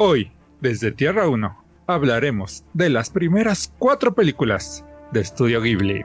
Hoy, 0.00 0.30
desde 0.60 0.92
Tierra 0.92 1.26
1, 1.26 1.64
hablaremos 1.88 2.62
de 2.72 2.88
las 2.88 3.10
primeras 3.10 3.72
cuatro 3.80 4.14
películas 4.14 4.84
de 5.10 5.22
Estudio 5.22 5.60
Ghibli. 5.60 6.04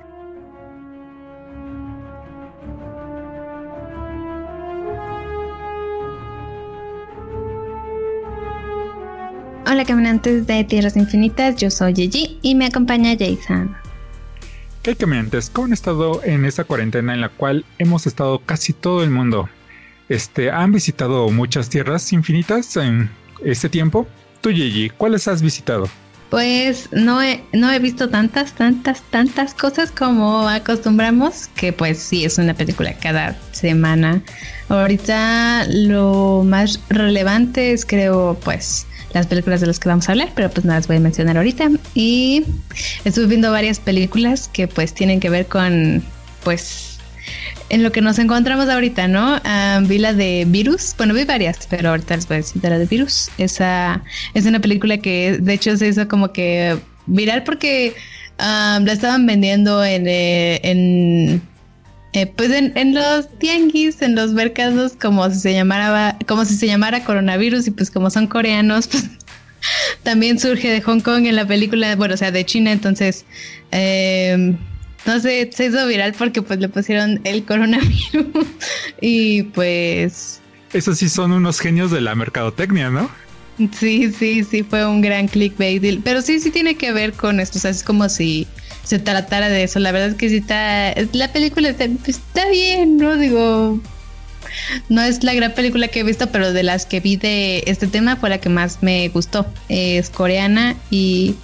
Hola 9.68 9.86
caminantes 9.86 10.48
de 10.48 10.64
Tierras 10.64 10.98
Infinitas, 10.98 11.58
yo 11.58 11.70
soy 11.70 11.94
Gigi 11.94 12.40
y 12.42 12.56
me 12.56 12.66
acompaña 12.66 13.16
Jason. 13.16 13.78
¿Qué 14.82 14.96
caminantes? 14.96 15.52
¿Cómo 15.52 15.68
han 15.68 15.74
estado 15.74 16.24
en 16.24 16.46
esta 16.46 16.64
cuarentena 16.64 17.14
en 17.14 17.22
la 17.22 17.30
cual 17.30 17.64
hemos 17.78 18.08
estado 18.08 18.40
casi 18.40 18.74
todo 18.74 19.04
el 19.04 19.12
mundo? 19.12 19.50
Este, 20.10 20.50
¿Han 20.50 20.72
visitado 20.72 21.30
muchas 21.30 21.70
tierras 21.70 22.12
infinitas 22.12 22.76
en 22.76 23.12
este 23.46 23.70
tiempo? 23.70 24.08
Tú, 24.42 24.50
Gigi, 24.50 24.90
¿cuáles 24.90 25.28
has 25.28 25.42
visitado? 25.42 25.90
Pues 26.30 26.90
no 26.92 27.22
he, 27.22 27.44
no 27.54 27.72
he 27.72 27.78
visto 27.78 28.10
tantas, 28.10 28.54
tantas, 28.54 29.04
tantas 29.04 29.54
cosas 29.54 29.92
como 29.92 30.50
acostumbramos, 30.50 31.48
que 31.56 31.74
pues 31.74 32.00
sí, 32.00 32.26
es 32.26 32.40
una 32.40 32.56
película 32.56 32.94
cada 32.94 33.38
semana. 33.52 34.22
Ahorita 34.68 35.68
lo 35.70 36.44
más 36.44 36.80
relevante 36.90 37.72
es 37.72 37.86
creo 37.86 38.36
pues 38.44 38.88
las 39.14 39.28
películas 39.28 39.62
de 39.62 39.68
las 39.68 39.80
que 39.80 39.90
vamos 39.90 40.10
a 40.10 40.14
hablar, 40.14 40.30
pero 40.36 40.50
pues 40.50 40.66
no 40.66 40.74
las 40.74 40.88
voy 40.88 40.98
a 40.98 41.00
mencionar 41.00 41.38
ahorita. 41.38 41.70
Y 41.94 42.44
estuve 43.06 43.28
viendo 43.28 43.52
varias 43.52 43.80
películas 43.80 44.50
que 44.52 44.68
pues 44.68 44.94
tienen 44.94 45.20
que 45.20 45.30
ver 45.30 45.46
con 45.46 46.04
pues 46.44 46.93
en 47.70 47.84
lo 47.84 47.92
que 47.92 48.02
nos 48.02 48.20
encontramos 48.20 48.70
ahorita, 48.70 49.08
¿no? 49.08 49.40
Ah, 49.44 49.82
vi 49.84 49.98
la 49.98 50.14
de 50.14 50.46
Virus, 50.48 50.94
bueno, 50.98 51.14
vi 51.14 51.24
varias, 51.24 51.68
pero 51.70 51.90
ahorita 51.90 52.16
les 52.16 52.28
voy 52.28 52.36
a 52.36 52.38
decir 52.38 52.62
de 52.62 52.70
la 52.70 52.78
de 52.78 52.86
Virus. 52.86 53.30
Esa 53.38 54.04
es 54.34 54.46
una 54.46 54.60
película 54.60 54.98
que 54.98 55.38
de 55.40 55.54
hecho 55.54 55.76
se 55.78 55.88
hizo 55.88 56.08
como 56.08 56.32
que 56.32 56.78
viral 57.06 57.44
porque 57.44 57.96
ah, 58.38 58.80
la 58.84 58.94
estaban 58.94 59.26
vendiendo 59.26 59.84
en, 59.84 60.08
eh, 60.08 60.60
en 60.64 61.42
eh, 62.14 62.28
pues 62.28 62.52
en, 62.52 62.94
los 62.94 63.28
tianguis, 63.40 64.04
en 64.04 64.14
los 64.14 64.34
mercados, 64.34 64.94
como 64.94 65.28
si 65.32 65.40
se 65.40 65.54
llamara, 65.54 66.16
como 66.28 66.46
si 66.46 66.56
se 66.56 66.68
llamara 66.68 67.04
coronavirus, 67.04 67.68
y 67.68 67.72
pues 67.72 67.90
como 67.90 68.12
son 68.12 68.28
coreanos, 68.28 68.88
pues 68.92 69.10
también 70.04 70.40
surge 70.40 70.70
de 70.70 70.82
Hong 70.82 71.00
Kong 71.00 71.26
en 71.26 71.36
la 71.36 71.48
película, 71.48 71.96
bueno, 71.96 72.14
o 72.14 72.18
sea, 72.18 72.30
de 72.30 72.46
China, 72.46 72.72
entonces 72.72 73.26
eh, 73.72 74.56
no 75.06 75.20
sé, 75.20 75.50
se 75.54 75.66
hizo 75.66 75.86
viral 75.88 76.14
porque 76.18 76.42
pues 76.42 76.60
le 76.60 76.70
pusieron 76.70 77.20
el 77.24 77.44
coronavirus 77.44 78.48
y 79.02 79.44
pues... 79.44 80.40
Esos 80.74 80.98
sí 80.98 81.10
son 81.10 81.32
unos 81.32 81.60
genios 81.60 81.92
de 81.92 82.02
la 82.02 82.16
mercadotecnia, 82.16 82.90
¿no? 82.90 83.10
Sí, 83.78 84.12
sí, 84.12 84.44
sí, 84.44 84.64
fue 84.64 84.86
un 84.88 85.02
gran 85.02 85.28
clickbait. 85.28 86.02
Pero 86.04 86.22
sí, 86.22 86.40
sí 86.40 86.50
tiene 86.50 86.76
que 86.76 86.92
ver 86.92 87.14
con 87.14 87.40
esto. 87.40 87.60
O 87.60 87.62
sea, 87.62 87.72
es 87.72 87.84
como 87.84 88.10
si 88.10 88.48
se 88.84 89.00
tratara 89.00 89.50
de 89.50 89.64
eso. 89.64 89.80
La 89.80 89.92
verdad 89.92 90.10
es 90.10 90.16
que 90.16 90.30
sí 90.30 90.38
está. 90.38 90.94
La 91.14 91.32
película 91.32 91.70
está, 91.70 91.86
está 92.08 92.50
bien, 92.50 92.98
¿no? 92.98 93.16
Digo. 93.18 93.80
No 94.90 95.02
es 95.02 95.24
la 95.24 95.34
gran 95.34 95.54
película 95.54 95.88
que 95.88 96.02
he 96.02 96.04
visto, 96.04 96.32
pero 96.32 96.54
de 96.54 96.64
las 96.64 96.86
que 96.86 97.00
vi 97.00 97.16
de 97.16 97.64
este 97.66 97.88
tema 97.88 98.16
fue 98.18 98.30
la 98.30 98.40
que 98.40 98.50
más 98.50 98.80
me 98.82 99.10
gustó. 99.10 99.46
Es 99.70 100.10
coreana 100.10 100.76
y 100.90 101.36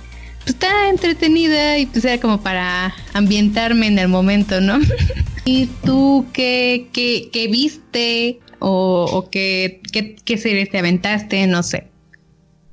pues, 0.49 0.55
está 0.55 0.89
entretenida 0.89 1.77
y 1.77 1.85
pues 1.85 2.03
era 2.05 2.19
como 2.19 2.41
para 2.41 2.93
ambientarme 3.13 3.87
en 3.87 3.99
el 3.99 4.07
momento, 4.07 4.59
¿no? 4.61 4.79
¿Y 5.45 5.67
tú 5.85 6.25
qué, 6.33 6.87
qué, 6.91 7.47
viste 7.47 8.39
o, 8.59 9.29
qué, 9.31 9.81
qué, 9.91 10.37
series 10.37 10.69
te 10.69 10.79
aventaste? 10.79 11.45
No 11.47 11.63
sé. 11.63 11.87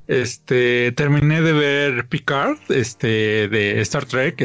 Este, 0.08 0.92
terminé 0.92 1.42
de 1.42 1.52
ver 1.52 2.06
Picard, 2.08 2.56
este, 2.68 3.48
de 3.48 3.80
Star 3.82 4.04
Trek. 4.06 4.42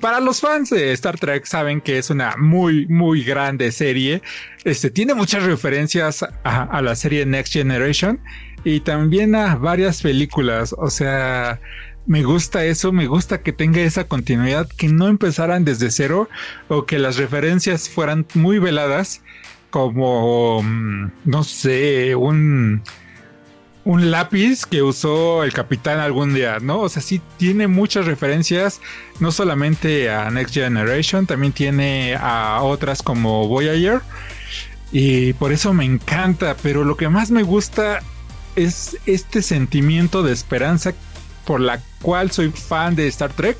para 0.00 0.20
los 0.20 0.40
fans 0.40 0.70
de 0.70 0.92
Star 0.92 1.18
Trek 1.18 1.46
saben 1.46 1.80
que 1.80 1.98
es 1.98 2.10
una 2.10 2.34
muy, 2.38 2.86
muy 2.86 3.24
grande 3.24 3.72
serie. 3.72 4.22
Este, 4.64 4.90
tiene 4.90 5.14
muchas 5.14 5.42
referencias 5.42 6.24
a 6.44 6.82
la 6.82 6.94
serie 6.96 7.26
Next 7.26 7.52
Generation 7.52 8.20
y 8.64 8.80
también 8.80 9.34
a 9.34 9.56
varias 9.56 10.02
películas. 10.02 10.74
O 10.78 10.90
sea, 10.90 11.60
me 12.06 12.22
gusta 12.22 12.64
eso, 12.64 12.92
me 12.92 13.06
gusta 13.06 13.40
que 13.42 13.52
tenga 13.52 13.80
esa 13.80 14.04
continuidad, 14.04 14.68
que 14.68 14.88
no 14.88 15.08
empezaran 15.08 15.64
desde 15.64 15.90
cero 15.90 16.28
o 16.68 16.84
que 16.84 16.98
las 16.98 17.16
referencias 17.16 17.88
fueran 17.88 18.26
muy 18.34 18.58
veladas, 18.58 19.22
como, 19.70 20.62
mm, 20.62 21.10
no 21.24 21.44
sé, 21.44 22.14
un, 22.14 22.82
un 23.84 24.10
lápiz 24.10 24.66
que 24.66 24.82
usó 24.82 25.44
el 25.44 25.52
capitán 25.52 25.98
algún 25.98 26.34
día, 26.34 26.58
¿no? 26.60 26.80
O 26.80 26.88
sea, 26.88 27.02
sí 27.02 27.20
tiene 27.38 27.68
muchas 27.68 28.06
referencias, 28.06 28.80
no 29.20 29.32
solamente 29.32 30.10
a 30.10 30.30
Next 30.30 30.54
Generation, 30.54 31.26
también 31.26 31.52
tiene 31.52 32.16
a 32.20 32.60
otras 32.62 33.02
como 33.02 33.48
Voyager. 33.48 34.00
Y 34.92 35.32
por 35.34 35.52
eso 35.52 35.72
me 35.74 35.84
encanta, 35.84 36.56
pero 36.62 36.84
lo 36.84 36.96
que 36.96 37.08
más 37.08 37.30
me 37.30 37.42
gusta 37.42 38.00
es 38.56 38.96
este 39.06 39.42
sentimiento 39.42 40.22
de 40.22 40.32
esperanza 40.32 40.92
por 41.44 41.60
la 41.60 41.80
cual 42.02 42.30
soy 42.30 42.50
fan 42.50 42.94
de 42.96 43.06
Star 43.08 43.32
Trek. 43.32 43.56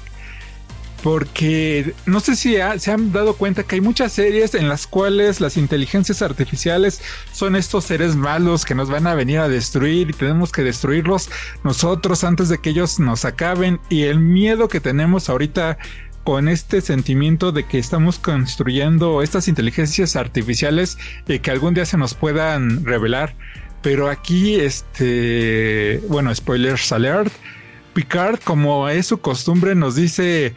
Porque 1.02 1.92
no 2.06 2.18
sé 2.20 2.34
si 2.34 2.56
se 2.78 2.90
han 2.90 3.12
dado 3.12 3.34
cuenta 3.34 3.62
que 3.62 3.74
hay 3.74 3.82
muchas 3.82 4.10
series 4.12 4.54
en 4.54 4.70
las 4.70 4.86
cuales 4.86 5.38
las 5.38 5.58
inteligencias 5.58 6.22
artificiales 6.22 7.02
son 7.30 7.56
estos 7.56 7.84
seres 7.84 8.16
malos 8.16 8.64
que 8.64 8.74
nos 8.74 8.88
van 8.88 9.06
a 9.06 9.14
venir 9.14 9.40
a 9.40 9.48
destruir 9.50 10.08
y 10.08 10.12
tenemos 10.14 10.50
que 10.50 10.62
destruirlos 10.62 11.28
nosotros 11.62 12.24
antes 12.24 12.48
de 12.48 12.56
que 12.56 12.70
ellos 12.70 13.00
nos 13.00 13.26
acaben. 13.26 13.80
Y 13.90 14.04
el 14.04 14.18
miedo 14.18 14.68
que 14.68 14.80
tenemos 14.80 15.28
ahorita 15.28 15.76
con 16.24 16.48
este 16.48 16.80
sentimiento 16.80 17.52
de 17.52 17.64
que 17.64 17.78
estamos 17.78 18.18
construyendo 18.18 19.20
estas 19.20 19.46
inteligencias 19.46 20.16
artificiales 20.16 20.96
y 21.28 21.38
que 21.38 21.50
algún 21.50 21.74
día 21.74 21.84
se 21.84 21.98
nos 21.98 22.14
puedan 22.14 22.82
revelar. 22.84 23.34
Pero 23.82 24.08
aquí, 24.08 24.56
este, 24.56 26.00
bueno, 26.08 26.34
spoilers 26.34 26.90
alert 26.90 27.30
Picard, 27.94 28.41
como 28.41 28.88
es 28.88 29.06
su 29.06 29.19
costumbre, 29.19 29.75
nos 29.75 29.94
dice, 29.94 30.55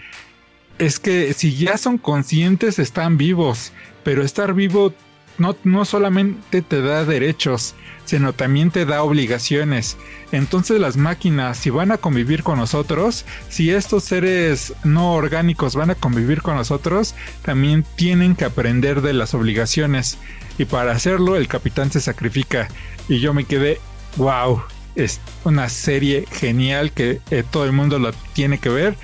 es 0.79 0.99
que 0.99 1.33
si 1.33 1.55
ya 1.55 1.77
son 1.77 1.97
conscientes, 1.97 2.79
están 2.79 3.17
vivos, 3.17 3.71
pero 4.03 4.23
estar 4.23 4.53
vivo 4.53 4.93
no, 5.37 5.55
no 5.63 5.85
solamente 5.85 6.61
te 6.61 6.81
da 6.81 7.05
derechos, 7.05 7.75
sino 8.05 8.33
también 8.33 8.71
te 8.71 8.85
da 8.85 9.03
obligaciones. 9.03 9.97
Entonces 10.31 10.79
las 10.79 10.97
máquinas, 10.97 11.57
si 11.57 11.69
van 11.69 11.91
a 11.91 11.97
convivir 11.97 12.41
con 12.41 12.57
nosotros, 12.57 13.25
si 13.49 13.69
estos 13.69 14.03
seres 14.03 14.73
no 14.83 15.13
orgánicos 15.13 15.75
van 15.75 15.91
a 15.91 15.95
convivir 15.95 16.41
con 16.41 16.55
nosotros, 16.55 17.15
también 17.43 17.85
tienen 17.95 18.35
que 18.35 18.45
aprender 18.45 19.01
de 19.01 19.13
las 19.13 19.33
obligaciones. 19.33 20.17
Y 20.57 20.65
para 20.65 20.93
hacerlo, 20.93 21.35
el 21.35 21.47
capitán 21.47 21.91
se 21.91 22.01
sacrifica. 22.01 22.67
Y 23.07 23.19
yo 23.19 23.33
me 23.33 23.45
quedé, 23.45 23.79
wow, 24.15 24.61
es 24.97 25.21
una 25.45 25.69
serie 25.69 26.25
genial 26.29 26.91
que 26.91 27.21
eh, 27.31 27.43
todo 27.49 27.65
el 27.65 27.71
mundo 27.71 27.99
lo 27.99 28.11
tiene 28.33 28.57
que 28.57 28.69
ver. 28.69 28.95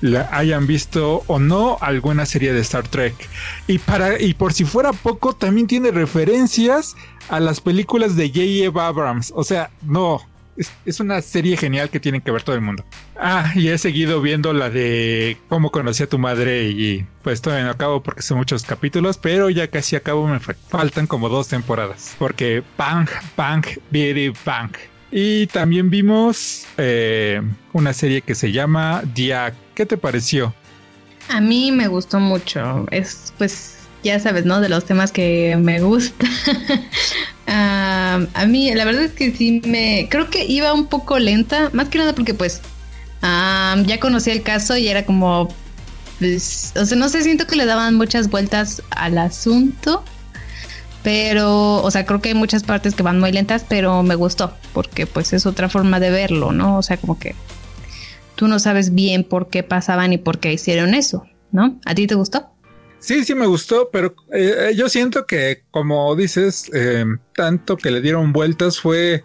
La 0.00 0.28
hayan 0.30 0.68
visto 0.68 1.24
o 1.26 1.40
no 1.40 1.76
alguna 1.80 2.24
serie 2.24 2.52
de 2.52 2.60
Star 2.60 2.86
Trek. 2.86 3.14
Y 3.66 3.78
para 3.78 4.20
y 4.20 4.34
por 4.34 4.52
si 4.52 4.64
fuera 4.64 4.92
poco, 4.92 5.32
también 5.32 5.66
tiene 5.66 5.90
referencias 5.90 6.94
a 7.28 7.40
las 7.40 7.60
películas 7.60 8.14
de 8.14 8.28
J.J. 8.28 8.86
Abrams. 8.86 9.32
O 9.34 9.42
sea, 9.42 9.70
no, 9.82 10.22
es, 10.84 11.00
una 11.00 11.20
serie 11.22 11.56
genial 11.56 11.90
que 11.90 12.00
tiene 12.00 12.20
que 12.20 12.30
ver 12.30 12.42
todo 12.42 12.54
el 12.54 12.62
mundo. 12.62 12.84
Ah, 13.16 13.52
y 13.54 13.68
he 13.68 13.78
seguido 13.78 14.20
viendo 14.20 14.52
la 14.52 14.70
de 14.70 15.36
cómo 15.48 15.70
conocí 15.70 16.02
a 16.02 16.08
tu 16.08 16.18
madre 16.18 16.68
y 16.68 17.06
pues 17.22 17.40
todavía 17.40 17.64
no 17.64 17.72
acabo 17.72 18.02
porque 18.02 18.22
son 18.22 18.38
muchos 18.38 18.64
capítulos, 18.64 19.18
pero 19.18 19.50
ya 19.50 19.68
casi 19.68 19.96
acabo, 19.96 20.26
me 20.26 20.40
faltan 20.40 21.06
como 21.06 21.28
dos 21.28 21.48
temporadas. 21.48 22.14
Porque 22.18 22.62
Bang, 22.76 23.08
Bang, 23.36 23.64
Bitty 23.90 24.32
Bang. 24.44 24.72
Y 25.10 25.46
también 25.48 25.88
vimos 25.88 26.66
eh, 26.76 27.40
una 27.72 27.92
serie 27.92 28.20
que 28.20 28.34
se 28.34 28.52
llama 28.52 29.02
Dia. 29.14 29.54
¿Qué 29.74 29.86
te 29.86 29.96
pareció? 29.96 30.54
A 31.28 31.40
mí 31.40 31.72
me 31.72 31.88
gustó 31.88 32.20
mucho. 32.20 32.86
Es 32.90 33.32
pues, 33.38 33.78
ya 34.02 34.20
sabes, 34.20 34.44
¿no? 34.44 34.60
De 34.60 34.68
los 34.68 34.84
temas 34.84 35.12
que 35.12 35.56
me 35.58 35.80
gusta. 35.80 36.26
a 37.46 38.46
mí, 38.46 38.74
la 38.74 38.84
verdad 38.84 39.04
es 39.04 39.12
que 39.12 39.34
sí 39.34 39.62
me. 39.64 40.08
Creo 40.10 40.28
que 40.30 40.44
iba 40.44 40.72
un 40.72 40.86
poco 40.86 41.18
lenta. 41.18 41.70
Más 41.72 41.88
que 41.88 41.98
nada 41.98 42.14
porque, 42.14 42.34
pues, 42.34 42.60
ya 43.22 44.00
conocí 44.00 44.30
el 44.30 44.42
caso 44.42 44.76
y 44.76 44.88
era 44.88 45.04
como. 45.06 45.48
Pues, 46.18 46.72
o 46.76 46.84
sea, 46.84 46.98
no 46.98 47.08
sé, 47.08 47.22
siento 47.22 47.46
que 47.46 47.56
le 47.56 47.64
daban 47.64 47.94
muchas 47.94 48.28
vueltas 48.28 48.82
al 48.90 49.18
asunto. 49.18 50.04
Pero, 51.02 51.76
o 51.76 51.90
sea, 51.90 52.04
creo 52.04 52.20
que 52.20 52.30
hay 52.30 52.34
muchas 52.34 52.64
partes 52.64 52.94
que 52.94 53.02
van 53.02 53.20
muy 53.20 53.32
lentas, 53.32 53.64
pero 53.68 54.02
me 54.02 54.14
gustó, 54.14 54.54
porque 54.72 55.06
pues 55.06 55.32
es 55.32 55.46
otra 55.46 55.68
forma 55.68 56.00
de 56.00 56.10
verlo, 56.10 56.52
¿no? 56.52 56.78
O 56.78 56.82
sea, 56.82 56.96
como 56.96 57.18
que 57.18 57.34
tú 58.34 58.48
no 58.48 58.58
sabes 58.58 58.94
bien 58.94 59.24
por 59.24 59.48
qué 59.48 59.62
pasaban 59.62 60.12
y 60.12 60.18
por 60.18 60.38
qué 60.38 60.52
hicieron 60.52 60.94
eso, 60.94 61.24
¿no? 61.52 61.78
¿A 61.84 61.94
ti 61.94 62.06
te 62.06 62.14
gustó? 62.14 62.50
Sí, 62.98 63.24
sí 63.24 63.34
me 63.34 63.46
gustó, 63.46 63.90
pero 63.92 64.14
eh, 64.32 64.72
yo 64.76 64.88
siento 64.88 65.24
que, 65.24 65.62
como 65.70 66.14
dices, 66.16 66.68
eh, 66.74 67.04
tanto 67.34 67.76
que 67.76 67.92
le 67.92 68.00
dieron 68.00 68.32
vueltas 68.32 68.80
fue 68.80 69.24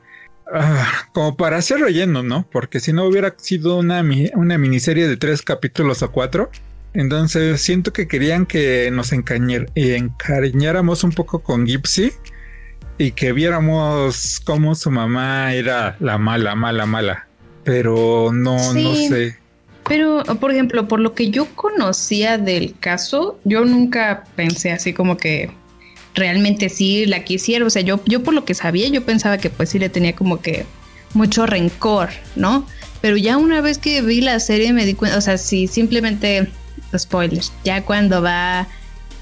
Ah, 0.51 1.07
como 1.13 1.37
para 1.37 1.57
hacer 1.57 1.79
relleno, 1.79 2.21
¿no? 2.21 2.47
Porque 2.51 2.79
si 2.79 2.93
no 2.93 3.05
hubiera 3.05 3.33
sido 3.37 3.77
una, 3.77 4.03
una 4.35 4.57
miniserie 4.57 5.07
de 5.07 5.17
tres 5.17 5.41
capítulos 5.41 6.03
o 6.03 6.11
cuatro, 6.11 6.51
entonces 6.93 7.61
siento 7.61 7.91
que 7.93 8.07
querían 8.07 8.45
que 8.45 8.89
nos 8.91 9.11
encariñáramos 9.13 11.03
un 11.03 11.11
poco 11.11 11.39
con 11.39 11.65
Gypsy 11.65 12.11
y 12.97 13.11
que 13.11 13.33
viéramos 13.33 14.41
cómo 14.45 14.75
su 14.75 14.91
mamá 14.91 15.53
era 15.53 15.97
la 15.99 16.17
mala, 16.17 16.55
mala, 16.55 16.85
mala. 16.85 17.27
Pero 17.63 18.31
no, 18.31 18.73
no 18.73 18.95
sé. 18.95 19.37
Pero, 19.87 20.23
por 20.39 20.51
ejemplo, 20.51 20.87
por 20.87 20.99
lo 20.99 21.13
que 21.13 21.29
yo 21.29 21.47
conocía 21.55 22.37
del 22.37 22.75
caso, 22.79 23.39
yo 23.43 23.65
nunca 23.65 24.23
pensé 24.35 24.71
así 24.71 24.93
como 24.93 25.17
que 25.17 25.51
realmente 26.15 26.69
sí 26.69 27.05
la 27.05 27.23
quisiera. 27.23 27.65
O 27.65 27.69
sea, 27.69 27.81
yo, 27.81 28.01
yo 28.05 28.23
por 28.23 28.33
lo 28.33 28.45
que 28.45 28.53
sabía, 28.53 28.87
yo 28.87 29.03
pensaba 29.03 29.37
que 29.37 29.49
pues 29.49 29.69
sí 29.69 29.79
le 29.79 29.89
tenía 29.89 30.15
como 30.15 30.41
que 30.41 30.65
mucho 31.13 31.45
rencor, 31.45 32.09
¿no? 32.35 32.65
Pero 33.01 33.17
ya 33.17 33.37
una 33.37 33.59
vez 33.61 33.77
que 33.77 34.01
vi 34.01 34.21
la 34.21 34.39
serie 34.39 34.71
me 34.71 34.85
di 34.85 34.93
cuenta, 34.93 35.17
o 35.17 35.21
sea, 35.21 35.37
sí, 35.37 35.67
simplemente 35.67 36.49
spoilers, 36.97 37.51
ya 37.63 37.83
cuando 37.83 38.21
va, 38.21 38.67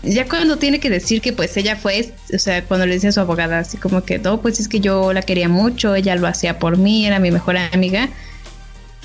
ya 0.03 0.27
cuando 0.27 0.57
tiene 0.57 0.79
que 0.79 0.89
decir 0.89 1.21
que 1.21 1.33
pues 1.33 1.55
ella 1.57 1.75
fue, 1.75 2.13
o 2.33 2.39
sea, 2.39 2.63
cuando 2.63 2.85
le 2.85 2.95
dice 2.95 3.09
a 3.09 3.11
su 3.11 3.19
abogada 3.19 3.59
así 3.59 3.77
como 3.77 4.03
que, 4.03 4.19
no, 4.19 4.41
pues 4.41 4.59
es 4.59 4.67
que 4.67 4.79
yo 4.79 5.13
la 5.13 5.21
quería 5.21 5.49
mucho, 5.49 5.95
ella 5.95 6.15
lo 6.15 6.27
hacía 6.27 6.59
por 6.59 6.77
mí, 6.77 7.05
era 7.05 7.19
mi 7.19 7.31
mejor 7.31 7.57
amiga, 7.57 8.09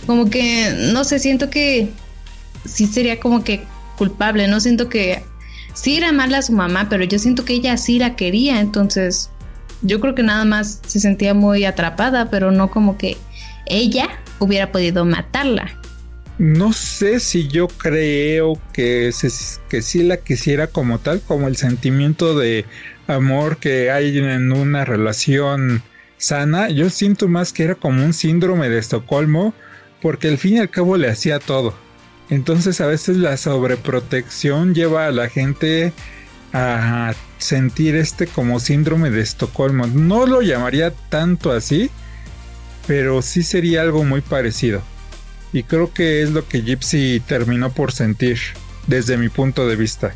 como 0.06 0.30
que, 0.30 0.74
no 0.92 1.04
sé, 1.04 1.18
siento 1.18 1.50
que 1.50 1.90
sí 2.64 2.86
sería 2.86 3.20
como 3.20 3.44
que 3.44 3.62
culpable, 3.96 4.48
no 4.48 4.60
siento 4.60 4.88
que 4.88 5.22
sí 5.74 5.96
era 5.96 6.12
mala 6.12 6.42
su 6.42 6.52
mamá, 6.52 6.88
pero 6.88 7.04
yo 7.04 7.18
siento 7.18 7.44
que 7.44 7.54
ella 7.54 7.76
sí 7.76 7.98
la 7.98 8.16
quería, 8.16 8.60
entonces 8.60 9.30
yo 9.82 10.00
creo 10.00 10.14
que 10.14 10.22
nada 10.22 10.44
más 10.44 10.80
se 10.86 11.00
sentía 11.00 11.34
muy 11.34 11.64
atrapada, 11.64 12.30
pero 12.30 12.50
no 12.50 12.70
como 12.70 12.96
que 12.96 13.16
ella 13.66 14.08
hubiera 14.38 14.72
podido 14.72 15.04
matarla. 15.04 15.80
No 16.38 16.74
sé 16.74 17.18
si 17.20 17.48
yo 17.48 17.66
creo 17.66 18.60
que, 18.74 19.10
que 19.68 19.82
sí 19.82 20.02
la 20.02 20.18
quisiera 20.18 20.66
como 20.66 20.98
tal, 20.98 21.22
como 21.22 21.48
el 21.48 21.56
sentimiento 21.56 22.38
de 22.38 22.66
amor 23.06 23.56
que 23.56 23.90
hay 23.90 24.18
en 24.18 24.52
una 24.52 24.84
relación 24.84 25.82
sana. 26.18 26.68
Yo 26.68 26.90
siento 26.90 27.28
más 27.28 27.52
que 27.52 27.64
era 27.64 27.74
como 27.74 28.04
un 28.04 28.12
síndrome 28.12 28.68
de 28.68 28.78
Estocolmo, 28.78 29.54
porque 30.02 30.28
al 30.28 30.36
fin 30.36 30.56
y 30.56 30.58
al 30.58 30.68
cabo 30.68 30.98
le 30.98 31.08
hacía 31.08 31.38
todo. 31.38 31.74
Entonces 32.28 32.80
a 32.80 32.86
veces 32.86 33.16
la 33.16 33.36
sobreprotección 33.36 34.74
lleva 34.74 35.06
a 35.06 35.12
la 35.12 35.28
gente 35.28 35.92
a 36.52 37.14
sentir 37.38 37.94
este 37.96 38.26
como 38.26 38.60
síndrome 38.60 39.10
de 39.10 39.22
Estocolmo. 39.22 39.86
No 39.86 40.26
lo 40.26 40.42
llamaría 40.42 40.90
tanto 41.08 41.52
así, 41.52 41.90
pero 42.86 43.22
sí 43.22 43.42
sería 43.42 43.82
algo 43.82 44.04
muy 44.04 44.20
parecido. 44.20 44.82
Y 45.52 45.62
creo 45.62 45.92
que 45.92 46.22
es 46.22 46.30
lo 46.30 46.46
que 46.46 46.62
Gypsy 46.62 47.20
terminó 47.20 47.70
por 47.72 47.92
sentir 47.92 48.38
desde 48.86 49.16
mi 49.16 49.28
punto 49.28 49.66
de 49.66 49.76
vista. 49.76 50.14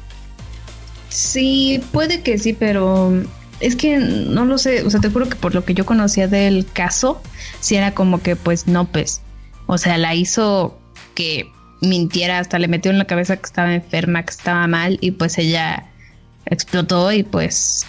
Sí, 1.08 1.82
puede 1.92 2.22
que 2.22 2.38
sí, 2.38 2.52
pero 2.52 3.12
es 3.60 3.76
que 3.76 3.98
no 3.98 4.44
lo 4.44 4.58
sé, 4.58 4.82
o 4.82 4.90
sea, 4.90 5.00
te 5.00 5.10
juro 5.10 5.28
que 5.28 5.36
por 5.36 5.54
lo 5.54 5.64
que 5.64 5.74
yo 5.74 5.84
conocía 5.84 6.28
del 6.28 6.66
caso, 6.72 7.20
sí 7.60 7.76
era 7.76 7.94
como 7.94 8.22
que 8.22 8.36
pues 8.36 8.66
no, 8.66 8.86
pues, 8.86 9.22
o 9.66 9.76
sea, 9.76 9.98
la 9.98 10.14
hizo 10.14 10.78
que 11.14 11.50
mintiera, 11.80 12.38
hasta 12.38 12.58
le 12.58 12.68
metió 12.68 12.90
en 12.90 12.98
la 12.98 13.06
cabeza 13.06 13.36
que 13.36 13.46
estaba 13.46 13.74
enferma, 13.74 14.24
que 14.24 14.30
estaba 14.30 14.66
mal 14.66 14.98
y 15.00 15.12
pues 15.12 15.38
ella 15.38 15.86
explotó 16.46 17.10
y 17.12 17.22
pues 17.22 17.86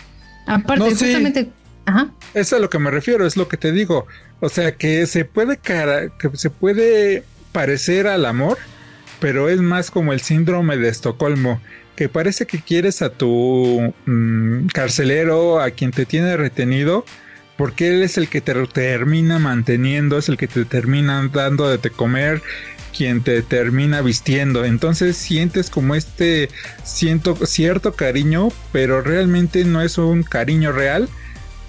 aparte 0.48 0.90
justamente 0.90 1.50
Ajá. 1.86 2.12
Es 2.34 2.54
a 2.54 2.60
lo 2.60 2.70
que 2.70 2.80
me 2.80 2.92
refiero, 2.92 3.26
es 3.26 3.38
lo 3.38 3.48
que 3.48 3.58
te 3.58 3.72
digo. 3.72 4.06
O 4.40 4.50
sea, 4.50 4.74
que 4.74 5.06
se 5.08 5.26
puede 5.26 5.58
cara, 5.58 6.10
que 6.18 6.30
se 6.36 6.50
puede 6.50 7.24
parecer 7.52 8.08
al 8.08 8.26
amor, 8.26 8.58
pero 9.20 9.50
es 9.50 9.60
más 9.62 9.92
como 9.92 10.14
el 10.14 10.22
síndrome 10.22 10.78
de 10.78 10.90
Estocolmo, 10.90 11.62
que 11.96 12.10
parece 12.10 12.48
que 12.48 12.62
quieres 12.62 13.02
a 13.02 13.10
tu 13.10 13.94
mm, 14.06 14.68
carcelero, 14.68 15.62
a 15.62 15.72
quien 15.72 15.92
te 15.92 16.06
tiene 16.06 16.38
retenido, 16.38 17.06
porque 17.58 17.90
él 17.90 18.02
es 18.02 18.18
el 18.18 18.28
que 18.28 18.42
te 18.42 18.56
termina 18.68 19.38
manteniendo, 19.38 20.18
es 20.18 20.30
el 20.30 20.38
que 20.38 20.48
te 20.48 20.66
termina 20.66 21.30
dando 21.32 21.70
de 21.70 21.90
comer, 21.92 22.42
quien 22.96 23.22
te 23.22 23.42
termina 23.42 24.02
vistiendo. 24.02 24.66
Entonces 24.66 25.18
sientes 25.18 25.70
como 25.70 25.96
este 25.96 26.50
siento 26.84 27.36
cierto 27.46 27.94
cariño, 27.94 28.50
pero 28.72 29.02
realmente 29.02 29.64
no 29.64 29.82
es 29.82 29.98
un 29.98 30.24
cariño 30.24 30.72
real, 30.72 31.10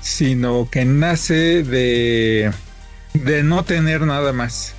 sino 0.00 0.68
que 0.70 0.84
nace 0.84 1.62
de, 1.62 2.50
de 3.14 3.42
no 3.42 3.64
tener 3.64 4.02
nada 4.02 4.32
más. 4.32 4.74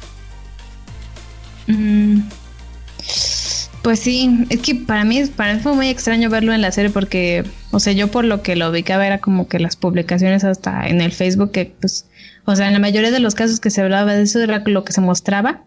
Pues 3.84 4.00
sí, 4.00 4.46
es 4.50 4.62
que 4.62 4.76
para 4.76 5.04
mí, 5.04 5.26
para 5.26 5.56
mí 5.56 5.60
fue 5.60 5.74
muy 5.74 5.90
extraño 5.90 6.30
verlo 6.30 6.54
en 6.54 6.62
la 6.62 6.72
serie 6.72 6.90
porque, 6.90 7.44
o 7.72 7.82
sea, 7.82 7.92
yo 7.92 8.10
por 8.10 8.24
lo 8.24 8.42
que 8.42 8.56
lo 8.56 8.70
ubicaba 8.70 9.06
era 9.06 9.20
como 9.20 9.50
que 9.50 9.60
las 9.60 9.76
publicaciones 9.76 10.46
hasta 10.46 10.88
en 10.88 11.02
el 11.02 11.12
Facebook, 11.12 11.52
que 11.52 11.74
pues, 11.82 12.08
o 12.46 12.56
sea, 12.56 12.68
en 12.68 12.74
la 12.74 12.80
mayoría 12.80 13.12
de 13.12 13.20
los 13.20 13.36
casos 13.36 13.60
que 13.60 13.70
se 13.70 13.82
hablaba 13.82 14.14
de 14.14 14.24
eso 14.24 14.42
era 14.42 14.64
lo 14.66 14.86
que 14.86 14.94
se 14.94 15.02
mostraba. 15.02 15.64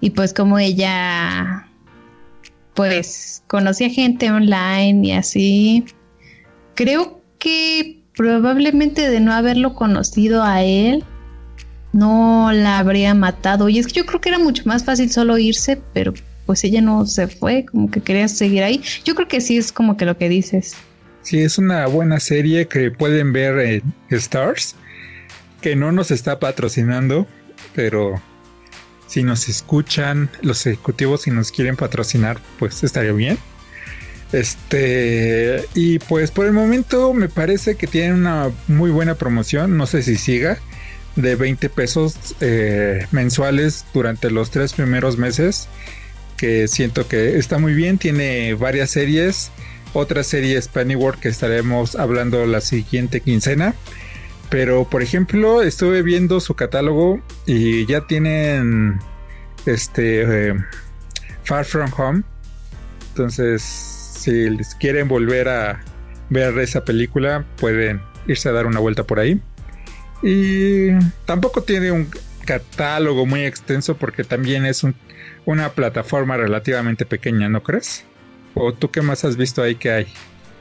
Y 0.00 0.10
pues 0.10 0.34
como 0.34 0.58
ella, 0.58 1.66
pues, 2.74 3.42
conocía 3.46 3.88
gente 3.90 4.30
online 4.30 5.08
y 5.08 5.12
así. 5.12 5.84
Creo 6.74 7.20
que 7.38 8.02
probablemente 8.16 9.08
de 9.08 9.20
no 9.20 9.32
haberlo 9.32 9.74
conocido 9.74 10.42
a 10.42 10.62
él, 10.62 11.04
no 11.92 12.50
la 12.52 12.78
habría 12.78 13.14
matado. 13.14 13.68
Y 13.68 13.78
es 13.78 13.86
que 13.86 13.94
yo 13.94 14.06
creo 14.06 14.20
que 14.20 14.28
era 14.28 14.38
mucho 14.38 14.62
más 14.66 14.84
fácil 14.84 15.10
solo 15.10 15.38
irse, 15.38 15.80
pero 15.92 16.12
pues 16.46 16.64
ella 16.64 16.80
no 16.80 17.06
se 17.06 17.28
fue, 17.28 17.64
como 17.64 17.90
que 17.90 18.00
quería 18.00 18.28
seguir 18.28 18.62
ahí. 18.62 18.82
Yo 19.04 19.14
creo 19.14 19.28
que 19.28 19.40
sí 19.40 19.56
es 19.56 19.72
como 19.72 19.96
que 19.96 20.04
lo 20.04 20.16
que 20.16 20.28
dices. 20.28 20.74
Sí, 21.22 21.40
es 21.40 21.58
una 21.58 21.86
buena 21.86 22.18
serie 22.18 22.66
que 22.66 22.90
pueden 22.90 23.32
ver 23.32 23.58
en 23.58 23.82
Stars, 24.10 24.74
que 25.60 25.76
no 25.76 25.92
nos 25.92 26.10
está 26.10 26.40
patrocinando, 26.40 27.26
pero 27.74 28.20
si 29.06 29.22
nos 29.22 29.48
escuchan 29.48 30.30
los 30.40 30.66
ejecutivos 30.66 31.26
y 31.26 31.30
nos 31.30 31.52
quieren 31.52 31.76
patrocinar, 31.76 32.38
pues 32.58 32.82
estaría 32.82 33.12
bien. 33.12 33.38
Este, 34.32 35.64
y 35.74 35.98
pues 35.98 36.30
por 36.30 36.46
el 36.46 36.52
momento 36.52 37.12
me 37.12 37.28
parece 37.28 37.74
que 37.74 37.88
tienen 37.88 38.14
una 38.14 38.50
muy 38.68 38.90
buena 38.90 39.16
promoción, 39.16 39.76
no 39.76 39.86
sé 39.86 40.02
si 40.02 40.16
siga, 40.16 40.58
de 41.22 41.36
20 41.36 41.68
pesos 41.70 42.36
eh, 42.40 43.06
mensuales 43.10 43.84
durante 43.92 44.30
los 44.30 44.50
tres 44.50 44.72
primeros 44.72 45.16
meses, 45.18 45.68
que 46.36 46.68
siento 46.68 47.06
que 47.08 47.38
está 47.38 47.58
muy 47.58 47.74
bien, 47.74 47.98
tiene 47.98 48.54
varias 48.54 48.90
series, 48.90 49.50
otra 49.92 50.22
serie 50.22 50.56
es 50.56 50.68
Pennyworth 50.68 51.18
que 51.18 51.28
estaremos 51.28 51.96
hablando 51.96 52.46
la 52.46 52.60
siguiente 52.60 53.20
quincena. 53.20 53.74
Pero 54.48 54.88
por 54.88 55.02
ejemplo, 55.02 55.62
estuve 55.62 56.02
viendo 56.02 56.40
su 56.40 56.54
catálogo 56.54 57.20
y 57.46 57.86
ya 57.86 58.06
tienen 58.06 58.98
este 59.64 60.48
eh, 60.48 60.54
Far 61.44 61.64
From 61.64 61.90
Home. 61.96 62.22
Entonces 63.10 64.00
si 64.20 64.50
les 64.50 64.74
quieren 64.74 65.08
volver 65.08 65.48
a 65.48 65.80
ver 66.28 66.58
esa 66.58 66.84
película, 66.84 67.44
pueden 67.56 68.00
irse 68.26 68.48
a 68.48 68.52
dar 68.52 68.66
una 68.66 68.78
vuelta 68.78 69.04
por 69.04 69.18
ahí. 69.18 69.40
Y 70.22 70.90
tampoco 71.24 71.62
tiene 71.62 71.92
un 71.92 72.08
catálogo 72.44 73.26
muy 73.26 73.44
extenso 73.44 73.96
porque 73.96 74.24
también 74.24 74.66
es 74.66 74.84
una 75.44 75.72
plataforma 75.72 76.36
relativamente 76.36 77.06
pequeña, 77.06 77.48
¿no 77.48 77.62
crees? 77.62 78.04
¿O 78.54 78.72
tú 78.72 78.90
qué 78.90 79.02
más 79.02 79.24
has 79.24 79.36
visto 79.36 79.62
ahí 79.62 79.76
que 79.76 79.90
hay? 79.90 80.06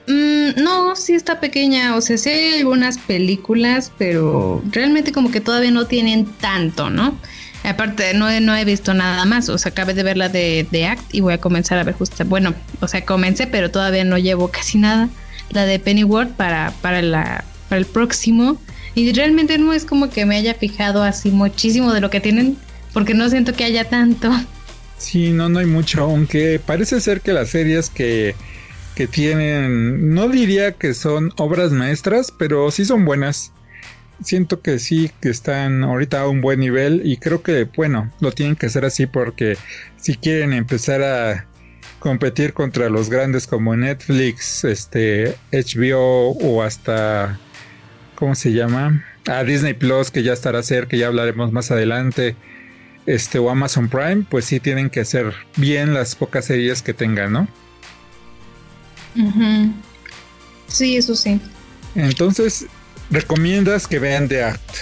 Mm, 0.08 0.62
no, 0.64 0.96
sí 0.96 1.14
está 1.14 1.40
pequeña, 1.40 1.96
o 1.96 2.02
sea, 2.02 2.18
sí 2.18 2.30
hay 2.30 2.60
algunas 2.60 2.98
películas, 2.98 3.92
pero 3.98 4.64
realmente 4.72 5.12
como 5.12 5.32
que 5.32 5.42
todavía 5.42 5.72
no 5.72 5.88
tienen 5.88 6.26
tanto, 6.26 6.90
¿no? 6.90 7.18
Aparte, 7.64 8.14
no 8.14 8.30
he, 8.30 8.40
no 8.40 8.56
he 8.56 8.64
visto 8.66 8.94
nada 8.94 9.26
más. 9.26 9.50
O 9.50 9.58
sea, 9.58 9.72
acabé 9.72 9.94
de 9.94 10.04
ver 10.04 10.18
la 10.18 10.30
de, 10.30 10.66
de 10.72 10.86
Act 10.86 11.14
y 11.14 11.22
voy 11.22 11.34
a 11.34 11.40
comenzar 11.40 11.78
a 11.78 11.84
ver 11.84 11.94
justo. 11.94 12.24
Bueno, 12.26 12.54
o 12.80 12.88
sea, 12.88 13.06
comencé, 13.06 13.48
pero 13.48 13.70
todavía 13.70 14.04
no 14.04 14.18
llevo 14.18 14.50
casi 14.50 14.78
nada. 14.78 15.10
La 15.52 15.66
de 15.66 15.80
Pennyworth 15.80 16.32
para, 16.32 16.72
para, 16.82 17.02
la, 17.02 17.44
para 17.68 17.80
el 17.80 17.86
próximo. 17.86 18.60
Y 19.00 19.14
realmente 19.14 19.58
no 19.58 19.72
es 19.72 19.86
como 19.86 20.10
que 20.10 20.26
me 20.26 20.36
haya 20.36 20.54
fijado 20.54 21.04
así 21.04 21.32
muchísimo 21.32 21.94
de 21.94 22.02
lo 22.02 22.10
que 22.10 22.20
tienen, 22.20 22.58
porque 22.94 23.14
no 23.14 23.30
siento 23.30 23.54
que 23.54 23.64
haya 23.64 23.88
tanto. 23.88 24.30
Sí, 24.98 25.32
no, 25.32 25.48
no 25.48 25.60
hay 25.60 25.66
mucho. 25.66 26.04
Aunque 26.04 26.60
parece 26.60 27.00
ser 27.00 27.22
que 27.22 27.32
las 27.32 27.48
series 27.48 27.90
que, 27.90 28.36
que 28.96 29.08
tienen, 29.08 30.14
no 30.14 30.28
diría 30.28 30.74
que 30.74 30.94
son 30.94 31.32
obras 31.38 31.72
maestras, 31.72 32.34
pero 32.38 32.70
sí 32.72 32.84
son 32.84 33.06
buenas 33.06 33.54
siento 34.22 34.62
que 34.62 34.80
sí, 34.80 35.12
que 35.22 35.30
están 35.30 35.86
ahorita 35.86 36.20
a 36.20 36.28
un 36.28 36.42
buen 36.42 36.60
nivel 36.60 37.02
y 37.06 37.16
creo 37.16 37.42
que, 37.42 37.64
bueno, 37.64 38.12
lo 38.20 38.34
tienen 38.34 38.58
que 38.58 38.66
hacer 38.66 38.84
así 38.84 39.06
porque 39.06 39.58
si 39.96 40.16
quieren 40.16 40.52
empezar 40.52 41.02
a 41.04 41.46
competir 42.00 42.54
contra 42.54 42.90
los 42.90 43.10
grandes 43.10 43.48
como 43.48 43.78
Netflix, 43.78 44.66
este, 44.66 45.36
HBO 45.54 46.32
o 46.32 46.64
hasta, 46.64 47.40
¿cómo 48.20 48.36
se 48.36 48.52
llama? 48.52 49.04
a 49.30 49.44
Disney 49.44 49.74
Plus, 49.74 50.12
que 50.12 50.24
ya 50.24 50.34
estará 50.34 50.64
cerca, 50.64 50.90
que 50.90 50.98
ya 50.98 51.08
hablaremos 51.08 51.52
más 51.52 51.72
adelante, 51.72 52.36
este, 53.06 53.40
o 53.40 53.50
Amazon 53.50 53.88
Prime, 53.90 54.26
pues 54.30 54.46
sí 54.46 54.60
tienen 54.60 54.90
que 54.90 55.02
hacer 55.02 55.34
bien 55.56 55.94
las 55.94 56.16
pocas 56.16 56.46
series 56.46 56.82
que 56.82 56.94
tengan, 56.94 57.32
¿no? 57.34 57.48
Sí, 60.68 60.98
eso 60.98 61.16
sí. 61.16 61.40
Entonces, 61.96 62.66
¿recomiendas 63.10 63.88
que 63.88 64.00
vean 64.00 64.28
The 64.28 64.44
Act? 64.44 64.76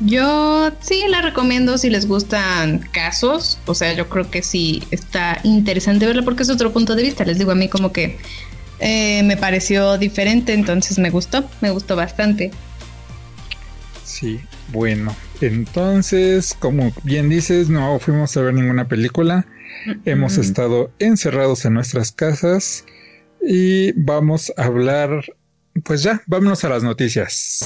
Yo 0.00 0.72
sí 0.80 1.02
la 1.08 1.20
recomiendo 1.20 1.76
si 1.76 1.90
les 1.90 2.06
gustan 2.06 2.78
casos, 2.92 3.58
o 3.66 3.74
sea, 3.74 3.92
yo 3.92 4.08
creo 4.08 4.30
que 4.30 4.42
sí 4.42 4.82
está 4.90 5.40
interesante 5.44 6.06
verla 6.06 6.22
porque 6.22 6.42
es 6.42 6.50
otro 6.50 6.72
punto 6.72 6.94
de 6.94 7.02
vista. 7.02 7.24
Les 7.24 7.38
digo 7.38 7.50
a 7.50 7.54
mí 7.54 7.68
como 7.68 7.92
que 7.92 8.18
eh, 8.80 9.22
me 9.24 9.36
pareció 9.36 9.98
diferente, 9.98 10.54
entonces 10.54 10.98
me 10.98 11.10
gustó, 11.10 11.48
me 11.60 11.70
gustó 11.70 11.96
bastante. 11.96 12.50
Sí, 14.04 14.40
bueno, 14.72 15.14
entonces, 15.40 16.54
como 16.58 16.92
bien 17.04 17.28
dices, 17.28 17.68
no 17.68 17.98
fuimos 17.98 18.36
a 18.36 18.42
ver 18.42 18.54
ninguna 18.54 18.88
película. 18.88 19.46
Hemos 20.04 20.36
estado 20.36 20.90
encerrados 20.98 21.64
en 21.64 21.74
nuestras 21.74 22.12
casas 22.12 22.84
y 23.40 23.92
vamos 23.92 24.52
a 24.56 24.64
hablar, 24.64 25.24
pues 25.84 26.02
ya, 26.02 26.22
vámonos 26.26 26.64
a 26.64 26.68
las 26.68 26.82
noticias. 26.82 27.60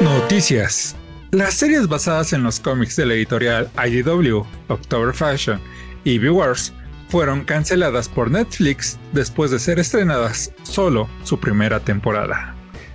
Noticias. 0.00 0.94
Las 1.36 1.52
series 1.52 1.86
basadas 1.86 2.32
en 2.32 2.42
los 2.42 2.58
cómics 2.58 2.96
de 2.96 3.04
la 3.04 3.12
editorial 3.12 3.70
IDW, 3.76 4.42
October 4.68 5.14
Fashion 5.14 5.60
y 6.02 6.16
Viewers 6.16 6.72
fueron 7.10 7.44
canceladas 7.44 8.08
por 8.08 8.30
Netflix 8.30 8.98
después 9.12 9.50
de 9.50 9.58
ser 9.58 9.78
estrenadas 9.78 10.50
solo 10.62 11.06
su 11.24 11.38
primera 11.38 11.78
temporada. 11.78 12.54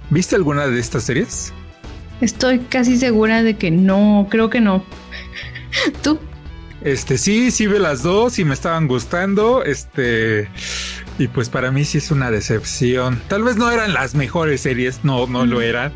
¿Viste 0.10 0.36
alguna 0.38 0.66
de 0.66 0.80
estas 0.80 1.04
series? 1.04 1.54
Estoy 2.20 2.58
casi 2.62 2.98
segura 2.98 3.44
de 3.44 3.58
que 3.58 3.70
no, 3.70 4.26
creo 4.32 4.50
que 4.50 4.60
no. 4.60 4.84
¿Tú? 6.02 6.18
Este, 6.84 7.20
sí, 7.20 7.52
sí 7.52 7.68
ve 7.68 7.78
las 7.78 8.02
dos 8.02 8.40
y 8.40 8.44
me 8.44 8.56
estaban 8.56 8.88
gustando. 8.88 9.64
Este, 9.64 10.50
y 11.20 11.28
pues 11.28 11.48
para 11.48 11.70
mí 11.70 11.86
sí 11.86 12.00
es 12.00 12.10
una 12.10 12.32
decepción. 12.32 13.22
Tal 13.28 13.44
vez 13.44 13.58
no 13.58 13.70
eran 13.70 13.94
las 13.94 14.16
mejores 14.16 14.62
series, 14.62 15.02
no, 15.04 15.28
no 15.28 15.46
lo 15.46 15.62
eran 15.62 15.94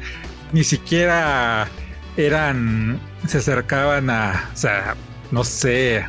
ni 0.52 0.64
siquiera 0.64 1.68
eran, 2.18 3.00
se 3.28 3.40
acercaban 3.40 4.10
a, 4.10 4.50
o 4.54 4.58
sea, 4.58 4.96
no 5.32 5.44
sé, 5.44 6.06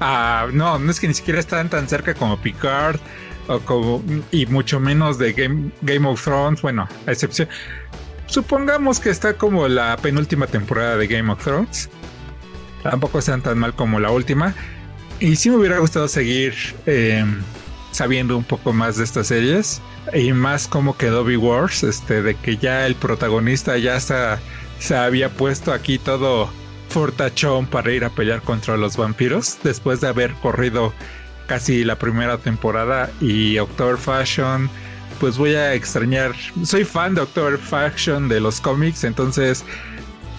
a, 0.00 0.46
no, 0.52 0.78
no 0.78 0.90
es 0.90 1.00
que 1.00 1.08
ni 1.08 1.14
siquiera 1.14 1.40
estaban 1.40 1.68
tan 1.68 1.88
cerca 1.88 2.14
como 2.14 2.36
Picard 2.36 2.98
o 3.48 3.60
como, 3.60 4.02
y 4.30 4.46
mucho 4.46 4.78
menos 4.78 5.18
de 5.18 5.32
Game, 5.32 5.70
Game 5.82 6.06
of 6.06 6.22
Thrones, 6.22 6.60
bueno, 6.62 6.88
a 7.06 7.12
excepción, 7.12 7.48
supongamos 8.26 9.00
que 9.00 9.10
está 9.10 9.34
como 9.34 9.68
la 9.68 9.96
penúltima 9.96 10.46
temporada 10.46 10.96
de 10.96 11.06
Game 11.06 11.32
of 11.32 11.42
Thrones, 11.42 11.88
tampoco 12.82 13.20
sean 13.20 13.42
tan 13.42 13.58
mal 13.58 13.74
como 13.74 13.98
la 14.00 14.10
última, 14.10 14.54
y 15.20 15.34
sí 15.36 15.50
me 15.50 15.56
hubiera 15.56 15.78
gustado 15.78 16.06
seguir 16.08 16.54
eh, 16.86 17.24
sabiendo 17.90 18.36
un 18.36 18.44
poco 18.44 18.72
más 18.72 18.98
de 18.98 19.04
estas 19.04 19.28
series 19.28 19.80
y 20.14 20.32
más 20.32 20.68
como 20.68 20.96
quedó 20.96 21.24
Big 21.24 21.38
Wars, 21.38 21.82
este, 21.82 22.22
de 22.22 22.34
que 22.34 22.56
ya 22.56 22.86
el 22.86 22.94
protagonista 22.94 23.76
ya 23.78 23.96
se 24.78 24.96
había 24.96 25.28
puesto 25.28 25.72
aquí 25.72 25.98
todo 25.98 26.48
fortachón 26.88 27.66
para 27.66 27.92
ir 27.92 28.04
a 28.04 28.10
pelear 28.10 28.42
contra 28.42 28.76
los 28.76 28.96
vampiros 28.96 29.58
después 29.62 30.00
de 30.00 30.08
haber 30.08 30.32
corrido 30.34 30.92
casi 31.46 31.84
la 31.84 31.96
primera 31.96 32.38
temporada 32.38 33.10
y 33.20 33.58
October 33.58 33.96
Fashion 33.96 34.70
pues 35.20 35.36
voy 35.36 35.54
a 35.54 35.74
extrañar 35.74 36.32
soy 36.64 36.84
fan 36.84 37.14
de 37.14 37.22
October 37.22 37.58
Fashion 37.58 38.28
de 38.28 38.40
los 38.40 38.60
cómics 38.60 39.04
entonces 39.04 39.64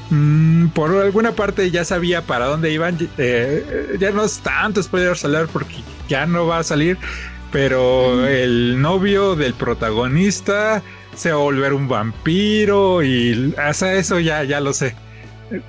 mm, 0.10 0.68
por 0.70 0.96
alguna 0.96 1.32
parte 1.34 1.70
ya 1.70 1.84
sabía 1.84 2.22
para 2.22 2.46
dónde 2.46 2.72
iban 2.72 2.98
eh, 3.18 3.98
ya 4.00 4.12
no 4.12 4.24
es 4.24 4.40
tanto 4.40 4.82
spoiler 4.82 5.18
salir 5.18 5.48
porque 5.52 5.76
ya 6.08 6.26
no 6.26 6.48
va 6.48 6.60
a 6.60 6.64
salir 6.64 6.98
pero 7.52 8.28
el 8.28 8.82
novio 8.82 9.36
del 9.36 9.54
protagonista 9.54 10.84
se 11.20 11.32
va 11.32 11.36
a 11.36 11.44
volver 11.44 11.74
un 11.74 11.88
vampiro 11.88 13.04
y 13.04 13.54
hasta 13.58 13.94
eso 13.94 14.20
ya, 14.20 14.44
ya 14.44 14.60
lo 14.62 14.72
sé. 14.74 14.96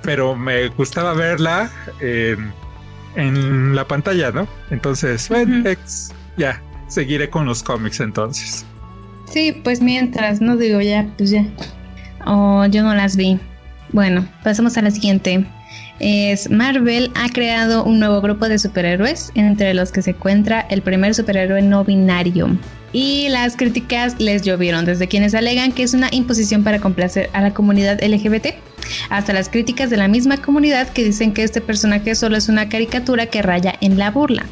Pero 0.01 0.35
me 0.35 0.69
gustaba 0.69 1.13
verla 1.13 1.69
en, 3.15 3.75
la 3.75 3.85
pantalla, 3.85 4.31
¿no? 4.31 4.47
Entonces, 4.69 5.29
ya, 6.37 6.61
seguiré 6.87 7.29
con 7.29 7.45
los 7.45 7.61
cómics 7.63 7.99
entonces. 7.99 8.65
Sí, 9.29 9.51
pues 9.63 9.81
mientras, 9.81 10.39
no 10.39 10.55
digo 10.55 10.79
ya, 10.79 11.07
pues 11.17 11.31
ya. 11.31 11.45
Oh, 12.25 12.65
yo 12.67 12.83
no 12.83 12.95
las 12.95 13.17
vi. 13.17 13.37
Bueno, 13.91 14.25
pasamos 14.43 14.77
a 14.77 14.81
la 14.81 14.91
siguiente 14.91 15.45
es 15.99 16.49
Marvel 16.49 17.11
ha 17.13 17.29
creado 17.29 17.83
un 17.83 17.99
nuevo 17.99 18.21
grupo 18.21 18.49
de 18.49 18.57
superhéroes, 18.57 19.31
entre 19.35 19.75
los 19.75 19.91
que 19.91 20.01
se 20.01 20.11
encuentra 20.11 20.61
el 20.61 20.81
primer 20.81 21.13
superhéroe 21.13 21.61
no 21.61 21.83
binario. 21.83 22.57
Y 22.93 23.29
las 23.29 23.55
críticas 23.55 24.19
les 24.19 24.41
llovieron, 24.41 24.85
desde 24.85 25.07
quienes 25.07 25.33
alegan 25.33 25.71
que 25.71 25.83
es 25.83 25.93
una 25.93 26.09
imposición 26.11 26.63
para 26.63 26.79
complacer 26.79 27.29
a 27.33 27.41
la 27.41 27.53
comunidad 27.53 28.03
LGBT, 28.03 28.47
hasta 29.09 29.33
las 29.33 29.49
críticas 29.49 29.89
de 29.89 29.97
la 29.97 30.07
misma 30.07 30.37
comunidad 30.37 30.89
que 30.89 31.03
dicen 31.03 31.33
que 31.33 31.43
este 31.43 31.61
personaje 31.61 32.15
solo 32.15 32.37
es 32.37 32.49
una 32.49 32.67
caricatura 32.69 33.27
que 33.27 33.41
raya 33.41 33.75
en 33.81 33.97
la 33.97 34.11
burla 34.11 34.45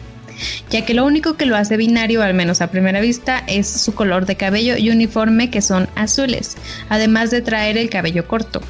ya 0.69 0.85
que 0.85 0.93
lo 0.93 1.05
único 1.05 1.35
que 1.35 1.45
lo 1.45 1.55
hace 1.55 1.77
binario, 1.77 2.21
al 2.21 2.33
menos 2.33 2.61
a 2.61 2.71
primera 2.71 3.01
vista, 3.01 3.43
es 3.47 3.67
su 3.67 3.93
color 3.93 4.25
de 4.25 4.35
cabello 4.35 4.77
y 4.77 4.89
uniforme 4.89 5.49
que 5.49 5.61
son 5.61 5.89
azules, 5.95 6.55
además 6.89 7.31
de 7.31 7.41
traer 7.41 7.77
el 7.77 7.89
cabello 7.89 8.27
corto 8.27 8.61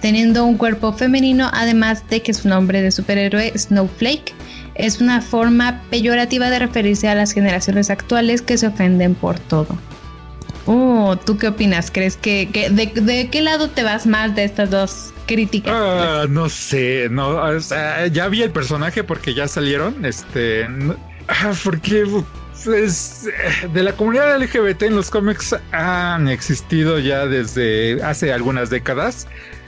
teniendo 0.00 0.44
un 0.44 0.58
cuerpo 0.58 0.92
femenino, 0.92 1.50
además 1.52 2.08
de 2.10 2.20
que 2.20 2.34
su 2.34 2.46
nombre 2.46 2.82
de 2.82 2.90
superhéroe 2.90 3.56
Snowflake 3.56 4.34
es 4.74 5.00
una 5.00 5.20
forma 5.20 5.82
peyorativa 5.90 6.50
de 6.50 6.58
referirse 6.58 7.08
a 7.08 7.14
las 7.14 7.32
generaciones 7.32 7.90
actuales 7.90 8.42
que 8.42 8.58
se 8.58 8.66
ofenden 8.66 9.14
por 9.14 9.38
todo. 9.38 9.78
Oh, 10.66 11.16
¿tú 11.24 11.36
qué 11.36 11.48
opinas? 11.48 11.90
¿Crees 11.90 12.16
que, 12.16 12.46
de, 12.46 13.28
qué 13.28 13.42
lado 13.42 13.68
te 13.68 13.82
vas 13.82 14.06
más 14.06 14.34
de 14.34 14.44
estas 14.44 14.70
dos 14.70 15.12
críticas? 15.26 15.74
Ah, 15.76 16.24
no 16.28 16.48
sé, 16.48 17.08
no, 17.10 17.58
ya 18.10 18.28
vi 18.28 18.42
el 18.42 18.50
personaje 18.50 19.04
porque 19.04 19.34
ya 19.34 19.46
salieron, 19.46 20.04
este, 20.06 20.66
ah, 21.28 21.52
porque 21.62 22.06
pues, 22.64 23.28
de 23.74 23.82
la 23.82 23.92
comunidad 23.92 24.40
LGBT 24.40 24.84
en 24.84 24.96
los 24.96 25.10
cómics 25.10 25.54
han 25.72 26.28
existido 26.28 26.98
ya 26.98 27.26
desde 27.26 28.02
hace 28.02 28.32
algunas 28.32 28.70
décadas 28.70 29.26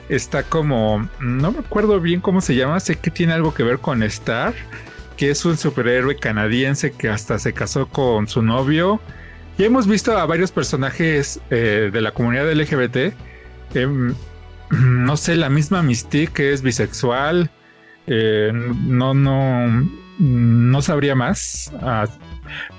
está 0.09 0.43
como, 0.43 1.07
no 1.19 1.51
me 1.51 1.59
acuerdo 1.59 1.99
bien 1.99 2.21
cómo 2.21 2.41
se 2.41 2.55
llama, 2.55 2.79
sé 2.79 2.95
que 2.95 3.11
tiene 3.11 3.33
algo 3.33 3.53
que 3.53 3.63
ver 3.63 3.79
con 3.79 4.03
Star, 4.03 4.53
que 5.17 5.31
es 5.31 5.43
un 5.45 5.57
superhéroe 5.57 6.15
canadiense 6.15 6.91
que 6.91 7.09
hasta 7.09 7.39
se 7.39 7.53
casó 7.53 7.87
con 7.87 8.27
su 8.27 8.41
novio. 8.41 9.01
Y 9.57 9.63
hemos 9.63 9.87
visto 9.87 10.15
a 10.15 10.25
varios 10.25 10.51
personajes 10.51 11.41
eh, 11.49 11.89
de 11.91 12.01
la 12.01 12.11
comunidad 12.11 12.51
LGBT. 12.51 13.13
Em, 13.73 14.13
no 14.69 15.17
sé, 15.17 15.35
la 15.35 15.49
misma 15.49 15.81
Mystique 15.81 16.31
que 16.33 16.53
es 16.53 16.61
bisexual. 16.61 17.49
Eh, 18.05 18.51
no, 18.53 19.13
no, 19.13 19.89
no 20.19 20.81
sabría 20.81 21.15
más. 21.15 21.71
Ah, 21.81 22.07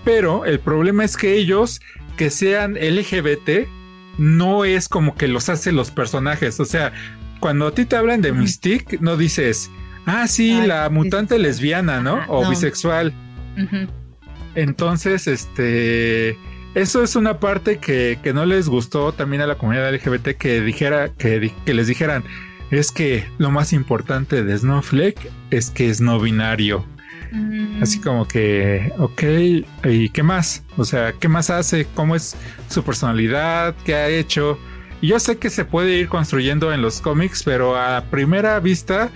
pero 0.04 0.44
el 0.44 0.60
problema 0.60 1.04
es 1.04 1.16
que 1.16 1.34
ellos 1.34 1.80
que 2.16 2.30
sean 2.30 2.74
LGBT 2.74 3.68
no 4.18 4.64
es 4.64 4.88
como 4.88 5.14
que 5.14 5.28
los 5.28 5.48
hace 5.48 5.72
los 5.72 5.90
personajes. 5.90 6.60
O 6.60 6.64
sea, 6.64 6.92
cuando 7.40 7.66
a 7.68 7.74
ti 7.74 7.84
te 7.84 7.96
hablan 7.96 8.20
de 8.20 8.32
Mystique, 8.32 8.98
no 9.00 9.16
dices, 9.16 9.70
ah, 10.08 10.26
sí, 10.26 10.60
la 10.66 10.88
mutante 10.90 11.38
lesbiana, 11.38 12.00
¿no? 12.00 12.20
o 12.28 12.48
bisexual. 12.48 13.12
Entonces, 14.54 15.26
este. 15.26 16.36
Eso 16.74 17.02
es 17.02 17.16
una 17.16 17.40
parte 17.40 17.78
que, 17.78 18.18
que, 18.22 18.32
no 18.32 18.44
les 18.44 18.68
gustó 18.68 19.12
también 19.12 19.42
a 19.42 19.46
la 19.46 19.56
comunidad 19.56 19.92
LGBT 19.92 20.36
que 20.38 20.60
dijera, 20.60 21.08
que, 21.08 21.50
que 21.64 21.74
les 21.74 21.86
dijeran, 21.86 22.22
es 22.70 22.92
que 22.92 23.24
lo 23.38 23.50
más 23.50 23.72
importante 23.72 24.44
de 24.44 24.56
Snowflake 24.56 25.30
es 25.50 25.70
que 25.70 25.88
es 25.88 26.00
no 26.00 26.20
binario. 26.20 26.84
Mm. 27.32 27.82
Así 27.82 28.00
como 28.00 28.28
que, 28.28 28.92
ok, 28.98 29.22
¿y 29.86 30.08
qué 30.10 30.22
más? 30.22 30.62
O 30.76 30.84
sea, 30.84 31.12
¿qué 31.12 31.26
más 31.26 31.50
hace? 31.50 31.86
¿Cómo 31.94 32.14
es 32.14 32.36
su 32.68 32.82
personalidad? 32.82 33.74
¿Qué 33.84 33.94
ha 33.94 34.08
hecho? 34.08 34.58
yo 35.00 35.20
sé 35.20 35.38
que 35.38 35.48
se 35.48 35.64
puede 35.64 35.96
ir 35.96 36.08
construyendo 36.08 36.72
en 36.72 36.82
los 36.82 37.00
cómics, 37.00 37.42
pero 37.44 37.76
a 37.76 38.02
primera 38.10 38.58
vista, 38.58 39.10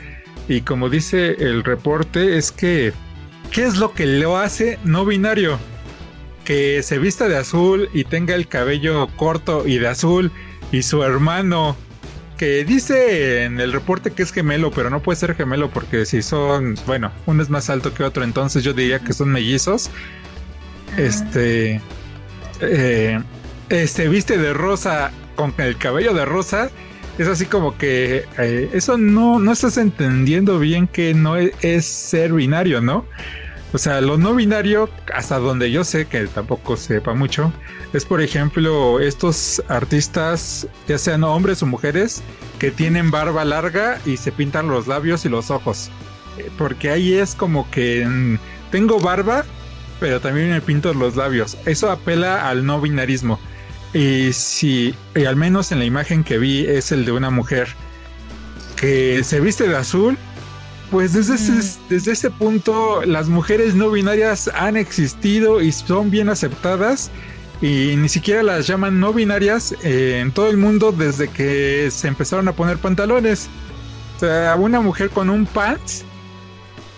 y 0.48 0.62
como 0.62 0.88
dice 0.88 1.36
el 1.38 1.64
reporte, 1.64 2.36
es 2.36 2.52
que, 2.52 2.92
¿qué 3.50 3.64
es 3.64 3.76
lo 3.76 3.92
que 3.92 4.06
lo 4.06 4.38
hace 4.38 4.78
no 4.84 5.04
binario? 5.04 5.58
Que 6.44 6.82
se 6.82 6.98
vista 6.98 7.28
de 7.28 7.36
azul 7.36 7.88
y 7.92 8.04
tenga 8.04 8.34
el 8.34 8.48
cabello 8.48 9.08
corto 9.16 9.66
y 9.66 9.78
de 9.78 9.88
azul, 9.88 10.32
y 10.72 10.82
su 10.82 11.02
hermano, 11.02 11.76
que 12.36 12.64
dice 12.64 13.44
en 13.44 13.60
el 13.60 13.72
reporte 13.72 14.10
que 14.10 14.22
es 14.22 14.32
gemelo, 14.32 14.70
pero 14.72 14.90
no 14.90 15.00
puede 15.00 15.16
ser 15.16 15.36
gemelo 15.36 15.70
porque 15.70 16.04
si 16.06 16.22
son, 16.22 16.76
bueno, 16.86 17.12
uno 17.26 17.42
es 17.42 17.50
más 17.50 17.70
alto 17.70 17.94
que 17.94 18.02
otro, 18.02 18.24
entonces 18.24 18.64
yo 18.64 18.72
diría 18.72 18.98
que 18.98 19.12
son 19.12 19.30
mellizos. 19.30 19.90
Este 20.96 21.80
eh, 22.60 23.22
este 23.68 24.08
viste 24.08 24.38
de 24.38 24.52
rosa 24.52 25.12
con 25.36 25.54
el 25.58 25.76
cabello 25.76 26.14
de 26.14 26.24
rosa, 26.24 26.70
es 27.18 27.28
así 27.28 27.46
como 27.46 27.76
que 27.76 28.24
eh, 28.38 28.70
eso 28.72 28.96
no, 28.96 29.38
no 29.38 29.52
estás 29.52 29.76
entendiendo 29.76 30.58
bien 30.58 30.86
que 30.86 31.14
no 31.14 31.36
es, 31.36 31.52
es, 31.62 31.86
ser 31.86 32.32
binario, 32.32 32.80
¿no? 32.80 33.04
O 33.74 33.78
sea, 33.78 34.00
lo 34.02 34.18
no 34.18 34.34
binario, 34.34 34.90
hasta 35.14 35.38
donde 35.38 35.70
yo 35.70 35.82
sé, 35.82 36.06
que 36.06 36.26
tampoco 36.26 36.76
sepa 36.76 37.14
mucho, 37.14 37.52
es 37.94 38.04
por 38.04 38.20
ejemplo 38.20 39.00
estos 39.00 39.62
artistas, 39.68 40.66
ya 40.86 40.98
sean 40.98 41.24
hombres 41.24 41.62
o 41.62 41.66
mujeres, 41.66 42.22
que 42.58 42.70
tienen 42.70 43.10
barba 43.10 43.44
larga 43.44 43.98
y 44.04 44.18
se 44.18 44.30
pintan 44.30 44.68
los 44.68 44.86
labios 44.86 45.24
y 45.24 45.30
los 45.30 45.50
ojos. 45.50 45.90
Eh, 46.38 46.50
porque 46.58 46.90
ahí 46.90 47.14
es 47.14 47.34
como 47.34 47.70
que 47.70 48.04
mm, 48.06 48.38
tengo 48.70 49.00
barba, 49.00 49.44
pero 50.00 50.20
también 50.20 50.50
me 50.50 50.60
pinto 50.60 50.92
los 50.92 51.16
labios. 51.16 51.56
Eso 51.64 51.90
apela 51.90 52.48
al 52.48 52.66
no 52.66 52.80
binarismo. 52.80 53.38
Y 53.94 54.32
si, 54.32 54.94
y 55.14 55.24
al 55.24 55.36
menos 55.36 55.72
en 55.72 55.78
la 55.78 55.84
imagen 55.84 56.24
que 56.24 56.38
vi, 56.38 56.66
es 56.66 56.92
el 56.92 57.04
de 57.04 57.12
una 57.12 57.30
mujer 57.30 57.68
que 58.76 59.22
se 59.22 59.40
viste 59.40 59.68
de 59.68 59.76
azul, 59.76 60.16
pues 60.90 61.12
desde, 61.12 61.34
ese, 61.34 61.52
mm. 61.52 61.88
desde 61.88 62.12
ese 62.12 62.30
punto 62.30 63.02
las 63.04 63.28
mujeres 63.28 63.74
no 63.74 63.90
binarias 63.90 64.48
han 64.54 64.76
existido 64.76 65.60
y 65.60 65.72
son 65.72 66.10
bien 66.10 66.28
aceptadas 66.28 67.10
y 67.60 67.96
ni 67.96 68.08
siquiera 68.08 68.42
las 68.42 68.66
llaman 68.66 68.98
no 68.98 69.12
binarias 69.12 69.74
eh, 69.82 70.20
en 70.20 70.32
todo 70.32 70.50
el 70.50 70.56
mundo 70.56 70.90
desde 70.90 71.28
que 71.28 71.90
se 71.90 72.08
empezaron 72.08 72.48
a 72.48 72.52
poner 72.52 72.78
pantalones. 72.78 73.48
O 74.16 74.20
sea, 74.20 74.56
una 74.56 74.80
mujer 74.80 75.10
con 75.10 75.30
un 75.30 75.46
pants 75.46 76.04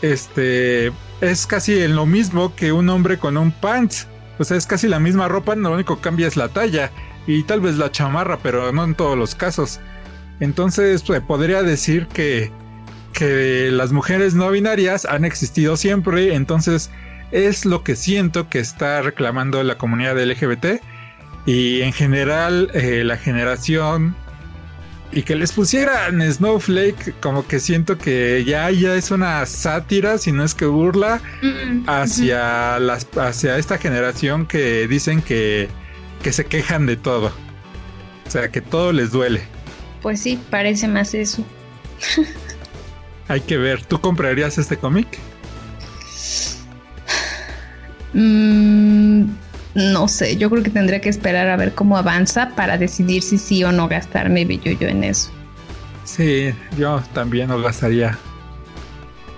este 0.04 0.92
es 1.22 1.46
casi 1.46 1.88
lo 1.88 2.04
mismo 2.04 2.54
que 2.54 2.72
un 2.72 2.90
hombre 2.90 3.18
con 3.18 3.38
un 3.38 3.52
pants. 3.52 4.06
O 4.38 4.44
sea, 4.44 4.56
es 4.56 4.66
casi 4.66 4.88
la 4.88 4.98
misma 4.98 5.28
ropa, 5.28 5.54
lo 5.54 5.72
único 5.72 5.96
que 5.96 6.02
cambia 6.02 6.26
es 6.26 6.36
la 6.36 6.48
talla 6.48 6.90
y 7.26 7.42
tal 7.44 7.60
vez 7.60 7.76
la 7.76 7.90
chamarra, 7.90 8.38
pero 8.42 8.72
no 8.72 8.84
en 8.84 8.94
todos 8.94 9.16
los 9.16 9.34
casos. 9.34 9.80
Entonces, 10.40 11.02
pues, 11.02 11.20
podría 11.20 11.62
decir 11.62 12.06
que, 12.08 12.50
que 13.12 13.70
las 13.70 13.92
mujeres 13.92 14.34
no 14.34 14.50
binarias 14.50 15.04
han 15.04 15.24
existido 15.24 15.76
siempre, 15.76 16.34
entonces 16.34 16.90
es 17.30 17.64
lo 17.64 17.82
que 17.82 17.96
siento 17.96 18.48
que 18.48 18.58
está 18.58 19.02
reclamando 19.02 19.62
la 19.62 19.78
comunidad 19.78 20.20
LGBT 20.22 20.80
y 21.46 21.82
en 21.82 21.92
general 21.92 22.70
eh, 22.74 23.02
la 23.04 23.16
generación 23.16 24.16
y 25.14 25.23
que 25.23 25.37
les 25.37 25.52
pusieran 25.52 26.21
Snowflake, 26.21 27.14
como 27.21 27.47
que 27.47 27.61
siento 27.61 27.97
que 27.97 28.44
ya, 28.44 28.68
ya 28.73 28.97
es 28.97 29.12
una 29.12 29.47
sátira, 29.47 30.18
si 30.18 30.33
no 30.33 30.42
es 30.42 30.54
que 30.54 30.66
burla, 30.66 31.21
mm, 31.40 31.88
hacia, 31.88 32.80
las, 32.80 33.06
hacia 33.16 33.56
esta 33.56 33.78
generación 33.78 34.44
que 34.47 34.88
dicen 34.88 35.23
que, 35.23 35.68
que 36.23 36.33
se 36.33 36.47
quejan 36.47 36.87
de 36.87 36.97
todo. 36.97 37.33
O 38.26 38.30
sea, 38.30 38.50
que 38.50 38.61
todo 38.61 38.92
les 38.92 39.12
duele. 39.12 39.42
Pues 40.02 40.21
sí, 40.21 40.38
parece 40.50 40.88
más 40.88 41.14
eso. 41.14 41.44
Hay 43.28 43.40
que 43.40 43.56
ver, 43.56 43.85
¿tú 43.85 44.00
comprarías 44.00 44.59
este 44.59 44.76
cómic? 44.76 45.06
Mm, 48.14 49.03
no 49.75 50.07
sé, 50.07 50.37
yo 50.37 50.50
creo 50.50 50.62
que 50.62 50.71
tendría 50.71 51.00
que 51.00 51.09
esperar 51.09 51.49
a 51.49 51.57
ver 51.57 51.75
cómo 51.75 51.97
avanza 51.97 52.50
para 52.54 52.78
decidir 52.78 53.23
si 53.23 53.38
sí 53.38 53.64
o 53.64 53.73
no 53.73 53.88
gastarme 53.88 54.45
billuyo 54.45 54.88
en 54.88 55.04
eso. 55.04 55.31
Sí, 56.04 56.54
yo 56.78 57.02
también 57.12 57.49
lo 57.49 57.61
gastaría. 57.61 58.16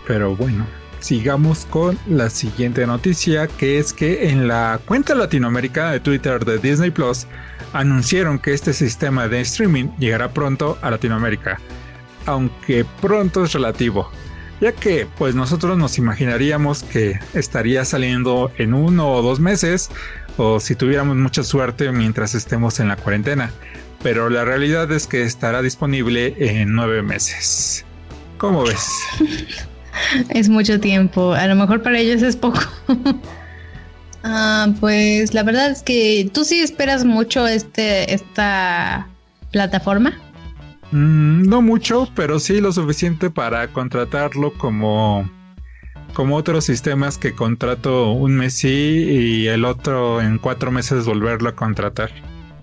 Pero 0.06 0.36
bueno, 0.36 0.66
sigamos 1.00 1.66
con 1.70 1.98
la 2.06 2.28
siguiente 2.28 2.86
noticia, 2.86 3.46
que 3.46 3.78
es 3.78 3.92
que 3.92 4.28
en 4.28 4.46
la 4.46 4.78
cuenta 4.84 5.14
latinoamericana 5.14 5.92
de 5.92 6.00
Twitter 6.00 6.44
de 6.44 6.58
Disney 6.58 6.90
Plus 6.90 7.26
anunciaron 7.72 8.38
que 8.38 8.52
este 8.52 8.72
sistema 8.72 9.28
de 9.28 9.40
streaming 9.40 9.86
llegará 9.98 10.28
pronto 10.28 10.78
a 10.82 10.90
Latinoamérica, 10.90 11.58
aunque 12.26 12.84
pronto 13.00 13.44
es 13.44 13.52
relativo 13.52 14.10
ya 14.60 14.72
que 14.72 15.06
pues 15.18 15.34
nosotros 15.34 15.76
nos 15.76 15.98
imaginaríamos 15.98 16.82
que 16.82 17.18
estaría 17.34 17.84
saliendo 17.84 18.50
en 18.56 18.74
uno 18.74 19.12
o 19.12 19.22
dos 19.22 19.40
meses 19.40 19.90
o 20.36 20.60
si 20.60 20.74
tuviéramos 20.74 21.16
mucha 21.16 21.42
suerte 21.42 21.90
mientras 21.92 22.34
estemos 22.34 22.80
en 22.80 22.88
la 22.88 22.96
cuarentena, 22.96 23.50
pero 24.02 24.30
la 24.30 24.44
realidad 24.44 24.90
es 24.92 25.06
que 25.06 25.22
estará 25.22 25.62
disponible 25.62 26.34
en 26.38 26.74
nueve 26.74 27.02
meses. 27.02 27.84
¿Cómo 28.38 28.64
ves? 28.64 28.86
es 30.28 30.48
mucho 30.48 30.80
tiempo, 30.80 31.32
a 31.32 31.46
lo 31.46 31.54
mejor 31.54 31.82
para 31.82 31.98
ellos 31.98 32.22
es 32.22 32.36
poco. 32.36 32.60
ah, 34.22 34.68
pues 34.80 35.34
la 35.34 35.42
verdad 35.42 35.70
es 35.70 35.82
que 35.82 36.30
tú 36.32 36.44
sí 36.44 36.60
esperas 36.60 37.04
mucho 37.04 37.46
este 37.46 38.12
esta 38.12 39.08
plataforma. 39.50 40.12
Mm, 40.92 41.48
no 41.48 41.62
mucho, 41.62 42.08
pero 42.14 42.38
sí 42.38 42.60
lo 42.60 42.72
suficiente 42.72 43.30
para 43.30 43.68
contratarlo 43.68 44.52
como, 44.54 45.28
como 46.16 46.36
otros 46.36 46.64
sistemas 46.64 47.18
que 47.18 47.34
contrato 47.34 48.12
un 48.12 48.36
mes 48.36 48.64
y 48.64 49.48
el 49.48 49.66
otro 49.66 50.22
en 50.22 50.38
cuatro 50.38 50.70
meses 50.70 51.04
volverlo 51.04 51.50
a 51.50 51.54
contratar. 51.54 52.10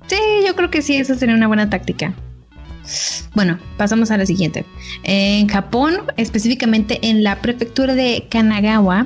Sí, 0.07 0.17
yo 0.43 0.55
creo 0.55 0.71
que 0.71 0.81
sí, 0.81 0.95
esa 0.95 1.13
sería 1.13 1.35
una 1.35 1.45
buena 1.45 1.69
táctica. 1.69 2.15
Bueno, 3.35 3.59
pasamos 3.77 4.09
a 4.09 4.17
la 4.17 4.25
siguiente. 4.25 4.65
En 5.03 5.47
Japón, 5.49 5.97
específicamente 6.17 6.97
en 7.03 7.23
la 7.23 7.43
prefectura 7.43 7.93
de 7.93 8.25
Kanagawa, 8.27 9.05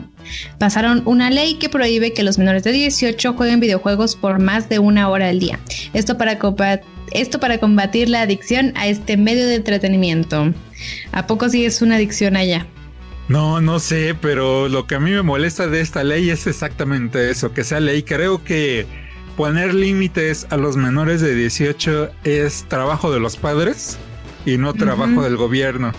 pasaron 0.59 1.01
una 1.03 1.29
ley 1.29 1.55
que 1.55 1.67
prohíbe 1.67 2.13
que 2.13 2.23
los 2.23 2.37
menores 2.37 2.63
de 2.63 2.71
18 2.71 3.33
jueguen 3.33 3.59
videojuegos 3.59 4.15
por 4.15 4.39
más 4.39 4.69
de 4.69 4.79
una 4.79 5.09
hora 5.09 5.27
al 5.27 5.39
día. 5.39 5.59
Esto 5.91 6.17
para 6.17 6.39
esto 7.11 7.39
para 7.41 7.57
combatir 7.57 8.07
la 8.07 8.21
adicción 8.21 8.71
a 8.77 8.87
este 8.87 9.17
medio 9.17 9.45
de 9.45 9.55
entretenimiento. 9.55 10.53
¿A 11.11 11.27
poco 11.27 11.49
sí 11.49 11.65
es 11.65 11.81
una 11.81 11.95
adicción 11.95 12.37
allá? 12.37 12.65
No, 13.29 13.59
no 13.59 13.79
sé, 13.79 14.15
pero 14.19 14.69
lo 14.69 14.87
que 14.87 14.95
a 14.95 14.99
mí 14.99 15.11
me 15.11 15.21
molesta 15.21 15.67
de 15.67 15.81
esta 15.81 16.03
ley 16.03 16.29
es 16.29 16.47
exactamente 16.47 17.29
eso, 17.29 17.53
que 17.53 17.65
sea 17.65 17.81
ley. 17.81 18.03
Creo 18.03 18.43
que 18.43 18.85
poner 19.35 19.73
límites 19.73 20.47
a 20.49 20.57
los 20.57 20.77
menores 20.77 21.19
de 21.19 21.35
18 21.35 22.09
es 22.23 22.65
trabajo 22.69 23.11
de 23.11 23.19
los 23.19 23.35
padres 23.35 23.97
y 24.45 24.57
no 24.57 24.73
trabajo 24.73 25.21
del 25.23 25.35
gobierno. 25.35 25.91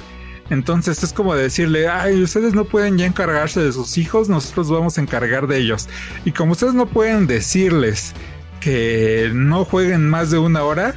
Entonces 0.51 1.03
es 1.03 1.13
como 1.13 1.35
decirle, 1.35 1.89
ay, 1.89 2.23
ustedes 2.23 2.55
no 2.55 2.65
pueden 2.65 2.97
ya 2.97 3.05
encargarse 3.05 3.61
de 3.61 3.73
sus 3.73 3.99
hijos, 3.99 4.31
nosotros 4.31 4.71
vamos 4.71 4.97
a 4.97 5.03
encargar 5.03 5.47
de 5.47 5.59
ellos. 5.59 5.89
Y 6.25 6.33
como 6.33 6.53
ustedes 6.53 6.73
no 6.73 6.87
pueden 6.87 7.27
decirles 7.27 8.15
que 8.61 9.31
no 9.35 9.67
jueguen 9.67 10.09
más 10.09 10.31
de 10.31 10.39
una 10.39 10.63
hora, 10.63 10.95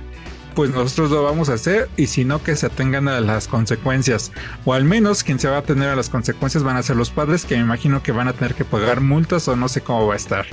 pues 0.56 0.72
nosotros 0.72 1.12
lo 1.12 1.24
vamos 1.24 1.50
a 1.50 1.54
hacer 1.54 1.90
y 1.98 2.08
si 2.08 2.26
no 2.26 2.44
que 2.44 2.56
se 2.56 2.66
atengan 2.66 3.08
a 3.08 3.22
las 3.22 3.48
consecuencias. 3.48 4.32
O 4.66 4.74
al 4.74 4.86
menos 4.86 5.24
quien 5.24 5.40
se 5.40 5.48
va 5.48 5.58
a 5.58 5.64
tener 5.64 5.90
a 5.90 5.96
las 5.96 6.10
consecuencias 6.10 6.64
van 6.64 6.78
a 6.78 6.84
ser 6.84 6.96
los 6.96 7.10
padres 7.10 7.46
que 7.46 7.56
me 7.56 7.62
imagino 7.62 8.04
que 8.04 8.12
van 8.12 8.28
a 8.28 8.34
tener 8.34 8.56
que 8.56 8.66
pagar 8.66 9.02
multas 9.02 9.48
o 9.48 9.56
no 9.56 9.68
sé 9.70 9.82
cómo 9.82 10.08
va 10.08 10.14
a 10.14 10.18
estar. 10.18 10.46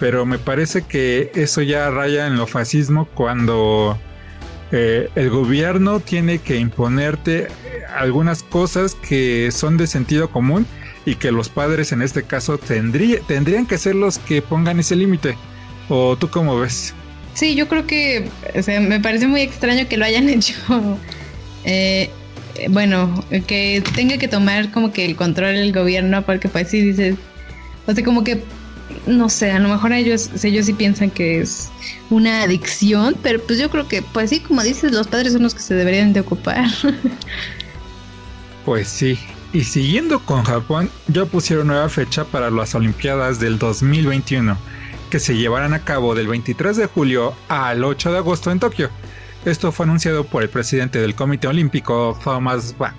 Pero 0.00 0.26
me 0.26 0.38
parece 0.38 0.82
que 0.82 1.30
eso 1.34 1.62
ya 1.62 1.90
raya 1.90 2.26
en 2.26 2.36
lo 2.36 2.46
fascismo 2.46 3.06
cuando 3.14 3.98
eh, 4.70 5.10
el 5.14 5.30
gobierno 5.30 6.00
tiene 6.00 6.38
que 6.38 6.56
imponerte 6.56 7.48
algunas 7.96 8.42
cosas 8.42 8.94
que 8.94 9.50
son 9.50 9.76
de 9.76 9.86
sentido 9.86 10.30
común 10.30 10.66
y 11.04 11.16
que 11.16 11.32
los 11.32 11.48
padres 11.48 11.92
en 11.92 12.02
este 12.02 12.22
caso 12.22 12.58
tendrían 12.58 13.66
que 13.66 13.78
ser 13.78 13.94
los 13.94 14.18
que 14.18 14.42
pongan 14.42 14.78
ese 14.78 14.94
límite. 14.94 15.36
¿O 15.88 16.16
tú 16.16 16.28
cómo 16.28 16.58
ves? 16.60 16.94
Sí, 17.38 17.54
yo 17.54 17.68
creo 17.68 17.86
que 17.86 18.28
me 18.80 18.98
parece 18.98 19.28
muy 19.28 19.42
extraño 19.42 19.86
que 19.88 19.96
lo 19.96 20.04
hayan 20.04 20.28
hecho. 20.28 20.54
Eh, 21.64 22.10
bueno, 22.68 23.24
que 23.46 23.80
tenga 23.94 24.18
que 24.18 24.26
tomar 24.26 24.72
como 24.72 24.92
que 24.92 25.04
el 25.04 25.14
control 25.14 25.54
el 25.54 25.72
gobierno, 25.72 26.22
porque 26.22 26.48
pues 26.48 26.68
sí 26.68 26.80
dices, 26.80 27.14
o 27.86 27.94
sea, 27.94 28.02
como 28.02 28.24
que, 28.24 28.42
no 29.06 29.28
sé, 29.28 29.52
a 29.52 29.60
lo 29.60 29.68
mejor 29.68 29.92
ellos, 29.92 30.30
ellos 30.42 30.66
sí 30.66 30.72
piensan 30.72 31.10
que 31.10 31.40
es 31.40 31.68
una 32.10 32.42
adicción, 32.42 33.14
pero 33.22 33.40
pues 33.40 33.60
yo 33.60 33.70
creo 33.70 33.86
que, 33.86 34.02
pues 34.02 34.30
sí, 34.30 34.40
como 34.40 34.64
dices, 34.64 34.90
los 34.90 35.06
padres 35.06 35.32
son 35.32 35.44
los 35.44 35.54
que 35.54 35.60
se 35.60 35.74
deberían 35.74 36.12
de 36.12 36.20
ocupar. 36.20 36.68
Pues 38.64 38.86
sí. 38.88 39.18
Y 39.54 39.64
siguiendo 39.64 40.20
con 40.20 40.44
Japón, 40.44 40.90
ya 41.06 41.24
pusieron 41.24 41.68
nueva 41.68 41.88
fecha 41.88 42.24
para 42.24 42.50
las 42.50 42.74
Olimpiadas 42.74 43.40
del 43.40 43.58
2021 43.58 44.58
que 45.08 45.18
se 45.18 45.36
llevarán 45.36 45.74
a 45.74 45.84
cabo 45.84 46.14
del 46.14 46.28
23 46.28 46.76
de 46.76 46.86
julio 46.86 47.34
al 47.48 47.84
8 47.84 48.12
de 48.12 48.18
agosto 48.18 48.50
en 48.50 48.60
Tokio. 48.60 48.90
Esto 49.44 49.72
fue 49.72 49.84
anunciado 49.84 50.24
por 50.24 50.42
el 50.42 50.48
presidente 50.48 51.00
del 51.00 51.14
Comité 51.14 51.48
Olímpico, 51.48 52.18
Thomas 52.22 52.76
Bach. 52.76 52.94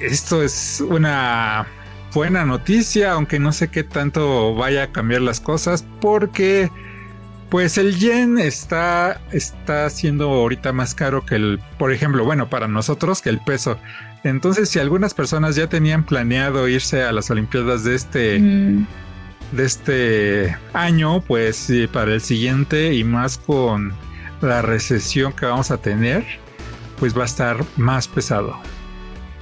Esto 0.00 0.42
es 0.42 0.80
una 0.80 1.66
buena 2.14 2.44
noticia, 2.44 3.12
aunque 3.12 3.38
no 3.38 3.52
sé 3.52 3.68
qué 3.68 3.84
tanto 3.84 4.54
vaya 4.54 4.84
a 4.84 4.92
cambiar 4.92 5.22
las 5.22 5.40
cosas, 5.40 5.84
porque 6.00 6.70
pues 7.50 7.78
el 7.78 7.96
yen 7.98 8.38
está, 8.38 9.20
está 9.32 9.88
siendo 9.90 10.30
ahorita 10.30 10.72
más 10.72 10.94
caro 10.94 11.24
que 11.24 11.36
el, 11.36 11.60
por 11.78 11.92
ejemplo, 11.92 12.24
bueno, 12.24 12.48
para 12.48 12.68
nosotros 12.68 13.22
que 13.22 13.28
el 13.28 13.40
peso. 13.40 13.78
Entonces, 14.24 14.68
si 14.68 14.78
algunas 14.78 15.14
personas 15.14 15.54
ya 15.54 15.68
tenían 15.68 16.04
planeado 16.04 16.68
irse 16.68 17.04
a 17.04 17.12
las 17.12 17.30
Olimpiadas 17.30 17.84
de 17.84 17.94
este, 17.94 18.38
mm 18.40 18.86
de 19.52 19.64
este 19.64 20.56
año, 20.72 21.20
pues 21.20 21.70
para 21.92 22.14
el 22.14 22.20
siguiente 22.20 22.94
y 22.94 23.04
más 23.04 23.38
con 23.38 23.92
la 24.40 24.62
recesión 24.62 25.32
que 25.32 25.46
vamos 25.46 25.70
a 25.70 25.78
tener, 25.78 26.24
pues 26.98 27.16
va 27.16 27.22
a 27.22 27.26
estar 27.26 27.64
más 27.76 28.08
pesado. 28.08 28.56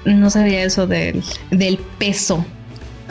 No 0.05 0.29
sabía 0.31 0.65
eso 0.65 0.87
del, 0.87 1.23
del 1.51 1.79
peso. 1.99 2.45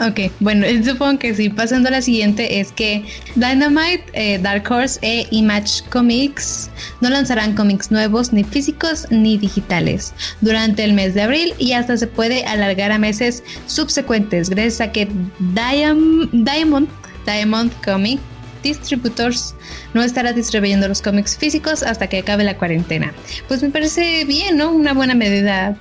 Ok, 0.00 0.32
bueno, 0.40 0.66
supongo 0.84 1.20
que 1.20 1.34
sí. 1.34 1.48
Pasando 1.48 1.88
a 1.88 1.92
la 1.92 2.02
siguiente 2.02 2.58
es 2.58 2.72
que 2.72 3.04
Dynamite, 3.36 4.04
eh, 4.12 4.38
Dark 4.38 4.68
Horse 4.68 4.98
e 5.02 5.26
Image 5.30 5.84
Comics 5.90 6.68
no 7.00 7.10
lanzarán 7.10 7.54
cómics 7.54 7.92
nuevos 7.92 8.32
ni 8.32 8.42
físicos 8.42 9.06
ni 9.10 9.38
digitales 9.38 10.12
durante 10.40 10.82
el 10.82 10.94
mes 10.94 11.14
de 11.14 11.22
abril 11.22 11.54
y 11.58 11.72
hasta 11.72 11.96
se 11.96 12.08
puede 12.08 12.44
alargar 12.44 12.90
a 12.90 12.98
meses 12.98 13.44
subsecuentes 13.66 14.50
gracias 14.50 14.80
a 14.80 14.90
que 14.90 15.08
Diamond, 15.54 16.88
Diamond 17.24 17.72
Comic 17.84 18.18
Distributors 18.64 19.54
no 19.92 20.02
estará 20.02 20.32
distribuyendo 20.32 20.88
los 20.88 21.02
cómics 21.02 21.36
físicos 21.36 21.82
hasta 21.82 22.08
que 22.08 22.18
acabe 22.18 22.42
la 22.44 22.56
cuarentena. 22.56 23.12
Pues 23.46 23.62
me 23.62 23.70
parece 23.70 24.24
bien, 24.24 24.56
¿no? 24.56 24.72
Una 24.72 24.94
buena 24.94 25.14
medida 25.14 25.76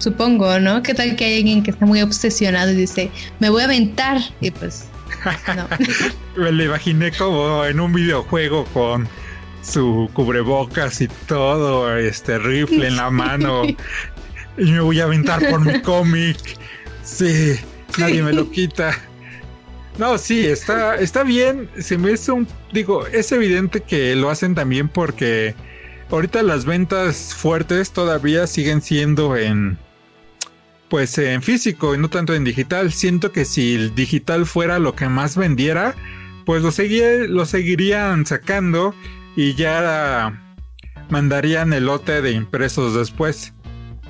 supongo, 0.00 0.58
¿no? 0.58 0.82
¿Qué 0.82 0.94
tal 0.94 1.14
que 1.16 1.24
hay 1.24 1.36
alguien 1.38 1.62
que 1.62 1.70
está 1.70 1.86
muy 1.86 2.02
obsesionado 2.02 2.72
y 2.72 2.76
dice, 2.76 3.10
me 3.38 3.50
voy 3.50 3.62
a 3.62 3.66
aventar? 3.66 4.20
Y 4.40 4.50
pues, 4.50 4.86
no. 5.56 5.68
me 6.42 6.52
lo 6.52 6.64
imaginé 6.64 7.12
como 7.12 7.64
en 7.64 7.80
un 7.80 7.92
videojuego 7.92 8.64
con 8.66 9.08
su 9.62 10.08
cubrebocas 10.14 11.00
y 11.00 11.08
todo, 11.26 11.96
este 11.96 12.38
rifle 12.38 12.88
en 12.88 12.96
la 12.96 13.10
mano. 13.10 13.62
y 13.64 13.76
me 14.64 14.80
voy 14.80 15.00
a 15.00 15.04
aventar 15.04 15.48
por 15.48 15.60
mi 15.60 15.80
cómic. 15.82 16.38
Sí, 17.04 17.56
nadie 17.98 18.22
me 18.22 18.32
lo 18.32 18.50
quita. 18.50 18.98
No, 19.98 20.16
sí, 20.16 20.46
está, 20.46 20.96
está 20.96 21.24
bien. 21.24 21.68
Se 21.78 21.98
me 21.98 22.12
hizo 22.12 22.34
un. 22.34 22.48
Digo, 22.72 23.06
es 23.06 23.32
evidente 23.32 23.82
que 23.82 24.14
lo 24.16 24.30
hacen 24.30 24.54
también 24.54 24.88
porque 24.88 25.54
ahorita 26.10 26.42
las 26.42 26.64
ventas 26.64 27.34
fuertes 27.34 27.90
todavía 27.92 28.46
siguen 28.46 28.80
siendo 28.80 29.36
en 29.36 29.78
pues 30.90 31.16
en 31.16 31.40
físico 31.40 31.94
y 31.94 31.98
no 31.98 32.10
tanto 32.10 32.34
en 32.34 32.44
digital. 32.44 32.92
Siento 32.92 33.32
que 33.32 33.46
si 33.46 33.74
el 33.74 33.94
digital 33.94 34.44
fuera 34.44 34.78
lo 34.78 34.94
que 34.94 35.08
más 35.08 35.36
vendiera, 35.36 35.94
pues 36.44 36.62
lo, 36.62 36.70
lo 37.28 37.46
seguirían 37.46 38.26
sacando 38.26 38.94
y 39.36 39.54
ya 39.54 40.42
mandarían 41.08 41.72
el 41.72 41.86
lote 41.86 42.20
de 42.20 42.32
impresos 42.32 42.94
después. 42.94 43.54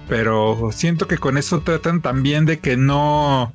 Pero 0.08 0.70
siento 0.72 1.06
que 1.06 1.18
con 1.18 1.38
eso 1.38 1.60
tratan 1.60 2.02
también 2.02 2.46
de 2.46 2.58
que 2.58 2.76
no 2.76 3.52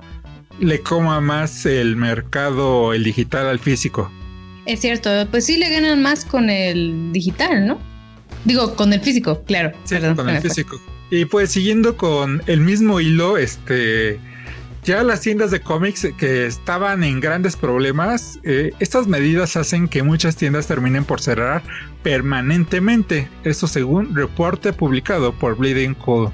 le 0.60 0.80
coma 0.80 1.20
más 1.20 1.66
el 1.66 1.98
mercado, 1.98 2.94
el 2.94 3.04
digital 3.04 3.48
al 3.48 3.60
físico. 3.60 4.10
Es 4.66 4.80
cierto, 4.80 5.10
pues 5.32 5.46
sí 5.46 5.58
le 5.58 5.70
ganan 5.70 6.02
más 6.02 6.24
con 6.24 6.50
el 6.50 7.12
digital, 7.12 7.68
¿no? 7.68 7.80
Digo, 8.46 8.76
con 8.76 8.94
el 8.94 9.02
físico, 9.02 9.44
claro. 9.44 9.72
Sí, 9.84 9.96
con 10.16 10.30
el 10.30 10.42
físico. 10.42 10.80
Y 11.12 11.26
pues 11.26 11.52
siguiendo 11.52 11.98
con 11.98 12.42
el 12.48 12.62
mismo 12.62 13.00
hilo, 13.00 13.38
este 13.38 14.20
ya 14.86 15.02
las 15.02 15.22
tiendas 15.22 15.50
de 15.50 15.62
cómics 15.62 16.08
que 16.16 16.46
estaban 16.46 17.04
en 17.04 17.20
grandes 17.20 17.56
problemas, 17.56 18.40
eh, 18.44 18.72
estas 18.80 19.08
medidas 19.08 19.56
hacen 19.58 19.88
que 19.88 20.04
muchas 20.04 20.36
tiendas 20.36 20.68
terminen 20.68 21.04
por 21.06 21.20
cerrar 21.20 21.64
permanentemente. 22.04 23.28
Eso 23.44 23.66
según 23.66 24.16
reporte 24.16 24.74
publicado 24.74 25.34
por 25.34 25.58
Bleeding 25.58 25.96
Cool. 25.96 26.30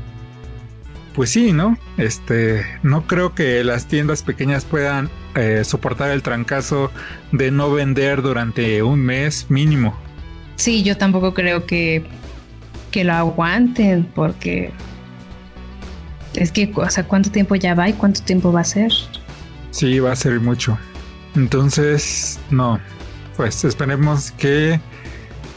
Pues 1.16 1.30
sí, 1.30 1.54
¿no? 1.54 1.78
Este, 1.98 2.66
no 2.84 3.08
creo 3.08 3.34
que 3.34 3.64
las 3.64 3.88
tiendas 3.88 4.22
pequeñas 4.22 4.66
puedan 4.66 5.10
eh, 5.36 5.64
soportar 5.64 6.12
el 6.12 6.22
trancazo 6.22 6.92
de 7.32 7.52
no 7.52 7.72
vender 7.72 8.22
durante 8.22 8.84
un 8.84 9.00
mes 9.00 9.46
mínimo. 9.48 9.98
Sí, 10.58 10.84
yo 10.84 10.98
tampoco 10.98 11.34
creo 11.34 11.66
que 11.66 12.06
que 12.92 13.04
lo 13.04 13.14
aguanten, 13.14 14.04
porque 14.14 14.72
es 16.34 16.52
que, 16.52 16.72
o 16.76 16.90
sea, 16.90 17.06
¿cuánto 17.06 17.32
tiempo 17.32 17.56
ya 17.56 17.74
va 17.74 17.90
y 17.90 17.94
cuánto 17.94 18.22
tiempo 18.22 18.52
va 18.52 18.62
a 18.62 18.66
ser? 18.66 18.92
Sí, 19.72 20.00
va 20.00 20.12
a 20.12 20.16
ser 20.16 20.40
mucho. 20.40 20.78
Entonces, 21.36 22.40
no, 22.50 22.80
pues 23.38 23.64
esperemos 23.64 24.32
que, 24.32 24.80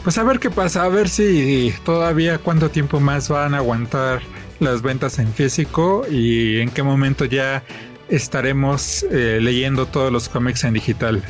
pues 0.03 0.17
a 0.17 0.23
ver 0.23 0.39
qué 0.39 0.49
pasa, 0.49 0.83
a 0.83 0.89
ver 0.89 1.09
si 1.09 1.73
todavía 1.83 2.37
cuánto 2.37 2.69
tiempo 2.69 2.99
más 2.99 3.29
van 3.29 3.53
a 3.53 3.57
aguantar 3.57 4.21
las 4.59 4.81
ventas 4.81 5.19
en 5.19 5.31
físico 5.33 6.05
y 6.09 6.59
en 6.59 6.69
qué 6.69 6.81
momento 6.83 7.25
ya 7.25 7.63
estaremos 8.09 9.05
eh, 9.11 9.39
leyendo 9.41 9.85
todos 9.85 10.11
los 10.11 10.29
cómics 10.29 10.63
en 10.63 10.73
digital. 10.73 11.21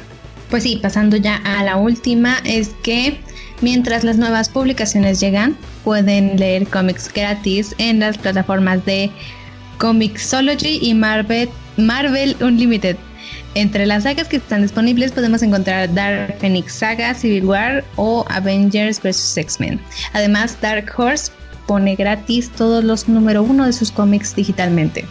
Pues 0.49 0.63
sí, 0.63 0.79
pasando 0.81 1.17
ya 1.17 1.37
a 1.37 1.63
la 1.63 1.77
última, 1.77 2.37
es 2.43 2.69
que 2.83 3.19
Mientras 3.65 4.03
las 4.03 4.17
nuevas 4.17 4.47
publicaciones 4.47 5.19
llegan, 5.19 5.57
pueden 5.83 6.37
leer 6.37 6.67
cómics 6.67 7.11
gratis 7.11 7.73
en 7.79 7.99
las 7.99 8.15
plataformas 8.15 8.85
de 8.85 9.09
Comixology 9.79 10.77
y 10.83 10.93
Marvel, 10.93 11.49
Unlimited. 12.41 12.95
Entre 13.55 13.87
las 13.87 14.03
sagas 14.03 14.27
que 14.27 14.37
están 14.37 14.61
disponibles 14.61 15.13
podemos 15.13 15.41
encontrar 15.41 15.91
Dark 15.91 16.35
Phoenix 16.39 16.73
Saga, 16.73 17.15
Civil 17.15 17.45
War 17.45 17.83
o 17.95 18.23
Avengers 18.29 19.01
vs. 19.01 19.35
X-Men. 19.35 19.79
Además, 20.13 20.55
Dark 20.61 20.93
Horse 20.95 21.31
pone 21.65 21.95
gratis 21.95 22.51
todos 22.51 22.83
los 22.83 23.09
número 23.09 23.41
uno 23.41 23.65
de 23.65 23.73
sus 23.73 23.91
cómics 23.91 24.35
digitalmente. 24.35 25.05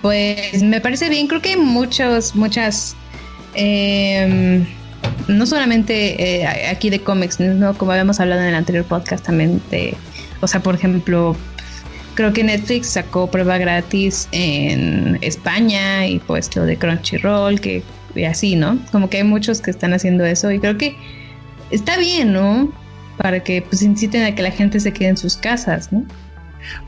Pues 0.00 0.62
me 0.62 0.80
parece 0.80 1.10
bien, 1.10 1.26
creo 1.26 1.42
que 1.42 1.58
muchos, 1.58 2.34
muchas... 2.34 2.96
Eh, 3.54 4.66
no 5.28 5.46
solamente 5.46 6.40
eh, 6.40 6.46
aquí 6.68 6.90
de 6.90 7.00
cómics, 7.00 7.38
¿no? 7.40 7.74
como 7.74 7.92
habíamos 7.92 8.20
hablado 8.20 8.42
en 8.42 8.48
el 8.48 8.54
anterior 8.54 8.84
podcast 8.84 9.24
también 9.24 9.60
de, 9.70 9.94
o 10.40 10.46
sea, 10.46 10.60
por 10.60 10.74
ejemplo, 10.74 11.36
creo 12.14 12.32
que 12.32 12.42
Netflix 12.42 12.88
sacó 12.88 13.30
prueba 13.30 13.58
gratis 13.58 14.28
en 14.32 15.18
España 15.20 16.06
y 16.06 16.18
pues 16.18 16.54
lo 16.56 16.64
de 16.64 16.76
Crunchyroll, 16.76 17.60
que 17.60 17.82
y 18.14 18.24
así, 18.24 18.56
¿no? 18.56 18.78
Como 18.90 19.08
que 19.08 19.18
hay 19.18 19.24
muchos 19.24 19.60
que 19.60 19.70
están 19.70 19.92
haciendo 19.92 20.24
eso 20.24 20.50
y 20.50 20.58
creo 20.58 20.76
que 20.76 20.96
está 21.70 21.96
bien, 21.98 22.32
¿no? 22.32 22.72
Para 23.16 23.40
que 23.40 23.62
pues 23.62 23.82
inciten 23.82 24.24
a 24.24 24.34
que 24.34 24.42
la 24.42 24.50
gente 24.50 24.80
se 24.80 24.92
quede 24.92 25.10
en 25.10 25.16
sus 25.16 25.36
casas, 25.36 25.92
¿no? 25.92 26.04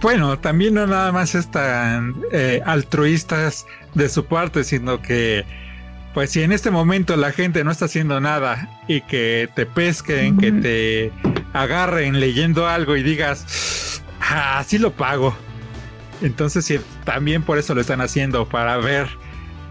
Bueno, 0.01 0.39
también 0.39 0.75
no 0.75 0.87
nada 0.87 1.13
más 1.13 1.35
están 1.35 2.15
eh, 2.33 2.61
altruistas 2.65 3.67
de 3.95 4.09
su 4.09 4.25
parte, 4.25 4.65
sino 4.65 5.01
que 5.01 5.45
pues 6.15 6.31
si 6.31 6.43
en 6.43 6.53
este 6.53 6.71
momento 6.71 7.17
la 7.17 7.33
gente 7.33 7.63
no 7.65 7.71
está 7.71 7.85
haciendo 7.85 8.21
nada 8.21 8.69
y 8.89 9.01
que 9.03 9.49
te 9.55 9.67
pesquen, 9.67 10.37
que 10.39 10.53
te 10.53 11.13
agarren 11.53 12.19
leyendo 12.19 12.67
algo 12.67 12.97
y 12.97 13.03
digas, 13.03 14.03
ah, 14.21 14.63
sí 14.67 14.79
lo 14.79 14.93
pago. 14.93 15.35
Entonces 16.21 16.65
sí, 16.65 16.81
también 17.05 17.43
por 17.43 17.59
eso 17.59 17.75
lo 17.75 17.81
están 17.81 18.01
haciendo, 18.01 18.49
para 18.49 18.77
ver, 18.79 19.09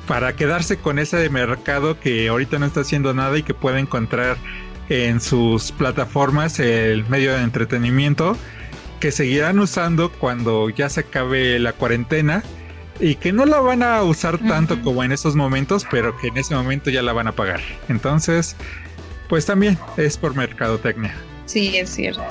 para 0.07 0.33
quedarse 0.33 0.77
con 0.77 0.97
ese 0.97 1.17
de 1.17 1.29
mercado 1.29 1.99
que 1.99 2.29
ahorita 2.29 2.57
no 2.57 2.65
está 2.65 2.81
haciendo 2.81 3.13
nada 3.13 3.37
y 3.37 3.43
que 3.43 3.53
puede 3.53 3.79
encontrar 3.79 4.37
en 4.87 5.21
sus 5.21 5.71
plataformas 5.71 6.59
el 6.59 7.07
medio 7.09 7.33
de 7.33 7.43
entretenimiento 7.43 8.35
que 8.99 9.11
seguirán 9.11 9.59
usando 9.59 10.11
cuando 10.11 10.69
ya 10.69 10.89
se 10.89 11.01
acabe 11.01 11.59
la 11.59 11.73
cuarentena 11.73 12.43
y 12.99 13.15
que 13.15 13.31
no 13.31 13.45
la 13.45 13.59
van 13.59 13.83
a 13.83 14.03
usar 14.03 14.37
tanto 14.39 14.81
como 14.81 15.03
en 15.03 15.11
esos 15.11 15.35
momentos, 15.35 15.85
pero 15.89 16.17
que 16.17 16.27
en 16.27 16.37
ese 16.37 16.55
momento 16.55 16.89
ya 16.89 17.01
la 17.01 17.13
van 17.13 17.27
a 17.27 17.31
pagar. 17.31 17.61
Entonces, 17.87 18.55
pues 19.27 19.45
también 19.45 19.77
es 19.97 20.17
por 20.17 20.35
mercadotecnia. 20.35 21.15
Sí, 21.45 21.77
es 21.77 21.89
cierto. 21.91 22.23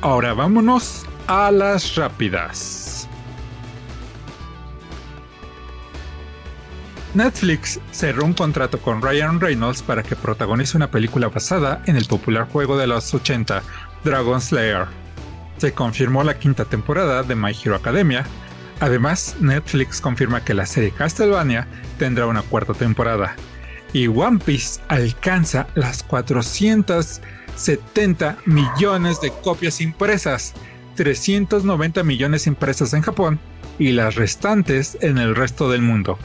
Ahora 0.00 0.32
vámonos 0.32 1.04
a 1.26 1.50
las 1.50 1.94
rápidas. 1.96 3.08
Netflix 7.14 7.80
cerró 7.90 8.24
un 8.24 8.34
contrato 8.34 8.78
con 8.78 9.02
Ryan 9.02 9.40
Reynolds 9.40 9.82
para 9.82 10.02
que 10.02 10.14
protagonice 10.14 10.76
una 10.76 10.90
película 10.90 11.28
basada 11.28 11.82
en 11.86 11.96
el 11.96 12.04
popular 12.04 12.48
juego 12.48 12.76
de 12.76 12.86
los 12.86 13.12
80, 13.12 13.62
Dragon 14.04 14.40
Slayer. 14.40 14.86
Se 15.56 15.72
confirmó 15.72 16.22
la 16.22 16.38
quinta 16.38 16.64
temporada 16.64 17.22
de 17.22 17.34
My 17.34 17.52
Hero 17.52 17.74
Academia, 17.74 18.24
Además, 18.80 19.36
Netflix 19.40 20.00
confirma 20.00 20.44
que 20.44 20.54
la 20.54 20.64
serie 20.66 20.92
Castlevania 20.92 21.66
tendrá 21.98 22.26
una 22.26 22.42
cuarta 22.42 22.74
temporada. 22.74 23.34
Y 23.92 24.06
One 24.06 24.38
Piece 24.44 24.80
alcanza 24.88 25.66
las 25.74 26.04
470 26.04 28.38
millones 28.46 29.20
de 29.20 29.32
copias 29.42 29.80
impresas, 29.80 30.54
390 30.96 32.04
millones 32.04 32.46
impresas 32.46 32.94
en 32.94 33.02
Japón 33.02 33.40
y 33.78 33.90
las 33.92 34.14
restantes 34.14 34.96
en 35.00 35.18
el 35.18 35.34
resto 35.34 35.68
del 35.70 35.82
mundo. 35.82 36.18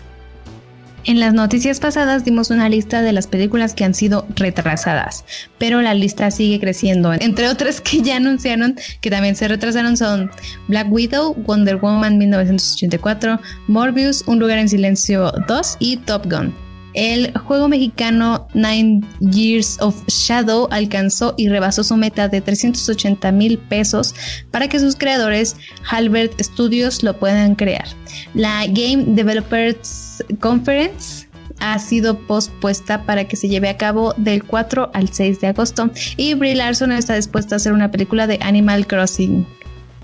En 1.06 1.20
las 1.20 1.34
noticias 1.34 1.82
pasadas 1.82 2.24
dimos 2.24 2.50
una 2.50 2.70
lista 2.70 3.02
de 3.02 3.12
las 3.12 3.28
películas 3.28 3.74
que 3.74 3.84
han 3.84 3.94
sido 3.94 4.26
retrasadas, 4.36 5.26
pero 5.58 5.82
la 5.82 5.94
lista 5.94 6.32
sigue 6.32 6.62
creciendo. 6.62 7.12
Entre 7.12 7.50
otras 7.50 7.82
que 7.82 8.02
ya 8.02 8.16
anunciaron 8.16 8.76
que 9.02 9.10
también 9.10 9.36
se 9.36 9.50
retrasaron 9.50 9.98
son 9.98 10.32
Black 10.70 10.90
Widow, 10.90 11.34
Wonder 11.46 11.76
Woman 11.76 12.18
1984, 12.18 13.40
Morbius, 13.68 14.24
Un 14.28 14.40
lugar 14.40 14.60
en 14.60 14.70
silencio 14.70 15.34
2 15.48 15.78
y 15.80 15.98
Top 15.98 16.26
Gun. 16.32 16.63
El 16.94 17.36
juego 17.38 17.68
mexicano 17.68 18.48
Nine 18.54 19.02
Years 19.20 19.78
of 19.82 19.96
Shadow 20.08 20.68
alcanzó 20.72 21.34
y 21.38 21.50
rebasó 21.50 21.84
su 21.84 21.98
meta 21.98 22.28
de 22.28 22.42
380 22.42 23.32
mil 23.32 23.58
pesos 23.58 24.14
para 24.52 24.68
que 24.68 24.80
sus 24.80 24.96
creadores, 24.96 25.56
Halbert 25.90 26.40
Studios, 26.42 27.04
lo 27.04 27.18
puedan 27.18 27.56
crear. 27.56 27.88
La 28.34 28.66
Game 28.68 29.06
Developers 29.08 30.24
Conference 30.40 31.28
ha 31.60 31.80
sido 31.80 32.18
pospuesta 32.20 33.04
para 33.04 33.26
que 33.26 33.36
se 33.36 33.48
lleve 33.48 33.70
a 33.70 33.78
cabo 33.78 34.14
del 34.18 34.44
4 34.44 34.92
al 34.94 35.10
6 35.10 35.40
de 35.42 35.48
agosto 35.48 35.90
y 36.18 36.34
Brie 36.34 36.56
Larson 36.56 36.92
está 36.92 37.16
dispuesta 37.16 37.56
a 37.56 37.58
hacer 37.58 37.74
una 37.74 37.90
película 37.90 38.28
de 38.28 38.38
Animal 38.42 38.86
Crossing. 38.86 39.46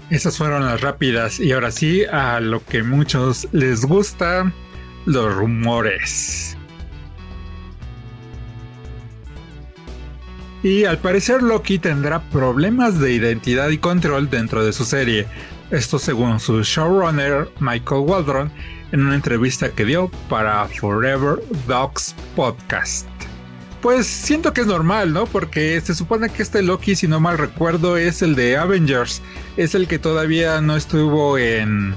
Esas 0.10 0.38
fueron 0.38 0.66
las 0.66 0.82
rápidas 0.82 1.40
y 1.40 1.52
ahora 1.52 1.70
sí 1.70 2.04
a 2.06 2.40
lo 2.40 2.64
que 2.66 2.82
muchos 2.82 3.48
les 3.52 3.86
gusta, 3.86 4.52
los 5.06 5.36
rumores. 5.36 6.58
Y 10.62 10.84
al 10.84 10.98
parecer 10.98 11.42
Loki 11.42 11.80
tendrá 11.80 12.20
problemas 12.20 13.00
de 13.00 13.14
identidad 13.14 13.70
y 13.70 13.78
control 13.78 14.30
dentro 14.30 14.64
de 14.64 14.74
su 14.74 14.84
serie. 14.84 15.26
Esto 15.72 16.00
según 16.00 16.40
su 16.40 16.64
showrunner 16.64 17.50
Michael 17.60 18.02
Waldron 18.02 18.52
en 18.92 19.02
una 19.02 19.16
entrevista 19.16 19.70
que 19.70 19.86
dio 19.86 20.10
para 20.28 20.68
Forever 20.68 21.42
Dogs 21.68 22.14
Podcast. 22.36 23.08
Pues 23.82 24.08
siento 24.08 24.52
que 24.52 24.62
es 24.62 24.68
normal, 24.68 25.14
¿no? 25.14 25.26
Porque 25.26 25.80
se 25.80 25.96
supone 25.96 26.30
que 26.30 26.44
este 26.44 26.62
Loki, 26.62 26.96
si 26.96 27.08
no 27.08 27.22
mal 27.22 27.38
recuerdo, 27.38 27.96
es 27.96 28.22
el 28.22 28.36
de 28.36 28.58
Avengers. 28.58 29.22
Es 29.56 29.74
el 29.74 29.88
que 29.88 30.00
todavía 30.00 30.60
no 30.60 30.76
estuvo 30.76 31.38
en... 31.38 31.96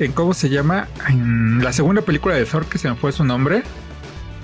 en 0.00 0.12
¿Cómo 0.12 0.34
se 0.34 0.48
llama? 0.48 0.88
En 1.08 1.62
la 1.62 1.72
segunda 1.72 2.02
película 2.02 2.34
de 2.34 2.44
Thor, 2.44 2.66
que 2.66 2.78
se 2.78 2.88
me 2.88 2.96
fue 2.96 3.12
su 3.12 3.22
nombre. 3.22 3.62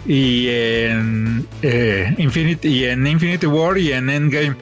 Y 0.07 0.49
en, 0.49 1.47
eh, 1.63 2.15
Infinity, 2.19 2.69
y 2.69 2.85
en 2.85 3.07
Infinity 3.07 3.47
War 3.47 3.77
y 3.77 3.93
en 3.93 4.09
Endgame. 4.09 4.57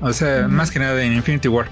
O 0.00 0.12
sea, 0.12 0.48
más 0.48 0.70
que 0.70 0.80
nada 0.80 1.02
en 1.02 1.12
Infinity 1.12 1.48
War. 1.48 1.68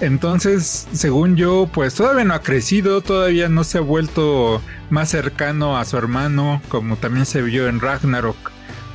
Entonces, 0.00 0.88
según 0.92 1.36
yo, 1.36 1.68
pues 1.72 1.94
todavía 1.94 2.24
no 2.24 2.34
ha 2.34 2.42
crecido, 2.42 3.02
todavía 3.02 3.48
no 3.48 3.62
se 3.62 3.78
ha 3.78 3.80
vuelto 3.82 4.60
más 4.90 5.10
cercano 5.10 5.76
a 5.76 5.84
su 5.84 5.96
hermano, 5.96 6.60
como 6.68 6.96
también 6.96 7.26
se 7.26 7.42
vio 7.42 7.68
en 7.68 7.80
Ragnarok. 7.80 8.36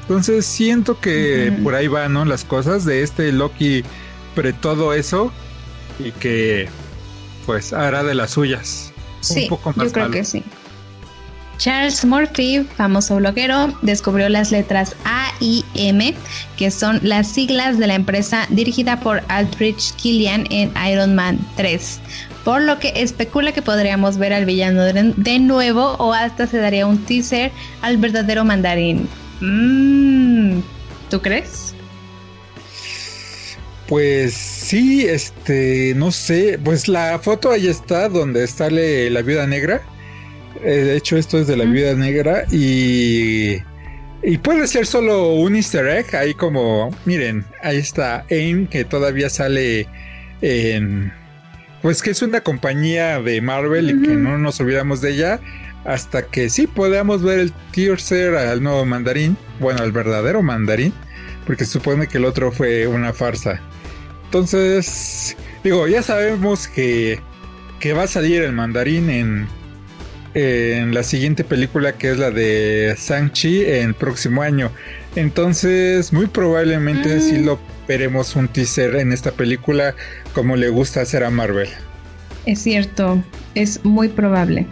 Entonces 0.02 0.46
siento 0.46 1.00
que 1.00 1.54
por 1.64 1.76
ahí 1.76 1.88
van, 1.88 2.14
¿no? 2.14 2.24
Las 2.24 2.46
cosas 2.46 2.86
de 2.86 3.04
este 3.04 3.32
Loki 3.32 3.84
pre 4.36 4.54
todo 4.54 4.94
eso 4.94 5.34
y 6.00 6.12
que 6.12 6.70
pues 7.46 7.74
hará 7.74 8.04
de 8.04 8.16
las 8.16 8.32
suyas. 8.32 8.94
Sí, 9.20 9.44
un 9.44 9.50
poco 9.50 9.74
más 9.76 9.88
yo 9.88 9.92
creo 9.94 10.12
que 10.12 10.24
sí. 10.24 10.44
Charles 11.58 12.06
Murphy, 12.06 12.66
famoso 12.76 13.16
bloguero, 13.16 13.74
descubrió 13.82 14.30
las 14.30 14.52
letras 14.52 14.96
A 15.06 15.32
y 15.40 15.66
M, 15.76 16.14
que 16.56 16.70
son 16.72 17.00
las 17.04 17.28
siglas 17.28 17.80
de 17.80 17.88
la 17.88 17.96
empresa 17.96 18.46
dirigida 18.50 19.00
por 19.00 19.24
Aldrich 19.28 19.94
Killian 19.96 20.46
en 20.52 20.72
Iron 20.90 21.16
Man 21.16 21.40
3, 21.56 22.00
por 22.46 22.62
lo 22.62 22.78
que 22.80 22.94
especula 22.96 23.52
que 23.52 23.62
podríamos 23.62 24.18
ver 24.18 24.34
al 24.34 24.46
villano 24.46 24.84
de 24.84 25.40
nuevo 25.40 25.96
o 25.98 26.14
hasta 26.14 26.48
se 26.48 26.58
daría 26.58 26.86
un 26.86 27.04
teaser 27.06 27.52
al 27.82 27.98
verdadero 27.98 28.46
mandarín. 28.46 29.08
Mm, 29.42 30.60
¿Tú 31.10 31.22
crees? 31.22 31.74
Pues 33.88 34.34
sí, 34.34 35.06
este, 35.06 35.94
no 35.96 36.12
sé, 36.12 36.60
pues 36.62 36.88
la 36.88 37.18
foto 37.20 37.52
ahí 37.52 37.68
está 37.68 38.10
donde 38.10 38.46
sale 38.48 39.10
la 39.10 39.22
viuda 39.22 39.48
negra. 39.48 39.82
Eh, 40.64 40.84
de 40.84 40.98
hecho, 40.98 41.18
esto 41.18 41.40
es 41.40 41.48
de 41.48 41.58
la 41.58 41.66
viuda 41.66 41.94
negra 41.94 42.46
y 42.52 43.58
y 44.24 44.38
puede 44.40 44.68
ser 44.68 44.86
solo 44.86 45.34
un 45.34 45.56
easter 45.56 45.88
egg, 45.88 46.16
ahí 46.16 46.34
como, 46.34 46.90
miren, 47.06 47.46
ahí 47.62 47.78
está 47.78 48.26
AIM 48.32 48.68
que 48.68 48.84
todavía 48.84 49.30
sale 49.30 49.88
en, 50.42 51.14
pues 51.82 52.02
que 52.02 52.12
es 52.12 52.22
una 52.22 52.42
compañía 52.42 53.22
de 53.22 53.40
Marvel 53.42 53.90
y 53.90 54.02
que 54.02 54.16
no 54.16 54.38
nos 54.38 54.60
olvidamos 54.60 55.02
de 55.02 55.12
ella 55.12 55.40
hasta 55.86 56.24
que 56.24 56.50
sí 56.50 56.68
podamos 56.68 57.22
ver 57.22 57.40
el 57.40 57.54
teaser 57.72 58.36
al 58.36 58.62
nuevo 58.62 58.86
mandarín, 58.86 59.38
bueno, 59.60 59.84
al 59.84 59.92
verdadero 59.92 60.42
mandarín, 60.42 60.94
porque 61.46 61.64
se 61.64 61.74
supone 61.74 62.08
que 62.08 62.18
el 62.18 62.26
otro 62.26 62.52
fue 62.52 62.88
una 62.88 63.14
farsa. 63.14 63.62
Entonces, 64.26 65.38
digo, 65.64 65.88
ya 65.88 66.02
sabemos 66.02 66.68
que, 66.68 67.22
que 67.80 67.94
va 67.94 68.04
a 68.04 68.08
salir 68.08 68.42
el 68.42 68.52
mandarín 68.52 69.10
en, 69.10 69.48
en 70.38 70.94
la 70.94 71.02
siguiente 71.02 71.44
película 71.44 71.94
que 71.94 72.12
es 72.12 72.20
la 72.20 72.30
de 72.30 72.96
Shang-Chi 72.96 73.66
en 73.66 73.96
próximo 73.96 74.44
año. 74.44 74.70
Entonces, 75.16 76.14
muy 76.14 76.28
probablemente 76.28 77.20
sí 77.22 77.40
mm. 77.40 77.46
lo 77.46 77.60
veremos 77.88 78.36
un 78.36 78.48
teaser 78.48 78.98
en 78.98 79.14
esta 79.14 79.32
película 79.32 79.96
como 80.34 80.56
le 80.56 80.70
gusta 80.70 81.02
hacer 81.02 81.24
a 81.24 81.32
Marvel. 81.32 81.70
Es 82.46 82.60
cierto, 82.60 83.24
es 83.56 83.84
muy 83.84 84.10
probable. 84.10 84.68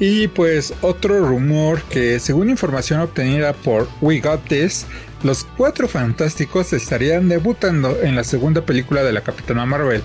Y 0.00 0.28
pues 0.28 0.74
otro 0.82 1.26
rumor 1.26 1.80
que 1.84 2.20
según 2.20 2.50
información 2.50 3.00
obtenida 3.00 3.54
por 3.54 3.88
We 4.02 4.20
Got 4.20 4.48
This, 4.48 4.84
los 5.22 5.44
cuatro 5.56 5.88
fantásticos 5.88 6.74
estarían 6.74 7.30
debutando 7.30 7.98
en 8.02 8.16
la 8.16 8.22
segunda 8.22 8.60
película 8.66 9.02
de 9.02 9.14
la 9.14 9.22
Capitana 9.22 9.64
Marvel 9.64 10.02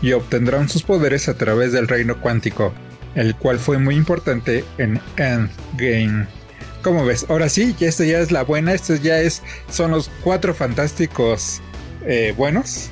y 0.00 0.12
obtendrán 0.12 0.70
sus 0.70 0.82
poderes 0.82 1.28
a 1.28 1.36
través 1.36 1.72
del 1.72 1.86
reino 1.86 2.18
cuántico, 2.18 2.72
el 3.16 3.34
cual 3.34 3.58
fue 3.58 3.78
muy 3.78 3.96
importante 3.96 4.64
en 4.78 5.00
Endgame. 5.16 6.26
¿Cómo 6.82 7.04
ves? 7.04 7.26
Ahora 7.28 7.48
sí, 7.48 7.74
esta 7.80 8.04
ya 8.04 8.20
es 8.20 8.30
la 8.30 8.44
buena, 8.44 8.72
estos 8.72 9.02
ya 9.02 9.18
es, 9.18 9.42
son 9.68 9.90
los 9.90 10.08
cuatro 10.22 10.54
fantásticos 10.54 11.60
eh, 12.06 12.32
buenos 12.36 12.90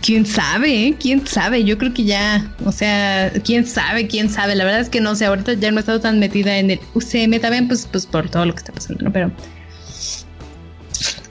quién 0.00 0.26
sabe, 0.26 0.88
¿eh? 0.88 0.96
quién 0.98 1.26
sabe. 1.26 1.64
Yo 1.64 1.78
creo 1.78 1.92
que 1.92 2.04
ya, 2.04 2.54
o 2.64 2.72
sea, 2.72 3.32
quién 3.44 3.66
sabe, 3.66 4.06
quién 4.06 4.28
sabe. 4.28 4.54
La 4.54 4.64
verdad 4.64 4.80
es 4.80 4.88
que 4.88 5.00
no 5.00 5.14
sé, 5.14 5.26
ahorita 5.26 5.54
ya 5.54 5.70
no 5.70 5.78
he 5.78 5.80
estado 5.80 6.00
tan 6.00 6.18
metida 6.18 6.58
en 6.58 6.70
el 6.72 6.80
UCM 6.94 7.40
también, 7.40 7.68
pues, 7.68 7.86
pues 7.90 8.06
por 8.06 8.28
todo 8.28 8.46
lo 8.46 8.52
que 8.52 8.58
está 8.58 8.72
pasando, 8.72 9.04
¿no? 9.04 9.12
Pero 9.12 9.30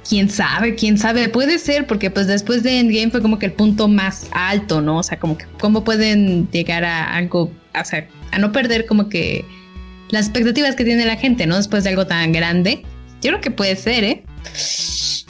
quién 0.07 0.29
sabe, 0.29 0.75
quién 0.75 0.97
sabe. 0.97 1.29
Puede 1.29 1.59
ser, 1.59 1.87
porque 1.87 2.09
pues 2.09 2.27
después 2.27 2.63
de 2.63 2.79
Endgame 2.79 3.11
fue 3.11 3.21
como 3.21 3.39
que 3.39 3.47
el 3.47 3.53
punto 3.53 3.87
más 3.87 4.27
alto, 4.31 4.81
¿no? 4.81 4.99
O 4.99 5.03
sea, 5.03 5.19
como 5.19 5.37
que 5.37 5.45
cómo 5.59 5.83
pueden 5.83 6.49
llegar 6.51 6.83
a 6.83 7.15
algo, 7.15 7.51
o 7.79 7.85
sea, 7.85 8.07
a 8.31 8.39
no 8.39 8.51
perder 8.51 8.85
como 8.85 9.09
que 9.09 9.45
las 10.09 10.27
expectativas 10.27 10.75
que 10.75 10.83
tiene 10.83 11.05
la 11.05 11.15
gente, 11.15 11.45
¿no? 11.47 11.57
Después 11.57 11.83
de 11.83 11.91
algo 11.91 12.05
tan 12.05 12.31
grande. 12.31 12.83
Yo 13.21 13.29
creo 13.31 13.41
que 13.41 13.51
puede 13.51 13.75
ser, 13.75 14.03
¿eh? 14.03 14.23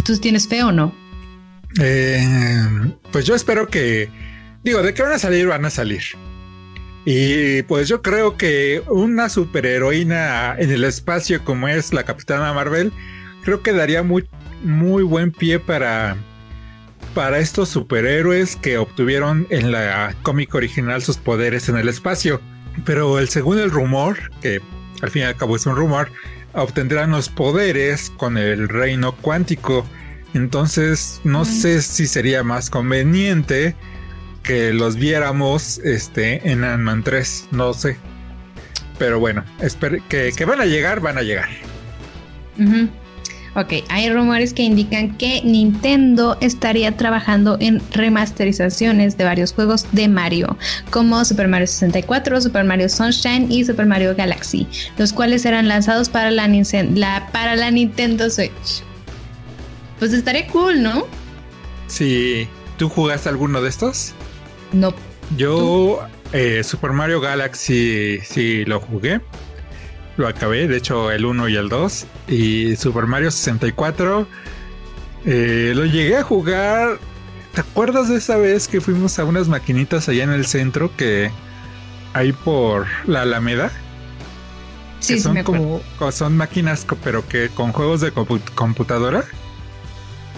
¿Tú 0.03 0.17
tienes 0.17 0.47
fe 0.47 0.63
o 0.63 0.71
no? 0.71 0.95
Eh, 1.79 2.23
pues 3.11 3.25
yo 3.25 3.35
espero 3.35 3.67
que, 3.67 4.09
digo, 4.63 4.81
de 4.81 4.93
qué 4.93 5.03
van 5.03 5.13
a 5.13 5.19
salir, 5.19 5.47
van 5.47 5.65
a 5.65 5.69
salir. 5.69 6.01
Y 7.05 7.63
pues 7.63 7.87
yo 7.87 8.01
creo 8.01 8.37
que 8.37 8.83
una 8.87 9.29
superheroína 9.29 10.55
en 10.57 10.71
el 10.71 10.83
espacio 10.83 11.43
como 11.43 11.67
es 11.67 11.93
la 11.93 12.03
Capitana 12.03 12.53
Marvel, 12.53 12.91
creo 13.43 13.61
que 13.63 13.73
daría 13.73 14.03
muy, 14.03 14.27
muy 14.63 15.03
buen 15.03 15.31
pie 15.31 15.59
para, 15.59 16.15
para 17.13 17.39
estos 17.39 17.69
superhéroes 17.69 18.55
que 18.55 18.77
obtuvieron 18.77 19.47
en 19.49 19.71
la 19.71 20.15
cómic 20.23 20.53
original 20.55 21.01
sus 21.01 21.17
poderes 21.17 21.69
en 21.69 21.77
el 21.77 21.89
espacio. 21.89 22.41
Pero 22.85 23.19
el 23.19 23.29
según 23.29 23.59
el 23.59 23.69
rumor, 23.71 24.17
que 24.41 24.61
al 25.01 25.09
fin 25.09 25.23
y 25.23 25.25
al 25.25 25.35
cabo 25.35 25.55
es 25.55 25.65
un 25.65 25.75
rumor, 25.75 26.09
obtendrán 26.53 27.11
los 27.11 27.29
poderes 27.29 28.09
con 28.17 28.37
el 28.37 28.69
reino 28.69 29.13
cuántico 29.17 29.85
entonces, 30.33 31.19
no 31.23 31.45
sé 31.45 31.81
si 31.81 32.07
sería 32.07 32.43
más 32.43 32.69
conveniente 32.69 33.75
que 34.43 34.73
los 34.73 34.95
viéramos 34.95 35.79
este, 35.79 36.49
en 36.49 36.63
Ant-Man 36.63 37.03
3, 37.03 37.49
no 37.51 37.73
sé. 37.73 37.97
Pero 38.97 39.19
bueno, 39.19 39.43
que, 40.09 40.31
que, 40.35 40.45
van 40.45 40.61
a 40.61 40.65
llegar, 40.65 41.01
van 41.01 41.17
a 41.17 41.21
llegar. 41.21 41.49
Ok, 43.53 43.73
hay 43.89 44.09
rumores 44.09 44.53
que 44.53 44.63
indican 44.63 45.17
que 45.17 45.41
Nintendo 45.43 46.37
estaría 46.39 46.95
trabajando 46.95 47.57
en 47.59 47.81
remasterizaciones 47.91 49.17
de 49.17 49.25
varios 49.25 49.51
juegos 49.51 49.85
de 49.91 50.07
Mario, 50.07 50.57
como 50.89 51.25
Super 51.25 51.49
Mario 51.49 51.67
64, 51.67 52.39
Super 52.39 52.63
Mario 52.63 52.87
Sunshine 52.87 53.51
y 53.51 53.65
Super 53.65 53.87
Mario 53.87 54.15
Galaxy, 54.15 54.67
los 54.97 55.11
cuales 55.11 55.41
serán 55.41 55.67
lanzados 55.67 56.07
para 56.07 56.31
la, 56.31 56.47
la, 56.47 57.29
para 57.33 57.57
la 57.57 57.71
Nintendo 57.71 58.29
Switch. 58.29 58.83
Pues 59.99 60.13
estaría 60.13 60.47
cool, 60.47 60.81
¿no? 60.81 61.05
Sí. 61.87 62.47
¿Tú 62.77 62.89
jugaste 62.89 63.29
alguno 63.29 63.61
de 63.61 63.69
estos? 63.69 64.13
No. 64.71 64.93
Yo, 65.37 65.99
eh, 66.33 66.63
Super 66.63 66.93
Mario 66.93 67.19
Galaxy, 67.21 68.19
sí 68.23 68.65
lo 68.65 68.79
jugué. 68.79 69.21
Lo 70.21 70.27
acabé, 70.27 70.67
de 70.67 70.77
hecho, 70.77 71.09
el 71.09 71.25
1 71.25 71.49
y 71.49 71.55
el 71.55 71.67
2. 71.67 72.05
Y 72.27 72.75
Super 72.75 73.07
Mario 73.07 73.31
64, 73.31 74.27
eh, 75.25 75.73
lo 75.75 75.83
llegué 75.85 76.17
a 76.17 76.21
jugar. 76.21 76.99
¿Te 77.55 77.61
acuerdas 77.61 78.07
de 78.07 78.17
esa 78.17 78.37
vez 78.37 78.67
que 78.67 78.81
fuimos 78.81 79.17
a 79.17 79.25
unas 79.25 79.47
maquinitas 79.47 80.07
allá 80.09 80.23
en 80.23 80.29
el 80.29 80.45
centro 80.45 80.95
que 80.95 81.31
hay 82.13 82.33
por 82.33 82.85
la 83.07 83.23
Alameda? 83.23 83.71
Sí, 84.99 85.19
son 85.19 85.41
como 85.41 85.81
son 86.11 86.37
máquinas 86.37 86.85
pero 87.03 87.27
que 87.27 87.49
con 87.49 87.71
juegos 87.71 88.01
de 88.01 88.11
computadora 88.11 89.23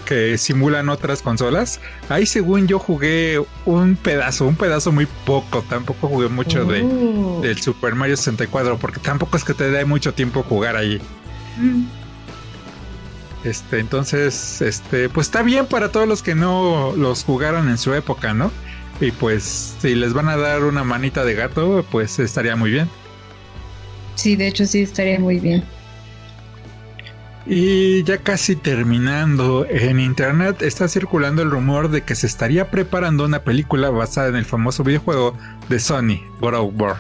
que 0.04 0.38
simulan 0.38 0.90
otras 0.90 1.22
consolas. 1.22 1.80
Ahí 2.10 2.26
según 2.26 2.68
yo 2.68 2.80
jugué 2.80 3.44
un 3.66 3.96
pedazo, 3.96 4.46
un 4.46 4.56
pedazo 4.56 4.92
muy 4.92 5.08
poco, 5.26 5.64
tampoco 5.70 6.08
jugué 6.08 6.30
mucho 6.30 6.66
de 6.66 6.84
oh. 6.84 7.40
del 7.42 7.60
Super 7.62 7.96
Mario 7.96 8.18
64 8.18 8.78
porque 8.78 9.00
tampoco 9.00 9.38
es 9.38 9.44
que 9.44 9.54
te 9.54 9.70
dé 9.70 9.86
mucho 9.86 10.14
tiempo 10.14 10.44
jugar 10.44 10.76
ahí. 10.76 11.02
Mm. 11.58 11.84
Este, 13.44 13.80
entonces, 13.80 14.62
este, 14.62 15.10
pues 15.10 15.28
está 15.28 15.42
bien 15.42 15.66
para 15.66 15.90
todos 15.92 16.08
los 16.08 16.24
que 16.24 16.34
no 16.34 16.94
los 16.96 17.24
jugaron 17.24 17.70
en 17.70 17.78
su 17.78 17.94
época, 17.94 18.34
¿no? 18.34 18.52
Y 19.02 19.12
pues 19.12 19.76
si 19.82 19.96
les 19.96 20.14
van 20.14 20.30
a 20.30 20.38
dar 20.38 20.64
una 20.64 20.84
manita 20.84 21.26
de 21.26 21.34
gato, 21.34 21.86
pues 21.92 22.20
estaría 22.20 22.56
muy 22.56 22.72
bien. 22.72 22.90
Sí, 24.16 24.36
de 24.36 24.48
hecho 24.48 24.66
sí 24.66 24.82
estaría 24.82 25.20
muy 25.20 25.40
bien. 25.40 25.64
Y 27.46 28.04
ya 28.04 28.20
casi 28.20 28.56
terminando, 28.56 29.66
en 29.70 30.00
internet 30.00 30.62
está 30.62 30.88
circulando 30.88 31.42
el 31.42 31.52
rumor 31.52 31.90
de 31.90 32.02
que 32.02 32.16
se 32.16 32.26
estaría 32.26 32.72
preparando 32.72 33.26
una 33.26 33.40
película 33.40 33.90
basada 33.90 34.30
en 34.30 34.38
el 34.38 34.46
famoso 34.46 34.84
videojuego 34.84 35.38
de 35.68 35.80
Sony, 35.80 36.22
God 36.40 36.54
of 36.54 36.74
War, 36.78 36.96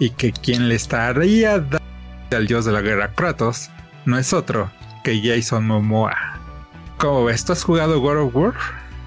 y 0.00 0.10
que 0.10 0.32
quien 0.32 0.68
le 0.68 0.74
estaría 0.74 1.60
dando 1.60 1.78
al 2.32 2.46
dios 2.48 2.64
de 2.64 2.72
la 2.72 2.80
guerra 2.80 3.12
Kratos 3.14 3.70
no 4.06 4.18
es 4.18 4.32
otro 4.32 4.70
que 5.04 5.20
Jason 5.22 5.66
Momoa. 5.66 6.16
¿Cómo 6.98 7.24
ves? 7.24 7.44
¿Tú 7.44 7.52
has 7.52 7.62
jugado 7.62 8.00
God 8.00 8.26
of 8.26 8.34
War? 8.34 8.54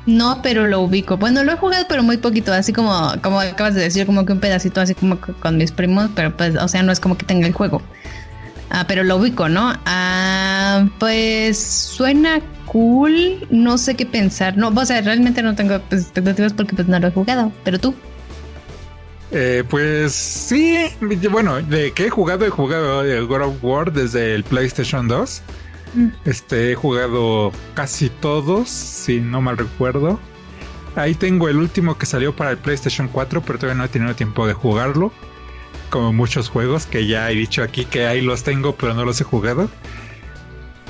No, 0.06 0.42
pero 0.42 0.68
lo 0.68 0.82
ubico. 0.82 1.18
Bueno, 1.18 1.44
lo 1.44 1.54
he 1.54 1.58
jugado, 1.58 1.86
pero 1.90 2.04
muy 2.04 2.18
poquito, 2.18 2.54
así 2.54 2.72
como, 2.72 3.14
como 3.22 3.40
acabas 3.40 3.76
de 3.76 3.82
decir, 3.82 4.06
como 4.06 4.26
que 4.26 4.34
un 4.34 4.40
pedacito 4.40 4.80
así 4.80 4.96
como 4.96 5.18
con 5.18 5.58
mis 5.58 5.72
primos, 5.72 6.10
pero 6.16 6.36
pues, 6.36 6.56
o 6.56 6.68
sea, 6.68 6.84
no 6.84 6.92
es 6.92 7.00
como 7.00 7.18
que 7.18 7.26
tenga 7.26 7.48
el 7.48 7.54
juego. 7.54 7.82
Ah, 8.76 8.86
pero 8.88 9.04
lo 9.04 9.18
ubico, 9.18 9.48
¿no? 9.50 9.72
Ah, 9.86 10.88
pues 10.98 11.60
suena 11.60 12.42
cool, 12.66 13.46
no 13.52 13.78
sé 13.78 13.96
qué 13.96 14.08
pensar. 14.08 14.58
No, 14.58 14.70
o 14.70 14.86
sea, 14.86 15.00
realmente 15.02 15.44
no 15.44 15.54
tengo 15.54 15.76
expectativas 15.76 16.54
porque 16.54 16.76
pues 16.76 16.88
no 16.88 16.98
lo 16.98 17.08
he 17.08 17.12
jugado, 17.12 17.52
pero 17.64 17.80
tú. 17.80 17.94
Eh, 19.30 19.64
pues 19.70 20.12
sí, 20.14 20.88
bueno, 21.30 21.62
de 21.62 21.92
que 21.92 22.08
he 22.08 22.10
jugado, 22.10 22.46
he 22.46 22.50
jugado 22.50 23.04
el 23.04 23.28
God 23.28 23.42
of 23.42 23.64
War 23.64 23.94
desde 23.94 24.34
el 24.34 24.44
PlayStation 24.44 25.08
2. 25.08 25.42
Mm. 25.94 26.08
Este, 26.26 26.72
he 26.72 26.76
jugado 26.76 27.52
casi 27.76 28.10
todos, 28.10 28.70
si 28.70 29.22
no 29.22 29.40
mal 29.40 29.56
recuerdo. 29.60 30.20
Ahí 30.96 31.14
tengo 31.14 31.48
el 31.48 31.58
último 31.58 32.00
que 32.00 32.08
salió 32.08 32.36
para 32.36 32.50
el 32.50 32.58
PlayStation 32.58 33.08
4, 33.08 33.44
pero 33.46 33.60
todavía 33.60 33.78
no 33.78 33.86
he 33.86 33.90
tenido 33.90 34.16
tiempo 34.16 34.48
de 34.48 34.54
jugarlo 34.54 35.12
como 35.94 36.12
muchos 36.12 36.50
juegos 36.50 36.88
que 36.88 37.06
ya 37.06 37.30
he 37.30 37.36
dicho 37.36 37.62
aquí 37.62 37.86
que 37.86 38.08
ahí 38.08 38.20
los 38.20 38.42
tengo, 38.42 38.76
pero 38.76 38.96
no 38.96 39.06
los 39.06 39.22
he 39.22 39.24
jugado. 39.24 39.70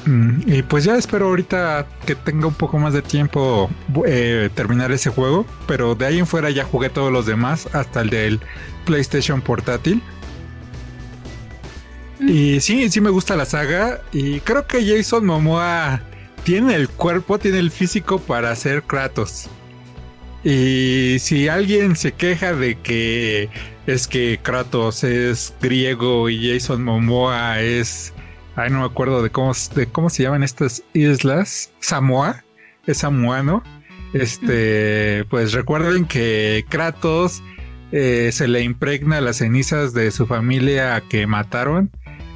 Mm, 0.05 0.43
y 0.45 0.63
pues 0.63 0.85
ya 0.85 0.95
espero 0.95 1.25
ahorita 1.25 1.85
que 2.05 2.15
tenga 2.15 2.47
un 2.47 2.53
poco 2.53 2.79
más 2.79 2.93
de 2.93 3.01
tiempo 3.01 3.69
eh, 4.05 4.49
terminar 4.55 4.93
ese 4.93 5.09
juego. 5.09 5.45
Pero 5.67 5.93
de 5.93 6.05
ahí 6.05 6.19
en 6.19 6.25
fuera 6.25 6.49
ya 6.51 6.63
jugué 6.63 6.89
todos 6.89 7.11
los 7.11 7.25
demás, 7.25 7.67
hasta 7.73 7.99
el 7.99 8.11
del 8.11 8.39
PlayStation 8.85 9.41
portátil. 9.41 10.01
Mm. 12.19 12.29
Y 12.29 12.61
sí, 12.61 12.89
sí 12.89 13.01
me 13.01 13.09
gusta 13.09 13.35
la 13.35 13.43
saga. 13.43 13.99
Y 14.13 14.39
creo 14.39 14.65
que 14.67 14.87
Jason 14.87 15.25
Momoa 15.25 16.01
tiene 16.45 16.75
el 16.75 16.87
cuerpo, 16.87 17.39
tiene 17.39 17.59
el 17.59 17.71
físico 17.71 18.19
para 18.19 18.55
ser 18.55 18.83
Kratos. 18.83 19.49
Y 20.45 21.17
si 21.19 21.49
alguien 21.49 21.97
se 21.97 22.13
queja 22.13 22.53
de 22.53 22.75
que 22.79 23.49
es 23.87 24.07
que 24.07 24.39
Kratos 24.41 25.03
es 25.03 25.53
griego 25.61 26.29
y 26.29 26.51
Jason 26.51 26.83
Momoa 26.83 27.59
es. 27.59 28.13
Ay, 28.55 28.69
no 28.69 28.79
me 28.79 28.85
acuerdo 28.85 29.23
de 29.23 29.29
cómo, 29.29 29.51
de 29.75 29.87
cómo 29.87 30.09
se 30.09 30.23
llaman 30.23 30.43
estas 30.43 30.83
islas. 30.93 31.71
Samoa. 31.79 32.43
Es 32.85 32.99
samoano. 32.99 33.63
Este, 34.13 35.25
pues 35.29 35.53
recuerden 35.53 36.05
que 36.05 36.65
Kratos 36.69 37.41
eh, 37.91 38.29
se 38.31 38.47
le 38.47 38.61
impregna 38.61 39.21
las 39.21 39.37
cenizas 39.37 39.93
de 39.93 40.11
su 40.11 40.27
familia 40.27 41.01
que 41.09 41.25
mataron 41.25 41.89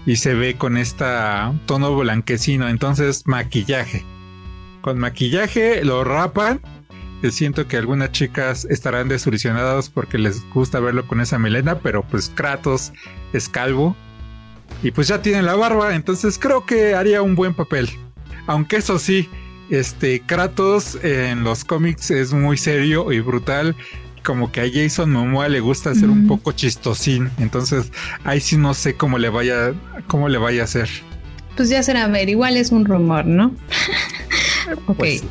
y 0.06 0.16
se 0.16 0.34
ve 0.34 0.56
con 0.56 0.78
esta 0.78 1.54
tono 1.66 1.96
blanquecino. 1.96 2.68
Entonces, 2.68 3.28
maquillaje. 3.28 4.04
Con 4.82 4.98
maquillaje 4.98 5.84
lo 5.84 6.04
rapan 6.04 6.62
siento 7.32 7.68
que 7.68 7.78
algunas 7.78 8.12
chicas 8.12 8.66
estarán 8.70 9.08
desilusionadas 9.08 9.90
porque 9.90 10.18
les 10.18 10.48
gusta 10.50 10.80
verlo 10.80 11.08
con 11.08 11.22
esa 11.22 11.40
melena, 11.40 11.80
pero 11.80 12.04
pues 12.04 12.32
Kratos 12.34 12.94
es 13.34 13.50
calvo 13.50 13.96
y 14.84 14.92
pues 14.92 15.08
ya 15.08 15.22
tiene 15.22 15.42
la 15.42 15.56
barba, 15.56 15.96
entonces 15.96 16.38
creo 16.38 16.66
que 16.66 16.94
haría 16.94 17.22
un 17.22 17.36
buen 17.36 17.54
papel. 17.54 17.90
Aunque 18.46 18.78
eso 18.78 19.00
sí, 19.00 19.28
este 19.70 20.22
Kratos 20.22 20.98
en 21.04 21.44
los 21.44 21.66
cómics 21.66 22.12
es 22.12 22.34
muy 22.34 22.58
serio 22.58 23.12
y 23.12 23.20
brutal. 23.20 23.76
Como 24.24 24.52
que 24.52 24.62
a 24.62 24.66
Jason 24.72 25.12
Momoa 25.12 25.48
le 25.48 25.62
gusta 25.62 25.96
ser 25.96 26.10
un 26.10 26.28
poco 26.28 26.52
chistosín. 26.52 27.32
Entonces, 27.38 27.92
ahí 28.26 28.42
sí 28.42 28.58
no 28.58 28.74
sé 28.74 28.96
cómo 28.96 29.18
le 29.18 29.30
vaya, 29.30 29.74
cómo 30.08 30.28
le 30.28 30.38
vaya 30.38 30.62
a 30.62 30.66
hacer. 30.66 30.90
Pues 31.56 31.70
ya 31.70 31.82
será 31.82 32.08
ver, 32.08 32.28
igual 32.28 32.58
es 32.58 32.72
un 32.72 32.84
rumor, 32.84 33.26
¿no? 33.26 33.56
ok. 34.88 34.98
Pues 34.98 35.24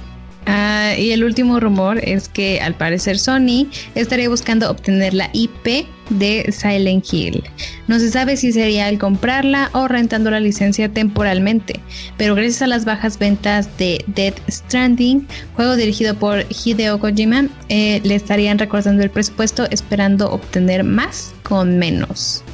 Ah, 0.47 0.95
y 0.97 1.11
el 1.11 1.25
último 1.25 1.59
rumor 1.59 1.99
es 2.03 2.29
que 2.29 2.61
al 2.61 2.75
parecer 2.75 3.19
Sony 3.19 3.67
estaría 3.97 4.29
buscando 4.29 4.71
obtener 4.71 5.13
la 5.13 5.29
IP 5.33 5.87
de 6.11 6.53
Silent 6.57 7.05
Hill. 7.13 7.43
No 7.89 7.99
se 7.99 8.11
sabe 8.13 8.37
si 8.37 8.53
sería 8.53 8.87
al 8.87 8.99
comprarla 8.99 9.71
o 9.73 9.89
rentando 9.89 10.31
la 10.31 10.39
licencia 10.39 10.89
temporalmente, 10.89 11.81
pero 12.17 12.37
gracias 12.37 12.63
a 12.63 12.69
las 12.69 12.85
bajas 12.85 13.19
ventas 13.19 13.77
de 13.77 14.05
Dead 14.07 14.35
Stranding, 14.49 15.27
juego 15.55 15.75
dirigido 15.75 16.15
por 16.15 16.47
Hideo 16.49 17.01
Kojima, 17.01 17.49
eh, 17.69 18.01
le 18.05 18.15
estarían 18.15 18.59
recortando 18.59 19.03
el 19.03 19.11
presupuesto 19.11 19.67
esperando 19.71 20.31
obtener 20.31 20.85
más 20.85 21.35
con 21.43 21.77
menos. 21.77 22.45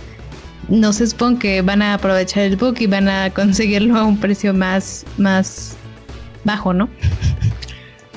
No 0.68 0.94
se 0.94 1.08
supone 1.08 1.38
que 1.38 1.60
van 1.60 1.82
a 1.82 1.92
aprovechar 1.92 2.44
el 2.44 2.56
book 2.56 2.76
y 2.80 2.86
van 2.86 3.08
a 3.08 3.28
conseguirlo 3.34 3.98
a 3.98 4.04
un 4.04 4.18
precio 4.18 4.54
más, 4.54 5.04
más 5.18 5.76
bajo, 6.44 6.72
¿no? 6.72 6.88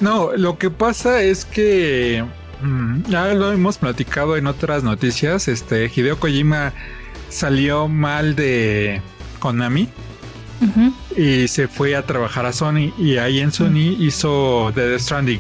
No, 0.01 0.35
lo 0.35 0.57
que 0.57 0.69
pasa 0.69 1.21
es 1.21 1.45
que 1.45 2.25
mm, 2.61 3.03
ya 3.09 3.33
lo 3.33 3.51
hemos 3.51 3.77
platicado 3.77 4.35
en 4.35 4.47
otras 4.47 4.83
noticias. 4.83 5.47
Este 5.47 5.89
Hideo 5.93 6.19
Kojima 6.19 6.73
salió 7.29 7.87
mal 7.87 8.35
de 8.35 9.01
Konami 9.39 9.89
y 11.15 11.47
se 11.47 11.67
fue 11.67 11.95
a 11.95 12.05
trabajar 12.05 12.45
a 12.45 12.53
Sony 12.53 12.93
y 12.97 13.17
ahí 13.17 13.39
en 13.39 13.51
Sony 13.51 13.95
hizo 13.99 14.71
The 14.73 14.99
Stranding. 14.99 15.39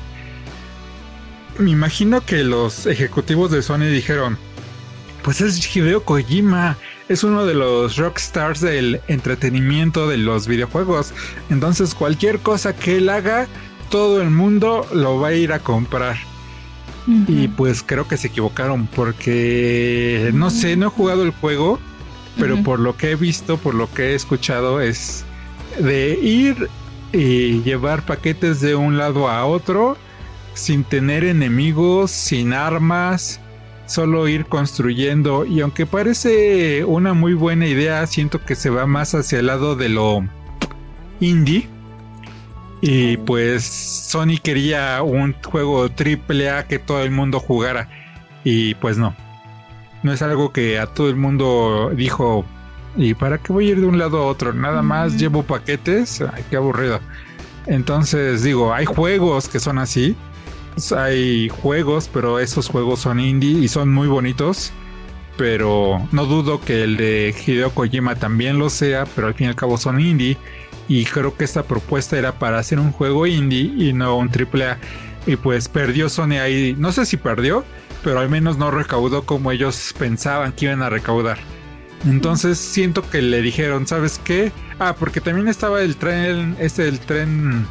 Me 1.57 1.71
imagino 1.71 2.25
que 2.25 2.43
los 2.43 2.85
ejecutivos 2.85 3.49
de 3.51 3.61
Sony 3.61 3.85
dijeron, 3.85 4.37
pues 5.23 5.41
es 5.41 5.75
Hideo 5.75 6.03
Kojima, 6.03 6.77
es 7.09 7.23
uno 7.23 7.45
de 7.45 7.53
los 7.53 7.97
rockstars 7.97 8.61
del 8.61 9.01
entretenimiento 9.07 10.07
de 10.07 10.17
los 10.17 10.47
videojuegos. 10.47 11.13
Entonces 11.49 11.95
cualquier 11.95 12.39
cosa 12.39 12.75
que 12.75 12.97
él 12.97 13.09
haga 13.09 13.47
todo 13.89 14.21
el 14.21 14.29
mundo 14.29 14.85
lo 14.93 15.19
va 15.19 15.29
a 15.29 15.33
ir 15.33 15.53
a 15.53 15.59
comprar. 15.59 16.17
Y 17.27 17.47
pues 17.49 17.83
creo 17.83 18.07
que 18.07 18.17
se 18.17 18.27
equivocaron 18.27 18.87
porque 18.87 20.31
no 20.33 20.49
sé, 20.49 20.75
no 20.75 20.87
he 20.87 20.89
jugado 20.89 21.21
el 21.21 21.29
juego, 21.31 21.79
pero 22.39 22.61
por 22.63 22.79
lo 22.79 22.97
que 22.97 23.11
he 23.11 23.15
visto, 23.15 23.57
por 23.57 23.75
lo 23.75 23.91
que 23.93 24.11
he 24.11 24.15
escuchado 24.15 24.81
es 24.81 25.23
de 25.79 26.17
ir 26.19 26.67
y 27.13 27.61
llevar 27.61 28.03
paquetes 28.03 28.59
de 28.59 28.75
un 28.75 28.97
lado 28.97 29.29
a 29.29 29.45
otro 29.45 29.97
sin 30.55 30.83
tener 30.83 31.23
enemigos, 31.23 32.09
sin 32.09 32.53
armas, 32.53 33.39
solo 33.85 34.27
ir 34.27 34.45
construyendo. 34.45 35.45
Y 35.45 35.61
aunque 35.61 35.85
parece 35.85 36.85
una 36.85 37.13
muy 37.13 37.35
buena 37.35 37.67
idea, 37.67 38.07
siento 38.07 38.43
que 38.43 38.55
se 38.55 38.71
va 38.71 38.87
más 38.87 39.13
hacia 39.13 39.39
el 39.39 39.47
lado 39.47 39.75
de 39.75 39.89
lo 39.89 40.23
indie 41.19 41.69
y 42.81 43.17
pues 43.17 43.63
Sony 43.63 44.37
quería 44.41 45.01
un 45.01 45.33
juego 45.43 45.89
triple 45.89 46.49
A 46.49 46.67
que 46.67 46.79
todo 46.79 47.01
el 47.01 47.11
mundo 47.11 47.39
jugara. 47.39 47.89
Y 48.43 48.75
pues 48.75 48.97
no. 48.97 49.15
No 50.03 50.13
es 50.13 50.21
algo 50.21 50.51
que 50.51 50.77
a 50.79 50.87
todo 50.87 51.09
el 51.09 51.15
mundo 51.15 51.91
dijo. 51.95 52.45
¿Y 52.97 53.13
para 53.13 53.37
qué 53.39 53.51
voy 53.51 53.67
a 53.67 53.71
ir 53.71 53.79
de 53.81 53.87
un 53.87 53.97
lado 53.97 54.19
a 54.19 54.25
otro? 54.27 54.53
Nada 54.53 54.81
más 54.81 55.17
llevo 55.17 55.43
paquetes. 55.43 56.21
Ay, 56.21 56.43
qué 56.49 56.57
aburrido. 56.57 56.99
Entonces 57.65 58.43
digo, 58.43 58.73
hay 58.73 58.85
juegos 58.85 59.49
que 59.49 59.59
son 59.59 59.79
así. 59.79 60.15
Hay 60.95 61.49
juegos, 61.49 62.09
pero 62.11 62.39
esos 62.39 62.67
juegos 62.67 62.99
son 62.99 63.19
indie 63.19 63.59
y 63.59 63.67
son 63.67 63.91
muy 63.91 64.07
bonitos. 64.07 64.71
Pero 65.37 66.07
no 66.11 66.25
dudo 66.25 66.61
que 66.61 66.83
el 66.83 66.97
de 66.97 67.35
Hideo 67.45 67.71
Kojima 67.71 68.15
también 68.15 68.59
lo 68.59 68.69
sea, 68.69 69.05
pero 69.15 69.27
al 69.27 69.33
fin 69.33 69.47
y 69.47 69.49
al 69.49 69.55
cabo 69.55 69.77
son 69.77 69.99
indie 69.99 70.37
y 70.87 71.05
creo 71.05 71.35
que 71.35 71.43
esta 71.43 71.63
propuesta 71.63 72.17
era 72.17 72.33
para 72.39 72.59
hacer 72.59 72.79
un 72.79 72.91
juego 72.91 73.25
indie 73.27 73.71
y 73.77 73.93
no 73.93 74.17
un 74.17 74.29
triple 74.29 74.65
A. 74.65 74.77
Y 75.25 75.35
pues 75.37 75.67
perdió 75.67 76.09
Sony 76.09 76.37
ahí, 76.41 76.75
no 76.77 76.91
sé 76.91 77.05
si 77.05 77.17
perdió, 77.17 77.63
pero 78.03 78.19
al 78.19 78.29
menos 78.29 78.57
no 78.57 78.69
recaudó 78.69 79.25
como 79.25 79.51
ellos 79.51 79.93
pensaban 79.97 80.51
que 80.51 80.65
iban 80.65 80.83
a 80.83 80.89
recaudar. 80.89 81.39
Entonces 82.05 82.59
siento 82.59 83.07
que 83.09 83.21
le 83.21 83.41
dijeron, 83.41 83.87
¿sabes 83.87 84.19
qué? 84.23 84.51
Ah, 84.77 84.95
porque 84.97 85.21
también 85.21 85.47
estaba 85.47 85.81
el 85.81 85.95
tren, 85.95 86.55
este 86.59 86.87
el 86.87 86.99
tren, 86.99 87.65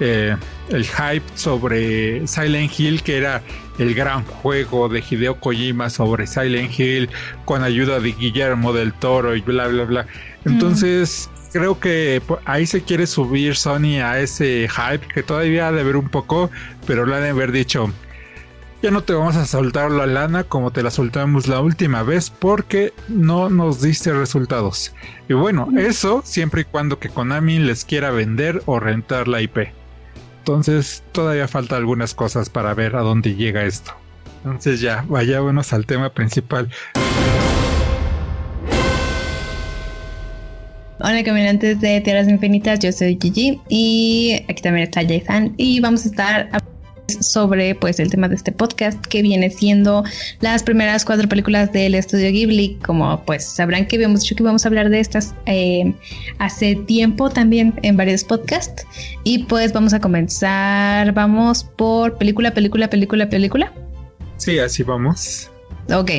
eh, 0.00 0.34
el 0.70 0.86
hype 0.86 1.24
sobre 1.34 2.26
Silent 2.26 2.72
Hill, 2.78 3.02
que 3.02 3.18
era 3.18 3.42
el 3.78 3.94
gran 3.94 4.24
juego 4.24 4.88
de 4.88 5.04
Hideo 5.08 5.38
Kojima 5.38 5.90
sobre 5.90 6.26
Silent 6.26 6.78
Hill 6.78 7.10
con 7.44 7.62
ayuda 7.62 8.00
de 8.00 8.12
Guillermo 8.12 8.72
del 8.72 8.94
Toro 8.94 9.36
y 9.36 9.42
bla, 9.42 9.68
bla, 9.68 9.84
bla. 9.84 10.06
Entonces, 10.46 11.28
creo 11.52 11.80
que 11.80 12.22
ahí 12.44 12.66
se 12.66 12.82
quiere 12.82 13.06
subir 13.06 13.56
Sony 13.56 14.00
a 14.02 14.18
ese 14.20 14.68
hype 14.68 15.06
que 15.12 15.22
todavía 15.22 15.68
ha 15.68 15.72
de 15.72 15.84
ver 15.84 15.96
un 15.96 16.08
poco, 16.08 16.50
pero 16.86 17.06
le 17.06 17.16
han 17.16 17.22
de 17.22 17.30
haber 17.30 17.52
dicho, 17.52 17.92
ya 18.82 18.90
no 18.90 19.02
te 19.02 19.12
vamos 19.12 19.36
a 19.36 19.44
soltar 19.44 19.90
la 19.90 20.06
lana 20.06 20.44
como 20.44 20.70
te 20.70 20.82
la 20.82 20.90
soltamos 20.90 21.48
la 21.48 21.60
última 21.60 22.02
vez 22.02 22.30
porque 22.30 22.92
no 23.08 23.50
nos 23.50 23.82
diste 23.82 24.12
resultados. 24.12 24.94
Y 25.28 25.34
bueno, 25.34 25.68
eso 25.76 26.22
siempre 26.24 26.60
y 26.62 26.64
cuando 26.64 26.98
que 26.98 27.08
Konami 27.08 27.58
les 27.58 27.84
quiera 27.84 28.10
vender 28.10 28.62
o 28.66 28.78
rentar 28.78 29.26
la 29.26 29.42
IP. 29.42 29.72
Entonces 30.38 31.02
todavía 31.12 31.48
falta 31.48 31.76
algunas 31.76 32.14
cosas 32.14 32.48
para 32.48 32.72
ver 32.74 32.96
a 32.96 33.00
dónde 33.00 33.34
llega 33.34 33.64
esto. 33.64 33.92
Entonces 34.44 34.80
ya, 34.80 35.04
vayámonos 35.08 35.72
al 35.72 35.84
tema 35.84 36.10
principal. 36.10 36.70
Hola 41.00 41.22
caminantes 41.22 41.80
de 41.80 42.00
Tierras 42.00 42.28
Infinitas, 42.28 42.80
yo 42.80 42.90
soy 42.90 43.16
Gigi 43.22 43.60
y 43.68 44.42
aquí 44.48 44.60
también 44.60 44.88
está 44.88 45.02
Jason 45.02 45.54
y 45.56 45.78
vamos 45.78 46.04
a 46.04 46.08
estar 46.08 46.50
sobre 47.20 47.76
pues 47.76 48.00
el 48.00 48.10
tema 48.10 48.28
de 48.28 48.34
este 48.34 48.50
podcast 48.50 49.00
que 49.06 49.22
viene 49.22 49.48
siendo 49.48 50.02
las 50.40 50.64
primeras 50.64 51.04
cuatro 51.04 51.28
películas 51.28 51.72
del 51.72 51.94
estudio 51.94 52.32
Ghibli. 52.32 52.78
Como 52.84 53.24
pues 53.26 53.44
sabrán 53.44 53.86
que 53.86 53.94
habíamos 53.94 54.22
dicho 54.22 54.34
que 54.34 54.42
íbamos 54.42 54.64
a 54.64 54.68
hablar 54.68 54.90
de 54.90 54.98
estas 54.98 55.36
eh, 55.46 55.94
hace 56.38 56.74
tiempo 56.74 57.30
también 57.30 57.74
en 57.82 57.96
varios 57.96 58.24
podcasts. 58.24 58.84
Y 59.22 59.44
pues 59.44 59.72
vamos 59.72 59.94
a 59.94 60.00
comenzar. 60.00 61.12
Vamos 61.12 61.62
por 61.62 62.18
película 62.18 62.52
película 62.52 62.90
película 62.90 63.30
película. 63.30 63.72
Sí 64.36 64.58
así 64.58 64.82
vamos. 64.82 65.48
Ok 65.92 66.10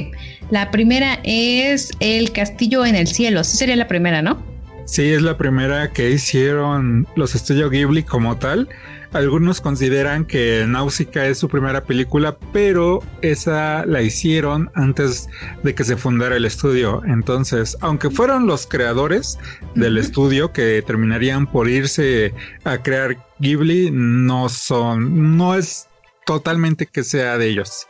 la 0.51 0.71
primera 0.71 1.19
es 1.23 1.91
el 1.99 2.31
castillo 2.31 2.85
en 2.85 2.95
el 2.95 3.07
cielo. 3.07 3.43
Sí 3.43 3.57
sería 3.57 3.75
la 3.75 3.89
primera 3.89 4.21
no 4.21 4.49
sí 4.89 5.11
es 5.11 5.21
la 5.21 5.37
primera 5.37 5.91
que 5.91 6.09
hicieron 6.09 7.07
los 7.15 7.35
estudios 7.35 7.71
Ghibli 7.71 8.03
como 8.03 8.37
tal 8.37 8.69
algunos 9.11 9.59
consideran 9.59 10.23
que 10.23 10.65
Náusica 10.67 11.25
es 11.25 11.39
su 11.39 11.49
primera 11.49 11.83
película, 11.83 12.37
pero 12.53 13.01
esa 13.21 13.83
la 13.87 14.03
hicieron 14.03 14.69
antes 14.75 15.27
de 15.63 15.73
que 15.73 15.83
se 15.83 15.97
fundara 15.97 16.35
el 16.35 16.45
estudio. 16.45 17.01
Entonces, 17.05 17.75
aunque 17.81 18.11
fueron 18.11 18.45
los 18.45 18.67
creadores 18.67 19.39
del 19.73 19.97
estudio 19.97 20.53
que 20.53 20.83
terminarían 20.85 21.47
por 21.47 21.67
irse 21.67 22.35
a 22.65 22.77
crear 22.77 23.17
Ghibli, 23.39 23.89
no 23.91 24.47
son, 24.47 25.37
no 25.37 25.55
es 25.55 25.87
totalmente 26.27 26.85
que 26.85 27.03
sea 27.03 27.39
de 27.39 27.47
ellos. 27.47 27.87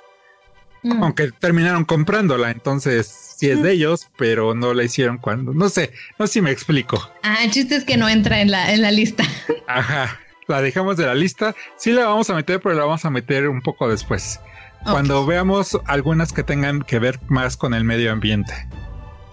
Mm. 0.84 1.04
Aunque 1.04 1.32
terminaron 1.34 1.84
comprándola, 1.84 2.50
entonces 2.50 3.29
sí 3.40 3.50
es 3.50 3.64
de 3.64 3.72
ellos, 3.72 4.10
pero 4.18 4.54
no 4.54 4.74
la 4.74 4.84
hicieron 4.84 5.18
cuando. 5.18 5.54
No 5.54 5.70
sé, 5.70 5.92
no 6.18 6.28
sé 6.28 6.34
si 6.34 6.42
me 6.42 6.52
explico. 6.52 7.12
Ah, 7.24 7.38
el 7.44 7.52
chiste 7.52 7.76
es 7.76 7.86
que 7.86 7.98
no 7.98 8.10
entra 8.10 8.42
en 8.42 8.52
la, 8.52 8.74
en 8.74 8.82
la 8.82 8.92
lista. 8.92 9.24
Ajá 9.68 10.20
la 10.50 10.62
dejamos 10.62 10.98
de 10.98 11.06
la 11.06 11.16
lista. 11.16 11.56
Sí 11.78 11.92
la 11.92 12.06
vamos 12.06 12.30
a 12.30 12.34
meter, 12.34 12.60
pero 12.60 12.76
la 12.76 12.84
vamos 12.84 13.06
a 13.06 13.10
meter 13.10 13.48
un 13.48 13.62
poco 13.62 13.88
después. 13.88 14.40
Cuando 14.84 15.26
veamos 15.26 15.78
algunas 15.86 16.34
que 16.34 16.44
tengan 16.44 16.82
que 16.82 17.00
ver 17.00 17.20
más 17.28 17.56
con 17.56 17.74
el 17.74 17.84
medio 17.84 18.12
ambiente. 18.12 18.54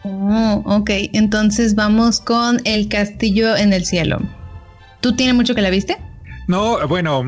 Oh, 0.03 0.63
ok, 0.67 0.91
entonces 1.13 1.75
vamos 1.75 2.21
con 2.21 2.61
El 2.65 2.89
Castillo 2.89 3.57
en 3.57 3.73
el 3.73 3.85
Cielo. 3.87 4.21
¿Tú 5.01 5.17
tienes 5.17 5.35
mucho 5.35 5.55
que 5.55 5.63
la 5.63 5.71
viste? 5.71 5.97
No, 6.49 6.87
bueno, 6.87 7.25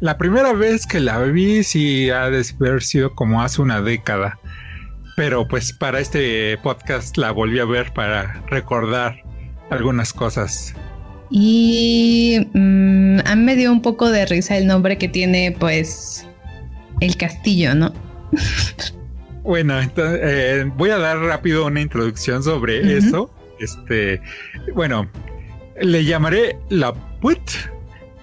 la 0.00 0.18
primera 0.18 0.52
vez 0.52 0.86
que 0.86 1.00
la 1.00 1.18
vi 1.20 1.64
sí 1.64 2.10
ha 2.10 2.30
de 2.30 2.44
haber 2.60 2.82
sido 2.82 3.14
como 3.14 3.42
hace 3.42 3.62
una 3.62 3.80
década. 3.80 4.38
Pero 5.16 5.46
pues 5.46 5.72
para 5.72 6.00
este 6.00 6.56
podcast 6.58 7.16
la 7.16 7.30
volví 7.32 7.58
a 7.58 7.64
ver 7.64 7.92
para 7.92 8.42
recordar 8.48 9.16
algunas 9.70 10.12
cosas. 10.12 10.74
Y 11.30 12.46
mm, 12.52 13.20
a 13.24 13.34
mí 13.34 13.42
me 13.42 13.56
dio 13.56 13.72
un 13.72 13.80
poco 13.80 14.10
de 14.10 14.26
risa 14.26 14.56
el 14.58 14.66
nombre 14.66 14.98
que 14.98 15.08
tiene, 15.08 15.56
pues, 15.58 16.26
el 17.00 17.16
castillo, 17.16 17.74
¿no? 17.74 17.92
bueno, 19.42 19.80
entonces, 19.80 20.20
eh, 20.22 20.70
voy 20.76 20.90
a 20.90 20.98
dar 20.98 21.18
rápido 21.18 21.66
una 21.66 21.80
introducción 21.80 22.42
sobre 22.42 22.98
eso. 22.98 23.30
Este, 23.60 24.20
bueno, 24.74 25.08
le 25.80 26.04
llamaré 26.04 26.58
la 26.68 26.92
put 27.20 27.40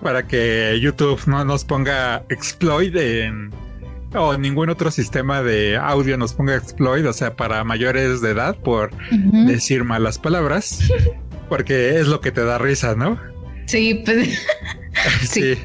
para 0.02 0.26
que 0.26 0.80
YouTube 0.80 1.20
no 1.26 1.44
nos 1.44 1.66
ponga 1.66 2.24
exploit 2.30 2.96
en, 2.96 3.52
o 4.14 4.38
ningún 4.38 4.70
otro 4.70 4.92
sistema 4.92 5.44
de 5.44 5.78
audio 5.78 6.18
nos 6.18 6.34
ponga 6.34 6.56
exploit, 6.56 7.06
o 7.06 7.14
sea, 7.14 7.36
para 7.36 7.64
mayores 7.64 8.22
de 8.22 8.32
edad 8.32 8.58
por 8.58 8.92
decir 9.46 9.84
malas 9.84 10.18
palabras. 10.18 10.80
Porque 11.50 12.00
es 12.00 12.08
lo 12.08 12.22
que 12.22 12.32
te 12.32 12.44
da 12.44 12.60
risa, 12.60 12.96
¿no? 12.96 13.20
Sí, 13.66 14.04
pues. 14.06 14.48
sí. 15.28 15.56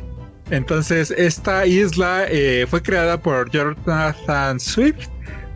Entonces, 0.51 1.11
esta 1.11 1.67
isla 1.67 2.27
eh, 2.29 2.67
fue 2.69 2.83
creada 2.83 3.21
por 3.21 3.51
Jonathan 3.51 4.59
Swift 4.61 5.09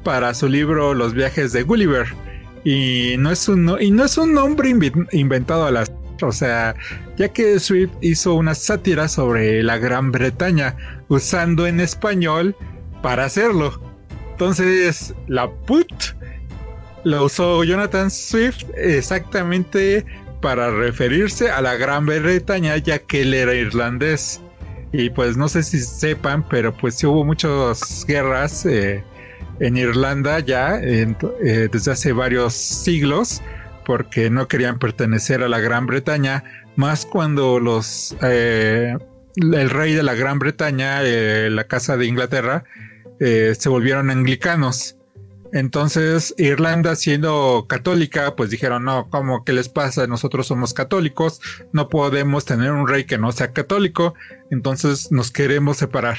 para 0.05 0.35
su 0.35 0.49
libro 0.49 0.95
Los 0.95 1.15
viajes 1.15 1.53
de 1.53 1.63
Gulliver. 1.63 2.07
Y 2.65 3.17
no 3.19 3.31
es 3.31 3.49
un, 3.49 3.77
y 3.81 3.91
no 3.91 4.05
es 4.05 4.19
un 4.19 4.35
nombre 4.35 4.71
inventado 5.13 5.67
a 5.67 5.71
las. 5.71 5.93
O 6.21 6.33
sea, 6.33 6.75
ya 7.17 7.29
que 7.29 7.61
Swift 7.61 7.93
hizo 8.01 8.35
una 8.35 8.55
sátira 8.55 9.09
sobre 9.09 9.63
la 9.63 9.79
Gran 9.79 10.11
Bretaña 10.11 10.77
usando 11.09 11.67
en 11.67 11.81
español 11.81 12.57
para 13.03 13.25
hacerlo. 13.25 13.81
Entonces, 14.33 15.15
la 15.27 15.51
put 15.51 15.93
lo 17.05 17.25
usó 17.25 17.65
Jonathan 17.65 18.11
Swift 18.11 18.65
exactamente 18.77 20.05
para 20.41 20.71
referirse 20.71 21.51
a 21.51 21.61
la 21.61 21.77
Gran 21.77 22.07
Bretaña, 22.07 22.77
ya 22.77 22.99
que 22.99 23.23
él 23.23 23.35
era 23.35 23.55
irlandés. 23.55 24.41
Y 24.93 25.11
pues 25.11 25.37
no 25.37 25.49
sé 25.49 25.63
si 25.63 25.81
sepan, 25.81 26.47
pero 26.49 26.77
pues 26.77 26.95
sí 26.97 27.07
hubo 27.07 27.25
muchas 27.25 28.05
guerras 28.07 28.65
eh, 28.65 29.03
en 29.61 29.77
Irlanda 29.77 30.41
ya 30.41 30.79
eh, 30.81 31.15
desde 31.71 31.93
hace 31.93 32.13
varios 32.13 32.55
siglos, 32.55 33.43
porque 33.85 34.31
no 34.31 34.49
querían 34.49 34.79
pertenecer 34.79 35.43
a 35.43 35.49
la 35.49 35.61
Gran 35.61 35.87
Bretaña, 35.87 36.45
más 36.77 37.05
cuando 37.05 37.59
los 37.59 38.17
eh, 38.23 38.97
el 39.41 39.71
rey 39.71 39.95
de 39.95 40.03
la 40.03 40.15
Gran 40.15 40.39
Bretaña, 40.39 41.03
la 41.03 41.65
casa 41.65 41.97
de 41.97 42.07
Inglaterra, 42.07 42.65
se 43.19 43.69
volvieron 43.69 44.11
anglicanos. 44.11 44.95
Entonces, 45.53 46.35
Irlanda 46.37 46.95
siendo 46.95 47.65
católica, 47.69 48.37
pues 48.37 48.51
dijeron, 48.51 48.85
no, 48.85 49.09
¿cómo 49.09 49.45
que 49.45 49.55
les 49.55 49.71
pasa? 49.71 50.07
Nosotros 50.07 50.47
somos 50.47 50.75
católicos, 50.75 51.41
no 51.73 51.89
podemos 51.89 52.45
tener 52.45 52.71
un 52.71 52.87
rey 52.87 53.05
que 53.05 53.17
no 53.17 53.33
sea 53.33 53.55
católico, 53.55 54.13
entonces 54.51 55.11
nos 55.11 55.31
queremos 55.31 55.79
separar. 55.79 56.19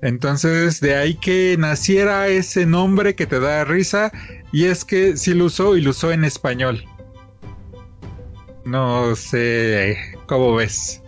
Entonces, 0.00 0.80
de 0.80 0.94
ahí 0.94 1.14
que 1.16 1.56
naciera 1.58 2.28
ese 2.28 2.64
nombre 2.64 3.14
que 3.14 3.26
te 3.26 3.40
da 3.40 3.64
risa, 3.64 4.10
y 4.52 4.64
es 4.64 4.86
que 4.86 5.18
sí 5.18 5.34
lo 5.34 5.46
usó 5.46 5.76
y 5.76 5.82
lo 5.82 5.90
usó 5.90 6.12
en 6.12 6.24
español. 6.24 6.82
No 8.64 9.14
sé 9.16 9.98
cómo 10.26 10.54
ves. 10.54 11.02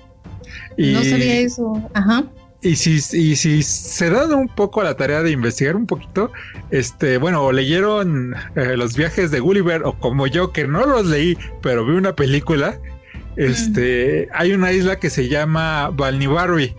No 0.79 1.05
sabía 1.05 1.41
eso, 1.41 1.91
ajá. 1.95 2.25
Y 2.61 2.75
si, 2.75 2.95
y 3.17 3.37
si 3.37 3.63
se 3.63 4.11
dan 4.11 4.35
un 4.35 4.49
poco 4.49 4.81
a 4.81 4.85
la 4.85 4.97
tarea 4.97 5.23
de 5.23 5.31
investigar 5.31 5.77
un 5.77 5.87
poquito, 5.87 6.33
este, 6.71 7.17
bueno, 7.19 7.45
o 7.45 7.53
leyeron 7.53 8.35
eh, 8.57 8.77
los 8.77 8.97
viajes 8.97 9.31
de 9.31 9.39
Gulliver, 9.39 9.83
o 9.85 9.97
como 9.99 10.27
yo, 10.27 10.53
que 10.53 10.67
no 10.67 10.85
los 10.85 11.07
leí, 11.07 11.39
pero 11.63 11.87
vi 11.87 11.95
una 11.95 12.17
película, 12.17 12.81
este, 13.37 14.29
hay 14.35 14.53
una 14.53 14.73
isla 14.73 14.99
que 14.99 15.11
se 15.11 15.29
llama 15.29 15.91
Balnibarbi. 15.91 16.75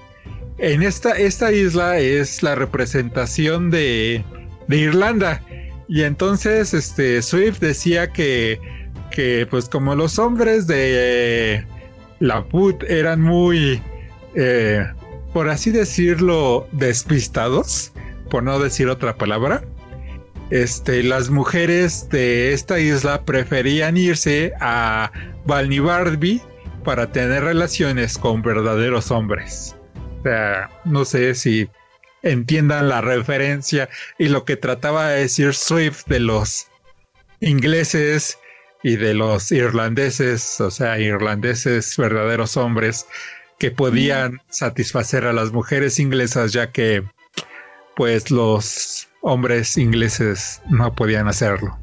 En 0.57 0.83
esta, 0.83 1.11
esta 1.11 1.53
isla 1.53 1.97
es 1.99 2.43
la 2.43 2.55
representación 2.55 3.71
de, 3.71 4.25
de 4.67 4.77
Irlanda. 4.77 5.41
Y 5.87 6.03
entonces, 6.03 6.73
este, 6.73 7.21
Swift 7.21 7.59
decía 7.59 8.11
que, 8.11 8.59
que 9.11 9.47
pues 9.49 9.69
como 9.69 9.95
los 9.95 10.19
hombres 10.19 10.67
de 10.67 11.65
la 12.19 12.43
put 12.45 12.83
eran 12.83 13.21
muy, 13.21 13.81
eh, 14.35 14.85
por 15.33 15.49
así 15.49 15.71
decirlo, 15.71 16.67
despistados, 16.71 17.93
por 18.29 18.43
no 18.43 18.59
decir 18.59 18.89
otra 18.89 19.15
palabra. 19.15 19.63
Este, 20.49 21.03
las 21.03 21.29
mujeres 21.29 22.09
de 22.09 22.53
esta 22.53 22.79
isla 22.79 23.23
preferían 23.23 23.97
irse 23.97 24.51
a 24.59 25.11
Balnibarbi 25.45 26.41
para 26.83 27.11
tener 27.11 27.43
relaciones 27.43 28.17
con 28.17 28.41
verdaderos 28.41 29.11
hombres. 29.11 29.75
O 30.19 30.23
sea, 30.23 30.69
no 30.85 31.05
sé 31.05 31.35
si 31.35 31.69
entiendan 32.23 32.89
la 32.89 33.01
referencia 33.01 33.89
y 34.17 34.29
lo 34.29 34.43
que 34.43 34.57
trataba 34.57 35.09
de 35.09 35.21
decir 35.21 35.53
Swift 35.53 36.05
de 36.07 36.19
los 36.19 36.67
ingleses 37.41 38.38
y 38.83 38.95
de 38.95 39.13
los 39.13 39.51
irlandeses, 39.51 40.59
o 40.61 40.71
sea, 40.71 40.99
irlandeses 40.99 41.95
verdaderos 41.97 42.57
hombres 42.57 43.05
que 43.57 43.71
podían 43.71 44.39
satisfacer 44.49 45.25
a 45.25 45.33
las 45.33 45.51
mujeres 45.51 45.99
inglesas 45.99 46.53
ya 46.53 46.71
que 46.71 47.03
pues 47.95 48.31
los 48.31 49.09
hombres 49.21 49.77
ingleses 49.77 50.61
no 50.69 50.95
podían 50.95 51.27
hacerlo. 51.27 51.77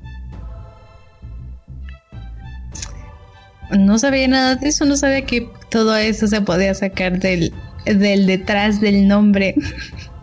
No 3.70 3.98
sabía 3.98 4.28
nada 4.28 4.54
de 4.56 4.68
eso, 4.68 4.84
no 4.86 4.96
sabía 4.96 5.26
que 5.26 5.50
todo 5.70 5.94
eso 5.96 6.26
se 6.28 6.40
podía 6.40 6.72
sacar 6.72 7.18
del, 7.18 7.52
del 7.84 8.26
detrás 8.26 8.80
del 8.80 9.06
nombre. 9.06 9.54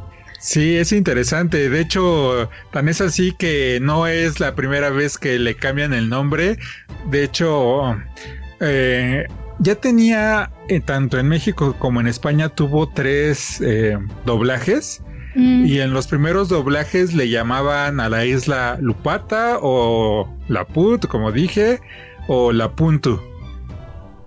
Sí, 0.44 0.76
es 0.76 0.92
interesante. 0.92 1.70
De 1.70 1.80
hecho, 1.80 2.50
tan 2.74 2.90
es 2.90 3.00
así 3.00 3.32
que 3.32 3.80
no 3.82 4.08
es 4.08 4.42
la 4.42 4.56
primera 4.56 4.90
vez 4.90 5.18
que 5.18 5.40
le 5.40 5.56
cambian 5.56 5.94
el 5.94 6.10
nombre. 6.10 6.58
De 7.10 7.24
hecho, 7.24 7.96
eh, 8.60 9.26
ya 9.60 9.76
tenía, 9.76 10.52
eh, 10.68 10.82
tanto 10.82 11.18
en 11.18 11.30
México 11.30 11.78
como 11.80 12.02
en 12.02 12.08
España, 12.08 12.50
tuvo 12.50 12.90
tres 12.90 13.62
eh, 13.62 13.98
doblajes. 14.26 15.02
Mm. 15.34 15.66
Y 15.66 15.80
en 15.80 15.94
los 15.94 16.08
primeros 16.08 16.50
doblajes 16.50 17.14
le 17.14 17.30
llamaban 17.30 18.02
a 18.02 18.10
la 18.10 18.26
isla 18.26 18.78
Lupata 18.82 19.60
o 19.62 20.30
Laput, 20.50 21.08
como 21.08 21.32
dije, 21.32 21.80
o 22.28 22.52
Lapuntu. 22.52 23.18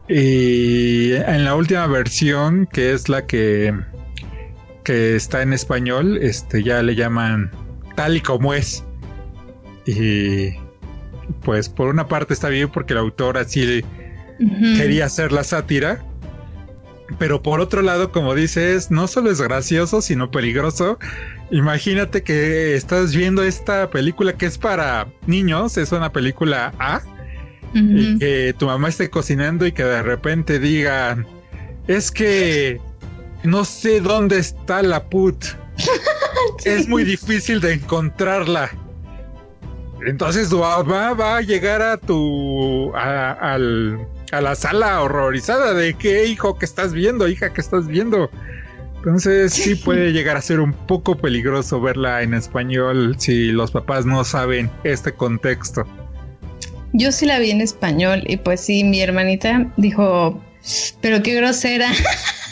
Y 0.09 1.13
en 1.13 1.45
la 1.45 1.55
última 1.55 1.87
versión, 1.89 2.67
que 2.73 2.95
es 2.95 3.11
la 3.11 3.27
que, 3.27 3.75
que 4.87 5.17
está 5.17 5.43
en 5.43 5.53
español, 5.53 6.17
este 6.23 6.63
ya 6.63 6.81
le 6.81 6.95
llaman 6.95 7.51
tal 7.97 8.17
y 8.17 8.21
como 8.21 8.55
es. 8.55 8.85
Y 9.85 10.53
pues 11.43 11.69
por 11.69 11.89
una 11.89 12.07
parte 12.07 12.33
está 12.33 12.49
bien 12.49 12.69
porque 12.69 12.93
el 12.93 13.01
autor 13.01 13.37
así 13.37 13.83
quería 14.77 15.07
hacer 15.07 15.33
la 15.33 15.43
sátira. 15.43 16.05
Pero 17.19 17.43
por 17.43 17.61
otro 17.61 17.83
lado, 17.83 18.13
como 18.13 18.37
dices, 18.37 18.93
no 18.93 19.09
solo 19.09 19.33
es 19.33 19.41
gracioso, 19.41 20.01
sino 20.03 20.31
peligroso. 20.31 21.01
Imagínate 21.51 22.23
que 22.23 22.77
estás 22.77 23.15
viendo 23.15 23.43
esta 23.43 23.91
película 23.91 24.35
que 24.35 24.47
es 24.47 24.57
para 24.57 25.09
niños, 25.27 25.79
es 25.79 25.91
una 25.91 26.13
película 26.13 26.73
A, 26.79 27.03
y 27.75 28.19
que 28.19 28.55
tu 28.57 28.67
mamá 28.67 28.89
esté 28.89 29.11
cocinando 29.11 29.67
y 29.67 29.73
que 29.73 29.83
de 29.83 30.03
repente 30.03 30.61
digan, 30.61 31.27
es 31.89 32.13
que 32.13 32.81
no 33.47 33.65
sé 33.65 34.01
dónde 34.01 34.39
está 34.39 34.83
la 34.83 35.09
put. 35.09 35.45
Es 36.65 36.89
muy 36.89 37.05
difícil 37.05 37.61
de 37.61 37.75
encontrarla. 37.75 38.71
Entonces 40.07 40.53
mamá 40.53 41.13
va 41.15 41.39
a 41.39 41.41
llegar 41.41 41.83
a 41.83 41.97
tu 41.97 42.93
a, 42.95 43.59
la 43.59 44.55
sala 44.55 45.03
horrorizada 45.03 45.75
de 45.75 45.95
qué 45.95 46.27
hijo 46.27 46.59
que 46.59 46.65
estás 46.65 46.93
viendo, 46.93 47.29
hija 47.29 47.53
que 47.53 47.61
estás 47.61 47.87
viendo. 47.87 48.31
Entonces 48.97 49.53
sí 49.53 49.75
puede 49.85 50.13
llegar 50.13 50.37
a 50.37 50.43
ser 50.43 50.61
un 50.61 50.73
poco 50.73 51.17
peligroso 51.17 51.81
verla 51.81 52.23
en 52.23 52.35
español 52.35 53.17
si 53.19 53.53
los 53.53 53.71
papás 53.71 54.07
no 54.07 54.25
saben 54.25 54.71
este 54.85 55.13
contexto. 55.13 55.87
Yo 56.93 57.13
sí 57.13 57.27
la 57.27 57.39
vi 57.39 57.51
en 57.51 57.61
español 57.61 58.23
y 58.27 58.37
pues 58.39 58.61
sí, 58.61 58.85
mi 58.85 59.01
hermanita 59.01 59.73
dijo, 59.77 60.41
pero 61.01 61.23
qué 61.23 61.35
grosera. 61.35 61.91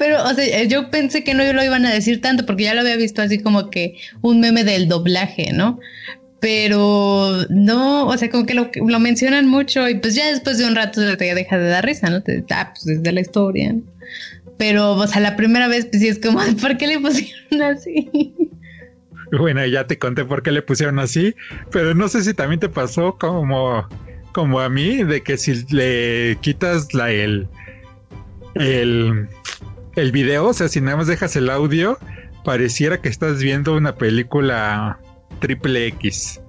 pero, 0.00 0.24
o 0.24 0.32
sea, 0.32 0.64
yo 0.64 0.90
pensé 0.90 1.22
que 1.24 1.34
no 1.34 1.44
lo 1.52 1.62
iban 1.62 1.84
a 1.84 1.92
decir 1.92 2.22
tanto 2.22 2.46
porque 2.46 2.62
ya 2.62 2.72
lo 2.72 2.80
había 2.80 2.96
visto 2.96 3.20
así 3.20 3.38
como 3.38 3.68
que 3.68 3.98
un 4.22 4.40
meme 4.40 4.64
del 4.64 4.88
doblaje, 4.88 5.52
¿no? 5.52 5.78
Pero 6.40 7.44
no, 7.50 8.06
o 8.06 8.16
sea, 8.16 8.30
como 8.30 8.46
que 8.46 8.54
lo, 8.54 8.70
lo 8.74 8.98
mencionan 8.98 9.46
mucho 9.46 9.86
y 9.90 9.96
pues 9.96 10.14
ya 10.14 10.26
después 10.28 10.56
de 10.56 10.66
un 10.66 10.74
rato 10.74 11.02
te 11.18 11.34
deja 11.34 11.58
de 11.58 11.68
dar 11.68 11.84
risa, 11.84 12.08
¿no? 12.08 12.22
Ah, 12.48 12.72
pues 12.72 12.86
desde 12.86 13.12
la 13.12 13.20
historia. 13.20 13.76
Pero, 14.56 14.92
o 14.92 15.06
sea, 15.06 15.20
la 15.20 15.36
primera 15.36 15.68
vez 15.68 15.84
pues 15.84 16.00
sí 16.00 16.08
es 16.08 16.18
como, 16.18 16.40
¿por 16.62 16.78
qué 16.78 16.86
le 16.86 16.98
pusieron 16.98 17.60
así? 17.60 18.10
Bueno, 19.32 19.66
ya 19.66 19.86
te 19.86 19.98
conté 19.98 20.24
por 20.24 20.42
qué 20.42 20.50
le 20.50 20.62
pusieron 20.62 20.98
así, 20.98 21.34
pero 21.70 21.94
no 21.94 22.08
sé 22.08 22.24
si 22.24 22.32
también 22.32 22.58
te 22.58 22.70
pasó 22.70 23.18
como, 23.18 23.86
como 24.32 24.60
a 24.60 24.70
mí, 24.70 25.04
de 25.04 25.22
que 25.22 25.36
si 25.36 25.62
le 25.74 26.38
quitas 26.40 26.94
la, 26.94 27.10
el, 27.10 27.46
el, 28.54 29.28
el 30.00 30.12
video, 30.12 30.46
o 30.46 30.52
sea, 30.52 30.68
si 30.68 30.80
nada 30.80 30.96
más 30.96 31.06
dejas 31.06 31.36
el 31.36 31.50
audio, 31.50 31.98
pareciera 32.44 33.00
que 33.00 33.08
estás 33.08 33.42
viendo 33.42 33.74
una 33.74 33.94
película 33.94 34.98
triple 35.40 35.86
X. 35.88 36.40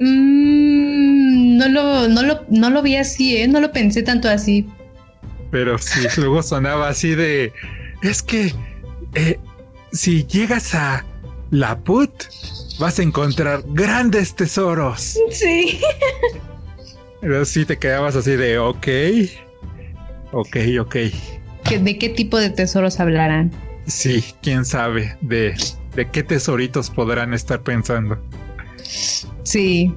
Mm, 0.00 1.58
no, 1.58 1.68
lo, 1.68 2.08
no, 2.08 2.22
lo, 2.22 2.44
no 2.48 2.70
lo 2.70 2.82
vi 2.82 2.96
así, 2.96 3.36
¿eh? 3.36 3.48
No 3.48 3.60
lo 3.60 3.72
pensé 3.72 4.02
tanto 4.02 4.28
así. 4.28 4.68
Pero 5.50 5.78
sí, 5.78 6.00
luego 6.20 6.42
sonaba 6.42 6.88
así 6.88 7.14
de... 7.14 7.52
Es 8.02 8.22
que... 8.22 8.52
Eh, 9.14 9.38
si 9.92 10.24
llegas 10.24 10.74
a 10.74 11.04
la 11.50 11.78
put, 11.78 12.10
vas 12.80 12.98
a 12.98 13.02
encontrar 13.02 13.62
grandes 13.68 14.34
tesoros. 14.34 15.18
Sí. 15.30 15.78
Pero 17.20 17.44
sí 17.44 17.64
te 17.66 17.78
quedabas 17.78 18.16
así 18.16 18.32
de, 18.32 18.58
ok, 18.58 18.86
ok, 20.32 20.56
ok. 20.80 20.96
¿De 21.80 21.98
qué 21.98 22.08
tipo 22.08 22.38
de 22.38 22.50
tesoros 22.50 23.00
hablarán? 23.00 23.50
Sí, 23.86 24.24
quién 24.42 24.64
sabe 24.64 25.16
de, 25.20 25.54
de 25.94 26.08
qué 26.10 26.22
tesoritos 26.22 26.90
podrán 26.90 27.34
estar 27.34 27.62
pensando. 27.62 28.18
Sí. 29.44 29.94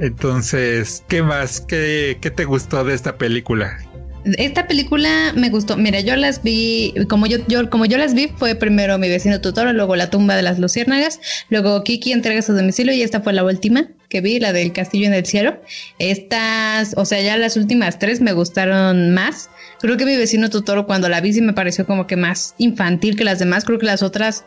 Entonces, 0.00 1.04
¿qué 1.08 1.22
más? 1.22 1.60
¿Qué, 1.60 2.18
qué 2.20 2.30
te 2.30 2.44
gustó 2.44 2.84
de 2.84 2.94
esta 2.94 3.16
película? 3.16 3.78
Esta 4.24 4.66
película 4.66 5.32
me 5.34 5.48
gustó. 5.50 5.76
Mira, 5.76 6.00
yo 6.00 6.16
las 6.16 6.42
vi, 6.42 6.94
como 7.08 7.26
yo, 7.26 7.38
yo, 7.48 7.70
como 7.70 7.86
yo 7.86 7.98
las 7.98 8.14
vi, 8.14 8.28
fue 8.36 8.54
primero 8.54 8.98
mi 8.98 9.08
vecino 9.08 9.40
Totoro, 9.40 9.72
luego 9.72 9.96
La 9.96 10.10
tumba 10.10 10.36
de 10.36 10.42
las 10.42 10.58
luciérnagas, 10.58 11.20
luego 11.48 11.82
Kiki 11.84 12.12
entrega 12.12 12.42
su 12.42 12.52
domicilio 12.52 12.92
y 12.92 13.02
esta 13.02 13.20
fue 13.20 13.32
la 13.32 13.44
última 13.44 13.88
que 14.08 14.20
vi, 14.20 14.40
la 14.40 14.52
del 14.52 14.72
castillo 14.72 15.06
en 15.06 15.14
el 15.14 15.26
cielo. 15.26 15.60
Estas, 15.98 16.94
o 16.96 17.04
sea, 17.04 17.20
ya 17.20 17.36
las 17.36 17.56
últimas 17.56 17.98
tres 17.98 18.20
me 18.20 18.32
gustaron 18.32 19.12
más. 19.12 19.50
Creo 19.80 19.96
que 19.96 20.04
mi 20.04 20.16
vecino 20.16 20.50
Totoro 20.50 20.86
cuando 20.86 21.08
la 21.08 21.20
vi 21.20 21.32
sí 21.32 21.40
me 21.40 21.52
pareció 21.52 21.86
como 21.86 22.06
que 22.06 22.16
más 22.16 22.54
infantil 22.58 23.16
que 23.16 23.24
las 23.24 23.38
demás. 23.38 23.64
Creo 23.64 23.78
que 23.78 23.86
las 23.86 24.02
otras 24.02 24.44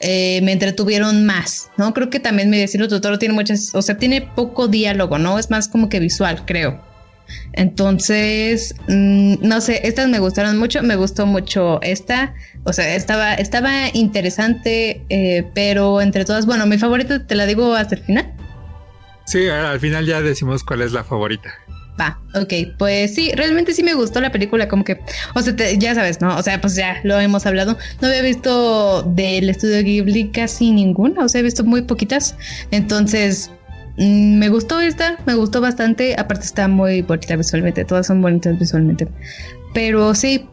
eh, 0.00 0.40
me 0.42 0.52
entretuvieron 0.52 1.26
más, 1.26 1.70
¿no? 1.76 1.92
Creo 1.92 2.10
que 2.10 2.20
también 2.20 2.50
mi 2.50 2.58
vecino 2.58 2.86
Totoro 2.86 3.18
tiene 3.18 3.34
muchas, 3.34 3.74
o 3.74 3.82
sea, 3.82 3.96
tiene 3.98 4.22
poco 4.22 4.68
diálogo, 4.68 5.18
¿no? 5.18 5.38
Es 5.38 5.50
más 5.50 5.68
como 5.68 5.88
que 5.88 5.98
visual, 5.98 6.44
creo. 6.46 6.87
Entonces, 7.52 8.74
mm, 8.88 9.36
no 9.40 9.60
sé, 9.60 9.80
estas 9.84 10.08
me 10.08 10.18
gustaron 10.18 10.58
mucho, 10.58 10.82
me 10.82 10.96
gustó 10.96 11.26
mucho 11.26 11.80
esta, 11.82 12.34
o 12.64 12.72
sea, 12.72 12.94
estaba, 12.94 13.34
estaba 13.34 13.88
interesante, 13.92 15.02
eh, 15.08 15.44
pero 15.54 16.00
entre 16.00 16.24
todas, 16.24 16.46
bueno, 16.46 16.66
mi 16.66 16.78
favorita 16.78 17.26
te 17.26 17.34
la 17.34 17.46
digo 17.46 17.74
hasta 17.74 17.96
el 17.96 18.02
final. 18.02 18.32
Sí, 19.26 19.48
al 19.48 19.80
final 19.80 20.06
ya 20.06 20.22
decimos 20.22 20.64
cuál 20.64 20.82
es 20.82 20.92
la 20.92 21.04
favorita. 21.04 21.52
Va, 22.00 22.18
ok, 22.34 22.76
pues 22.78 23.14
sí, 23.14 23.32
realmente 23.34 23.74
sí 23.74 23.82
me 23.82 23.92
gustó 23.92 24.20
la 24.20 24.30
película, 24.30 24.68
como 24.68 24.84
que, 24.84 25.00
o 25.34 25.42
sea, 25.42 25.54
ya 25.72 25.94
sabes, 25.94 26.20
¿no? 26.20 26.36
O 26.36 26.42
sea, 26.42 26.60
pues 26.60 26.76
ya 26.76 27.00
lo 27.02 27.18
hemos 27.18 27.44
hablado. 27.44 27.76
No 28.00 28.08
había 28.08 28.22
visto 28.22 29.02
del 29.02 29.50
estudio 29.50 29.82
Ghibli 29.82 30.30
casi 30.30 30.70
ninguna, 30.70 31.24
o 31.24 31.28
sea, 31.28 31.40
he 31.40 31.44
visto 31.44 31.64
muy 31.64 31.82
poquitas. 31.82 32.36
Entonces, 32.70 33.50
me 33.98 34.48
gustó 34.48 34.80
esta, 34.80 35.18
me 35.26 35.34
gustó 35.34 35.60
bastante. 35.60 36.14
Aparte 36.18 36.44
está 36.44 36.68
muy 36.68 37.02
bonita 37.02 37.36
visualmente, 37.36 37.84
todas 37.84 38.06
son 38.06 38.22
bonitas 38.22 38.58
visualmente. 38.58 39.08
Pero 39.74 40.14
sí, 40.14 40.46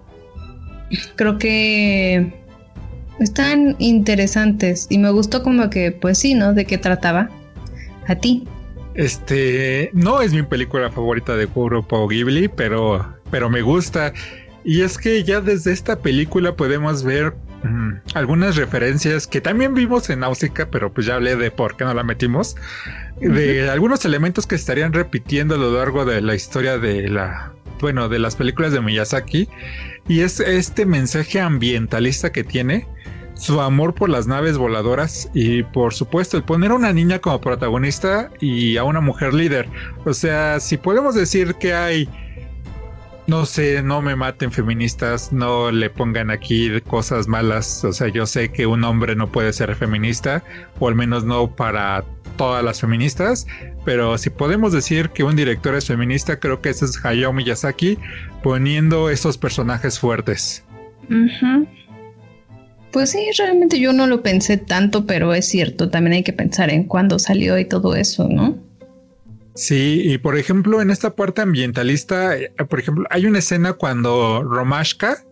creo 1.15 1.37
que 1.37 2.33
están 3.19 3.75
interesantes 3.79 4.87
y 4.89 4.97
me 4.97 5.11
gustó 5.11 5.43
como 5.43 5.69
que, 5.69 5.91
pues 5.91 6.17
sí, 6.17 6.33
¿no? 6.33 6.53
De 6.53 6.65
qué 6.65 6.77
trataba. 6.77 7.29
A 8.07 8.15
ti. 8.15 8.47
Este, 8.93 9.89
no 9.93 10.21
es 10.21 10.31
mi 10.31 10.43
película 10.43 10.91
favorita 10.91 11.35
de 11.35 11.47
Grupo 11.47 12.07
Ghibli, 12.07 12.47
pero, 12.47 13.15
pero 13.31 13.49
me 13.49 13.61
gusta. 13.61 14.13
Y 14.63 14.81
es 14.81 14.97
que 14.97 15.23
ya 15.23 15.41
desde 15.41 15.71
esta 15.71 15.99
película 15.99 16.55
podemos 16.55 17.03
ver 17.03 17.35
algunas 18.13 18.55
referencias 18.55 19.27
que 19.27 19.41
también 19.41 19.73
vimos 19.73 20.09
en 20.09 20.19
Náusica, 20.19 20.69
pero 20.69 20.93
pues 20.93 21.07
ya 21.07 21.15
hablé 21.15 21.35
de 21.35 21.51
por 21.51 21.77
qué 21.77 21.85
no 21.85 21.93
la 21.93 22.03
metimos 22.03 22.55
de 23.19 23.69
algunos 23.69 24.05
elementos 24.05 24.45
que 24.45 24.55
estarían 24.55 24.93
repitiendo 24.93 25.55
a 25.55 25.57
lo 25.57 25.77
largo 25.77 26.05
de 26.05 26.21
la 26.21 26.35
historia 26.35 26.77
de 26.77 27.07
la, 27.07 27.53
bueno, 27.79 28.09
de 28.09 28.19
las 28.19 28.35
películas 28.35 28.73
de 28.73 28.81
Miyazaki. 28.81 29.49
Y 30.07 30.21
es 30.21 30.39
este 30.39 30.85
mensaje 30.85 31.39
ambientalista 31.39 32.31
que 32.31 32.43
tiene, 32.43 32.87
su 33.35 33.59
amor 33.59 33.93
por 33.93 34.09
las 34.09 34.27
naves 34.27 34.57
voladoras 34.57 35.29
y 35.33 35.63
por 35.63 35.93
supuesto 35.93 36.37
el 36.37 36.43
poner 36.43 36.71
a 36.71 36.75
una 36.75 36.93
niña 36.93 37.19
como 37.19 37.41
protagonista 37.41 38.29
y 38.39 38.77
a 38.77 38.83
una 38.83 39.01
mujer 39.01 39.33
líder. 39.33 39.67
O 40.05 40.13
sea, 40.13 40.59
si 40.59 40.77
podemos 40.77 41.15
decir 41.15 41.55
que 41.55 41.73
hay 41.73 42.09
no 43.27 43.45
sé, 43.45 43.81
no 43.81 44.01
me 44.01 44.15
maten 44.15 44.51
feministas, 44.51 45.33
no 45.33 45.71
le 45.71 45.89
pongan 45.89 46.29
aquí 46.29 46.69
cosas 46.81 47.27
malas. 47.27 47.83
O 47.83 47.91
sea, 47.91 48.07
yo 48.07 48.25
sé 48.25 48.49
que 48.49 48.67
un 48.67 48.83
hombre 48.83 49.15
no 49.15 49.31
puede 49.31 49.51
ser 49.53 49.75
feminista, 49.75 50.43
o 50.79 50.87
al 50.87 50.95
menos 50.95 51.23
no 51.23 51.55
para 51.55 52.03
todas 52.37 52.63
las 52.63 52.81
feministas, 52.81 53.47
pero 53.85 54.17
si 54.17 54.29
podemos 54.29 54.73
decir 54.73 55.09
que 55.09 55.23
un 55.23 55.35
director 55.35 55.73
es 55.75 55.87
feminista, 55.87 56.39
creo 56.39 56.61
que 56.61 56.69
ese 56.69 56.85
es 56.85 57.03
Hayao 57.03 57.33
Miyazaki 57.33 57.97
poniendo 58.43 59.09
estos 59.09 59.37
personajes 59.37 59.99
fuertes. 59.99 60.63
Pues 62.91 63.11
sí, 63.11 63.27
realmente 63.37 63.79
yo 63.79 63.93
no 63.93 64.07
lo 64.07 64.21
pensé 64.21 64.57
tanto, 64.57 65.05
pero 65.05 65.33
es 65.33 65.47
cierto, 65.47 65.89
también 65.89 66.13
hay 66.13 66.23
que 66.23 66.33
pensar 66.33 66.69
en 66.69 66.83
cuándo 66.85 67.19
salió 67.19 67.57
y 67.57 67.65
todo 67.65 67.95
eso, 67.95 68.27
¿no? 68.29 68.64
Sí, 69.55 70.01
y 70.03 70.17
por 70.17 70.37
ejemplo, 70.37 70.81
en 70.81 70.91
esta 70.91 71.15
parte 71.15 71.41
ambientalista, 71.41 72.37
eh, 72.37 72.51
por 72.69 72.79
ejemplo, 72.79 73.07
hay 73.09 73.25
una 73.25 73.39
escena 73.39 73.71
cuando 73.71 74.43
Romashka, 74.43 75.23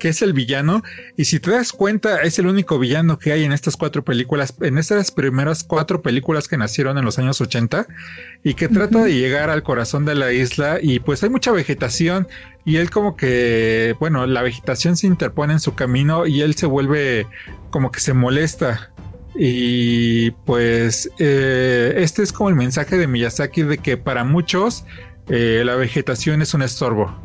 que 0.00 0.08
es 0.08 0.20
el 0.20 0.32
villano, 0.32 0.82
y 1.16 1.26
si 1.26 1.38
te 1.38 1.52
das 1.52 1.72
cuenta, 1.72 2.22
es 2.22 2.40
el 2.40 2.48
único 2.48 2.78
villano 2.80 3.18
que 3.20 3.32
hay 3.32 3.44
en 3.44 3.52
estas 3.52 3.76
cuatro 3.76 4.04
películas, 4.04 4.54
en 4.60 4.78
estas 4.78 5.12
primeras 5.12 5.62
cuatro 5.62 6.02
películas 6.02 6.48
que 6.48 6.56
nacieron 6.56 6.98
en 6.98 7.04
los 7.04 7.20
años 7.20 7.40
80, 7.40 7.86
y 8.42 8.54
que 8.54 8.68
trata 8.68 9.04
de 9.04 9.14
llegar 9.14 9.48
al 9.48 9.62
corazón 9.62 10.04
de 10.04 10.16
la 10.16 10.32
isla, 10.32 10.78
y 10.82 10.98
pues 10.98 11.22
hay 11.22 11.30
mucha 11.30 11.52
vegetación, 11.52 12.26
y 12.64 12.76
él 12.76 12.90
como 12.90 13.16
que, 13.16 13.94
bueno, 14.00 14.26
la 14.26 14.42
vegetación 14.42 14.96
se 14.96 15.06
interpone 15.06 15.52
en 15.52 15.60
su 15.60 15.76
camino, 15.76 16.26
y 16.26 16.42
él 16.42 16.54
se 16.56 16.66
vuelve 16.66 17.28
como 17.70 17.92
que 17.92 18.00
se 18.00 18.12
molesta. 18.12 18.92
Y 19.40 20.32
pues 20.32 21.08
eh, 21.20 21.94
este 21.96 22.24
es 22.24 22.32
como 22.32 22.48
el 22.48 22.56
mensaje 22.56 22.96
de 22.96 23.06
Miyazaki 23.06 23.62
de 23.62 23.78
que 23.78 23.96
para 23.96 24.24
muchos 24.24 24.84
eh, 25.28 25.62
la 25.64 25.76
vegetación 25.76 26.42
es 26.42 26.54
un 26.54 26.62
estorbo. 26.62 27.16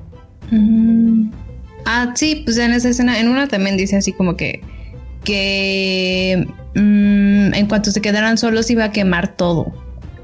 Mm. 0.52 1.32
Ah, 1.86 2.14
sí, 2.16 2.44
pues 2.46 2.58
en 2.58 2.72
esa 2.72 2.90
escena, 2.90 3.20
en 3.20 3.30
una 3.30 3.48
también 3.48 3.78
dice 3.78 3.98
así 3.98 4.14
como 4.14 4.38
que, 4.38 4.62
que 5.24 6.48
mm, 6.76 7.54
en 7.56 7.68
cuanto 7.68 7.90
se 7.90 8.00
quedaran 8.00 8.38
solos 8.38 8.70
iba 8.70 8.86
a 8.86 8.92
quemar 8.92 9.36
todo. 9.36 9.74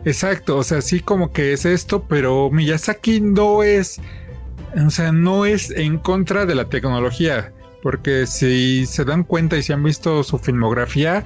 Exacto, 0.05 0.57
o 0.57 0.63
sea, 0.63 0.81
sí 0.81 0.99
como 0.99 1.31
que 1.33 1.53
es 1.53 1.65
esto, 1.65 2.05
pero 2.07 2.51
Miyazaki 2.51 3.19
no 3.19 3.63
es, 3.63 3.99
o 4.75 4.89
sea, 4.91 5.11
no 5.11 5.45
es 5.45 5.71
en 5.71 5.97
contra 5.97 6.45
de 6.45 6.55
la 6.55 6.69
tecnología, 6.69 7.51
porque 7.81 8.25
si 8.25 8.85
se 8.85 9.03
dan 9.03 9.23
cuenta 9.23 9.57
y 9.57 9.63
si 9.63 9.73
han 9.73 9.83
visto 9.83 10.23
su 10.23 10.37
filmografía, 10.37 11.25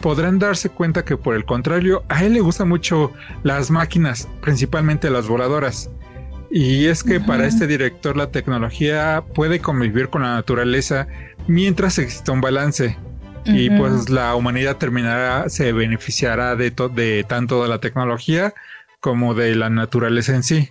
podrán 0.00 0.38
darse 0.38 0.68
cuenta 0.68 1.04
que 1.04 1.16
por 1.16 1.34
el 1.34 1.44
contrario, 1.44 2.04
a 2.08 2.24
él 2.24 2.34
le 2.34 2.40
gustan 2.40 2.68
mucho 2.68 3.12
las 3.42 3.70
máquinas, 3.70 4.28
principalmente 4.40 5.10
las 5.10 5.28
voladoras. 5.28 5.90
Y 6.50 6.86
es 6.86 7.04
que 7.04 7.20
para 7.20 7.46
este 7.46 7.66
director 7.66 8.16
la 8.16 8.32
tecnología 8.32 9.22
puede 9.34 9.60
convivir 9.60 10.08
con 10.08 10.22
la 10.22 10.34
naturaleza 10.34 11.06
mientras 11.46 11.98
exista 11.98 12.32
un 12.32 12.40
balance. 12.40 12.96
Y 13.44 13.70
pues 13.70 14.10
la 14.10 14.34
humanidad 14.34 14.76
terminará, 14.76 15.48
se 15.48 15.72
beneficiará 15.72 16.56
de, 16.56 16.70
de 16.94 17.24
tanto 17.26 17.62
de 17.62 17.68
la 17.68 17.80
tecnología 17.80 18.52
como 19.00 19.34
de 19.34 19.54
la 19.54 19.70
naturaleza 19.70 20.34
en 20.34 20.42
sí. 20.42 20.68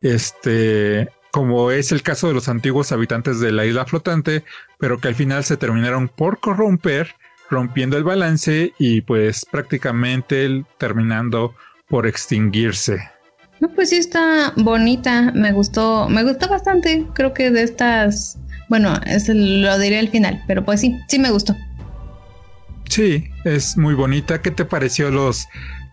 Este, 0.00 1.08
como 1.30 1.70
es 1.70 1.92
el 1.92 2.02
caso 2.02 2.28
de 2.28 2.34
los 2.34 2.48
antiguos 2.48 2.92
habitantes 2.92 3.40
de 3.40 3.52
la 3.52 3.66
isla 3.66 3.84
flotante, 3.84 4.44
pero 4.78 4.98
que 4.98 5.08
al 5.08 5.14
final 5.14 5.44
se 5.44 5.56
terminaron 5.56 6.08
por 6.08 6.40
corromper, 6.40 7.14
rompiendo 7.50 7.98
el 7.98 8.04
balance 8.04 8.72
y 8.78 9.00
pues 9.02 9.44
prácticamente 9.44 10.64
terminando 10.78 11.54
por 11.88 12.06
extinguirse. 12.06 13.00
No, 13.60 13.68
pues 13.74 13.90
sí 13.90 13.96
está 13.96 14.54
bonita, 14.56 15.32
me 15.34 15.52
gustó, 15.52 16.08
me 16.08 16.22
gustó 16.22 16.48
bastante, 16.48 17.06
creo 17.14 17.34
que 17.34 17.50
de 17.50 17.62
estas, 17.62 18.38
bueno, 18.68 18.98
es 19.04 19.28
lo 19.28 19.78
diré 19.78 19.98
al 19.98 20.08
final, 20.08 20.42
pero 20.46 20.64
pues 20.64 20.80
sí, 20.80 20.98
sí 21.08 21.18
me 21.18 21.30
gustó. 21.30 21.54
Sí, 22.88 23.28
es 23.44 23.76
muy 23.76 23.94
bonita. 23.94 24.42
¿Qué 24.42 24.50
te 24.50 24.64
pareció 24.64 25.10
los, 25.10 25.46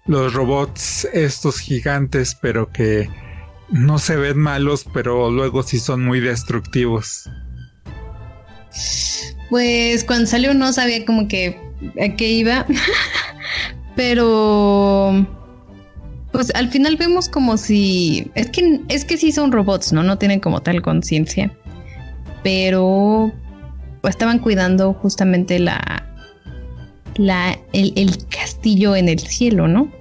los 0.07 0.33
robots 0.33 1.07
estos 1.13 1.59
gigantes, 1.59 2.35
pero 2.41 2.71
que 2.71 3.07
no 3.69 3.99
se 3.99 4.15
ven 4.15 4.39
malos, 4.39 4.85
pero 4.93 5.29
luego 5.29 5.61
sí 5.61 5.79
son 5.79 6.03
muy 6.03 6.19
destructivos? 6.19 7.29
Pues 9.49 10.03
cuando 10.03 10.25
salió 10.25 10.53
no 10.53 10.73
sabía 10.73 11.05
como 11.05 11.27
que 11.27 11.59
a 12.01 12.15
qué 12.15 12.31
iba, 12.31 12.65
pero 13.95 15.25
pues 16.31 16.53
al 16.53 16.69
final 16.69 16.97
vemos 16.97 17.29
como 17.29 17.57
si. 17.57 18.29
Es 18.35 18.49
que, 18.49 18.81
es 18.89 19.05
que 19.05 19.17
sí 19.17 19.31
son 19.31 19.51
robots, 19.51 19.93
¿no? 19.93 20.03
No 20.03 20.17
tienen 20.17 20.39
como 20.39 20.61
tal 20.61 20.81
conciencia. 20.81 21.51
Pero 22.43 23.31
estaban 24.03 24.39
cuidando 24.39 24.93
justamente 24.93 25.59
la. 25.59 26.05
la 27.15 27.57
el, 27.73 28.17
castillo 28.29 28.95
en 28.95 29.09
el 29.09 29.19
cielo, 29.19 29.67
¿no? 29.67 29.91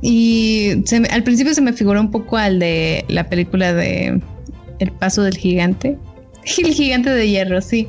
Y 0.00 0.84
al 1.10 1.22
principio 1.24 1.54
se 1.54 1.60
me 1.60 1.72
figuró 1.72 2.00
un 2.00 2.10
poco 2.10 2.36
al 2.36 2.58
de 2.58 3.04
la 3.08 3.28
película 3.28 3.72
de 3.72 4.20
El 4.82 4.90
paso 4.92 5.22
del 5.22 5.36
gigante. 5.36 5.96
El 6.58 6.74
gigante 6.74 7.10
de 7.10 7.28
hierro, 7.28 7.60
sí. 7.60 7.88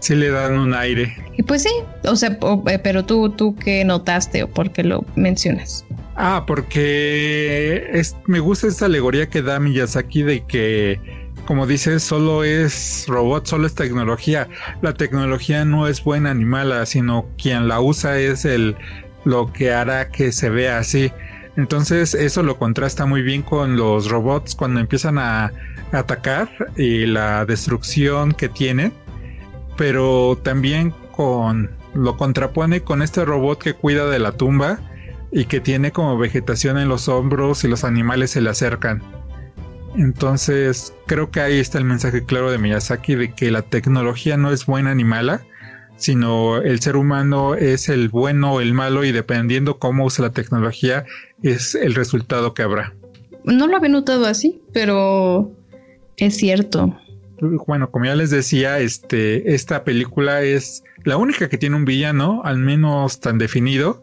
Sí 0.00 0.14
le 0.14 0.30
dan 0.30 0.58
un 0.58 0.74
aire. 0.74 1.14
Y 1.36 1.42
pues 1.42 1.64
sí, 1.64 1.70
o 2.04 2.16
sea, 2.16 2.38
eh, 2.68 2.78
pero 2.78 3.04
tú, 3.04 3.30
tú 3.30 3.54
qué 3.56 3.84
notaste 3.84 4.42
o 4.44 4.48
por 4.48 4.70
qué 4.70 4.84
lo 4.84 5.04
mencionas. 5.16 5.84
Ah, 6.16 6.44
porque 6.46 7.88
es, 7.92 8.16
me 8.26 8.40
gusta 8.40 8.68
esta 8.68 8.86
alegoría 8.86 9.28
que 9.28 9.42
da 9.42 9.60
Miyazaki 9.60 10.22
de 10.22 10.44
que, 10.46 11.00
como 11.46 11.66
dices, 11.66 12.02
solo 12.02 12.42
es 12.42 13.04
robot, 13.06 13.46
solo 13.46 13.66
es 13.66 13.74
tecnología. 13.74 14.48
La 14.82 14.94
tecnología 14.94 15.64
no 15.64 15.86
es 15.88 16.02
buena 16.02 16.32
ni 16.32 16.44
mala, 16.44 16.86
sino 16.86 17.26
quien 17.36 17.68
la 17.68 17.80
usa 17.80 18.18
es 18.18 18.44
el 18.44 18.76
lo 19.24 19.52
que 19.52 19.72
hará 19.72 20.10
que 20.10 20.32
se 20.32 20.48
vea 20.48 20.78
así. 20.78 21.12
Entonces 21.56 22.14
eso 22.14 22.42
lo 22.42 22.56
contrasta 22.56 23.04
muy 23.04 23.22
bien 23.22 23.42
con 23.42 23.76
los 23.76 24.08
robots 24.08 24.54
cuando 24.54 24.80
empiezan 24.80 25.18
a 25.18 25.52
atacar 25.92 26.48
y 26.76 27.06
la 27.06 27.44
destrucción 27.44 28.32
que 28.32 28.48
tienen 28.48 28.92
pero 29.78 30.36
también 30.42 30.92
con 31.12 31.70
lo 31.94 32.18
contrapone 32.18 32.82
con 32.82 33.00
este 33.00 33.24
robot 33.24 33.62
que 33.62 33.72
cuida 33.72 34.10
de 34.10 34.18
la 34.18 34.32
tumba 34.32 34.80
y 35.30 35.46
que 35.46 35.60
tiene 35.60 35.92
como 35.92 36.18
vegetación 36.18 36.78
en 36.78 36.88
los 36.88 37.08
hombros 37.08 37.64
y 37.64 37.68
los 37.68 37.84
animales 37.84 38.32
se 38.32 38.40
le 38.40 38.50
acercan. 38.50 39.02
Entonces 39.96 40.92
creo 41.06 41.30
que 41.30 41.40
ahí 41.40 41.58
está 41.58 41.78
el 41.78 41.84
mensaje 41.84 42.24
claro 42.24 42.50
de 42.50 42.58
Miyazaki 42.58 43.14
de 43.14 43.32
que 43.32 43.50
la 43.50 43.62
tecnología 43.62 44.36
no 44.36 44.50
es 44.50 44.66
buena 44.66 44.94
ni 44.94 45.04
mala, 45.04 45.42
sino 45.96 46.58
el 46.58 46.80
ser 46.80 46.96
humano 46.96 47.54
es 47.54 47.88
el 47.88 48.08
bueno 48.08 48.54
o 48.54 48.60
el 48.60 48.74
malo 48.74 49.04
y 49.04 49.12
dependiendo 49.12 49.78
cómo 49.78 50.04
usa 50.04 50.24
la 50.24 50.32
tecnología 50.32 51.04
es 51.42 51.76
el 51.76 51.94
resultado 51.94 52.52
que 52.52 52.62
habrá. 52.62 52.94
No 53.44 53.68
lo 53.68 53.76
había 53.76 53.90
notado 53.90 54.26
así, 54.26 54.60
pero 54.72 55.52
es 56.18 56.36
cierto 56.36 56.96
bueno, 57.40 57.90
como 57.90 58.06
ya 58.06 58.16
les 58.16 58.30
decía, 58.30 58.78
este, 58.80 59.54
esta 59.54 59.84
película 59.84 60.42
es 60.42 60.82
la 61.04 61.16
única 61.16 61.48
que 61.48 61.58
tiene 61.58 61.76
un 61.76 61.84
villano, 61.84 62.42
al 62.44 62.58
menos 62.58 63.20
tan 63.20 63.38
definido, 63.38 64.02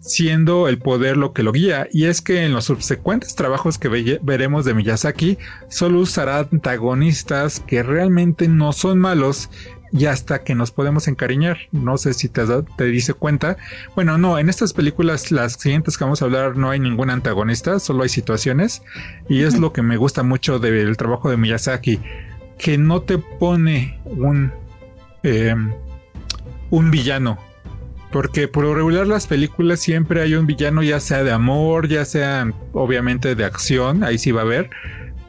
siendo 0.00 0.68
el 0.68 0.78
poder 0.78 1.16
lo 1.16 1.32
que 1.32 1.42
lo 1.42 1.52
guía. 1.52 1.88
Y 1.92 2.04
es 2.04 2.20
que 2.20 2.44
en 2.44 2.52
los 2.52 2.66
subsecuentes 2.66 3.34
trabajos 3.34 3.78
que 3.78 4.18
veremos 4.22 4.64
de 4.64 4.74
Miyazaki, 4.74 5.38
solo 5.68 6.00
usará 6.00 6.40
antagonistas 6.40 7.60
que 7.60 7.82
realmente 7.82 8.46
no 8.46 8.72
son 8.72 8.98
malos 8.98 9.50
y 9.92 10.06
hasta 10.06 10.42
que 10.42 10.54
nos 10.54 10.70
podemos 10.70 11.08
encariñar. 11.08 11.58
No 11.72 11.96
sé 11.96 12.14
si 12.14 12.28
te, 12.28 12.42
te 12.76 12.84
dice 12.84 13.14
cuenta. 13.14 13.56
Bueno, 13.94 14.18
no, 14.18 14.38
en 14.38 14.48
estas 14.48 14.72
películas, 14.72 15.30
las 15.30 15.54
siguientes 15.54 15.96
que 15.96 16.04
vamos 16.04 16.22
a 16.22 16.26
hablar, 16.26 16.56
no 16.56 16.70
hay 16.70 16.80
ningún 16.80 17.10
antagonista, 17.10 17.78
solo 17.78 18.02
hay 18.02 18.08
situaciones. 18.08 18.82
Y 19.28 19.42
es 19.42 19.58
lo 19.58 19.72
que 19.72 19.82
me 19.82 19.96
gusta 19.96 20.22
mucho 20.22 20.58
del 20.58 20.96
trabajo 20.96 21.30
de 21.30 21.36
Miyazaki 21.36 22.00
que 22.58 22.78
no 22.78 23.02
te 23.02 23.18
pone 23.18 23.98
un, 24.04 24.52
em, 25.22 25.72
un 26.70 26.90
villano. 26.90 27.38
Porque 28.12 28.48
por 28.48 28.64
regular 28.64 29.06
las 29.06 29.26
películas 29.26 29.80
siempre 29.80 30.22
hay 30.22 30.34
un 30.36 30.46
villano, 30.46 30.82
ya 30.82 31.00
sea 31.00 31.22
de 31.22 31.32
amor, 31.32 31.88
ya 31.88 32.04
sea 32.04 32.50
obviamente 32.72 33.34
de 33.34 33.44
acción, 33.44 34.04
ahí 34.04 34.16
sí 34.16 34.32
va 34.32 34.42
a 34.42 34.44
haber. 34.44 34.70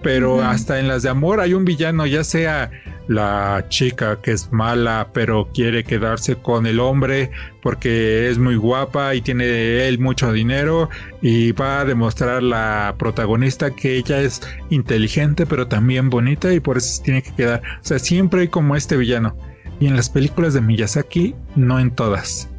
Pero 0.02 0.44
hasta 0.44 0.80
en 0.80 0.88
las 0.88 1.04
de 1.04 1.10
amor 1.10 1.40
hay 1.40 1.54
un 1.54 1.66
villano, 1.66 2.06
ya 2.06 2.24
sea 2.24 2.70
la 3.08 3.66
chica 3.70 4.20
que 4.22 4.32
es 4.32 4.52
mala 4.52 5.08
pero 5.14 5.50
quiere 5.54 5.84
quedarse 5.84 6.36
con 6.36 6.66
el 6.66 6.80
hombre 6.80 7.32
porque 7.62 8.30
es 8.30 8.38
muy 8.38 8.56
guapa 8.56 9.16
y 9.16 9.22
tiene 9.22 9.88
él 9.88 10.00
mucho 10.00 10.32
dinero 10.34 10.90
y 11.22 11.54
va 11.54 11.80
a 11.80 11.86
demostrar 11.86 12.44
la 12.44 12.96
protagonista 12.98 13.72
que 13.72 13.96
ella 13.96 14.20
es 14.20 14.42
inteligente 14.70 15.46
pero 15.46 15.68
también 15.68 16.10
bonita 16.10 16.54
y 16.54 16.60
por 16.60 16.78
eso 16.78 16.96
se 16.96 17.04
tiene 17.04 17.22
que 17.22 17.34
quedar. 17.34 17.62
O 17.82 17.86
sea, 17.86 18.00
siempre 18.00 18.42
hay 18.42 18.48
como 18.48 18.76
este 18.76 18.98
villano. 18.98 19.36
Y 19.80 19.88
en 19.88 19.96
las 19.96 20.10
películas 20.10 20.54
de 20.56 20.62
Miyazaki, 20.62 21.36
no 21.56 21.80
en 21.80 21.92
todas. 21.92 22.50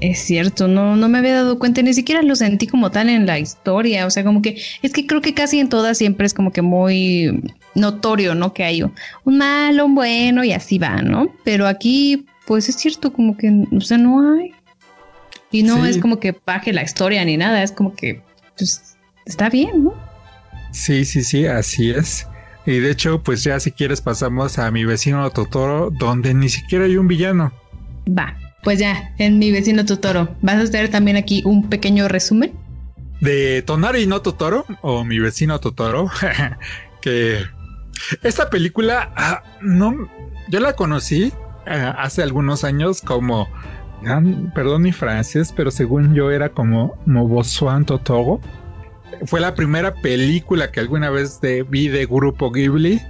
Es 0.00 0.20
cierto, 0.20 0.68
no, 0.68 0.96
no 0.96 1.08
me 1.08 1.18
había 1.18 1.34
dado 1.34 1.58
cuenta, 1.58 1.82
ni 1.82 1.94
siquiera 1.94 2.22
lo 2.22 2.36
sentí 2.36 2.66
como 2.66 2.90
tal 2.90 3.08
en 3.08 3.26
la 3.26 3.38
historia, 3.38 4.06
o 4.06 4.10
sea, 4.10 4.24
como 4.24 4.42
que 4.42 4.60
es 4.82 4.92
que 4.92 5.06
creo 5.06 5.20
que 5.20 5.34
casi 5.34 5.60
en 5.60 5.68
todas 5.68 5.98
siempre 5.98 6.26
es 6.26 6.34
como 6.34 6.52
que 6.52 6.62
muy 6.62 7.42
notorio, 7.74 8.34
¿no? 8.34 8.52
Que 8.52 8.64
hay 8.64 8.82
un 8.82 9.38
malo, 9.38 9.86
un 9.86 9.94
bueno 9.94 10.44
y 10.44 10.52
así 10.52 10.78
va, 10.78 11.02
¿no? 11.02 11.28
Pero 11.44 11.66
aquí 11.66 12.26
pues 12.46 12.68
es 12.68 12.76
cierto, 12.76 13.12
como 13.12 13.36
que, 13.36 13.66
o 13.72 13.80
sea, 13.80 13.98
no 13.98 14.34
hay. 14.34 14.52
Y 15.50 15.62
no 15.62 15.86
es 15.86 15.98
como 15.98 16.18
que 16.18 16.34
baje 16.44 16.72
la 16.72 16.82
historia 16.82 17.24
ni 17.24 17.36
nada, 17.36 17.62
es 17.62 17.70
como 17.70 17.94
que, 17.94 18.22
pues, 18.58 18.96
está 19.24 19.48
bien, 19.48 19.84
¿no? 19.84 19.94
Sí, 20.72 21.04
sí, 21.04 21.22
sí, 21.22 21.46
así 21.46 21.90
es. 21.90 22.26
Y 22.66 22.78
de 22.78 22.90
hecho, 22.90 23.22
pues 23.22 23.44
ya 23.44 23.60
si 23.60 23.70
quieres 23.70 24.00
pasamos 24.00 24.58
a 24.58 24.70
mi 24.70 24.84
vecino 24.84 25.28
Totoro, 25.30 25.90
donde 25.90 26.34
ni 26.34 26.48
siquiera 26.48 26.86
hay 26.86 26.96
un 26.96 27.06
villano. 27.06 27.52
Va, 28.08 28.36
pues 28.64 28.78
ya, 28.78 29.12
en 29.18 29.38
mi 29.38 29.52
vecino 29.52 29.84
Totoro. 29.84 30.34
¿Vas 30.40 30.56
a 30.56 30.62
hacer 30.62 30.88
también 30.88 31.16
aquí 31.16 31.42
un 31.44 31.68
pequeño 31.68 32.08
resumen? 32.08 32.52
De 33.20 33.62
Tonari 33.62 34.06
no 34.06 34.22
Totoro, 34.22 34.64
o 34.80 35.04
mi 35.04 35.18
vecino 35.18 35.60
Totoro, 35.60 36.10
que 37.00 37.42
esta 38.22 38.50
película, 38.50 39.12
ah, 39.16 39.42
no, 39.60 40.08
yo 40.48 40.60
la 40.60 40.74
conocí 40.74 41.32
ah, 41.66 41.94
hace 41.98 42.22
algunos 42.22 42.64
años 42.64 43.00
como, 43.00 43.48
ah, 44.06 44.20
perdón 44.54 44.82
mi 44.82 44.92
francés, 44.92 45.52
pero 45.54 45.70
según 45.70 46.14
yo 46.14 46.30
era 46.30 46.48
como 46.48 46.98
Mobosuan 47.06 47.84
Totoro. 47.84 48.40
Fue 49.26 49.40
la 49.40 49.54
primera 49.54 49.94
película 49.94 50.72
que 50.72 50.80
alguna 50.80 51.08
vez 51.10 51.40
vi 51.68 51.88
de 51.88 52.04
Grupo 52.06 52.50
Ghibli 52.50 53.00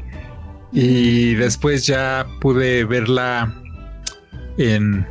y 0.71 1.35
después 1.35 1.87
ya 1.87 2.27
pude 2.41 2.85
verla 2.85 3.55
en, 4.59 5.07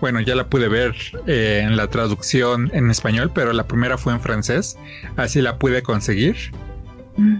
bueno, 0.00 0.20
ya 0.20 0.34
la 0.34 0.48
pude 0.48 0.68
ver 0.68 0.94
eh, 1.26 1.62
en 1.64 1.76
la 1.76 1.88
traducción 1.88 2.70
en 2.74 2.90
español, 2.90 3.30
pero 3.34 3.52
la 3.52 3.66
primera 3.66 3.96
fue 3.96 4.12
en 4.12 4.20
francés, 4.20 4.76
así 5.16 5.40
la 5.40 5.58
pude 5.58 5.82
conseguir. 5.82 6.36
Mm. 7.16 7.38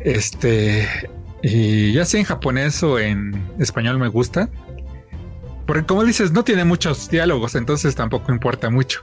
Este, 0.00 0.88
y 1.42 1.92
ya 1.92 2.04
sea 2.04 2.20
en 2.20 2.26
japonés 2.26 2.82
o 2.82 2.98
en 2.98 3.42
español 3.58 3.98
me 3.98 4.08
gusta. 4.08 4.48
Porque 5.66 5.84
como 5.86 6.04
dices, 6.04 6.32
no 6.32 6.44
tiene 6.44 6.64
muchos 6.64 7.08
diálogos, 7.08 7.54
entonces 7.54 7.94
tampoco 7.94 8.32
importa 8.32 8.68
mucho. 8.68 9.00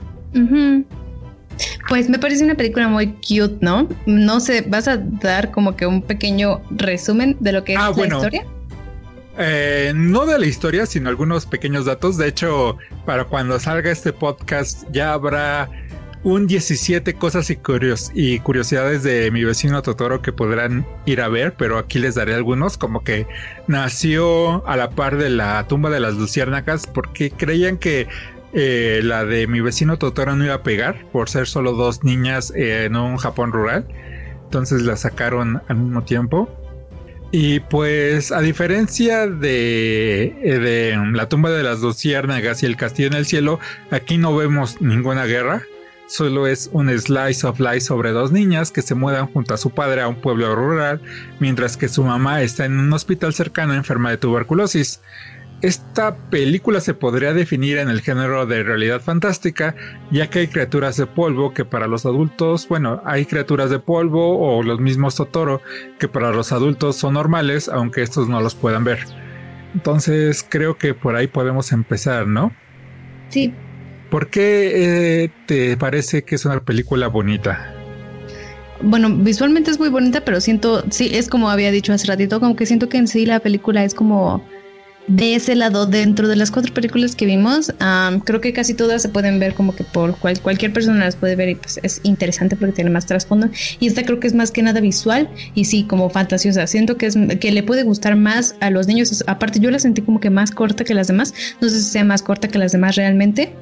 Pues 1.88 2.08
me 2.08 2.18
parece 2.18 2.44
una 2.44 2.54
película 2.54 2.88
muy 2.88 3.08
cute, 3.08 3.58
¿no? 3.60 3.88
No 4.06 4.40
sé, 4.40 4.62
¿vas 4.62 4.88
a 4.88 4.96
dar 4.96 5.50
como 5.50 5.76
que 5.76 5.86
un 5.86 6.02
pequeño 6.02 6.62
resumen 6.70 7.36
de 7.40 7.52
lo 7.52 7.64
que 7.64 7.74
es 7.74 7.80
ah, 7.80 7.92
la 7.96 8.06
historia? 8.06 8.46
Eh, 9.38 9.92
no 9.94 10.26
de 10.26 10.38
la 10.38 10.46
historia, 10.46 10.86
sino 10.86 11.08
algunos 11.08 11.46
pequeños 11.46 11.86
datos. 11.86 12.16
De 12.16 12.28
hecho, 12.28 12.76
para 13.06 13.24
cuando 13.24 13.58
salga 13.58 13.90
este 13.90 14.12
podcast 14.12 14.84
ya 14.92 15.12
habrá 15.12 15.70
un 16.24 16.46
17 16.46 17.14
cosas 17.14 17.50
y, 17.50 17.58
y 18.14 18.38
curiosidades 18.38 19.02
de 19.02 19.30
mi 19.30 19.42
vecino 19.42 19.82
Totoro 19.82 20.22
que 20.22 20.32
podrán 20.32 20.86
ir 21.04 21.20
a 21.20 21.28
ver, 21.28 21.54
pero 21.54 21.78
aquí 21.78 21.98
les 21.98 22.14
daré 22.14 22.34
algunos, 22.34 22.78
como 22.78 23.02
que 23.02 23.26
nació 23.66 24.66
a 24.68 24.76
la 24.76 24.90
par 24.90 25.16
de 25.16 25.30
la 25.30 25.66
tumba 25.66 25.90
de 25.90 25.98
las 26.00 26.14
luciérnagas 26.14 26.86
porque 26.86 27.30
creían 27.30 27.76
que 27.76 28.06
eh, 28.52 29.00
la 29.02 29.24
de 29.24 29.46
mi 29.46 29.60
vecino 29.60 29.98
Totoro 29.98 30.36
no 30.36 30.44
iba 30.44 30.54
a 30.54 30.62
pegar 30.62 31.04
por 31.10 31.28
ser 31.28 31.48
solo 31.48 31.72
dos 31.72 32.04
niñas 32.04 32.52
en 32.54 32.94
un 32.94 33.16
Japón 33.16 33.50
rural, 33.50 33.88
entonces 34.44 34.82
la 34.82 34.96
sacaron 34.96 35.60
al 35.68 35.76
mismo 35.76 36.04
tiempo. 36.04 36.48
Y 37.32 37.60
pues 37.60 38.30
a 38.30 38.40
diferencia 38.42 39.26
de, 39.26 40.36
eh, 40.42 40.58
de 40.58 40.96
la 41.12 41.28
tumba 41.30 41.50
de 41.50 41.62
las 41.62 41.80
luciérnagas 41.80 42.62
y 42.62 42.66
el 42.66 42.76
castillo 42.76 43.08
en 43.08 43.14
el 43.14 43.26
cielo, 43.26 43.58
aquí 43.90 44.18
no 44.18 44.36
vemos 44.36 44.80
ninguna 44.82 45.24
guerra 45.24 45.62
solo 46.12 46.46
es 46.46 46.68
un 46.72 46.90
slice 46.90 47.46
of 47.46 47.58
life 47.58 47.80
sobre 47.80 48.12
dos 48.12 48.32
niñas 48.32 48.70
que 48.70 48.82
se 48.82 48.94
mudan 48.94 49.26
junto 49.32 49.54
a 49.54 49.56
su 49.56 49.70
padre 49.70 50.02
a 50.02 50.08
un 50.08 50.20
pueblo 50.20 50.54
rural, 50.54 51.00
mientras 51.40 51.76
que 51.76 51.88
su 51.88 52.04
mamá 52.04 52.42
está 52.42 52.66
en 52.66 52.78
un 52.78 52.92
hospital 52.92 53.32
cercano 53.32 53.74
enferma 53.74 54.10
de 54.10 54.18
tuberculosis. 54.18 55.00
Esta 55.62 56.16
película 56.30 56.80
se 56.80 56.92
podría 56.92 57.32
definir 57.32 57.78
en 57.78 57.88
el 57.88 58.00
género 58.00 58.46
de 58.46 58.64
realidad 58.64 59.00
fantástica, 59.00 59.76
ya 60.10 60.28
que 60.28 60.40
hay 60.40 60.48
criaturas 60.48 60.96
de 60.96 61.06
polvo 61.06 61.54
que 61.54 61.64
para 61.64 61.86
los 61.86 62.04
adultos, 62.04 62.66
bueno, 62.68 63.00
hay 63.04 63.24
criaturas 63.24 63.70
de 63.70 63.78
polvo 63.78 64.38
o 64.38 64.62
los 64.62 64.80
mismos 64.80 65.14
Totoro 65.14 65.62
que 66.00 66.08
para 66.08 66.32
los 66.32 66.50
adultos 66.50 66.96
son 66.96 67.14
normales, 67.14 67.68
aunque 67.68 68.02
estos 68.02 68.28
no 68.28 68.40
los 68.40 68.56
puedan 68.56 68.82
ver. 68.82 68.98
Entonces 69.74 70.44
creo 70.46 70.76
que 70.76 70.94
por 70.94 71.14
ahí 71.14 71.28
podemos 71.28 71.70
empezar, 71.70 72.26
¿no? 72.26 72.52
Sí, 73.28 73.54
¿Por 74.12 74.28
qué 74.28 75.24
eh, 75.24 75.30
te 75.46 75.74
parece 75.78 76.22
que 76.22 76.34
es 76.34 76.44
una 76.44 76.62
película 76.62 77.08
bonita? 77.08 77.74
Bueno, 78.82 79.08
visualmente 79.08 79.70
es 79.70 79.78
muy 79.78 79.88
bonita, 79.88 80.22
pero 80.22 80.38
siento, 80.38 80.84
sí, 80.90 81.12
es 81.14 81.30
como 81.30 81.48
había 81.48 81.70
dicho 81.70 81.94
hace 81.94 82.08
ratito, 82.08 82.38
como 82.38 82.54
que 82.54 82.66
siento 82.66 82.90
que 82.90 82.98
en 82.98 83.08
sí 83.08 83.24
la 83.24 83.40
película 83.40 83.84
es 83.84 83.94
como 83.94 84.44
de 85.08 85.34
ese 85.34 85.54
lado 85.56 85.86
dentro 85.86 86.28
de 86.28 86.36
las 86.36 86.50
cuatro 86.50 86.72
películas 86.72 87.16
que 87.16 87.26
vimos. 87.26 87.72
creo 88.24 88.40
que 88.40 88.52
casi 88.52 88.74
todas 88.74 89.02
se 89.02 89.08
pueden 89.08 89.38
ver 89.38 89.54
como 89.54 89.74
que 89.74 89.84
por 89.84 90.16
cualquier 90.16 90.72
persona 90.72 91.04
las 91.04 91.16
puede 91.16 91.36
ver 91.36 91.50
y 91.50 91.54
pues 91.56 91.80
es 91.82 92.00
interesante 92.04 92.56
porque 92.56 92.72
tiene 92.72 92.90
más 92.90 93.06
trasfondo. 93.06 93.48
Y 93.80 93.86
esta 93.86 94.04
creo 94.04 94.20
que 94.20 94.26
es 94.26 94.34
más 94.34 94.50
que 94.50 94.62
nada 94.62 94.80
visual 94.80 95.28
y 95.54 95.64
sí, 95.64 95.84
como 95.84 96.08
fantasiosa. 96.10 96.66
Siento 96.66 96.96
que, 96.96 97.06
es, 97.06 97.16
que 97.40 97.52
le 97.52 97.62
puede 97.62 97.82
gustar 97.82 98.16
más 98.16 98.54
a 98.60 98.70
los 98.70 98.86
niños. 98.86 99.24
Aparte, 99.26 99.60
yo 99.60 99.70
la 99.70 99.78
sentí 99.78 100.02
como 100.02 100.20
que 100.20 100.30
más 100.30 100.50
corta 100.50 100.84
que 100.84 100.94
las 100.94 101.08
demás. 101.08 101.34
No 101.60 101.68
sé 101.68 101.80
si 101.80 101.90
sea 101.90 102.04
más 102.04 102.22
corta 102.22 102.48
que 102.48 102.58
las 102.58 102.72
demás 102.72 102.96
realmente 102.96 103.52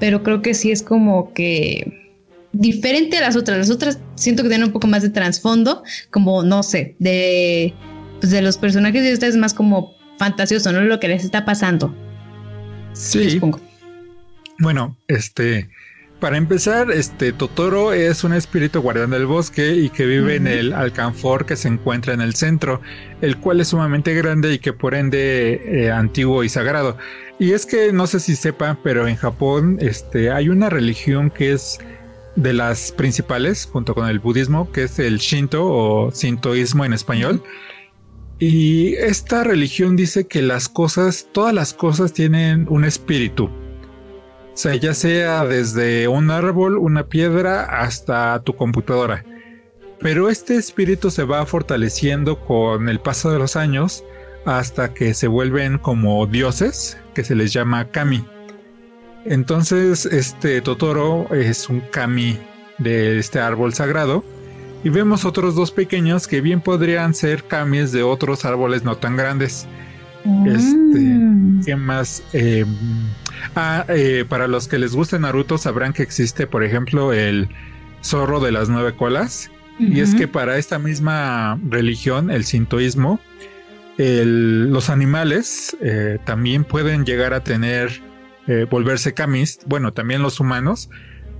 pero 0.00 0.22
creo 0.22 0.42
que 0.42 0.54
sí 0.54 0.70
es 0.70 0.82
como 0.82 1.32
que 1.32 2.12
diferente 2.52 3.16
a 3.18 3.22
las 3.22 3.36
otras. 3.36 3.58
Las 3.58 3.70
otras 3.70 3.98
siento 4.14 4.42
que 4.42 4.48
tienen 4.48 4.66
un 4.66 4.72
poco 4.72 4.86
más 4.86 5.02
de 5.02 5.10
trasfondo, 5.10 5.82
como 6.10 6.42
no 6.42 6.62
sé, 6.62 6.94
de, 6.98 7.74
pues 8.20 8.30
de 8.30 8.42
los 8.42 8.58
personajes 8.58 9.02
de 9.02 9.12
esta 9.12 9.26
es 9.26 9.36
más 9.36 9.54
como 9.54 9.94
fantasioso, 10.18 10.72
¿no? 10.72 10.80
Lo 10.82 11.00
que 11.00 11.08
les 11.08 11.24
está 11.24 11.44
pasando. 11.44 11.94
Sí. 12.92 13.40
Bueno, 14.58 14.96
este, 15.08 15.68
para 16.20 16.36
empezar, 16.36 16.90
este 16.90 17.32
Totoro 17.32 17.92
es 17.92 18.24
un 18.24 18.32
espíritu 18.32 18.80
guardián 18.80 19.10
del 19.10 19.26
bosque 19.26 19.74
y 19.74 19.90
que 19.90 20.06
vive 20.06 20.36
en 20.36 20.46
el 20.46 20.72
alcanfor 20.72 21.44
que 21.44 21.56
se 21.56 21.68
encuentra 21.68 22.14
en 22.14 22.20
el 22.20 22.34
centro, 22.34 22.80
el 23.20 23.36
cual 23.36 23.60
es 23.60 23.68
sumamente 23.68 24.14
grande 24.14 24.54
y 24.54 24.58
que 24.58 24.72
por 24.72 24.94
ende 24.94 25.60
eh, 25.66 25.90
antiguo 25.90 26.44
y 26.44 26.48
sagrado. 26.48 26.96
Y 27.38 27.52
es 27.52 27.66
que 27.66 27.92
no 27.92 28.06
sé 28.06 28.20
si 28.20 28.36
sepan, 28.36 28.78
pero 28.82 29.08
en 29.08 29.16
Japón 29.16 29.76
este, 29.80 30.30
hay 30.30 30.48
una 30.48 30.70
religión 30.70 31.30
que 31.30 31.52
es 31.52 31.78
de 32.36 32.52
las 32.52 32.92
principales, 32.92 33.68
junto 33.70 33.94
con 33.94 34.08
el 34.08 34.18
budismo, 34.18 34.70
que 34.72 34.84
es 34.84 34.98
el 34.98 35.18
Shinto 35.18 35.66
o 35.66 36.10
Sintoísmo 36.10 36.84
en 36.84 36.92
español. 36.92 37.42
Y 38.46 38.96
esta 38.96 39.42
religión 39.42 39.96
dice 39.96 40.26
que 40.26 40.42
las 40.42 40.68
cosas, 40.68 41.28
todas 41.32 41.54
las 41.54 41.72
cosas 41.72 42.12
tienen 42.12 42.66
un 42.68 42.84
espíritu. 42.84 43.46
O 43.46 43.50
sea, 44.52 44.74
ya 44.74 44.92
sea 44.92 45.46
desde 45.46 46.08
un 46.08 46.30
árbol, 46.30 46.76
una 46.76 47.06
piedra, 47.06 47.62
hasta 47.62 48.38
tu 48.42 48.54
computadora. 48.54 49.24
Pero 49.98 50.28
este 50.28 50.56
espíritu 50.56 51.10
se 51.10 51.24
va 51.24 51.46
fortaleciendo 51.46 52.38
con 52.38 52.90
el 52.90 53.00
paso 53.00 53.30
de 53.30 53.38
los 53.38 53.56
años 53.56 54.04
hasta 54.44 54.92
que 54.92 55.14
se 55.14 55.26
vuelven 55.26 55.78
como 55.78 56.26
dioses, 56.26 56.98
que 57.14 57.24
se 57.24 57.34
les 57.34 57.50
llama 57.50 57.90
kami. 57.92 58.26
Entonces, 59.24 60.04
este 60.04 60.60
Totoro 60.60 61.32
es 61.32 61.70
un 61.70 61.80
kami 61.80 62.38
de 62.76 63.18
este 63.18 63.40
árbol 63.40 63.72
sagrado. 63.72 64.22
Y 64.84 64.90
vemos 64.90 65.24
otros 65.24 65.54
dos 65.54 65.70
pequeños 65.70 66.28
que 66.28 66.42
bien 66.42 66.60
podrían 66.60 67.14
ser 67.14 67.44
kamis 67.44 67.90
de 67.90 68.02
otros 68.02 68.44
árboles 68.44 68.84
no 68.84 68.96
tan 68.96 69.16
grandes. 69.16 69.66
Este, 70.46 70.98
mm. 70.98 71.64
¿qué 71.64 71.74
más? 71.74 72.22
Em, 72.34 72.68
ah, 73.56 73.86
eh, 73.88 74.24
para 74.28 74.46
los 74.46 74.68
que 74.68 74.78
les 74.78 74.94
guste 74.94 75.18
Naruto 75.18 75.56
sabrán 75.56 75.94
que 75.94 76.02
existe, 76.02 76.46
por 76.46 76.62
ejemplo, 76.62 77.14
el 77.14 77.48
zorro 78.02 78.40
de 78.40 78.52
las 78.52 78.68
nueve 78.68 78.94
colas. 78.94 79.50
Y 79.76 79.98
es 79.98 80.14
que 80.14 80.28
para 80.28 80.56
esta 80.56 80.78
misma 80.78 81.58
religión, 81.68 82.30
el 82.30 82.44
sintoísmo, 82.44 83.18
los 83.96 84.88
animales 84.88 85.76
eh, 85.80 86.18
también 86.24 86.62
pueden 86.62 87.04
llegar 87.04 87.34
a 87.34 87.42
tener, 87.42 88.00
eh, 88.46 88.66
volverse 88.70 89.14
camis, 89.14 89.58
bueno, 89.66 89.92
también 89.92 90.22
los 90.22 90.38
humanos. 90.38 90.90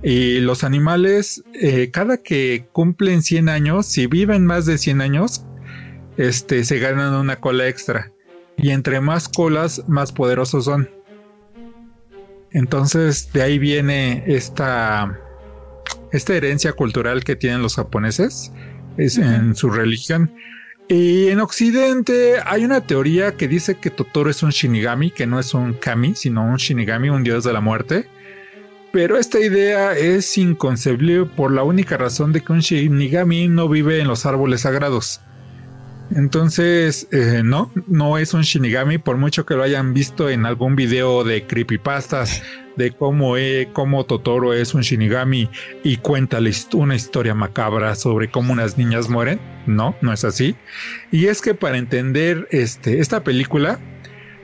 Y 0.07 0.39
los 0.39 0.63
animales, 0.63 1.43
eh, 1.55 1.89
cada 1.89 2.17
que 2.17 2.67
cumplen 2.71 3.23
100 3.23 3.49
años, 3.49 3.87
si 3.87 4.05
viven 4.05 4.45
más 4.45 4.67
de 4.67 4.77
100 4.77 5.01
años, 5.01 5.43
este, 6.15 6.63
se 6.63 6.77
ganan 6.77 7.15
una 7.15 7.37
cola 7.37 7.67
extra. 7.67 8.11
Y 8.55 8.69
entre 8.69 9.01
más 9.01 9.27
colas, 9.27 9.83
más 9.87 10.11
poderosos 10.11 10.65
son. 10.65 10.87
Entonces, 12.51 13.33
de 13.33 13.41
ahí 13.41 13.57
viene 13.57 14.23
esta, 14.27 15.19
esta 16.11 16.35
herencia 16.35 16.73
cultural 16.73 17.23
que 17.23 17.35
tienen 17.35 17.63
los 17.63 17.75
japoneses 17.75 18.51
es, 18.97 19.17
en 19.17 19.55
su 19.55 19.71
religión. 19.71 20.31
Y 20.87 21.29
en 21.29 21.39
Occidente 21.39 22.35
hay 22.45 22.63
una 22.63 22.81
teoría 22.81 23.37
que 23.37 23.47
dice 23.47 23.79
que 23.79 23.89
Totoro 23.89 24.29
es 24.29 24.43
un 24.43 24.51
Shinigami, 24.51 25.09
que 25.09 25.25
no 25.25 25.39
es 25.39 25.55
un 25.55 25.73
Kami, 25.73 26.13
sino 26.13 26.45
un 26.45 26.57
Shinigami, 26.57 27.09
un 27.09 27.23
dios 27.23 27.43
de 27.43 27.53
la 27.53 27.59
muerte. 27.59 28.07
Pero 28.95 29.17
esta 29.17 29.41
idea 29.41 29.91
es 29.91 30.37
inconcebible 30.37 31.25
por 31.25 31.51
la 31.51 31.63
única 31.63 31.97
razón 31.97 32.31
de 32.31 32.39
que 32.39 32.53
un 32.53 32.61
Shinigami 32.61 33.49
no 33.49 33.67
vive 33.67 33.99
en 33.99 34.07
los 34.07 34.25
árboles 34.25 34.61
sagrados. 34.61 35.19
Entonces, 36.15 37.05
eh, 37.11 37.41
no, 37.43 37.73
no 37.87 38.17
es 38.17 38.33
un 38.33 38.43
Shinigami, 38.43 38.97
por 38.97 39.17
mucho 39.17 39.45
que 39.45 39.55
lo 39.55 39.63
hayan 39.63 39.93
visto 39.93 40.29
en 40.29 40.45
algún 40.45 40.77
video 40.77 41.25
de 41.25 41.45
creepypastas 41.45 42.41
de 42.77 42.91
cómo, 42.91 43.35
eh, 43.35 43.67
cómo 43.73 44.05
Totoro 44.05 44.53
es 44.53 44.73
un 44.73 44.83
Shinigami 44.83 45.49
y 45.83 45.97
cuenta 45.97 46.39
una 46.71 46.95
historia 46.95 47.35
macabra 47.35 47.95
sobre 47.95 48.31
cómo 48.31 48.53
unas 48.53 48.77
niñas 48.77 49.09
mueren. 49.09 49.41
No, 49.67 49.93
no 49.99 50.13
es 50.13 50.23
así. 50.23 50.55
Y 51.11 51.25
es 51.25 51.41
que 51.41 51.53
para 51.53 51.77
entender 51.77 52.47
este, 52.51 53.01
esta 53.01 53.25
película 53.25 53.77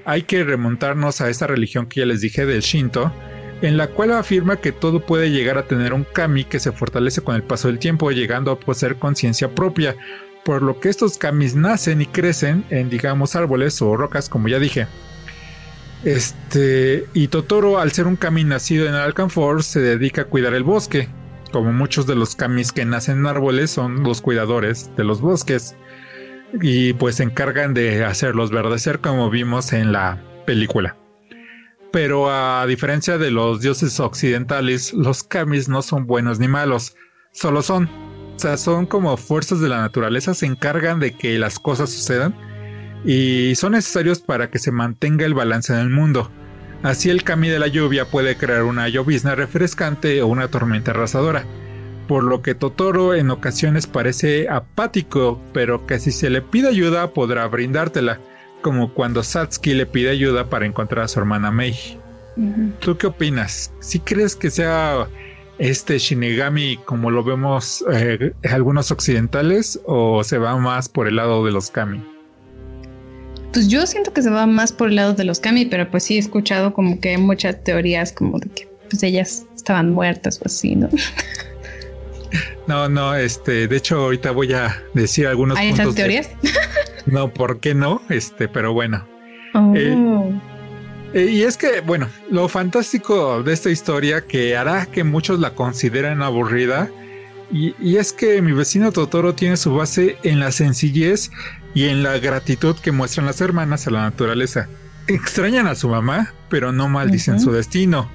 hay 0.04 0.24
que 0.24 0.44
remontarnos 0.44 1.22
a 1.22 1.30
esta 1.30 1.48
religión 1.48 1.86
que 1.86 2.02
ya 2.02 2.06
les 2.06 2.20
dije 2.20 2.46
del 2.46 2.60
Shinto, 2.60 3.14
en 3.62 3.78
la 3.78 3.88
cual 3.88 4.12
afirma 4.12 4.58
que 4.58 4.72
todo 4.72 5.00
puede 5.00 5.30
llegar 5.30 5.58
a 5.58 5.68
tener 5.68 5.94
un 5.94 6.04
kami 6.04 6.44
que 6.44 6.60
se 6.60 6.72
fortalece 6.72 7.22
con 7.22 7.36
el 7.36 7.44
paso 7.44 7.68
del 7.68 7.80
tiempo, 7.80 8.12
llegando 8.12 8.52
a 8.52 8.60
poseer 8.60 8.98
conciencia 8.98 9.54
propia, 9.54 9.96
por 10.44 10.64
lo 10.64 10.80
que 10.80 10.90
estos 10.90 11.18
kamis 11.18 11.56
nacen 11.56 12.02
y 12.02 12.08
crecen 12.08 12.66
en, 12.70 12.90
digamos, 12.90 13.36
árboles 13.36 13.82
o 13.82 13.96
rocas, 13.96 14.30
como 14.30 14.48
ya 14.48 14.60
dije. 14.60 14.88
Este, 16.04 17.06
y 17.14 17.28
Totoro, 17.28 17.80
al 17.80 17.92
ser 17.92 18.08
un 18.08 18.16
kami 18.16 18.44
nacido 18.44 18.88
en 18.88 18.96
Alcanfor, 18.96 19.64
se 19.64 19.80
dedica 19.80 20.24
a 20.24 20.26
cuidar 20.26 20.56
el 20.56 20.64
bosque. 20.64 21.08
Como 21.52 21.72
muchos 21.74 22.08
de 22.08 22.16
los 22.16 22.36
kamis 22.36 22.72
que 22.72 22.86
nacen 22.86 23.20
en 23.20 23.28
árboles 23.28 23.72
son 23.72 24.04
los 24.04 24.22
cuidadores 24.22 24.90
de 24.96 25.04
los 25.04 25.22
bosques. 25.22 25.76
Y 26.60 26.94
pues 26.94 27.16
se 27.16 27.24
encargan 27.24 27.74
de 27.74 28.04
hacerlos 28.04 28.52
verdecer 28.52 29.00
como 29.00 29.30
vimos 29.30 29.74
en 29.74 29.92
la 29.92 30.20
película. 30.46 31.01
Pero 31.92 32.32
a 32.32 32.66
diferencia 32.68 33.18
de 33.18 33.32
los 33.32 33.62
dioses 33.62 34.00
occidentales, 34.00 34.94
los 34.94 35.24
kamis 35.24 35.68
no 35.68 35.82
son 35.82 36.08
buenos 36.08 36.40
ni 36.40 36.48
malos, 36.48 36.96
solo 37.32 37.62
son. 37.62 37.90
O 38.36 38.40
sea, 38.40 38.58
son 38.58 38.86
como 38.86 39.18
fuerzas 39.18 39.60
de 39.60 39.70
la 39.70 39.82
naturaleza, 39.82 40.34
se 40.34 40.46
encargan 40.46 41.00
de 41.00 41.12
que 41.12 41.38
las 41.38 41.60
cosas 41.60 41.90
sucedan 41.90 42.34
y 43.04 43.56
son 43.56 43.74
necesarios 43.74 44.20
para 44.20 44.50
que 44.50 44.60
se 44.60 44.72
mantenga 44.72 45.26
el 45.26 45.34
balance 45.34 45.74
en 45.74 45.80
el 45.80 45.90
mundo. 45.90 46.32
Así 46.84 47.10
el 47.10 47.24
kami 47.24 47.50
de 47.50 47.60
la 47.60 47.68
lluvia 47.68 48.06
puede 48.06 48.38
crear 48.38 48.64
una 48.64 48.90
llovizna 48.90 49.36
refrescante 49.36 50.22
o 50.22 50.28
una 50.28 50.48
tormenta 50.48 50.92
arrasadora, 50.92 51.46
por 52.08 52.24
lo 52.24 52.42
que 52.42 52.56
Totoro 52.56 53.14
en 53.14 53.30
ocasiones 53.30 53.86
parece 53.86 54.50
apático, 54.50 55.40
pero 55.54 55.86
que 55.86 56.00
si 56.00 56.12
se 56.12 56.30
le 56.30 56.42
pide 56.42 56.70
ayuda 56.70 57.14
podrá 57.14 57.48
brindártela, 57.48 58.20
como 58.62 58.94
cuando 58.94 59.24
Satsuki 59.24 59.74
le 59.74 59.86
pide 59.86 60.12
ayuda 60.12 60.50
para 60.50 60.66
encontrar 60.66 61.06
a 61.06 61.08
su 61.08 61.20
hermana 61.20 61.52
Mei. 61.52 61.76
¿Tú 62.80 62.98
qué 62.98 63.08
opinas? 63.08 63.72
¿Si 63.82 64.00
crees 64.00 64.36
que 64.36 64.50
sea 64.50 65.08
este 65.60 66.00
Shinigami 66.00 66.78
como 66.86 67.12
lo 67.12 67.24
vemos 67.24 67.84
eh, 67.92 68.34
algunos 68.50 68.90
occidentales 68.92 69.80
o 69.86 70.24
se 70.24 70.38
va 70.38 70.58
más 70.58 70.90
por 70.90 71.08
el 71.08 71.18
lado 71.18 71.46
de 71.46 71.52
los 71.52 71.70
kami? 71.70 72.02
Pues 73.54 73.68
yo 73.68 73.86
siento 73.86 74.14
que 74.14 74.22
se 74.22 74.30
va 74.30 74.46
más 74.46 74.72
por 74.72 74.90
el 74.90 74.96
lado 74.96 75.14
de 75.14 75.26
los 75.26 75.40
kami, 75.40 75.66
pero 75.66 75.90
pues 75.92 76.04
sí 76.04 76.16
he 76.16 76.20
escuchado 76.20 76.74
como 76.74 77.00
que 77.00 77.10
hay 77.10 77.18
muchas 77.18 77.62
teorías 77.64 78.14
como 78.14 78.40
de 78.40 78.50
que 78.50 78.68
pues 78.90 79.04
ellas 79.04 79.46
estaban 79.56 79.92
muertas 79.92 80.40
o 80.42 80.46
así, 80.46 80.76
¿no? 80.76 80.90
No, 82.68 82.88
no, 82.90 83.16
este, 83.16 83.68
de 83.68 83.78
hecho 83.78 83.98
ahorita 84.04 84.32
voy 84.32 84.54
a 84.54 84.82
decir 84.94 85.28
algunos 85.28 85.58
¿Hay 85.58 85.70
esas 85.70 85.94
teorías? 85.96 86.30
no, 87.06 87.34
¿por 87.34 87.60
qué 87.60 87.74
no? 87.74 88.02
Este, 88.10 88.48
pero 88.48 88.74
bueno. 88.74 89.06
Oh. 89.54 89.74
Eh, 89.76 90.40
eh, 91.14 91.26
y 91.26 91.44
es 91.44 91.58
que, 91.58 91.82
bueno, 91.82 92.08
lo 92.30 92.48
fantástico 92.48 93.44
de 93.44 93.54
esta 93.54 93.70
historia 93.70 94.22
que 94.22 94.56
hará 94.56 94.86
que 94.86 95.04
muchos 95.04 95.40
la 95.40 95.54
consideren 95.54 96.22
aburrida, 96.22 96.90
y, 97.52 97.76
y, 97.82 97.98
es 97.98 98.14
que 98.14 98.42
mi 98.42 98.54
vecino 98.54 98.94
Totoro 98.94 99.36
tiene 99.36 99.58
su 99.58 99.76
base 99.76 100.18
en 100.24 100.40
la 100.40 100.54
sencillez 100.54 101.32
y 101.74 101.90
en 101.90 102.02
la 102.02 102.18
gratitud 102.18 102.78
que 102.78 102.94
muestran 102.94 103.26
las 103.26 103.42
hermanas 103.42 103.88
a 103.88 103.92
la 103.92 104.04
naturaleza. 104.04 104.70
Extrañan 105.08 105.68
a 105.68 105.76
su 105.76 105.90
mamá, 105.90 106.34
pero 106.50 106.72
no 106.72 106.88
maldicen 106.88 107.42
su 107.42 107.52
destino. 107.52 108.10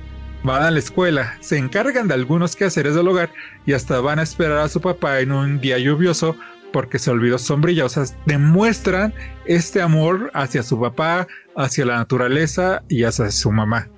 Van 0.46 0.62
a 0.62 0.70
la 0.70 0.78
escuela, 0.78 1.36
se 1.40 1.58
encargan 1.58 2.06
de 2.06 2.14
algunos 2.14 2.54
quehaceres 2.54 2.94
del 2.94 3.08
hogar 3.08 3.30
y 3.66 3.72
hasta 3.72 3.98
van 3.98 4.20
a 4.20 4.22
esperar 4.22 4.58
a 4.58 4.68
su 4.68 4.80
papá 4.80 5.18
en 5.18 5.32
un 5.32 5.60
día 5.60 5.76
lluvioso 5.76 6.36
porque 6.72 7.00
se 7.00 7.10
olvidó 7.10 7.36
sombrilla. 7.36 7.86
Demuestran 8.26 9.12
este 9.46 9.82
amor 9.82 10.30
hacia 10.34 10.62
su 10.62 10.80
papá, 10.80 11.26
hacia 11.56 11.84
la 11.84 11.96
naturaleza 11.96 12.84
y 12.88 13.02
hacia 13.02 13.32
su 13.32 13.50
mamá. 13.50 13.88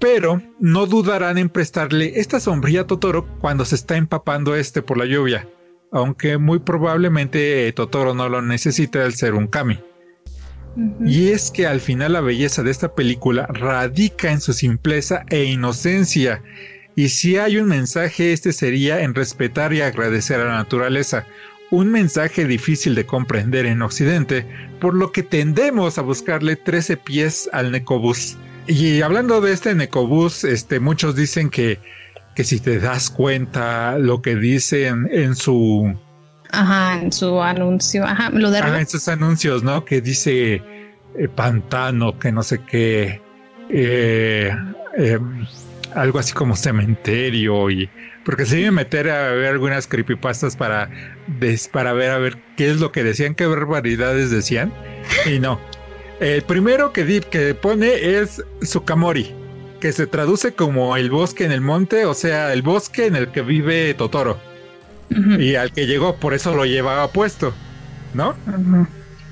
Pero 0.00 0.40
no 0.58 0.86
dudarán 0.86 1.36
en 1.36 1.50
prestarle 1.50 2.18
esta 2.18 2.40
sombrilla 2.40 2.80
a 2.80 2.86
Totoro 2.86 3.26
cuando 3.40 3.66
se 3.66 3.74
está 3.74 3.98
empapando 3.98 4.56
este 4.56 4.80
por 4.80 4.96
la 4.96 5.04
lluvia 5.04 5.46
aunque 5.90 6.38
muy 6.38 6.58
probablemente 6.58 7.72
Totoro 7.72 8.14
no 8.14 8.28
lo 8.28 8.42
necesite 8.42 9.00
al 9.00 9.14
ser 9.14 9.34
un 9.34 9.46
kami. 9.46 9.80
Y 11.04 11.28
es 11.28 11.50
que 11.50 11.66
al 11.66 11.80
final 11.80 12.12
la 12.12 12.20
belleza 12.20 12.62
de 12.62 12.70
esta 12.70 12.94
película 12.94 13.46
radica 13.46 14.30
en 14.30 14.40
su 14.40 14.52
simpleza 14.52 15.24
e 15.28 15.44
inocencia. 15.44 16.42
Y 16.94 17.08
si 17.08 17.36
hay 17.36 17.58
un 17.58 17.68
mensaje, 17.68 18.32
este 18.32 18.52
sería 18.52 19.00
en 19.02 19.14
respetar 19.14 19.72
y 19.72 19.80
agradecer 19.80 20.40
a 20.40 20.44
la 20.44 20.54
naturaleza. 20.54 21.26
Un 21.70 21.90
mensaje 21.90 22.46
difícil 22.46 22.94
de 22.94 23.06
comprender 23.06 23.66
en 23.66 23.82
Occidente, 23.82 24.46
por 24.80 24.94
lo 24.94 25.12
que 25.12 25.22
tendemos 25.22 25.98
a 25.98 26.02
buscarle 26.02 26.56
13 26.56 26.96
pies 26.96 27.48
al 27.52 27.72
Necobús. 27.72 28.36
Y 28.66 29.02
hablando 29.02 29.40
de 29.40 29.52
este 29.52 29.74
Necobús, 29.74 30.44
este, 30.44 30.80
muchos 30.80 31.14
dicen 31.14 31.50
que 31.50 31.78
que 32.38 32.44
si 32.44 32.60
te 32.60 32.78
das 32.78 33.10
cuenta 33.10 33.98
lo 33.98 34.22
que 34.22 34.36
dicen 34.36 35.08
en 35.10 35.34
su... 35.34 35.92
Ajá, 36.50 37.00
en 37.00 37.12
su 37.12 37.40
anuncio, 37.42 38.04
ajá, 38.04 38.30
lo 38.30 38.50
de... 38.50 38.58
en 38.58 38.86
sus 38.86 39.08
anuncios, 39.08 39.62
¿no? 39.62 39.84
Que 39.84 40.00
dice 40.00 40.54
eh, 40.54 41.28
pantano, 41.34 42.18
que 42.18 42.32
no 42.32 42.42
sé 42.42 42.60
qué, 42.60 43.20
eh, 43.68 44.54
em, 44.96 45.46
algo 45.94 46.18
así 46.18 46.32
como 46.32 46.56
cementerio 46.56 47.70
y... 47.70 47.88
Porque 48.24 48.44
se 48.44 48.60
iba 48.60 48.68
a 48.68 48.72
meter 48.72 49.08
a 49.08 49.30
ver 49.30 49.52
algunas 49.52 49.86
creepypastas 49.86 50.54
para, 50.54 50.90
para 51.72 51.92
ver 51.94 52.10
a 52.10 52.18
ver 52.18 52.36
qué 52.58 52.70
es 52.70 52.78
lo 52.78 52.92
que 52.92 53.02
decían, 53.02 53.34
qué 53.34 53.46
barbaridades 53.46 54.30
decían. 54.30 54.70
Y 55.24 55.38
no. 55.38 55.58
El 56.20 56.42
primero 56.42 56.92
que, 56.92 57.22
que 57.22 57.54
pone 57.54 58.18
es 58.18 58.44
Sukamori 58.60 59.34
que 59.80 59.92
se 59.92 60.06
traduce 60.06 60.52
como 60.52 60.96
el 60.96 61.10
bosque 61.10 61.44
en 61.44 61.52
el 61.52 61.60
monte, 61.60 62.04
o 62.04 62.14
sea, 62.14 62.52
el 62.52 62.62
bosque 62.62 63.06
en 63.06 63.16
el 63.16 63.30
que 63.30 63.42
vive 63.42 63.94
Totoro. 63.94 64.38
Y 65.10 65.54
al 65.54 65.72
que 65.72 65.86
llegó, 65.86 66.16
por 66.16 66.34
eso 66.34 66.54
lo 66.54 66.66
llevaba 66.66 67.08
puesto, 67.08 67.54
¿no? 68.14 68.34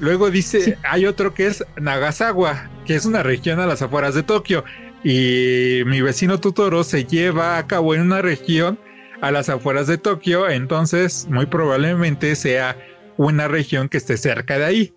Luego 0.00 0.30
dice, 0.30 0.78
hay 0.82 1.06
otro 1.06 1.34
que 1.34 1.46
es 1.46 1.64
Nagasawa, 1.80 2.70
que 2.84 2.94
es 2.94 3.06
una 3.06 3.22
región 3.22 3.60
a 3.60 3.66
las 3.66 3.82
afueras 3.82 4.14
de 4.14 4.22
Tokio. 4.22 4.64
Y 5.04 5.82
mi 5.86 6.00
vecino 6.00 6.40
Totoro 6.40 6.84
se 6.84 7.04
lleva 7.04 7.58
a 7.58 7.66
cabo 7.66 7.94
en 7.94 8.02
una 8.02 8.22
región 8.22 8.78
a 9.20 9.30
las 9.30 9.48
afueras 9.48 9.86
de 9.86 9.98
Tokio, 9.98 10.48
entonces 10.48 11.26
muy 11.30 11.46
probablemente 11.46 12.34
sea 12.36 12.76
una 13.16 13.48
región 13.48 13.88
que 13.88 13.96
esté 13.98 14.16
cerca 14.16 14.58
de 14.58 14.64
ahí. 14.64 14.94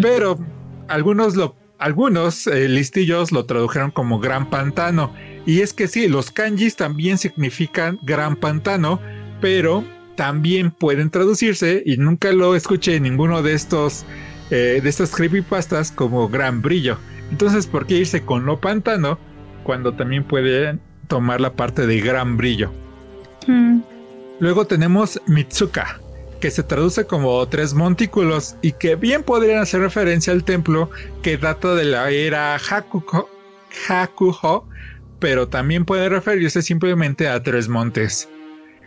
Pero 0.00 0.38
algunos 0.88 1.36
lo 1.36 1.56
algunos 1.78 2.46
eh, 2.48 2.68
listillos 2.68 3.32
lo 3.32 3.44
tradujeron 3.44 3.90
como 3.90 4.18
gran 4.18 4.50
pantano. 4.50 5.14
Y 5.46 5.60
es 5.60 5.72
que 5.72 5.88
sí, 5.88 6.08
los 6.08 6.30
kanjis 6.30 6.76
también 6.76 7.18
significan 7.18 7.98
gran 8.02 8.36
pantano, 8.36 9.00
pero 9.40 9.84
también 10.16 10.70
pueden 10.70 11.10
traducirse, 11.10 11.82
y 11.86 11.96
nunca 11.96 12.32
lo 12.32 12.56
escuché 12.56 12.96
en 12.96 13.04
ninguno 13.04 13.42
de 13.42 13.52
estos, 13.54 14.04
eh, 14.50 14.80
de 14.82 14.88
estas 14.88 15.14
creepypastas 15.14 15.92
como 15.92 16.28
gran 16.28 16.60
brillo. 16.60 16.98
Entonces, 17.30 17.66
¿por 17.66 17.86
qué 17.86 17.98
irse 17.98 18.22
con 18.22 18.46
lo 18.46 18.60
pantano 18.60 19.18
cuando 19.62 19.92
también 19.94 20.24
pueden 20.24 20.80
tomar 21.06 21.40
la 21.40 21.52
parte 21.52 21.86
de 21.86 22.00
gran 22.00 22.36
brillo? 22.36 22.72
Mm. 23.46 23.80
Luego 24.40 24.66
tenemos 24.66 25.20
Mitsuka, 25.26 26.00
que 26.40 26.50
se 26.50 26.62
traduce 26.62 27.04
como 27.04 27.46
tres 27.48 27.74
montículos 27.74 28.56
y 28.62 28.72
que 28.72 28.96
bien 28.96 29.22
podrían 29.22 29.58
hacer 29.58 29.80
referencia 29.80 30.32
al 30.32 30.44
templo 30.44 30.90
que 31.22 31.36
data 31.36 31.74
de 31.74 31.84
la 31.84 32.10
era 32.10 32.56
Hakuho, 32.56 33.28
Hakuho 33.88 34.68
pero 35.18 35.48
también 35.48 35.84
puede 35.84 36.08
referirse 36.08 36.62
simplemente 36.62 37.28
a 37.28 37.42
tres 37.42 37.68
montes. 37.68 38.28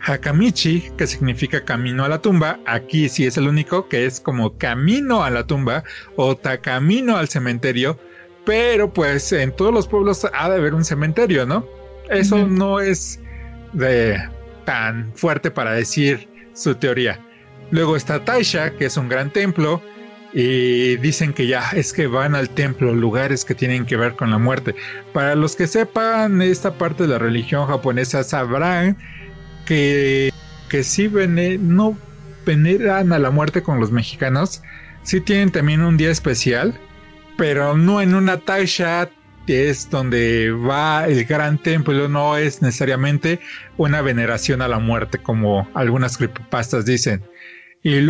Hakamichi, 0.04 0.90
que 0.96 1.06
significa 1.06 1.64
camino 1.64 2.04
a 2.04 2.08
la 2.08 2.20
tumba, 2.20 2.58
aquí 2.66 3.08
sí 3.08 3.26
es 3.26 3.36
el 3.36 3.48
único 3.48 3.88
que 3.88 4.06
es 4.06 4.20
como 4.20 4.56
camino 4.58 5.22
a 5.22 5.30
la 5.30 5.46
tumba 5.46 5.84
o 6.16 6.38
camino 6.60 7.16
al 7.16 7.28
cementerio, 7.28 7.98
pero 8.44 8.92
pues 8.92 9.32
en 9.32 9.54
todos 9.54 9.72
los 9.72 9.86
pueblos 9.86 10.26
ha 10.32 10.50
de 10.50 10.56
haber 10.56 10.74
un 10.74 10.84
cementerio, 10.84 11.46
¿no? 11.46 11.66
Eso 12.10 12.46
no 12.46 12.80
es 12.80 13.20
de 13.72 14.20
tan 14.64 15.12
fuerte 15.14 15.50
para 15.50 15.72
decir 15.72 16.28
su 16.54 16.74
teoría. 16.74 17.20
Luego 17.70 17.96
está 17.96 18.24
Taisha, 18.24 18.76
que 18.76 18.86
es 18.86 18.96
un 18.96 19.08
gran 19.08 19.30
templo, 19.30 19.80
y 20.34 20.96
dicen 20.96 21.32
que 21.32 21.46
ya 21.46 21.70
es 21.74 21.92
que 21.92 22.06
van 22.06 22.34
al 22.34 22.48
templo, 22.48 22.94
lugares 22.94 23.44
que 23.44 23.54
tienen 23.54 23.84
que 23.84 23.96
ver 23.96 24.14
con 24.14 24.30
la 24.30 24.38
muerte. 24.38 24.74
Para 25.12 25.34
los 25.34 25.56
que 25.56 25.66
sepan 25.66 26.40
esta 26.42 26.74
parte 26.74 27.04
de 27.04 27.10
la 27.10 27.18
religión 27.18 27.66
japonesa, 27.66 28.24
sabrán 28.24 28.96
que, 29.66 30.32
que 30.68 30.84
sí 30.84 31.10
no 31.60 31.96
veneran 32.44 33.12
a 33.12 33.18
la 33.18 33.30
muerte 33.30 33.62
con 33.62 33.80
los 33.80 33.90
mexicanos, 33.90 34.62
sí 35.02 35.20
tienen 35.20 35.50
también 35.50 35.82
un 35.82 35.96
día 35.96 36.10
especial, 36.10 36.78
pero 37.36 37.76
no 37.76 38.00
en 38.00 38.14
una 38.14 38.38
taisha 38.38 39.08
es 39.46 39.90
donde 39.90 40.50
va 40.50 41.06
el 41.06 41.24
gran 41.24 41.58
templo, 41.58 42.08
no 42.08 42.36
es 42.36 42.62
necesariamente 42.62 43.40
una 43.76 44.00
veneración 44.00 44.62
a 44.62 44.68
la 44.68 44.78
muerte 44.78 45.18
como 45.18 45.68
algunas 45.74 46.16
creepypastas 46.16 46.84
dicen. 46.84 47.22
Y 47.82 48.08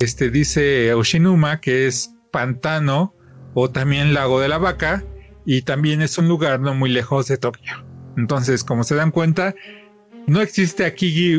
este 0.00 0.30
dice 0.30 0.94
Oshinuma 0.94 1.60
que 1.60 1.86
es 1.86 2.14
pantano 2.30 3.14
o 3.54 3.70
también 3.70 4.14
lago 4.14 4.40
de 4.40 4.48
la 4.48 4.58
vaca 4.58 5.04
y 5.44 5.62
también 5.62 6.02
es 6.02 6.18
un 6.18 6.28
lugar 6.28 6.60
no 6.60 6.74
muy 6.74 6.90
lejos 6.90 7.26
de 7.28 7.38
Tokio. 7.38 7.84
Entonces, 8.16 8.64
como 8.64 8.84
se 8.84 8.94
dan 8.94 9.10
cuenta, 9.10 9.54
no 10.26 10.40
existe 10.40 10.84
aquí 10.84 11.38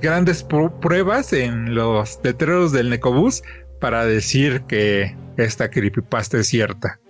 grandes 0.00 0.44
pruebas 0.80 1.32
en 1.32 1.74
los 1.74 2.18
letreros 2.22 2.72
del 2.72 2.90
Necobús 2.90 3.42
para 3.80 4.04
decir 4.04 4.62
que 4.68 5.16
esta 5.36 5.70
creepypasta 5.70 6.38
es 6.38 6.48
cierta. 6.48 7.00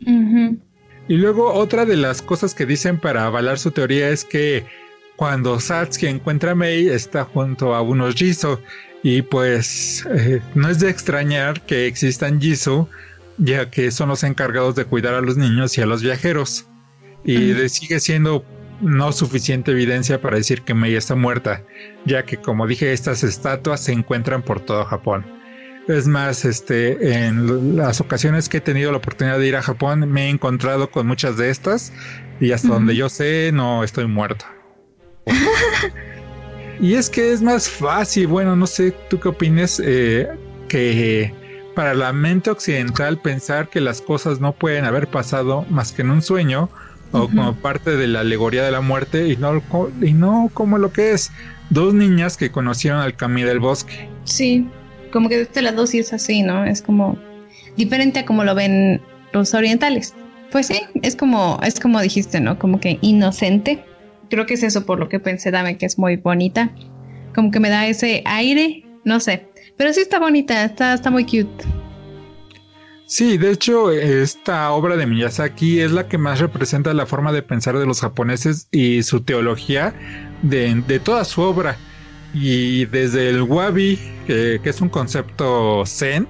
Y 0.00 1.16
luego 1.16 1.52
otra 1.52 1.84
de 1.84 1.96
las 1.96 2.22
cosas 2.22 2.54
que 2.54 2.66
dicen 2.66 2.98
para 2.98 3.24
avalar 3.24 3.58
su 3.58 3.70
teoría 3.70 4.10
es 4.10 4.24
que 4.24 4.64
cuando 5.16 5.58
Satsuki 5.58 6.06
encuentra 6.06 6.52
a 6.52 6.54
Mei 6.54 6.88
está 6.88 7.24
junto 7.24 7.74
a 7.74 7.82
unos 7.82 8.14
Jisoo. 8.14 8.60
Y 9.02 9.22
pues 9.22 10.06
eh, 10.10 10.40
no 10.54 10.68
es 10.68 10.80
de 10.80 10.90
extrañar 10.90 11.62
que 11.62 11.86
existan 11.86 12.40
Jisoo 12.40 12.88
ya 13.38 13.70
que 13.70 13.90
son 13.90 14.08
los 14.08 14.24
encargados 14.24 14.74
de 14.74 14.84
cuidar 14.84 15.14
a 15.14 15.20
los 15.20 15.36
niños 15.36 15.78
y 15.78 15.80
a 15.80 15.86
los 15.86 16.02
viajeros. 16.02 16.66
Y 17.24 17.54
sigue 17.68 18.00
siendo 18.00 18.44
no 18.80 19.12
suficiente 19.12 19.72
evidencia 19.72 20.20
para 20.20 20.36
decir 20.36 20.62
que 20.62 20.74
Mei 20.74 20.94
está 20.94 21.14
muerta, 21.14 21.62
ya 22.04 22.24
que 22.24 22.36
como 22.36 22.66
dije 22.66 22.92
estas 22.92 23.24
estatuas 23.24 23.82
se 23.82 23.92
encuentran 23.92 24.42
por 24.42 24.60
todo 24.60 24.84
Japón. 24.84 25.24
Es 25.88 26.06
más, 26.06 26.44
este, 26.44 27.24
en 27.24 27.76
las 27.76 28.00
ocasiones 28.00 28.48
que 28.48 28.58
he 28.58 28.60
tenido 28.60 28.90
la 28.90 28.98
oportunidad 28.98 29.38
de 29.38 29.46
ir 29.46 29.56
a 29.56 29.62
Japón, 29.62 30.10
me 30.10 30.26
he 30.26 30.28
encontrado 30.28 30.90
con 30.90 31.06
muchas 31.06 31.38
de 31.38 31.48
estas 31.48 31.92
y 32.40 32.52
hasta 32.52 32.68
donde 32.68 32.94
yo 32.94 33.08
sé, 33.08 33.50
no 33.54 33.82
estoy 33.82 34.06
muerto. 34.06 34.44
y 36.80 36.94
es 36.94 37.08
que 37.08 37.32
es 37.32 37.40
más 37.40 37.70
fácil, 37.70 38.26
bueno, 38.26 38.54
no 38.54 38.66
sé, 38.66 38.94
¿tú 39.08 39.18
qué 39.18 39.28
opinas? 39.28 39.80
Eh, 39.82 40.28
que 40.68 41.32
para 41.74 41.94
la 41.94 42.12
mente 42.12 42.50
occidental 42.50 43.18
pensar 43.18 43.68
que 43.68 43.80
las 43.80 44.00
cosas 44.00 44.40
no 44.40 44.52
pueden 44.52 44.84
haber 44.84 45.08
pasado 45.08 45.64
más 45.70 45.92
que 45.92 46.02
en 46.02 46.10
un 46.10 46.22
sueño 46.22 46.68
o 47.12 47.28
como 47.28 47.54
parte 47.54 47.96
de 47.96 48.06
la 48.06 48.20
alegoría 48.20 48.62
de 48.62 48.70
la 48.70 48.80
muerte 48.80 49.28
y 49.28 49.36
no, 49.36 49.62
y 50.02 50.12
no 50.12 50.50
como 50.52 50.78
lo 50.78 50.92
que 50.92 51.12
es 51.12 51.30
dos 51.70 51.94
niñas 51.94 52.36
que 52.36 52.50
conocieron 52.50 53.00
al 53.00 53.14
Kami 53.14 53.42
del 53.42 53.60
bosque. 53.60 54.08
Sí, 54.24 54.66
como 55.12 55.28
que 55.28 55.36
de 55.36 55.42
este 55.42 55.62
lado 55.62 55.86
sí 55.86 55.98
es 55.98 56.12
así, 56.12 56.42
¿no? 56.42 56.64
Es 56.64 56.82
como 56.82 57.18
diferente 57.76 58.20
a 58.20 58.26
como 58.26 58.44
lo 58.44 58.54
ven 58.54 59.00
los 59.32 59.54
orientales. 59.54 60.14
Pues 60.50 60.66
sí, 60.66 60.80
es 61.02 61.14
como, 61.14 61.58
es 61.62 61.78
como 61.78 62.00
dijiste, 62.00 62.40
¿no? 62.40 62.58
Como 62.58 62.80
que 62.80 62.98
inocente. 63.02 63.84
Creo 64.30 64.46
que 64.46 64.54
es 64.54 64.62
eso 64.62 64.84
por 64.86 64.98
lo 64.98 65.08
que 65.08 65.20
pensé, 65.20 65.50
dame 65.50 65.76
que 65.76 65.86
es 65.86 65.98
muy 65.98 66.16
bonita. 66.16 66.70
Como 67.34 67.50
que 67.50 67.60
me 67.60 67.68
da 67.68 67.86
ese 67.86 68.22
aire, 68.24 68.84
no 69.04 69.20
sé. 69.20 69.46
Pero 69.76 69.92
sí 69.92 70.00
está 70.00 70.18
bonita, 70.18 70.64
está, 70.64 70.94
está 70.94 71.10
muy 71.10 71.24
cute. 71.24 71.64
Sí, 73.08 73.38
de 73.38 73.52
hecho, 73.52 73.90
esta 73.90 74.70
obra 74.70 74.98
de 74.98 75.06
Miyazaki 75.06 75.80
es 75.80 75.92
la 75.92 76.08
que 76.08 76.18
más 76.18 76.40
representa 76.40 76.92
la 76.92 77.06
forma 77.06 77.32
de 77.32 77.40
pensar 77.40 77.78
de 77.78 77.86
los 77.86 78.02
japoneses 78.02 78.68
y 78.70 79.02
su 79.02 79.22
teología 79.22 79.94
de, 80.42 81.00
toda 81.02 81.24
su 81.24 81.40
obra. 81.40 81.78
Y 82.34 82.84
desde 82.84 83.30
el 83.30 83.40
wabi, 83.40 83.98
que 84.26 84.60
es 84.62 84.82
un 84.82 84.90
concepto 84.90 85.84
zen, 85.86 86.28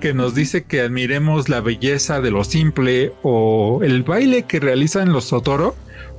que 0.00 0.14
nos 0.14 0.36
dice 0.36 0.62
que 0.62 0.82
admiremos 0.82 1.48
la 1.48 1.60
belleza 1.60 2.20
de 2.20 2.30
lo 2.30 2.44
simple 2.44 3.12
o 3.24 3.80
el 3.82 4.04
baile 4.04 4.44
que 4.44 4.60
realizan 4.60 5.12
los 5.12 5.24
Sotoro 5.24 5.74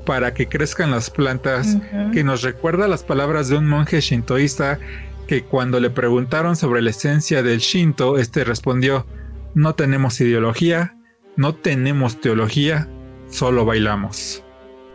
para 0.05 0.33
que 0.33 0.49
crezcan 0.49 0.91
las 0.91 1.09
plantas, 1.09 1.77
que 2.11 2.25
nos 2.25 2.41
recuerda 2.41 2.89
las 2.89 3.03
palabras 3.03 3.47
de 3.47 3.55
un 3.55 3.69
monje 3.69 4.01
shintoísta 4.01 4.79
que 5.27 5.43
cuando 5.43 5.79
le 5.79 5.89
preguntaron 5.89 6.57
sobre 6.57 6.81
la 6.81 6.89
esencia 6.89 7.41
del 7.41 7.59
Shinto, 7.59 8.17
este 8.17 8.43
respondió, 8.43 9.05
no 9.53 9.75
tenemos 9.75 10.19
ideología, 10.21 10.95
no 11.35 11.55
tenemos 11.55 12.19
teología, 12.21 12.89
solo 13.29 13.65
bailamos. 13.65 14.43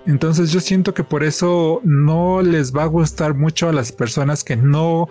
Entonces 0.07 0.53
yo 0.53 0.61
siento 0.61 0.95
que 0.95 1.05
por 1.05 1.23
eso 1.23 1.81
no 1.85 2.41
les 2.41 2.75
va 2.75 2.85
a 2.85 2.87
gustar 2.87 3.35
mucho 3.35 3.69
a 3.69 3.73
las 3.73 3.93
personas 3.93 4.43
que 4.43 4.57
no 4.57 5.09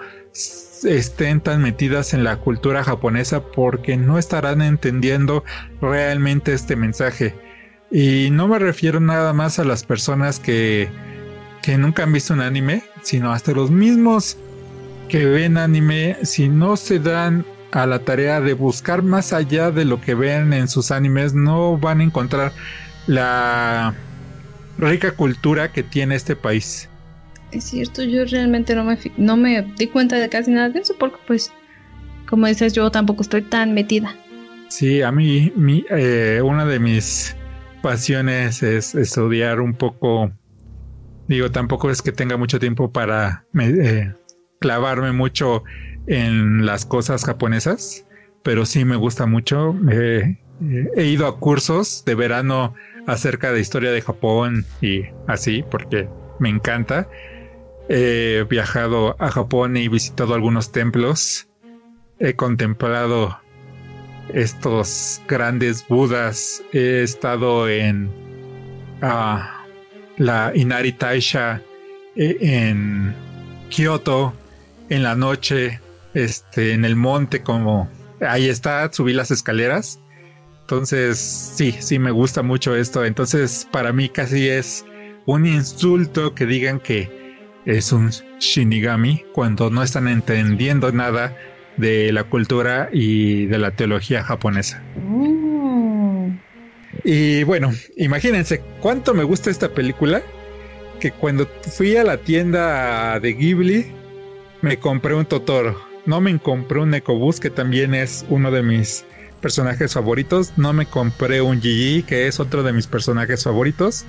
estén 0.84 1.42
tan 1.42 1.62
metidas 1.62 2.14
en 2.14 2.24
la 2.24 2.38
cultura 2.38 2.84
japonesa 2.84 3.44
porque 3.44 3.96
no 3.98 4.18
estarán 4.18 4.62
entendiendo 4.62 5.44
realmente 5.82 6.54
este 6.54 6.76
mensaje. 6.76 7.36
Y 7.92 8.30
no 8.32 8.48
me 8.48 8.60
refiero 8.60 9.00
nada 9.00 9.34
más 9.34 9.60
a 9.60 9.64
las 9.66 9.84
personas 9.84 10.40
que, 10.40 10.90
que 11.62 11.78
nunca 11.78 12.04
han 12.04 12.14
visto 12.14 12.34
un 12.34 12.42
anime, 12.42 12.84
sino 13.04 13.32
hasta 13.32 13.52
los 13.52 13.70
mismos 13.70 14.38
que 15.10 15.26
ven 15.26 15.58
anime, 15.58 16.18
si 16.24 16.50
no 16.50 16.76
se 16.76 17.00
dan 17.00 17.46
a 17.72 17.86
la 17.86 18.00
tarea 18.00 18.42
de 18.42 18.54
buscar 18.54 19.04
más 19.04 19.34
allá 19.34 19.72
de 19.72 19.86
lo 19.86 20.00
que 20.02 20.16
ven 20.16 20.54
en 20.54 20.68
sus 20.68 20.92
animes, 20.92 21.34
no 21.34 21.78
van 21.78 22.02
a 22.02 22.04
encontrar 22.04 22.52
la 23.08 23.94
rica 24.78 25.12
cultura 25.12 25.72
que 25.72 25.84
tiene 25.84 26.16
este 26.16 26.36
país. 26.36 26.90
Es 27.52 27.66
cierto, 27.66 28.04
yo 28.04 28.26
realmente 28.26 28.76
no 28.76 28.84
me, 28.84 28.98
no 29.18 29.38
me 29.38 29.62
di 29.78 29.88
cuenta 29.88 30.18
de 30.18 30.30
casi 30.30 30.52
nada 30.52 30.70
de 30.70 30.80
eso 30.80 30.96
porque 31.00 31.18
pues, 31.26 31.52
como 32.28 32.48
dices, 32.48 32.74
yo 32.74 32.92
tampoco 32.92 33.22
estoy 33.22 33.42
tan 33.42 33.74
metida. 33.74 34.16
Sí, 34.70 35.02
a 35.02 35.12
mí 35.12 35.52
mi, 35.56 35.86
eh, 35.90 36.42
una 36.44 36.66
de 36.66 36.80
mis 36.80 37.36
pasiones 37.82 38.62
es 38.64 38.96
estudiar 38.96 39.62
un 39.62 39.74
poco, 39.74 40.32
digo, 41.28 41.52
tampoco 41.52 41.90
es 41.90 42.02
que 42.02 42.12
tenga 42.12 42.36
mucho 42.36 42.60
tiempo 42.60 42.92
para 42.92 43.46
eh, 43.58 44.14
clavarme 44.60 45.14
mucho 45.14 45.64
en 46.08 46.66
las 46.66 46.86
cosas 46.86 47.26
japonesas, 47.26 48.06
pero 48.44 48.66
sí 48.66 48.86
me 48.86 48.96
gusta 48.96 49.26
mucho. 49.26 49.76
he 49.90 51.06
ido 51.06 51.28
a 51.28 51.40
cursos 51.40 52.04
de 52.06 52.16
verano 52.16 52.74
acerca 53.06 53.52
de 53.52 53.62
historia 53.62 53.92
de 53.92 54.02
Japón 54.02 54.66
y 54.82 55.04
así, 55.28 55.64
porque 55.70 56.08
me 56.40 56.50
encanta. 56.50 57.10
He 57.90 58.46
viajado 58.50 59.16
a 59.20 59.30
Japón 59.32 59.78
y 59.78 59.88
visitado 59.88 60.34
algunos 60.34 60.72
templos. 60.72 61.48
He 62.20 62.36
contemplado 62.36 63.40
estos 64.34 65.22
grandes 65.28 65.88
budas. 65.88 66.62
He 66.74 67.02
estado 67.02 67.70
en 67.70 68.10
ah, 69.02 69.64
la 70.18 70.52
Inari 70.54 70.92
Taisha 70.92 71.62
e, 72.16 72.38
en 72.42 73.16
Kyoto 73.70 74.34
en 74.90 75.04
la 75.04 75.16
noche, 75.16 75.80
este, 76.18 76.74
en 76.74 76.84
el 76.84 76.96
monte, 76.96 77.44
como 77.44 77.90
ahí 78.22 78.50
está, 78.50 78.92
subí 78.92 79.14
las 79.14 79.30
escaleras. 79.30 80.00
Entonces, 80.62 81.20
sí, 81.20 81.76
sí 81.80 82.00
me 82.00 82.12
gusta 82.12 82.42
mucho 82.42 82.76
esto. 82.76 83.06
Entonces, 83.06 83.68
para 83.72 83.94
mí 83.94 84.10
casi 84.10 84.50
es 84.50 84.84
un 85.26 85.46
insulto 85.46 86.34
que 86.34 86.46
digan 86.46 86.80
que 86.80 87.10
es 87.66 87.92
un 87.92 88.10
Shinigami 88.40 89.24
cuando 89.34 89.70
no 89.70 89.84
están 89.84 90.08
entendiendo 90.08 90.92
nada 90.92 91.38
de 91.78 92.12
la 92.12 92.24
cultura 92.24 92.90
y 92.92 93.46
de 93.46 93.60
la 93.60 93.72
teología 93.72 94.24
japonesa. 94.24 94.82
Mm. 94.96 96.38
Y 97.04 97.44
bueno, 97.44 97.72
imagínense 97.96 98.62
cuánto 98.82 99.14
me 99.14 99.24
gusta 99.24 99.52
esta 99.52 99.70
película 99.70 100.24
que 101.00 101.12
cuando 101.12 101.48
fui 101.76 101.96
a 101.96 102.04
la 102.04 102.18
tienda 102.18 103.20
de 103.20 103.34
Ghibli 103.34 103.86
me 104.62 104.78
compré 104.78 105.14
un 105.14 105.26
Totoro. 105.26 105.87
No 106.08 106.22
me 106.22 106.40
compré 106.40 106.80
un 106.80 106.94
Ecobus, 106.94 107.40
que 107.40 107.50
también 107.50 107.94
es 107.94 108.26
uno 108.30 108.50
de 108.50 108.64
mis 108.64 109.06
personajes 109.42 109.94
favoritos. 109.94 110.54
No 110.58 110.74
me 110.74 110.86
compré 110.86 111.42
un 111.42 111.62
Gigi, 111.62 112.02
que 112.02 112.28
es 112.28 112.40
otro 112.40 112.64
de 112.64 112.74
mis 112.74 112.88
personajes 112.88 113.44
favoritos. 113.44 114.06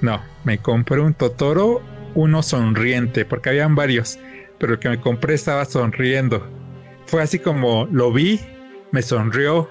No, 0.00 0.22
me 0.44 0.58
compré 0.58 1.00
un 1.00 1.14
Totoro, 1.14 1.82
uno 2.14 2.42
sonriente, 2.42 3.24
porque 3.24 3.50
habían 3.50 3.74
varios, 3.74 4.18
pero 4.58 4.72
el 4.72 4.78
que 4.78 4.88
me 4.88 5.00
compré 5.00 5.34
estaba 5.34 5.64
sonriendo. 5.66 6.44
Fue 7.06 7.22
así 7.22 7.38
como 7.38 7.86
lo 7.92 8.10
vi, 8.10 8.40
me 8.90 9.02
sonrió, 9.02 9.68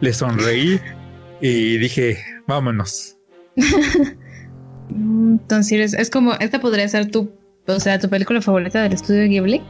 le 0.00 0.12
sonreí 0.12 0.80
y 1.40 1.76
dije, 1.76 2.18
vámonos. 2.46 3.16
Entonces 4.88 5.92
es 5.94 6.10
como, 6.10 6.32
esta 6.34 6.60
podría 6.60 6.88
ser 6.88 7.10
tu 7.10 7.30
o 7.66 7.80
sea, 7.80 7.98
tu 7.98 8.08
película 8.08 8.40
favorita 8.40 8.82
del 8.82 8.94
estudio 8.94 9.28
Ghibli. 9.28 9.62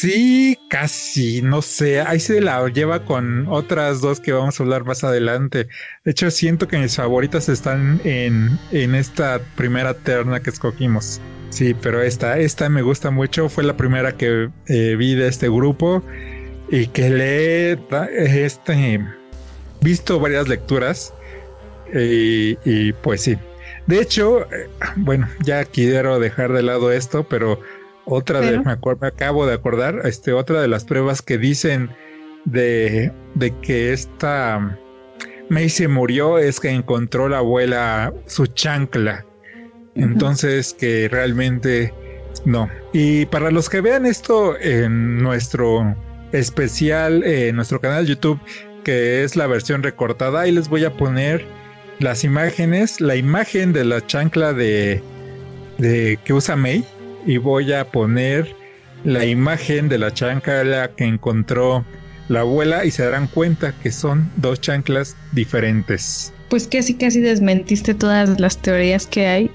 Sí, 0.00 0.56
casi, 0.68 1.42
no 1.42 1.60
sé, 1.60 2.00
ahí 2.00 2.20
se 2.20 2.40
la 2.40 2.64
lleva 2.68 3.04
con 3.04 3.48
otras 3.48 4.00
dos 4.00 4.20
que 4.20 4.30
vamos 4.30 4.60
a 4.60 4.62
hablar 4.62 4.84
más 4.84 5.02
adelante. 5.02 5.66
De 6.04 6.12
hecho, 6.12 6.30
siento 6.30 6.68
que 6.68 6.78
mis 6.78 6.94
favoritas 6.94 7.48
están 7.48 8.00
en, 8.04 8.60
en 8.70 8.94
esta 8.94 9.40
primera 9.56 9.94
terna 9.94 10.38
que 10.38 10.50
escogimos. 10.50 11.20
Sí, 11.50 11.74
pero 11.82 12.00
esta, 12.00 12.38
esta 12.38 12.68
me 12.68 12.82
gusta 12.82 13.10
mucho, 13.10 13.48
fue 13.48 13.64
la 13.64 13.76
primera 13.76 14.16
que 14.16 14.50
eh, 14.68 14.94
vi 14.96 15.16
de 15.16 15.26
este 15.26 15.48
grupo 15.48 16.04
y 16.70 16.86
que 16.86 17.10
le 17.10 17.72
he 17.72 17.78
este, 18.44 19.04
visto 19.80 20.20
varias 20.20 20.46
lecturas 20.46 21.12
y, 21.92 22.92
pues 23.02 23.22
sí. 23.22 23.36
De 23.88 24.00
hecho, 24.00 24.42
eh, 24.52 24.68
bueno, 24.94 25.28
ya 25.42 25.64
quiero 25.64 26.20
dejar 26.20 26.52
de 26.52 26.62
lado 26.62 26.92
esto, 26.92 27.24
pero 27.28 27.60
otra 28.08 28.40
de, 28.40 28.58
me, 28.60 28.72
acuerdo, 28.72 29.00
me 29.02 29.08
acabo 29.08 29.46
de 29.46 29.54
acordar, 29.54 30.00
este, 30.04 30.32
otra 30.32 30.62
de 30.62 30.68
las 30.68 30.84
pruebas 30.84 31.20
que 31.20 31.36
dicen 31.36 31.90
de, 32.46 33.12
de 33.34 33.54
que 33.60 33.92
esta 33.92 34.78
May 35.50 35.68
se 35.68 35.88
murió 35.88 36.38
es 36.38 36.58
que 36.58 36.70
encontró 36.70 37.28
la 37.28 37.38
abuela 37.38 38.12
su 38.26 38.46
chancla. 38.46 39.24
Entonces, 39.94 40.74
que 40.78 41.08
realmente 41.10 41.92
no. 42.44 42.70
Y 42.92 43.26
para 43.26 43.50
los 43.50 43.68
que 43.68 43.80
vean 43.80 44.06
esto 44.06 44.58
en 44.58 45.18
nuestro 45.18 45.96
especial, 46.32 47.24
en 47.24 47.56
nuestro 47.56 47.80
canal 47.80 48.04
de 48.04 48.14
YouTube, 48.14 48.40
que 48.84 49.24
es 49.24 49.36
la 49.36 49.46
versión 49.46 49.82
recortada, 49.82 50.42
ahí 50.42 50.52
les 50.52 50.68
voy 50.68 50.84
a 50.84 50.96
poner 50.96 51.44
las 51.98 52.22
imágenes, 52.24 53.00
la 53.00 53.16
imagen 53.16 53.72
de 53.72 53.84
la 53.84 54.06
chancla 54.06 54.52
de, 54.52 55.02
de 55.78 56.18
que 56.24 56.32
usa 56.32 56.54
May 56.54 56.84
y 57.26 57.36
voy 57.38 57.72
a 57.72 57.90
poner 57.90 58.54
la 59.04 59.24
imagen 59.24 59.88
de 59.88 59.98
la 59.98 60.12
chancla 60.12 60.90
que 60.96 61.04
encontró 61.04 61.84
la 62.28 62.40
abuela 62.40 62.84
y 62.84 62.90
se 62.90 63.04
darán 63.04 63.26
cuenta 63.26 63.72
que 63.82 63.90
son 63.90 64.30
dos 64.36 64.60
chanclas 64.60 65.16
diferentes. 65.32 66.32
Pues 66.50 66.66
casi 66.66 66.94
casi 66.94 67.20
desmentiste 67.20 67.94
todas 67.94 68.40
las 68.40 68.58
teorías 68.58 69.06
que 69.06 69.26
hay. 69.26 69.50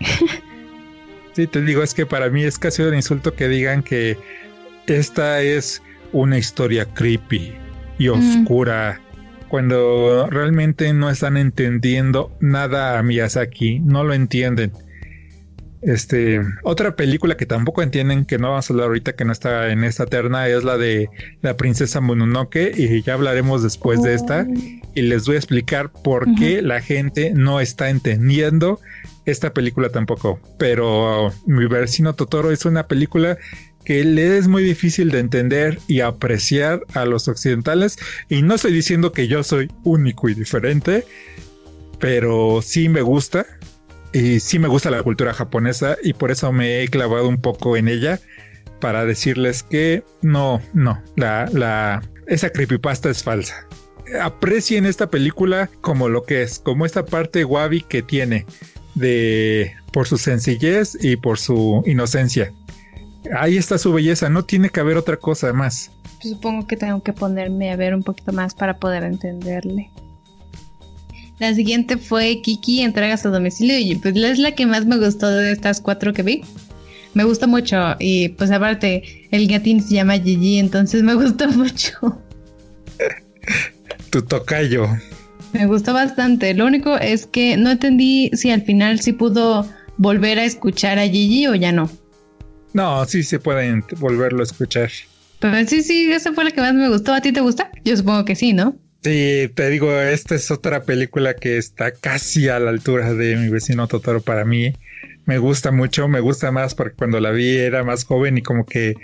sí, 1.34 1.48
te 1.48 1.62
digo, 1.62 1.84
es 1.84 1.94
que 1.94 2.06
para 2.06 2.30
mí 2.30 2.44
es 2.44 2.58
casi 2.58 2.82
un 2.82 2.96
insulto 2.96 3.34
que 3.34 3.48
digan 3.48 3.84
que 3.84 4.18
esta 4.88 5.42
es 5.42 5.82
una 6.12 6.38
historia 6.38 6.86
creepy 6.86 7.54
y 7.98 8.08
oscura. 8.08 9.00
Cuando 9.50 10.28
realmente 10.32 10.92
no 10.94 11.10
están 11.10 11.38
entendiendo 11.38 12.36
nada 12.40 12.98
a 12.98 13.04
Miyazaki, 13.04 13.80
no 13.80 14.04
lo 14.04 14.14
entienden. 14.14 14.72
Este, 15.86 16.40
otra 16.64 16.96
película 16.96 17.36
que 17.36 17.46
tampoco 17.46 17.82
entienden, 17.82 18.26
que 18.26 18.38
no 18.38 18.52
vamos 18.52 18.70
a 18.70 18.74
hablar 18.74 18.88
ahorita, 18.88 19.14
que 19.14 19.26
no 19.26 19.34
está 19.34 19.70
en 19.70 19.84
esta 19.84 20.06
terna, 20.06 20.48
es 20.48 20.64
la 20.64 20.78
de 20.78 21.10
la 21.42 21.58
princesa 21.58 22.00
Mononoke, 22.00 22.72
y 22.76 23.02
ya 23.02 23.16
hablaremos 23.16 23.64
después 23.64 24.02
de 24.02 24.14
esta, 24.14 24.48
y 24.96 25.02
les 25.02 25.26
voy 25.26 25.36
a 25.36 25.40
explicar 25.40 25.92
por 25.92 26.34
qué 26.36 26.62
la 26.62 26.82
gente 26.82 27.32
no 27.36 27.60
está 27.60 27.90
entendiendo 27.90 28.80
esta 29.26 29.54
película 29.54 29.90
tampoco. 29.90 30.40
Pero 30.58 31.34
mi 31.46 31.66
vecino 31.68 32.14
Totoro 32.14 32.52
es 32.52 32.66
una 32.66 32.88
película 32.88 33.38
que 33.84 34.06
le 34.06 34.38
es 34.38 34.48
muy 34.48 34.64
difícil 34.64 35.12
de 35.12 35.20
entender 35.20 35.80
y 35.90 36.00
apreciar 36.00 36.82
a 36.94 37.04
los 37.04 37.28
occidentales, 37.28 37.98
y 38.30 38.42
no 38.42 38.56
estoy 38.56 38.72
diciendo 38.72 39.12
que 39.12 39.28
yo 39.28 39.44
soy 39.44 39.70
único 39.84 40.30
y 40.30 40.34
diferente, 40.34 41.06
pero 42.00 42.62
sí 42.62 42.88
me 42.88 43.02
gusta 43.02 43.46
y 44.14 44.40
sí 44.40 44.60
me 44.60 44.68
gusta 44.68 44.92
la 44.92 45.04
cultura 45.04 45.34
japonesa 45.34 45.98
y 46.04 46.14
por 46.14 46.32
eso 46.32 46.52
me 46.52 46.84
he 46.84 46.88
clavado 46.88 47.28
un 47.28 47.42
poco 47.42 47.76
en 47.76 47.88
ella 47.88 48.20
para 48.80 49.06
decirles 49.06 49.64
que 49.64 50.04
no, 50.22 50.62
no, 50.74 51.02
la, 51.16 51.50
la, 51.52 52.02
esa 52.28 52.50
creepypasta 52.52 53.10
es 53.10 53.24
falsa. 53.24 53.68
Aprecien 54.22 54.86
esta 54.86 55.10
película 55.10 55.70
como 55.82 56.10
lo 56.10 56.24
que 56.24 56.44
es, 56.44 56.60
como 56.60 56.86
esta 56.86 57.06
parte 57.06 57.46
wabi 57.46 57.82
que 57.82 58.02
tiene 58.02 58.46
de 58.96 59.74
por 59.92 60.08
su 60.08 60.18
sencillez 60.18 60.98
y 61.02 61.16
por 61.16 61.40
su 61.40 61.82
inocencia. 61.86 62.52
Ahí 63.36 63.58
está 63.58 63.78
su 63.78 63.94
belleza, 63.94 64.30
no 64.30 64.44
tiene 64.44 64.70
que 64.70 64.80
haber 64.80 64.98
otra 64.98 65.18
cosa 65.18 65.54
más. 65.54 65.92
Supongo 66.22 66.68
que 66.68 66.78
tengo 66.78 67.02
que 67.02 67.14
ponerme 67.14 67.72
a 67.72 67.76
ver 67.76 67.96
un 67.96 68.04
poquito 68.04 68.34
más 68.34 68.54
para 68.54 68.78
poder 68.78 69.04
entenderle. 69.04 69.90
La 71.44 71.54
siguiente 71.54 71.98
fue 71.98 72.40
Kiki, 72.42 72.80
entregas 72.84 73.26
a 73.26 73.30
domicilio 73.30 73.78
y 73.78 73.96
pues 73.96 74.16
es 74.16 74.40
la 74.40 74.56
que 74.56 74.66
más 74.66 74.86
me 74.86 74.98
gustó 74.98 75.28
de 75.30 75.52
estas 75.52 75.82
cuatro 75.82 76.14
que 76.14 76.24
vi. 76.24 76.42
Me 77.16 77.26
gustó 77.26 77.50
mucho 77.50 77.98
y 78.00 78.30
pues 78.30 78.50
aparte 78.50 79.28
el 79.30 79.50
gatín 79.50 79.84
se 79.84 79.96
llama 79.96 80.14
Gigi, 80.14 80.58
entonces 80.58 81.04
me 81.04 81.14
gustó 81.22 81.50
mucho. 81.50 82.22
tu 84.10 84.22
tocayo. 84.22 84.88
Me 85.52 85.66
gustó 85.66 85.92
bastante. 85.94 86.54
Lo 86.54 86.66
único 86.66 86.96
es 86.96 87.26
que 87.26 87.58
no 87.58 87.72
entendí 87.72 88.32
si 88.32 88.50
al 88.50 88.62
final 88.62 89.02
sí 89.02 89.12
pudo 89.12 89.68
volver 89.98 90.40
a 90.40 90.46
escuchar 90.46 90.98
a 90.98 91.10
Gigi 91.10 91.48
o 91.48 91.56
ya 91.56 91.74
no. 91.74 91.90
No, 92.72 93.04
sí 93.04 93.22
se 93.22 93.38
pueden 93.40 93.84
volverlo 94.00 94.40
a 94.40 94.44
escuchar. 94.44 94.90
Pero 95.40 95.68
sí, 95.68 95.84
sí, 95.84 96.10
esa 96.10 96.32
fue 96.32 96.46
la 96.46 96.52
que 96.52 96.62
más 96.62 96.74
me 96.74 96.88
gustó. 96.88 97.14
¿A 97.14 97.20
ti 97.20 97.34
te 97.34 97.42
gusta? 97.42 97.70
Yo 97.84 97.98
supongo 97.98 98.24
que 98.24 98.38
sí, 98.38 98.54
¿no? 98.54 98.78
Sí, 99.04 99.52
te 99.54 99.70
digo, 99.70 100.00
esta 100.00 100.36
es 100.36 100.50
otra 100.50 100.84
película 100.84 101.34
que 101.34 101.58
está 101.58 101.92
casi 101.92 102.48
a 102.48 102.58
la 102.60 102.70
altura 102.70 103.14
de 103.14 103.36
mi 103.36 103.50
vecino 103.50 103.88
Totoro 103.90 104.22
para 104.22 104.46
mí. 104.46 104.74
Me 105.26 105.40
gusta 105.40 105.72
mucho, 105.72 106.08
me 106.08 106.22
gusta 106.22 106.52
más 106.52 106.74
porque 106.74 106.96
cuando 106.96 107.20
la 107.20 107.32
vi 107.32 107.58
era 107.58 107.84
más 107.84 108.06
joven 108.06 108.38
y 108.38 108.42
como 108.42 108.66
que 108.66 108.96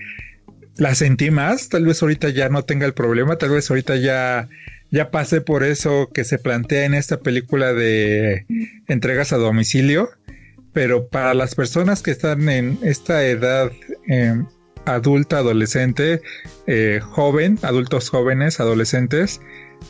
la 0.78 0.96
sentí 0.96 1.32
más. 1.32 1.68
Tal 1.68 1.86
vez 1.86 2.02
ahorita 2.02 2.30
ya 2.30 2.48
no 2.48 2.64
tenga 2.64 2.86
el 2.86 2.94
problema, 2.94 3.36
tal 3.36 3.50
vez 3.50 3.70
ahorita 3.70 3.98
ya, 3.98 4.48
ya 4.90 5.12
pasé 5.12 5.42
por 5.42 5.66
eso 5.66 6.10
que 6.14 6.24
se 6.24 6.40
plantea 6.40 6.86
en 6.86 6.94
esta 6.94 7.20
película 7.20 7.74
de 7.74 8.46
entregas 8.88 9.34
a 9.34 9.38
domicilio. 9.38 10.12
Pero 10.72 11.10
para 11.10 11.34
las 11.34 11.56
personas 11.56 12.02
que 12.02 12.12
están 12.12 12.48
en 12.48 12.80
esta 12.84 13.26
edad 13.26 13.70
em, 14.08 14.46
adulta, 14.86 15.40
adolescente, 15.40 16.22
eh, 16.68 17.02
joven, 17.04 17.60
adultos 17.64 18.10
jóvenes, 18.10 18.62
adolescentes, 18.62 19.42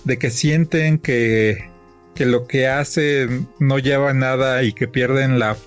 de 0.06 0.18
que 0.18 0.30
sienten 0.30 0.98
que, 0.98 1.70
que 2.16 2.26
lo 2.26 2.48
que 2.48 2.68
hacen 2.68 3.48
no 3.60 3.80
lleva 3.80 4.14
nada 4.14 4.64
y 4.64 4.74
que 4.74 4.88
pierden 4.88 5.40
la, 5.40 5.58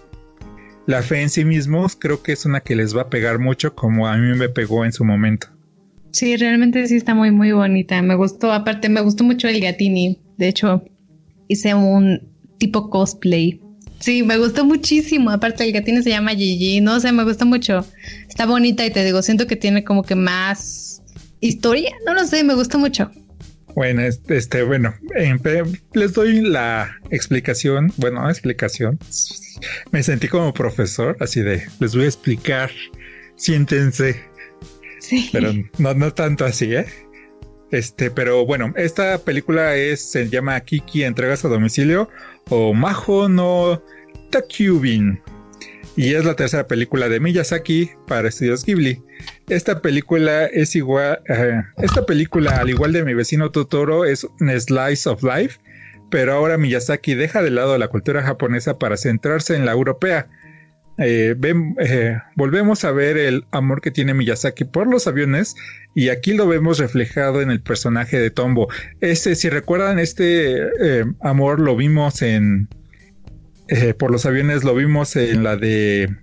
la 0.87 1.03
fe 1.03 1.23
en 1.23 1.31
sí 1.31 1.45
mismos, 1.45 1.97
creo 1.97 2.23
que 2.23 2.33
es 2.33 2.45
una 2.45 2.61
que 2.61 2.77
les 2.77 2.97
va 2.97 3.03
a 3.03 3.11
pegar 3.11 3.39
mucho 3.39 3.75
como 3.75 4.09
a 4.09 4.17
mí 4.17 4.37
me 4.37 4.49
pegó 4.49 4.85
en 4.85 4.93
su 4.93 5.05
momento. 5.05 5.49
Sí, 6.13 6.37
realmente 6.37 6.87
sí 6.87 6.97
está 6.97 7.15
muy 7.15 7.31
muy 7.31 7.53
bonita. 7.53 8.01
Me 8.03 8.15
gustó, 8.15 8.53
aparte 8.53 8.89
me 8.89 9.01
gustó 9.01 9.25
mucho 9.25 9.49
el 9.49 9.61
Gatini. 9.61 10.19
De 10.37 10.49
hecho, 10.49 10.85
hice 11.49 11.75
un 11.75 12.21
tipo 12.59 12.91
cosplay. 12.91 13.61
Sí, 13.99 14.23
me 14.23 14.37
gustó 14.37 14.65
muchísimo. 14.65 15.31
Aparte 15.31 15.65
el 15.65 15.73
Gatini 15.73 16.03
se 16.03 16.11
llama 16.11 16.33
Gigi. 16.33 16.81
No 16.81 17.01
sé, 17.01 17.13
me 17.13 17.25
gustó 17.25 17.47
mucho. 17.47 17.87
Está 18.29 18.47
bonita 18.47 18.85
y 18.85 18.91
te 18.91 19.05
digo, 19.05 19.23
siento 19.23 19.47
que 19.47 19.57
tiene 19.57 19.85
como 19.85 20.03
que 20.03 20.15
más 20.15 21.03
historia. 21.41 21.93
No 22.05 22.13
lo 22.13 22.27
sé, 22.27 22.45
me 22.45 22.55
gustó 22.55 22.79
mucho. 22.79 23.11
Bueno, 23.75 24.03
este, 24.03 24.63
bueno, 24.63 24.95
les 25.95 26.13
doy 26.13 26.43
la 26.43 26.99
explicación, 27.11 27.93
bueno, 27.97 28.29
explicación. 28.29 28.99
Me 29.91 30.03
sentí 30.03 30.29
como 30.29 30.53
profesor, 30.53 31.17
así 31.21 31.41
de, 31.41 31.67
les 31.81 31.95
voy 31.95 32.05
a 32.05 32.09
explicar, 32.09 32.71
siéntense. 33.37 34.23
Sí. 35.01 35.31
Pero 35.33 35.53
no, 35.79 35.95
no 35.95 36.13
tanto 36.13 36.45
así, 36.45 36.75
¿eh? 36.75 36.87
Este, 37.71 38.11
pero 38.11 38.45
bueno, 38.45 38.75
esta 38.77 39.17
película 39.19 39.75
es, 39.77 40.11
se 40.11 40.29
llama 40.29 40.61
Kiki 40.61 41.05
Entregas 41.05 41.45
a 41.47 41.49
Domicilio 41.49 42.11
o 42.51 42.75
Majo 42.75 43.31
no 43.31 43.83
Takubin 44.31 45.19
y 45.97 46.15
es 46.15 46.25
la 46.25 46.35
tercera 46.35 46.67
película 46.67 47.09
de 47.09 47.21
Miyazaki 47.21 47.91
para 48.07 48.29
Estudios 48.29 48.65
Ghibli. 48.65 49.03
Esta 49.49 49.83
película 49.83 50.47
es 50.47 50.75
igual, 50.75 51.21
eh, 51.29 51.63
esta 51.79 52.07
película 52.07 52.57
al 52.57 52.71
igual 52.71 52.93
de 52.93 53.05
mi 53.05 53.15
vecino 53.15 53.51
Totoro 53.51 54.05
es 54.05 54.25
un 54.25 54.61
slice 54.61 55.09
of 55.09 55.23
life, 55.23 55.61
pero 56.11 56.33
ahora 56.33 56.59
Miyazaki 56.59 57.15
deja 57.15 57.43
de 57.43 57.51
lado 57.51 57.77
la 57.77 57.89
cultura 57.89 58.23
japonesa 58.23 58.79
para 58.79 58.97
centrarse 58.97 59.55
en 59.55 59.67
la 59.67 59.73
europea. 59.73 60.29
Eh, 60.99 61.35
eh, 61.79 62.19
volvemos 62.37 62.85
a 62.85 62.93
ver 62.93 63.17
el 63.17 63.45
amor 63.51 63.81
que 63.81 63.91
tiene 63.91 64.15
Miyazaki 64.15 64.65
por 64.65 64.87
los 64.87 65.07
aviones 65.07 65.57
y 65.95 66.11
aquí 66.11 66.35
lo 66.35 66.47
vemos 66.47 66.79
reflejado 66.79 67.41
en 67.43 67.51
el 67.51 67.61
personaje 67.61 68.19
de 68.19 68.31
Tombo. 68.31 68.69
Este, 69.01 69.35
si 69.35 69.49
recuerdan, 69.49 69.99
este 69.99 71.05
amor 71.21 71.61
lo 71.61 71.77
vimos 71.77 72.23
en 72.23 72.69
eh, 73.69 73.95
por 73.95 74.11
los 74.11 74.27
aviones 74.27 74.65
lo 74.65 74.75
vimos 74.75 75.17
en 75.17 75.43
la 75.43 75.57
de 75.57 76.15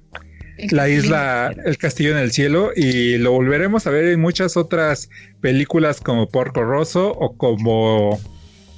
la 0.71 0.89
isla, 0.89 1.53
el 1.65 1.77
castillo 1.77 2.11
en 2.11 2.17
el 2.17 2.31
cielo 2.31 2.71
y 2.75 3.17
lo 3.17 3.31
volveremos 3.31 3.87
a 3.87 3.91
ver 3.91 4.05
en 4.05 4.19
muchas 4.19 4.57
otras 4.57 5.09
películas 5.41 6.01
como 6.01 6.27
Porco 6.27 6.63
Rosso 6.63 7.11
o 7.11 7.35
como 7.37 8.19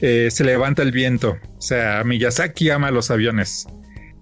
eh, 0.01 0.29
Se 0.31 0.43
levanta 0.43 0.81
el 0.81 0.91
viento. 0.91 1.37
O 1.57 1.61
sea, 1.61 2.03
Miyazaki 2.03 2.69
ama 2.69 2.91
los 2.91 3.11
aviones. 3.11 3.67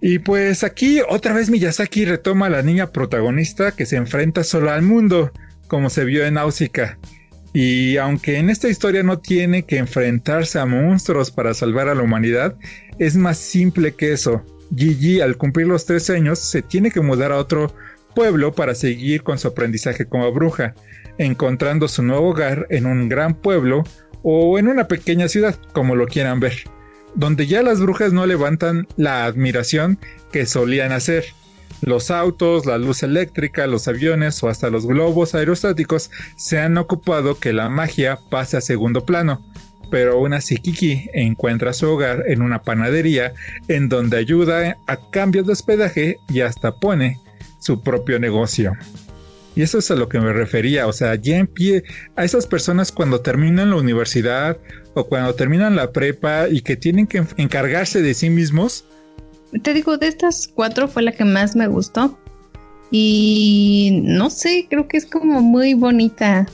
Y 0.02 0.20
pues 0.20 0.64
aquí 0.64 1.02
otra 1.08 1.34
vez 1.34 1.50
Miyazaki 1.50 2.06
retoma 2.06 2.48
a 2.48 2.50
la 2.50 2.62
niña 2.62 2.92
protagonista 2.92 3.72
que 3.74 3.86
se 3.86 3.98
enfrenta 3.98 4.44
solo 4.44 4.72
al 4.72 4.82
mundo, 4.82 5.32
como 5.68 5.90
se 5.90 6.06
vio 6.06 6.26
en 6.26 6.36
Náusica. 6.36 6.98
Y 7.62 7.98
aunque 7.98 8.38
en 8.38 8.50
esta 8.50 8.70
historia 8.70 9.04
no 9.04 9.20
tiene 9.20 9.64
que 9.64 9.80
enfrentarse 9.80 10.60
a 10.60 10.66
monstruos 10.66 11.30
para 11.30 11.54
salvar 11.54 11.90
a 11.90 11.94
la 11.94 12.04
humanidad, 12.04 12.56
es 13.00 13.18
más 13.18 13.38
simple 13.38 13.96
que 13.96 14.14
eso. 14.14 14.46
Gigi, 14.74 15.20
al 15.20 15.36
cumplir 15.36 15.68
los 15.68 15.86
13 15.86 16.16
años, 16.16 16.40
se 16.40 16.62
tiene 16.62 16.90
que 16.90 17.02
mudar 17.02 17.34
a 17.34 17.38
otro 17.38 17.76
pueblo 18.16 18.54
para 18.54 18.76
seguir 18.76 19.24
con 19.24 19.38
su 19.38 19.50
aprendizaje 19.50 20.06
como 20.06 20.32
bruja. 20.32 20.74
encontrando 21.18 21.90
su 21.90 22.02
nuevo 22.02 22.30
hogar 22.30 22.66
en 22.70 22.86
un 22.86 23.10
gran 23.10 23.36
pueblo 23.36 23.84
o 24.24 24.58
en 24.58 24.70
una 24.70 24.88
pequeña 24.88 25.28
ciudad, 25.28 25.60
como 25.74 25.98
lo 25.98 26.08
quieran 26.08 26.40
ver, 26.40 26.64
donde 27.14 27.46
ya 27.46 27.62
las 27.62 27.82
brujas 27.82 28.14
no 28.14 28.26
levantan 28.26 28.88
la 28.96 29.26
admiración 29.26 30.00
que 30.32 30.46
solían 30.46 30.94
hacer. 30.94 31.26
Los 31.82 32.12
autos, 32.12 32.66
la 32.66 32.78
luz 32.78 33.04
eléctrica, 33.04 33.68
los 33.68 33.88
aviones 33.88 34.42
o 34.44 34.50
hasta 34.50 34.70
los 34.70 34.86
globos 34.86 35.34
aerostáticos 35.34 36.12
se 36.36 36.60
han 36.60 36.78
ocupado 36.78 37.40
que 37.40 37.54
la 37.54 37.70
magia 37.70 38.20
pase 38.30 38.58
a 38.58 38.62
segundo 38.62 39.06
plano, 39.06 39.46
pero 39.90 40.20
una 40.20 40.40
Kiki 40.40 41.10
encuentra 41.14 41.74
su 41.74 41.88
hogar 41.90 42.26
en 42.28 42.42
una 42.42 42.62
panadería 42.62 43.34
en 43.68 43.90
donde 43.90 44.18
ayuda 44.18 44.78
a 44.88 44.98
cambios 45.10 45.48
de 45.48 45.54
hospedaje 45.54 46.18
y 46.28 46.42
hasta 46.42 46.76
pone 46.76 47.18
su 47.60 47.82
propio 47.82 48.20
negocio. 48.20 48.74
Y 49.56 49.62
eso 49.62 49.80
es 49.80 49.90
a 49.92 49.96
lo 49.96 50.08
que 50.08 50.20
me 50.20 50.32
refería, 50.32 50.88
o 50.88 50.94
sea, 50.94 51.16
ya 51.16 51.38
en 51.38 51.48
pie 51.48 51.84
a 52.16 52.24
esas 52.24 52.46
personas 52.48 52.92
cuando 52.92 53.22
terminan 53.22 53.72
la 53.72 53.78
universidad 53.78 54.58
o 54.94 55.06
cuando 55.08 55.36
terminan 55.36 55.76
la 55.76 55.92
prepa 55.92 56.48
y 56.50 56.62
que 56.62 56.78
tienen 56.78 57.08
que 57.08 57.24
encargarse 57.38 58.02
de 58.02 58.14
sí 58.14 58.30
mismos. 58.30 58.86
Te 59.64 59.74
digo, 59.74 59.98
de 59.98 60.08
estas 60.08 60.48
cuatro 60.48 60.88
fue 60.88 61.02
la 61.02 61.12
que 61.12 61.26
más 61.26 61.56
me 61.56 61.68
gustó. 61.68 62.18
Y 62.92 64.02
no 64.04 64.30
sé, 64.30 64.68
creo 64.70 64.88
que 64.88 64.98
es 64.98 65.06
como 65.06 65.42
muy 65.42 65.74
bonita. 65.74 66.48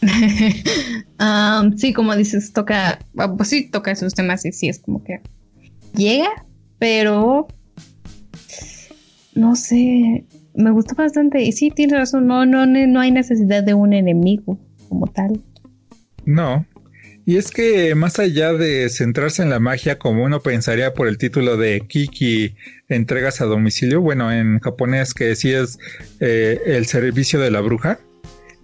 Um, 1.20 1.76
sí, 1.76 1.92
como 1.92 2.16
dices, 2.16 2.54
toca, 2.54 2.98
ah, 3.18 3.34
pues 3.36 3.50
sí, 3.50 3.70
toca 3.70 3.90
esos 3.90 4.14
temas 4.14 4.46
y 4.46 4.52
sí, 4.52 4.70
es 4.70 4.78
como 4.78 5.04
que 5.04 5.20
llega, 5.94 6.46
pero 6.78 7.46
no 9.34 9.54
sé, 9.54 10.24
me 10.54 10.70
gustó 10.70 10.94
bastante. 10.94 11.42
Y 11.42 11.52
sí, 11.52 11.70
tienes 11.70 11.98
razón, 11.98 12.26
no, 12.26 12.46
no, 12.46 12.64
no 12.64 13.00
hay 13.00 13.10
necesidad 13.10 13.62
de 13.62 13.74
un 13.74 13.92
enemigo 13.92 14.58
como 14.88 15.06
tal. 15.08 15.42
No. 16.24 16.64
Y 17.30 17.36
es 17.36 17.52
que 17.52 17.94
más 17.94 18.18
allá 18.18 18.54
de 18.54 18.88
centrarse 18.88 19.40
en 19.40 19.50
la 19.50 19.60
magia 19.60 20.00
como 20.00 20.24
uno 20.24 20.40
pensaría 20.40 20.94
por 20.94 21.06
el 21.06 21.16
título 21.16 21.56
de 21.56 21.80
Kiki 21.86 22.56
entregas 22.88 23.40
a 23.40 23.44
domicilio, 23.44 24.00
bueno, 24.00 24.32
en 24.32 24.58
japonés 24.58 25.14
que 25.14 25.36
sí 25.36 25.52
es 25.52 25.78
eh, 26.18 26.60
el 26.66 26.86
servicio 26.86 27.38
de 27.38 27.52
la 27.52 27.60
bruja. 27.60 28.00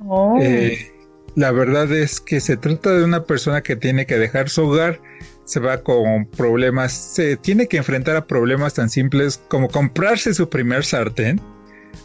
Oh. 0.01 0.41
Eh, 0.43 0.91
la 1.37 1.53
verdad 1.53 1.93
es 1.93 2.19
que 2.21 2.41
se 2.41 2.57
trata 2.57 2.91
de 2.91 3.05
una 3.05 3.23
persona 3.23 3.63
que 3.63 3.77
tiene 3.77 4.05
que 4.05 4.19
dejar 4.19 4.49
su 4.49 4.65
hogar, 4.65 5.01
se 5.45 5.61
va 5.61 5.85
con 5.85 6.27
problemas, 6.27 6.93
se 6.93 7.37
tiene 7.37 7.69
que 7.69 7.77
enfrentar 7.77 8.17
a 8.17 8.27
problemas 8.27 8.75
tan 8.75 8.91
simples 8.91 9.41
como 9.47 9.69
comprarse 9.69 10.35
su 10.35 10.49
primer 10.49 10.85
sartén, 10.85 11.41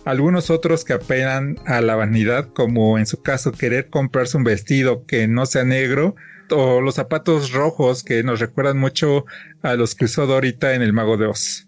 algunos 0.05 0.51
otros 0.51 0.85
que 0.85 0.93
apelan 0.93 1.57
a 1.65 1.81
la 1.81 1.95
vanidad, 1.95 2.49
como 2.53 2.99
en 2.99 3.07
su 3.07 3.23
caso 3.23 3.51
querer 3.51 3.89
comprarse 3.89 4.38
un 4.38 4.43
vestido 4.43 5.07
que 5.07 5.27
no 5.27 5.47
sea 5.47 5.63
negro, 5.63 6.15
o 6.52 6.82
los 6.82 6.95
zapatos 6.95 7.52
rojos 7.52 8.03
que 8.03 8.23
nos 8.23 8.40
recuerdan 8.40 8.78
mucho 8.78 9.26
a 9.61 9.76
los 9.76 9.95
que 9.95 10.06
usó 10.06 10.28
Dorita 10.28 10.73
en 10.73 10.82
El 10.82 10.94
Mago 10.94 11.18
de 11.18 11.28
Oz, 11.28 11.68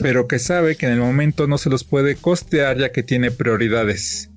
pero 0.00 0.26
que 0.28 0.38
sabe 0.38 0.76
que 0.76 0.86
en 0.86 0.92
el 0.92 1.00
momento 1.00 1.46
no 1.46 1.58
se 1.58 1.70
los 1.70 1.84
puede 1.84 2.16
costear 2.16 2.78
ya 2.78 2.92
que 2.92 3.02
tiene 3.02 3.30
prioridades. 3.30 4.30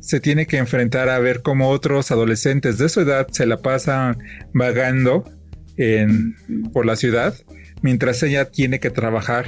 Se 0.00 0.20
tiene 0.20 0.46
que 0.46 0.58
enfrentar 0.58 1.08
a 1.08 1.18
ver 1.18 1.42
cómo 1.42 1.70
otros 1.70 2.10
adolescentes 2.10 2.78
de 2.78 2.88
su 2.88 3.00
edad 3.00 3.26
se 3.30 3.46
la 3.46 3.56
pasan 3.58 4.18
vagando 4.52 5.24
en, 5.76 6.36
por 6.72 6.86
la 6.86 6.96
ciudad, 6.96 7.34
mientras 7.82 8.22
ella 8.22 8.50
tiene 8.50 8.78
que 8.80 8.90
trabajar 8.90 9.46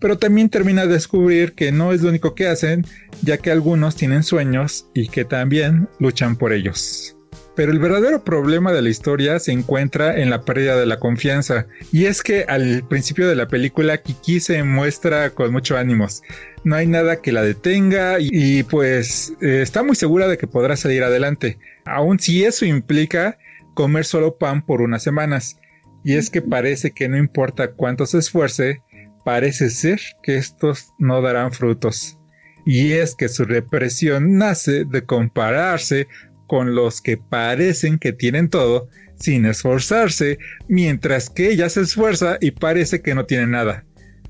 pero 0.00 0.18
también 0.18 0.48
termina 0.48 0.86
de 0.86 0.92
descubrir 0.92 1.54
que 1.54 1.72
no 1.72 1.92
es 1.92 2.02
lo 2.02 2.08
único 2.08 2.34
que 2.34 2.46
hacen, 2.46 2.86
ya 3.22 3.38
que 3.38 3.50
algunos 3.50 3.96
tienen 3.96 4.22
sueños 4.22 4.86
y 4.94 5.08
que 5.08 5.24
también 5.24 5.88
luchan 5.98 6.36
por 6.36 6.52
ellos. 6.52 7.17
Pero 7.58 7.72
el 7.72 7.80
verdadero 7.80 8.22
problema 8.22 8.72
de 8.72 8.82
la 8.82 8.88
historia 8.88 9.40
se 9.40 9.50
encuentra 9.50 10.16
en 10.20 10.30
la 10.30 10.42
pérdida 10.42 10.76
de 10.76 10.86
la 10.86 11.00
confianza, 11.00 11.66
y 11.90 12.04
es 12.04 12.22
que 12.22 12.44
al 12.44 12.86
principio 12.86 13.26
de 13.26 13.34
la 13.34 13.48
película 13.48 13.98
Kiki 13.98 14.38
se 14.38 14.62
muestra 14.62 15.30
con 15.30 15.50
mucho 15.50 15.76
ánimos. 15.76 16.22
No 16.62 16.76
hay 16.76 16.86
nada 16.86 17.20
que 17.20 17.32
la 17.32 17.42
detenga 17.42 18.18
y, 18.20 18.62
pues 18.62 19.32
eh, 19.42 19.60
está 19.60 19.82
muy 19.82 19.96
segura 19.96 20.28
de 20.28 20.38
que 20.38 20.46
podrá 20.46 20.76
salir 20.76 21.02
adelante, 21.02 21.58
aun 21.84 22.20
si 22.20 22.44
eso 22.44 22.64
implica 22.64 23.38
comer 23.74 24.04
solo 24.04 24.38
pan 24.38 24.64
por 24.64 24.80
unas 24.80 25.02
semanas. 25.02 25.58
Y 26.04 26.14
es 26.14 26.30
que 26.30 26.42
parece 26.42 26.92
que 26.92 27.08
no 27.08 27.16
importa 27.16 27.72
cuánto 27.72 28.06
se 28.06 28.18
esfuerce, 28.18 28.82
parece 29.24 29.70
ser 29.70 30.00
que 30.22 30.36
estos 30.36 30.92
no 31.00 31.22
darán 31.22 31.50
frutos. 31.50 32.18
Y 32.64 32.92
es 32.92 33.16
que 33.16 33.28
su 33.28 33.46
represión 33.46 34.36
nace 34.36 34.84
de 34.84 35.02
compararse 35.02 36.06
con 36.48 36.74
los 36.74 37.00
que 37.00 37.16
parecen 37.16 38.00
que 38.00 38.12
tienen 38.12 38.48
todo 38.48 38.88
sin 39.14 39.46
esforzarse, 39.46 40.38
mientras 40.66 41.30
que 41.30 41.50
ella 41.50 41.68
se 41.68 41.82
esfuerza 41.82 42.38
y 42.40 42.50
parece 42.50 43.02
que 43.02 43.14
no 43.14 43.26
tiene 43.26 43.46
nada. 43.46 43.84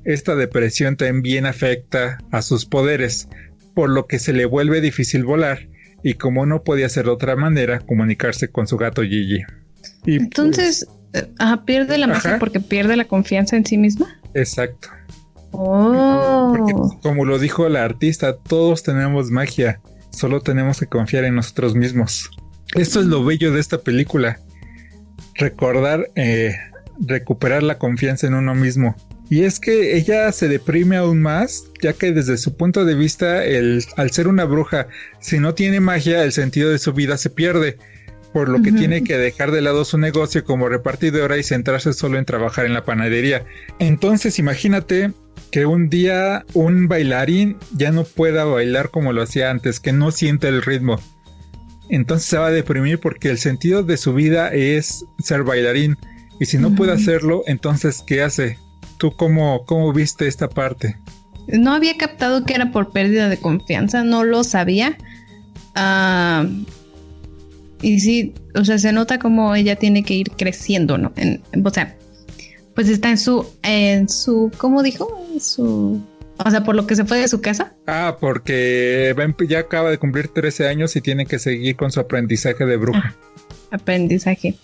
Esta 0.05 0.35
depresión 0.35 0.97
también 0.97 1.47
afecta 1.47 2.19
a 2.31 2.43
sus 2.43 2.67
poderes, 2.67 3.29
por 3.75 3.89
lo 3.89 4.07
que 4.07 4.19
se 4.19 4.33
le 4.33 4.45
vuelve 4.45 4.81
difícil 4.81 5.25
volar 5.25 5.69
y 6.03 6.15
como 6.15 6.47
no 6.47 6.63
podía 6.63 6.89
ser 6.89 7.07
de 7.07 7.13
otra 7.13 7.37
manera, 7.37 7.81
comunicarse 7.81 8.49
con 8.49 8.67
su 8.67 8.77
gato 8.77 9.03
Gigi. 9.03 9.43
Y 10.05 10.17
Entonces, 10.17 10.87
pues, 11.13 11.27
pierde 11.65 11.99
la 11.99 12.07
magia 12.07 12.39
porque 12.39 12.61
pierde 12.61 12.97
la 12.97 13.05
confianza 13.05 13.57
en 13.57 13.65
sí 13.67 13.79
misma. 13.79 14.21
Exacto. 14.35 14.89
Oh. 15.51 16.99
como 17.03 17.25
lo 17.25 17.39
dijo 17.39 17.69
la 17.71 17.83
artista, 17.83 18.37
todos 18.37 18.83
tenemos 18.83 19.31
magia, 19.31 19.81
solo 20.19 20.41
tenemos 20.41 20.81
que 20.81 20.87
confiar 20.87 21.25
en 21.25 21.37
nosotros 21.37 21.75
mismos. 21.75 22.31
Esto 22.75 23.01
es 23.01 23.07
lo 23.07 23.25
bello 23.25 23.53
de 23.53 23.61
esta 23.61 23.79
película. 23.79 24.39
Recordar, 25.35 26.11
eh, 26.17 26.55
recuperar 27.01 27.63
la 27.63 27.79
confianza 27.79 28.27
en 28.27 28.35
uno 28.35 28.55
mismo. 28.55 28.97
Y 29.31 29.45
es 29.45 29.61
que 29.61 29.97
ella 29.97 30.33
se 30.33 30.49
deprime 30.49 30.97
aún 30.97 31.21
más, 31.21 31.65
ya 31.83 31.93
que 31.93 32.13
desde 32.13 32.39
su 32.39 32.57
punto 32.57 32.85
de 32.85 32.95
vista, 32.95 33.45
el, 33.45 33.85
al 33.97 34.11
ser 34.11 34.27
una 34.27 34.45
bruja, 34.45 34.89
si 35.21 35.39
no 35.39 35.55
tiene 35.55 35.81
magia, 35.81 36.25
el 36.25 36.33
sentido 36.33 36.71
de 36.71 36.79
su 36.79 36.93
vida 36.95 37.17
se 37.19 37.31
pierde 37.31 37.77
por 38.33 38.49
lo 38.49 38.63
que 38.63 38.73
tiene 38.73 39.03
que 39.03 39.17
dejar 39.17 39.53
de 39.53 39.63
lado 39.63 39.85
su 39.85 39.97
negocio 39.99 40.45
como 40.45 40.69
repartidora 40.69 41.39
y 41.39 41.43
centrarse 41.43 41.93
solo 41.93 42.19
en 42.19 42.25
trabajar 42.25 42.67
en 42.67 42.75
la 42.75 42.85
panadería. 42.85 43.45
Entonces 43.79 44.39
imagínate 44.39 45.13
que 45.51 45.67
un 45.67 45.89
día 45.89 46.45
un 46.55 46.89
bailarín 46.89 47.57
ya 47.77 47.91
no 47.91 48.05
pueda 48.05 48.45
bailar 48.45 48.91
como 48.91 49.13
lo 49.13 49.23
hacía 49.23 49.51
antes, 49.51 49.81
que 49.81 49.93
no 49.93 50.11
siente 50.11 50.49
el 50.49 50.63
ritmo. 50.63 51.01
Entonces 51.89 52.29
se 52.29 52.39
va 52.39 52.49
a 52.49 52.51
deprimir 52.51 53.01
porque 53.01 53.31
el 53.31 53.39
sentido 53.39 53.83
de 53.83 53.97
su 53.97 54.15
vida 54.15 54.53
es 54.53 55.05
ser 55.19 55.43
bailarín. 55.43 55.97
Y 56.41 56.47
si 56.47 56.59
no 56.59 56.75
puede 56.75 56.93
hacerlo, 56.93 57.43
entonces 57.47 58.03
¿qué 58.07 58.23
hace? 58.23 58.59
¿Tú 58.99 59.13
cómo, 59.17 59.65
cómo 59.65 59.93
viste 59.93 60.29
esta 60.29 60.49
parte? 60.49 60.97
No 61.49 61.73
había 61.73 61.97
captado 61.97 62.45
que 62.45 62.55
era 62.55 62.71
por 62.71 62.93
pérdida 62.93 63.29
de 63.29 63.39
confianza, 63.39 64.05
no 64.05 64.25
lo 64.25 64.45
sabía. 64.45 64.97
Ah... 65.75 66.47
Y 67.81 68.01
sí, 68.01 68.35
o 68.55 68.65
sea, 68.65 68.79
se 68.79 68.93
nota 68.93 69.19
como 69.19 69.55
ella 69.55 69.77
tiene 69.77 70.03
que 70.03 70.15
ir 70.15 70.31
creciendo, 70.33 70.99
¿no? 70.99 71.13
o 71.65 71.71
sea, 71.71 71.97
pues 72.79 72.89
está 72.91 73.11
en 73.11 73.19
su, 73.19 73.45
en 73.65 74.09
su, 74.09 74.53
¿cómo 74.57 74.85
dijo? 74.85 75.27
En 75.35 75.41
su, 75.41 76.01
o 76.37 76.49
sea, 76.49 76.63
por 76.63 76.77
lo 76.77 76.87
que 76.87 76.95
se 76.95 77.05
fue 77.05 77.19
de 77.19 77.27
su 77.27 77.41
casa. 77.41 77.75
Ah, 77.89 78.19
porque 78.21 79.13
ya 79.49 79.59
acaba 79.59 79.91
de 79.91 79.99
cumplir 79.99 80.29
13 80.29 80.69
años 80.69 80.95
y 80.95 81.01
tiene 81.01 81.27
que 81.27 81.41
seguir 81.41 81.75
con 81.75 81.91
su 81.91 81.99
aprendizaje 81.99 82.65
de 82.65 82.77
bruja. 82.77 83.17
Ah, 83.73 83.79
aprendizaje. 83.79 84.55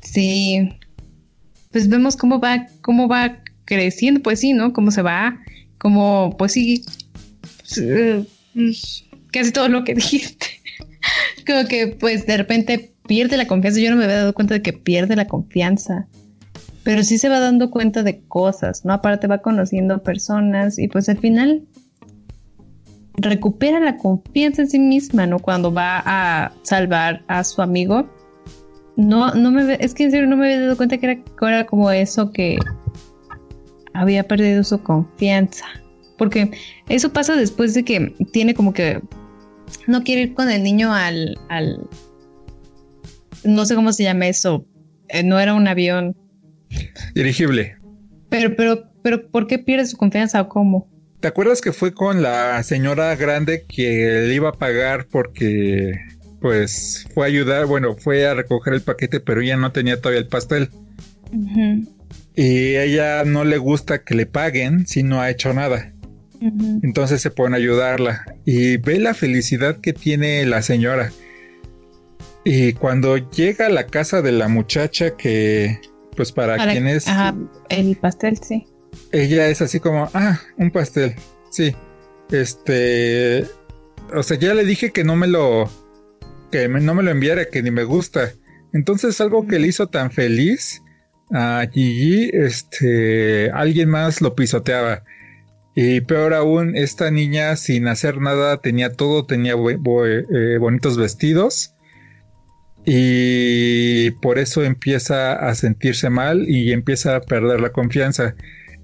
Sí. 0.00 0.76
Pues 1.70 1.88
vemos 1.88 2.16
cómo 2.16 2.40
va, 2.40 2.66
cómo 2.80 3.06
va 3.06 3.38
creciendo, 3.64 4.22
pues 4.22 4.40
sí, 4.40 4.52
¿no? 4.52 4.72
Cómo 4.72 4.90
se 4.90 5.02
va, 5.02 5.38
como, 5.78 6.34
pues 6.36 6.50
sí, 6.50 6.84
pues, 7.60 7.78
eh, 7.78 8.24
pues, 8.54 9.04
casi 9.30 9.52
todo 9.52 9.68
lo 9.68 9.84
que 9.84 9.94
dijiste 9.94 10.46
como 11.46 11.68
que 11.68 11.86
pues 11.86 12.26
de 12.26 12.38
repente 12.38 12.92
pierde 13.06 13.36
la 13.36 13.46
confianza. 13.46 13.78
Yo 13.78 13.90
no 13.90 13.96
me 13.98 14.02
había 14.02 14.16
dado 14.16 14.34
cuenta 14.34 14.54
de 14.54 14.62
que 14.62 14.72
pierde 14.72 15.14
la 15.14 15.28
confianza. 15.28 16.08
Pero 16.86 17.02
sí 17.02 17.18
se 17.18 17.28
va 17.28 17.40
dando 17.40 17.68
cuenta 17.72 18.04
de 18.04 18.20
cosas, 18.28 18.84
¿no? 18.84 18.92
Aparte 18.92 19.26
va 19.26 19.38
conociendo 19.38 20.04
personas 20.04 20.78
y 20.78 20.86
pues 20.86 21.08
al 21.08 21.18
final 21.18 21.66
recupera 23.14 23.80
la 23.80 23.96
confianza 23.96 24.62
en 24.62 24.70
sí 24.70 24.78
misma, 24.78 25.26
¿no? 25.26 25.40
Cuando 25.40 25.74
va 25.74 26.00
a 26.06 26.52
salvar 26.62 27.24
a 27.26 27.42
su 27.42 27.60
amigo. 27.60 28.08
No, 28.94 29.34
no 29.34 29.50
me 29.50 29.76
es 29.80 29.94
que 29.94 30.04
en 30.04 30.12
serio 30.12 30.28
no 30.28 30.36
me 30.36 30.46
había 30.46 30.60
dado 30.60 30.76
cuenta 30.76 30.96
que 30.98 31.24
era, 31.42 31.66
como 31.66 31.90
eso 31.90 32.30
que 32.30 32.56
había 33.92 34.22
perdido 34.22 34.62
su 34.62 34.80
confianza. 34.80 35.64
Porque 36.16 36.52
eso 36.88 37.12
pasa 37.12 37.34
después 37.34 37.74
de 37.74 37.84
que 37.84 38.14
tiene 38.32 38.54
como 38.54 38.72
que 38.72 39.02
no 39.88 40.04
quiere 40.04 40.22
ir 40.22 40.34
con 40.34 40.52
el 40.52 40.62
niño 40.62 40.94
al, 40.94 41.36
al 41.48 41.84
no 43.42 43.66
sé 43.66 43.74
cómo 43.74 43.92
se 43.92 44.04
llama 44.04 44.28
eso, 44.28 44.64
eh, 45.08 45.24
no 45.24 45.40
era 45.40 45.52
un 45.52 45.66
avión. 45.66 46.16
Dirigible. 47.14 47.76
Pero, 48.28 48.56
pero, 48.56 48.90
pero, 49.02 49.30
¿por 49.30 49.46
qué 49.46 49.58
pierde 49.58 49.86
su 49.86 49.96
confianza 49.96 50.40
o 50.40 50.48
cómo? 50.48 50.88
¿Te 51.20 51.28
acuerdas 51.28 51.60
que 51.60 51.72
fue 51.72 51.94
con 51.94 52.22
la 52.22 52.62
señora 52.62 53.14
grande 53.16 53.64
que 53.66 54.24
le 54.26 54.34
iba 54.34 54.50
a 54.50 54.52
pagar 54.52 55.06
porque 55.10 55.94
pues 56.40 57.08
fue 57.14 57.26
a 57.26 57.28
ayudar, 57.28 57.66
bueno, 57.66 57.96
fue 57.96 58.26
a 58.26 58.34
recoger 58.34 58.74
el 58.74 58.82
paquete, 58.82 59.20
pero 59.20 59.40
ella 59.40 59.56
no 59.56 59.72
tenía 59.72 60.00
todavía 60.00 60.20
el 60.20 60.28
pastel. 60.28 60.70
Y 62.34 62.76
ella 62.76 63.24
no 63.24 63.44
le 63.44 63.58
gusta 63.58 64.04
que 64.04 64.14
le 64.14 64.26
paguen 64.26 64.86
si 64.86 65.02
no 65.02 65.20
ha 65.20 65.30
hecho 65.30 65.52
nada. 65.52 65.92
Entonces 66.82 67.22
se 67.22 67.30
pone 67.30 67.56
a 67.56 67.58
ayudarla 67.58 68.24
y 68.44 68.76
ve 68.76 69.00
la 69.00 69.14
felicidad 69.14 69.78
que 69.80 69.92
tiene 69.92 70.44
la 70.44 70.62
señora. 70.62 71.10
Y 72.44 72.74
cuando 72.74 73.16
llega 73.16 73.66
a 73.66 73.70
la 73.70 73.86
casa 73.86 74.22
de 74.22 74.32
la 74.32 74.46
muchacha 74.46 75.16
que, 75.16 75.80
pues 76.16 76.32
para, 76.32 76.56
quien 76.72 76.86
es... 76.86 77.06
el 77.68 77.96
pastel, 77.96 78.38
sí. 78.38 78.66
Ella 79.12 79.48
es 79.48 79.60
así 79.62 79.80
como, 79.80 80.08
ah, 80.14 80.40
un 80.56 80.70
pastel, 80.70 81.14
sí. 81.50 81.74
Este, 82.30 83.46
o 84.14 84.22
sea, 84.22 84.38
ya 84.38 84.54
le 84.54 84.64
dije 84.64 84.90
que 84.90 85.04
no 85.04 85.16
me 85.16 85.26
lo, 85.26 85.70
que 86.50 86.68
no 86.68 86.94
me 86.94 87.02
lo 87.02 87.10
enviara, 87.10 87.46
que 87.46 87.62
ni 87.62 87.70
me 87.70 87.84
gusta. 87.84 88.32
Entonces 88.72 89.20
algo 89.20 89.46
que 89.46 89.58
le 89.58 89.68
hizo 89.68 89.88
tan 89.88 90.10
feliz 90.10 90.82
a 91.32 91.66
Gigi, 91.72 92.30
este, 92.32 93.50
alguien 93.50 93.88
más 93.88 94.20
lo 94.20 94.34
pisoteaba. 94.34 95.04
Y 95.74 96.00
peor 96.00 96.32
aún, 96.32 96.74
esta 96.74 97.10
niña 97.10 97.54
sin 97.56 97.86
hacer 97.88 98.20
nada 98.20 98.58
tenía 98.62 98.92
todo, 98.94 99.26
tenía 99.26 99.52
eh, 99.52 100.58
bonitos 100.58 100.96
vestidos. 100.96 101.74
Y 102.86 104.12
por 104.22 104.38
eso 104.38 104.62
empieza 104.62 105.32
a 105.32 105.54
sentirse 105.56 106.08
mal 106.08 106.48
y 106.48 106.72
empieza 106.72 107.16
a 107.16 107.20
perder 107.20 107.60
la 107.60 107.70
confianza. 107.70 108.36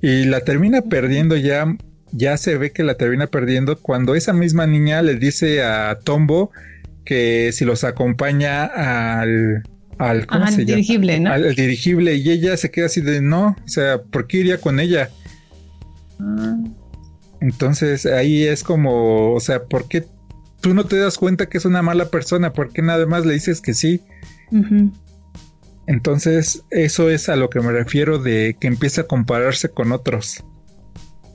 Y 0.03 0.25
la 0.25 0.41
termina 0.41 0.83
perdiendo 0.83 1.37
ya, 1.37 1.77
ya 2.11 2.37
se 2.37 2.59
ve 2.59 2.73
que 2.73 2.83
la 2.83 2.97
termina 2.97 3.29
perdiendo 3.29 3.79
cuando 3.79 4.17
esa 4.17 4.33
misma 4.33 4.67
niña 4.67 5.03
le 5.03 5.15
dice 5.15 5.63
a 5.63 5.97
Tombo 6.03 6.51
que 7.05 7.53
si 7.53 7.65
los 7.65 7.85
acompaña 7.85 8.65
al, 8.65 9.63
al, 9.99 10.27
dirigible, 10.67 11.21
¿no? 11.21 11.33
Al, 11.33 11.55
dirigible 11.55 12.17
y 12.17 12.31
ella 12.31 12.57
se 12.57 12.73
queda 12.73 12.87
así 12.87 13.01
de 13.01 13.23
no, 13.23 13.57
o 13.65 13.69
sea, 13.69 14.03
¿por 14.03 14.27
qué 14.27 14.39
iría 14.39 14.59
con 14.59 14.81
ella? 14.81 15.11
Ah. 16.19 16.57
Entonces 17.41 18.07
ahí 18.07 18.45
es 18.45 18.63
como, 18.63 19.33
o 19.33 19.41
sea, 19.41 19.65
¿por 19.65 19.89
qué 19.89 20.05
tú 20.63 20.73
no 20.73 20.87
te 20.87 20.97
das 20.97 21.19
cuenta 21.19 21.51
que 21.51 21.59
es 21.59 21.67
una 21.67 21.83
mala 21.83 22.07
persona? 22.07 22.55
¿Por 22.55 22.73
qué 22.73 22.81
nada 22.81 23.05
más 23.05 23.27
le 23.27 23.35
dices 23.35 23.61
que 23.61 23.75
sí? 23.75 24.01
Entonces 25.87 26.63
eso 26.71 27.11
es 27.11 27.29
a 27.29 27.37
lo 27.37 27.51
que 27.51 27.61
me 27.61 27.73
refiero 27.73 28.19
de 28.19 28.57
que 28.59 28.69
empieza 28.69 29.03
a 29.03 29.07
compararse 29.07 29.69
con 29.69 29.93
otros. 29.93 30.43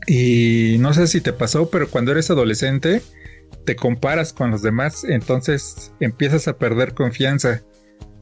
Y 0.08 0.78
no 0.80 0.94
sé 0.94 1.06
si 1.08 1.22
te 1.22 1.34
pasó, 1.34 1.70
pero 1.70 1.90
cuando 1.90 2.12
eres 2.14 2.32
adolescente 2.32 3.02
te 3.66 3.76
comparas 3.76 4.32
con 4.32 4.50
los 4.50 4.62
demás, 4.62 5.04
entonces 5.04 5.92
empiezas 6.00 6.48
a 6.48 6.58
perder 6.58 6.94
confianza. 6.94 7.62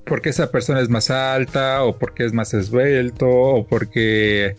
Porque 0.07 0.29
esa 0.29 0.51
persona 0.51 0.81
es 0.81 0.89
más 0.89 1.09
alta, 1.09 1.83
o 1.83 1.97
porque 1.97 2.25
es 2.25 2.33
más 2.33 2.53
esbelto, 2.53 3.27
o 3.27 3.67
porque, 3.67 4.55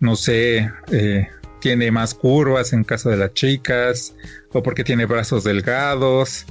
no 0.00 0.16
sé, 0.16 0.70
eh, 0.90 1.28
tiene 1.66 1.90
más 1.90 2.14
curvas 2.14 2.72
en 2.72 2.84
caso 2.84 3.10
de 3.10 3.16
las 3.16 3.34
chicas 3.34 4.14
o 4.52 4.62
porque 4.62 4.84
tiene 4.84 5.04
brazos 5.04 5.42
delgados. 5.42 6.46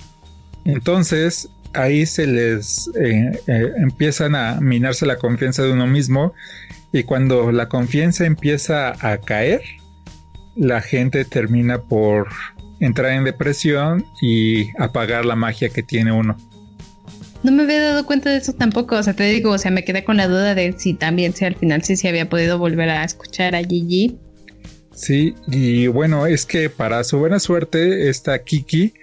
Entonces 0.65 1.47
ahí 1.71 2.05
se 2.05 2.27
les 2.27 2.89
eh, 2.99 3.31
eh, 3.47 3.71
empiezan 3.77 4.35
a 4.35 4.59
minarse 4.59 5.05
la 5.05 5.15
confianza 5.15 5.63
de 5.63 5.71
uno 5.71 5.87
mismo 5.87 6.33
y 6.91 7.03
cuando 7.03 7.53
la 7.53 7.69
confianza 7.69 8.25
empieza 8.25 8.93
a 8.99 9.17
caer, 9.19 9.61
la 10.57 10.81
gente 10.81 11.23
termina 11.23 11.81
por 11.81 12.27
entrar 12.81 13.13
en 13.13 13.23
depresión 13.23 14.03
y 14.21 14.77
apagar 14.77 15.23
la 15.23 15.37
magia 15.37 15.69
que 15.69 15.81
tiene 15.81 16.11
uno. 16.11 16.35
No 17.41 17.53
me 17.53 17.63
había 17.63 17.81
dado 17.81 18.05
cuenta 18.05 18.31
de 18.31 18.37
eso 18.39 18.51
tampoco, 18.51 18.97
o 18.97 19.03
sea, 19.03 19.13
te 19.13 19.23
digo, 19.23 19.51
o 19.51 19.57
sea, 19.57 19.71
me 19.71 19.85
quedé 19.85 20.03
con 20.03 20.17
la 20.17 20.27
duda 20.27 20.55
de 20.55 20.75
si 20.77 20.93
también, 20.93 21.31
si 21.31 21.45
al 21.45 21.55
final 21.55 21.83
sí 21.83 21.95
se 21.95 22.09
había 22.09 22.27
podido 22.27 22.57
volver 22.59 22.89
a 22.89 23.05
escuchar 23.05 23.55
a 23.55 23.63
Gigi, 23.63 24.19
Sí, 24.95 25.35
y 25.47 25.87
bueno, 25.87 26.25
es 26.25 26.45
que 26.45 26.69
para 26.69 27.03
su 27.03 27.19
buena 27.19 27.39
suerte, 27.39 28.09
esta 28.09 28.43
Kiki 28.43 28.93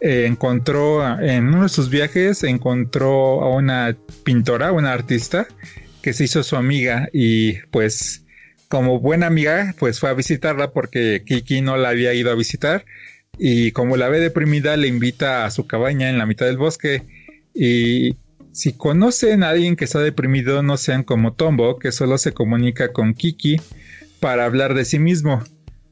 eh, 0.00 0.26
encontró 0.26 1.18
en 1.20 1.48
uno 1.48 1.64
de 1.64 1.68
sus 1.68 1.90
viajes, 1.90 2.44
encontró 2.44 3.42
a 3.42 3.50
una 3.50 3.96
pintora, 4.24 4.72
una 4.72 4.92
artista, 4.92 5.48
que 6.00 6.12
se 6.12 6.24
hizo 6.24 6.42
su 6.44 6.56
amiga 6.56 7.08
y 7.12 7.54
pues 7.70 8.24
como 8.68 9.00
buena 9.00 9.26
amiga, 9.26 9.74
pues 9.78 10.00
fue 10.00 10.10
a 10.10 10.14
visitarla 10.14 10.70
porque 10.70 11.22
Kiki 11.26 11.60
no 11.60 11.76
la 11.76 11.90
había 11.90 12.14
ido 12.14 12.30
a 12.30 12.36
visitar 12.36 12.84
y 13.36 13.72
como 13.72 13.96
la 13.96 14.08
ve 14.08 14.20
deprimida, 14.20 14.76
le 14.76 14.88
invita 14.88 15.44
a 15.44 15.50
su 15.50 15.66
cabaña 15.66 16.08
en 16.08 16.18
la 16.18 16.26
mitad 16.26 16.46
del 16.46 16.56
bosque 16.56 17.02
y 17.54 18.16
si 18.52 18.72
conocen 18.74 19.42
a 19.42 19.50
alguien 19.50 19.76
que 19.76 19.84
está 19.84 19.98
deprimido, 19.98 20.62
no 20.62 20.76
sean 20.76 21.02
como 21.02 21.32
Tombo, 21.32 21.78
que 21.78 21.90
solo 21.90 22.16
se 22.18 22.32
comunica 22.32 22.92
con 22.92 23.14
Kiki 23.14 23.60
para 24.22 24.44
hablar 24.44 24.74
de 24.74 24.84
sí 24.84 25.00
mismo. 25.00 25.42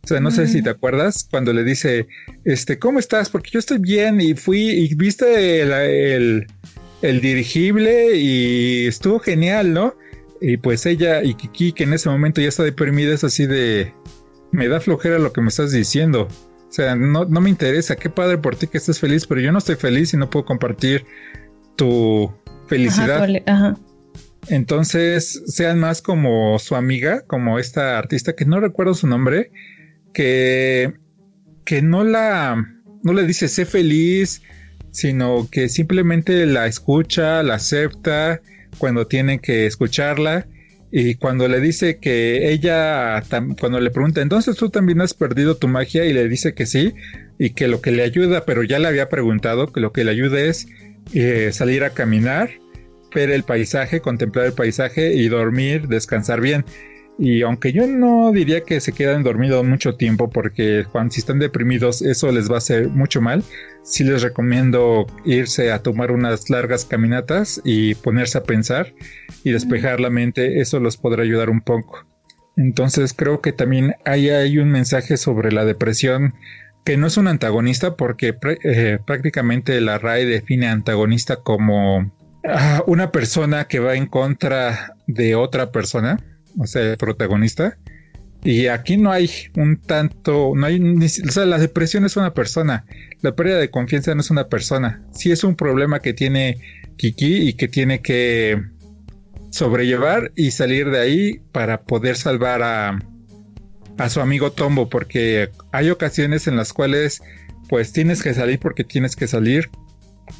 O 0.04 0.06
sea, 0.06 0.20
no 0.20 0.30
sé 0.30 0.46
si 0.46 0.62
te 0.62 0.70
acuerdas 0.70 1.26
cuando 1.28 1.52
le 1.52 1.64
dice, 1.64 2.06
este, 2.44 2.78
¿cómo 2.78 3.00
estás? 3.00 3.28
Porque 3.28 3.50
yo 3.50 3.58
estoy 3.58 3.78
bien 3.78 4.20
y 4.20 4.34
fui 4.34 4.70
y 4.70 4.94
viste 4.94 5.60
el, 5.60 6.46
el, 7.02 7.20
dirigible 7.20 8.16
y 8.16 8.86
estuvo 8.86 9.18
genial, 9.18 9.74
¿no? 9.74 9.94
Y 10.40 10.56
pues 10.56 10.86
ella 10.86 11.22
y 11.22 11.34
Kiki, 11.34 11.72
que 11.72 11.84
en 11.84 11.92
ese 11.92 12.08
momento 12.08 12.40
ya 12.40 12.48
está 12.48 12.62
deprimida, 12.62 13.12
es 13.12 13.24
así 13.24 13.46
de, 13.46 13.92
me 14.52 14.68
da 14.68 14.80
flojera 14.80 15.18
lo 15.18 15.32
que 15.32 15.42
me 15.42 15.48
estás 15.48 15.72
diciendo. 15.72 16.28
O 16.68 16.72
sea, 16.72 16.94
no, 16.94 17.24
no 17.24 17.40
me 17.40 17.50
interesa, 17.50 17.96
qué 17.96 18.08
padre 18.08 18.38
por 18.38 18.54
ti 18.54 18.68
que 18.68 18.78
estés 18.78 19.00
feliz, 19.00 19.26
pero 19.26 19.40
yo 19.40 19.50
no 19.50 19.58
estoy 19.58 19.74
feliz 19.74 20.14
y 20.14 20.16
no 20.16 20.30
puedo 20.30 20.46
compartir 20.46 21.04
tu 21.74 22.32
felicidad. 22.68 23.28
ajá. 23.46 23.76
Entonces, 24.50 25.44
sean 25.46 25.78
más 25.78 26.02
como 26.02 26.58
su 26.58 26.74
amiga, 26.74 27.22
como 27.28 27.60
esta 27.60 27.96
artista 27.96 28.34
que 28.34 28.44
no 28.44 28.58
recuerdo 28.58 28.94
su 28.94 29.06
nombre, 29.06 29.52
que, 30.12 30.92
que 31.64 31.82
no 31.82 32.02
la, 32.02 32.56
no 33.04 33.12
le 33.12 33.26
dice 33.26 33.46
sé 33.46 33.64
feliz, 33.64 34.42
sino 34.90 35.48
que 35.48 35.68
simplemente 35.68 36.46
la 36.46 36.66
escucha, 36.66 37.44
la 37.44 37.54
acepta 37.54 38.40
cuando 38.78 39.06
tiene 39.06 39.38
que 39.38 39.66
escucharla. 39.66 40.48
Y 40.90 41.14
cuando 41.14 41.46
le 41.46 41.60
dice 41.60 41.98
que 41.98 42.50
ella, 42.50 43.22
cuando 43.60 43.78
le 43.78 43.92
pregunta, 43.92 44.20
entonces 44.20 44.56
tú 44.56 44.68
también 44.68 45.00
has 45.00 45.14
perdido 45.14 45.56
tu 45.58 45.68
magia 45.68 46.06
y 46.06 46.12
le 46.12 46.28
dice 46.28 46.54
que 46.54 46.66
sí, 46.66 46.92
y 47.38 47.50
que 47.50 47.68
lo 47.68 47.80
que 47.80 47.92
le 47.92 48.02
ayuda, 48.02 48.44
pero 48.44 48.64
ya 48.64 48.80
le 48.80 48.88
había 48.88 49.08
preguntado, 49.08 49.72
que 49.72 49.78
lo 49.78 49.92
que 49.92 50.02
le 50.02 50.10
ayuda 50.10 50.40
es 50.40 50.66
eh, 51.14 51.50
salir 51.52 51.84
a 51.84 51.90
caminar 51.90 52.50
ver 53.14 53.30
el 53.30 53.42
paisaje, 53.42 54.00
contemplar 54.00 54.46
el 54.46 54.52
paisaje 54.52 55.14
y 55.14 55.28
dormir, 55.28 55.88
descansar 55.88 56.40
bien. 56.40 56.64
Y 57.18 57.42
aunque 57.42 57.72
yo 57.72 57.86
no 57.86 58.32
diría 58.32 58.62
que 58.62 58.80
se 58.80 58.92
quedan 58.92 59.22
dormidos 59.22 59.62
mucho 59.62 59.94
tiempo 59.94 60.30
porque 60.30 60.86
cuando 60.90 61.12
si 61.12 61.20
están 61.20 61.38
deprimidos 61.38 62.00
eso 62.00 62.32
les 62.32 62.50
va 62.50 62.54
a 62.54 62.58
hacer 62.58 62.88
mucho 62.88 63.20
mal, 63.20 63.44
sí 63.82 64.04
les 64.04 64.22
recomiendo 64.22 65.06
irse 65.26 65.70
a 65.70 65.82
tomar 65.82 66.12
unas 66.12 66.48
largas 66.48 66.86
caminatas 66.86 67.60
y 67.62 67.94
ponerse 67.96 68.38
a 68.38 68.44
pensar 68.44 68.94
y 69.44 69.50
despejar 69.50 70.00
la 70.00 70.08
mente, 70.08 70.60
eso 70.60 70.80
los 70.80 70.96
podrá 70.96 71.22
ayudar 71.22 71.50
un 71.50 71.60
poco. 71.60 72.06
Entonces 72.56 73.12
creo 73.12 73.42
que 73.42 73.52
también 73.52 73.96
ahí 74.06 74.30
hay 74.30 74.58
un 74.58 74.70
mensaje 74.70 75.18
sobre 75.18 75.52
la 75.52 75.66
depresión 75.66 76.34
que 76.84 76.96
no 76.96 77.06
es 77.06 77.16
un 77.16 77.28
antagonista 77.28 77.96
porque 77.96 78.34
eh, 78.64 78.98
prácticamente 79.04 79.78
la 79.80 79.98
RAE 79.98 80.24
define 80.24 80.68
antagonista 80.68 81.36
como 81.36 82.10
una 82.86 83.12
persona 83.12 83.66
que 83.66 83.80
va 83.80 83.94
en 83.94 84.06
contra 84.06 84.94
de 85.06 85.34
otra 85.34 85.72
persona, 85.72 86.18
o 86.58 86.66
sea, 86.66 86.82
el 86.82 86.96
protagonista. 86.96 87.76
Y 88.42 88.68
aquí 88.68 88.96
no 88.96 89.12
hay 89.12 89.30
un 89.56 89.76
tanto, 89.76 90.52
no 90.56 90.66
hay, 90.66 90.80
o 90.80 91.30
sea, 91.30 91.44
la 91.44 91.58
depresión 91.58 92.06
es 92.06 92.16
una 92.16 92.32
persona, 92.32 92.86
la 93.20 93.36
pérdida 93.36 93.58
de 93.58 93.70
confianza 93.70 94.14
no 94.14 94.22
es 94.22 94.30
una 94.30 94.48
persona. 94.48 95.02
Sí 95.12 95.30
es 95.30 95.44
un 95.44 95.56
problema 95.56 96.00
que 96.00 96.14
tiene 96.14 96.58
Kiki 96.96 97.48
y 97.48 97.52
que 97.52 97.68
tiene 97.68 98.00
que 98.00 98.62
sobrellevar 99.50 100.32
y 100.36 100.52
salir 100.52 100.90
de 100.90 101.00
ahí 101.00 101.42
para 101.52 101.82
poder 101.82 102.16
salvar 102.16 102.62
a, 102.62 102.98
a 103.98 104.08
su 104.08 104.20
amigo 104.20 104.52
Tombo, 104.52 104.88
porque 104.88 105.50
hay 105.72 105.90
ocasiones 105.90 106.46
en 106.46 106.56
las 106.56 106.72
cuales 106.72 107.20
pues 107.68 107.92
tienes 107.92 108.22
que 108.22 108.32
salir 108.32 108.58
porque 108.58 108.84
tienes 108.84 109.16
que 109.16 109.26
salir, 109.26 109.68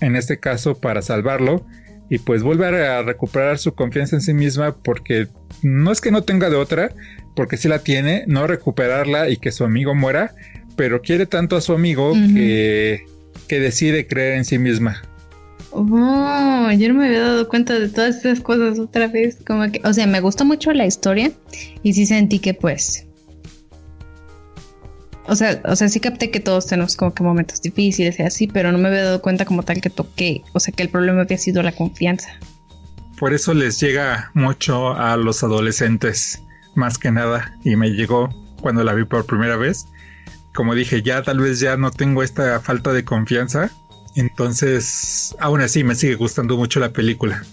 en 0.01 0.17
este 0.17 0.39
caso 0.39 0.81
para 0.81 1.03
salvarlo, 1.03 1.67
y 2.11 2.19
pues 2.19 2.43
vuelve 2.43 2.67
a 2.67 3.03
recuperar 3.03 3.57
su 3.59 3.73
confianza 3.73 4.17
en 4.17 4.23
sí 4.23 4.35
misma 4.35 4.75
porque 4.75 5.29
no 5.63 5.93
es 5.93 6.01
que 6.01 6.11
no 6.11 6.23
tenga 6.23 6.51
de 6.51 6.57
otra, 6.57 6.93
porque 7.37 7.57
sí 7.57 7.69
la 7.69 7.79
tiene, 7.79 8.25
no 8.27 8.47
recuperarla 8.49 9.31
y 9.31 9.37
que 9.37 9.53
su 9.53 9.65
amigo 9.65 9.95
muera, 9.95 10.35
pero 10.77 11.01
quiere 11.01 11.27
tanto 11.27 11.57
a 11.57 11.61
su 11.61 11.73
amigo 11.73 12.13
que, 12.13 13.07
que 13.47 13.61
decide 13.61 14.09
creer 14.09 14.35
en 14.35 14.45
sí 14.45 14.59
misma. 14.59 15.01
Oh, 15.71 16.69
yo 16.77 16.89
no 16.89 16.95
me 16.95 17.07
había 17.07 17.21
dado 17.21 17.49
cuenta 17.49 17.79
de 17.79 17.89
todas 17.89 18.17
esas 18.17 18.41
cosas 18.41 18.81
otra 18.81 19.07
vez. 19.07 19.39
Como 19.47 19.71
que, 19.71 19.81
o 19.85 19.93
sea, 19.93 20.09
me 20.09 20.21
gustó 20.21 20.45
mucho 20.45 20.73
la 20.73 20.85
historia 20.85 21.31
y 21.85 21.93
sí 21.93 22.07
sentí 22.07 22.41
que 22.41 22.55
pues 22.55 23.07
o 25.31 25.37
sea, 25.37 25.63
o 25.65 25.77
sea, 25.77 25.89
sí 25.89 26.01
capté 26.01 26.33
que 26.33 26.41
todos 26.41 26.67
tenemos 26.67 26.97
como 26.97 27.15
que 27.15 27.23
momentos 27.23 27.63
difíciles 27.63 28.19
y 28.19 28.23
así, 28.25 28.49
pero 28.49 28.73
no 28.73 28.79
me 28.79 28.89
había 28.89 29.05
dado 29.05 29.23
cuenta 29.23 29.45
como 29.45 29.63
tal 29.63 29.81
que 29.81 29.89
toqué, 29.89 30.43
o 30.53 30.59
sea, 30.59 30.75
que 30.75 30.83
el 30.83 30.89
problema 30.89 31.21
había 31.21 31.39
sido 31.39 31.63
la 31.63 31.71
confianza. 31.71 32.29
Por 33.17 33.33
eso 33.33 33.55
les 33.55 33.79
llega 33.79 34.33
mucho 34.35 34.93
a 34.93 35.17
los 35.17 35.45
adolescentes, 35.45 36.43
más 36.75 36.99
que 36.99 37.13
nada, 37.13 37.57
y 37.63 37.77
me 37.77 37.91
llegó 37.91 38.29
cuando 38.61 38.83
la 38.83 38.93
vi 38.93 39.05
por 39.05 39.25
primera 39.25 39.57
vez. 39.57 39.87
Como 40.53 40.75
dije, 40.75 41.01
ya 41.01 41.23
tal 41.23 41.39
vez 41.39 41.61
ya 41.61 41.77
no 41.77 41.93
tengo 41.93 42.25
esta 42.25 42.59
falta 42.59 42.93
de 42.93 43.05
confianza, 43.05 43.71
entonces 44.17 45.37
aún 45.39 45.61
así 45.61 45.85
me 45.85 45.95
sigue 45.95 46.17
gustando 46.17 46.57
mucho 46.57 46.81
la 46.81 46.93
película. 46.93 47.45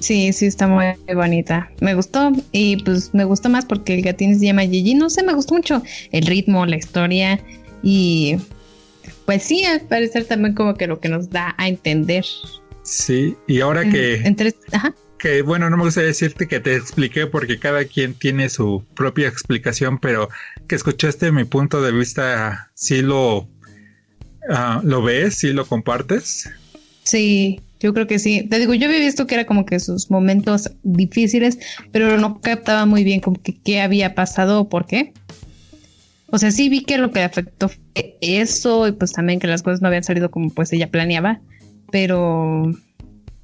Sí, 0.00 0.32
sí, 0.32 0.46
está 0.46 0.68
muy 0.68 0.86
bonita. 1.12 1.70
Me 1.80 1.94
gustó 1.94 2.30
y 2.52 2.76
pues 2.82 3.12
me 3.14 3.24
gusta 3.24 3.48
más 3.48 3.64
porque 3.64 3.94
el 3.94 4.02
gatín 4.02 4.38
se 4.38 4.46
llama 4.46 4.62
Gigi. 4.62 4.94
No 4.94 5.10
sé, 5.10 5.22
me 5.22 5.34
gustó 5.34 5.54
mucho 5.54 5.82
el 6.12 6.26
ritmo, 6.26 6.66
la 6.66 6.76
historia 6.76 7.40
y 7.82 8.36
pues 9.26 9.42
sí, 9.42 9.64
al 9.64 9.82
parecer 9.82 10.24
también 10.24 10.54
como 10.54 10.74
que 10.74 10.86
lo 10.86 11.00
que 11.00 11.08
nos 11.08 11.30
da 11.30 11.54
a 11.58 11.68
entender. 11.68 12.24
Sí, 12.82 13.36
y 13.46 13.60
ahora 13.60 13.88
que... 13.90 14.14
Entre, 14.24 14.54
ajá. 14.72 14.94
Que 15.18 15.42
bueno, 15.42 15.68
no 15.68 15.76
me 15.76 15.82
gusta 15.82 16.00
decirte 16.00 16.46
que 16.46 16.60
te 16.60 16.76
expliqué 16.76 17.26
porque 17.26 17.58
cada 17.58 17.84
quien 17.84 18.14
tiene 18.14 18.48
su 18.48 18.84
propia 18.94 19.26
explicación, 19.26 19.98
pero 19.98 20.28
que 20.68 20.76
escuchaste 20.76 21.32
mi 21.32 21.44
punto 21.44 21.82
de 21.82 21.90
vista, 21.92 22.70
sí 22.74 23.02
lo, 23.02 23.38
uh, 23.38 24.80
lo 24.82 25.02
ves, 25.02 25.34
sí 25.34 25.52
lo 25.52 25.66
compartes. 25.66 26.48
Sí, 27.02 27.60
yo 27.80 27.94
creo 27.94 28.06
que 28.06 28.18
sí. 28.18 28.46
Te 28.48 28.58
digo, 28.58 28.74
yo 28.74 28.86
había 28.88 28.98
visto 28.98 29.26
que 29.26 29.34
era 29.34 29.46
como 29.46 29.64
que 29.64 29.80
sus 29.80 30.10
momentos 30.10 30.70
difíciles, 30.82 31.58
pero 31.92 32.18
no 32.18 32.40
captaba 32.40 32.86
muy 32.86 33.04
bien 33.04 33.20
como 33.20 33.40
que 33.40 33.58
qué 33.58 33.80
había 33.80 34.14
pasado 34.14 34.60
o 34.60 34.68
por 34.68 34.86
qué. 34.86 35.12
O 36.30 36.38
sea, 36.38 36.50
sí 36.50 36.68
vi 36.68 36.84
que 36.84 36.98
lo 36.98 37.10
que 37.10 37.22
afectó 37.22 37.68
fue 37.68 38.18
eso 38.20 38.86
y 38.86 38.92
pues 38.92 39.12
también 39.12 39.40
que 39.40 39.46
las 39.46 39.62
cosas 39.62 39.80
no 39.80 39.88
habían 39.88 40.04
salido 40.04 40.30
como 40.30 40.50
pues 40.50 40.72
ella 40.72 40.90
planeaba, 40.90 41.40
pero 41.90 42.70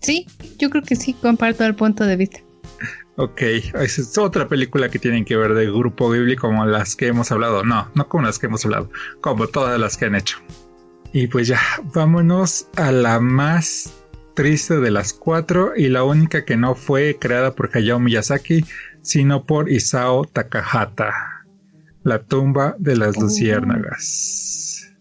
sí, 0.01 0.27
yo 0.59 0.69
creo 0.69 0.83
que 0.83 0.97
sí 0.97 1.15
comparto 1.15 1.65
el 1.65 1.75
punto 1.75 2.05
de 2.05 2.17
vista. 2.17 2.41
Ok, 3.17 3.43
es 3.43 4.19
otra 4.19 4.49
película 4.49 4.89
que 4.89 4.99
tienen 4.99 5.25
que 5.25 5.37
ver 5.37 5.55
de 5.55 5.67
Grupo 5.67 6.11
Ghibli 6.11 6.35
como 6.35 6.67
las 6.67 6.97
que 6.97 7.07
hemos 7.07 7.31
hablado. 7.31 7.63
No, 7.63 7.89
no 7.95 8.09
como 8.09 8.25
las 8.25 8.41
que 8.41 8.47
hemos 8.47 8.65
hablado, 8.65 8.91
como 9.21 9.47
todas 9.47 9.79
las 9.79 9.97
que 9.97 10.07
han 10.07 10.17
hecho. 10.17 10.39
Y 11.13 11.29
pues 11.29 11.47
ya, 11.47 11.61
vámonos 11.95 12.67
a 12.75 12.91
la 12.91 13.21
más 13.21 13.93
triste 14.35 14.81
de 14.81 14.91
las 14.91 15.13
cuatro 15.13 15.73
y 15.77 15.89
la 15.89 16.05
única 16.05 16.45
que 16.45 16.57
no 16.57 16.75
fue 16.75 17.17
creada 17.19 17.55
por 17.55 17.71
Hayao 17.73 18.01
Miyazaki, 18.01 18.65
sino 19.03 19.45
por 19.45 19.71
Isao 19.71 20.25
Takahata. 20.25 21.13
La 22.03 22.19
tumba 22.23 22.77
de 22.79 22.97
las 22.97 23.17
oh. 23.17 23.23
luciérnagas. 23.23 24.93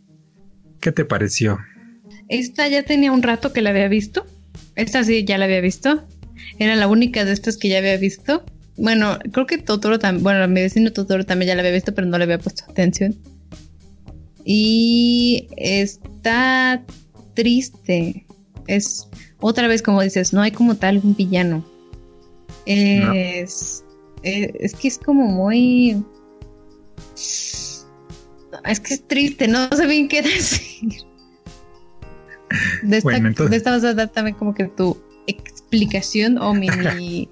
¿Qué 0.79 0.91
te 0.91 1.05
pareció? 1.05 1.59
Esta 2.29 2.67
ya 2.67 2.83
tenía 2.83 3.11
un 3.11 3.23
rato 3.23 3.51
que 3.53 3.61
la 3.61 3.71
había 3.71 3.87
visto. 3.87 4.25
Esta 4.75 5.03
sí 5.03 5.25
ya 5.25 5.37
la 5.37 5.45
había 5.45 5.61
visto. 5.61 6.07
Era 6.59 6.75
la 6.75 6.87
única 6.87 7.25
de 7.25 7.33
estas 7.33 7.57
que 7.57 7.69
ya 7.69 7.79
había 7.79 7.97
visto. 7.97 8.43
Bueno, 8.77 9.19
creo 9.31 9.45
que 9.45 9.57
Totoro 9.57 9.99
también. 9.99 10.23
Bueno, 10.23 10.47
mi 10.47 10.61
vecino 10.61 10.91
Totoro 10.91 11.25
también 11.25 11.49
ya 11.49 11.55
la 11.55 11.61
había 11.61 11.73
visto, 11.73 11.93
pero 11.93 12.07
no 12.07 12.17
le 12.17 12.23
había 12.23 12.39
puesto 12.39 12.63
atención. 12.69 13.15
Y 14.45 15.47
está 15.57 16.83
triste. 17.33 18.25
Es 18.67 19.07
otra 19.39 19.67
vez, 19.67 19.81
como 19.81 20.01
dices, 20.01 20.33
no 20.33 20.41
hay 20.41 20.51
como 20.51 20.75
tal 20.75 21.01
un 21.03 21.15
villano. 21.15 21.65
Es, 22.65 23.83
eh, 24.23 24.51
es, 24.59 24.73
que 24.73 24.87
es 24.87 24.97
como 24.97 25.27
muy. 25.27 26.01
Es 27.15 28.79
que 28.81 28.93
es 28.93 29.07
triste, 29.07 29.47
no 29.47 29.67
sé 29.69 29.85
bien 29.87 30.07
qué 30.07 30.21
decir. 30.23 30.93
De 32.83 32.97
esta, 33.51 33.71
vas 33.71 33.83
a 33.83 33.93
dar 33.93 34.09
también 34.09 34.37
como 34.37 34.53
que 34.53 34.65
tu 34.65 34.97
explicación 35.27 36.37
o 36.37 36.53
mi. 36.53 36.69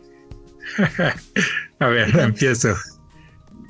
a 1.79 1.87
ver, 1.87 2.19
empiezo. 2.19 2.75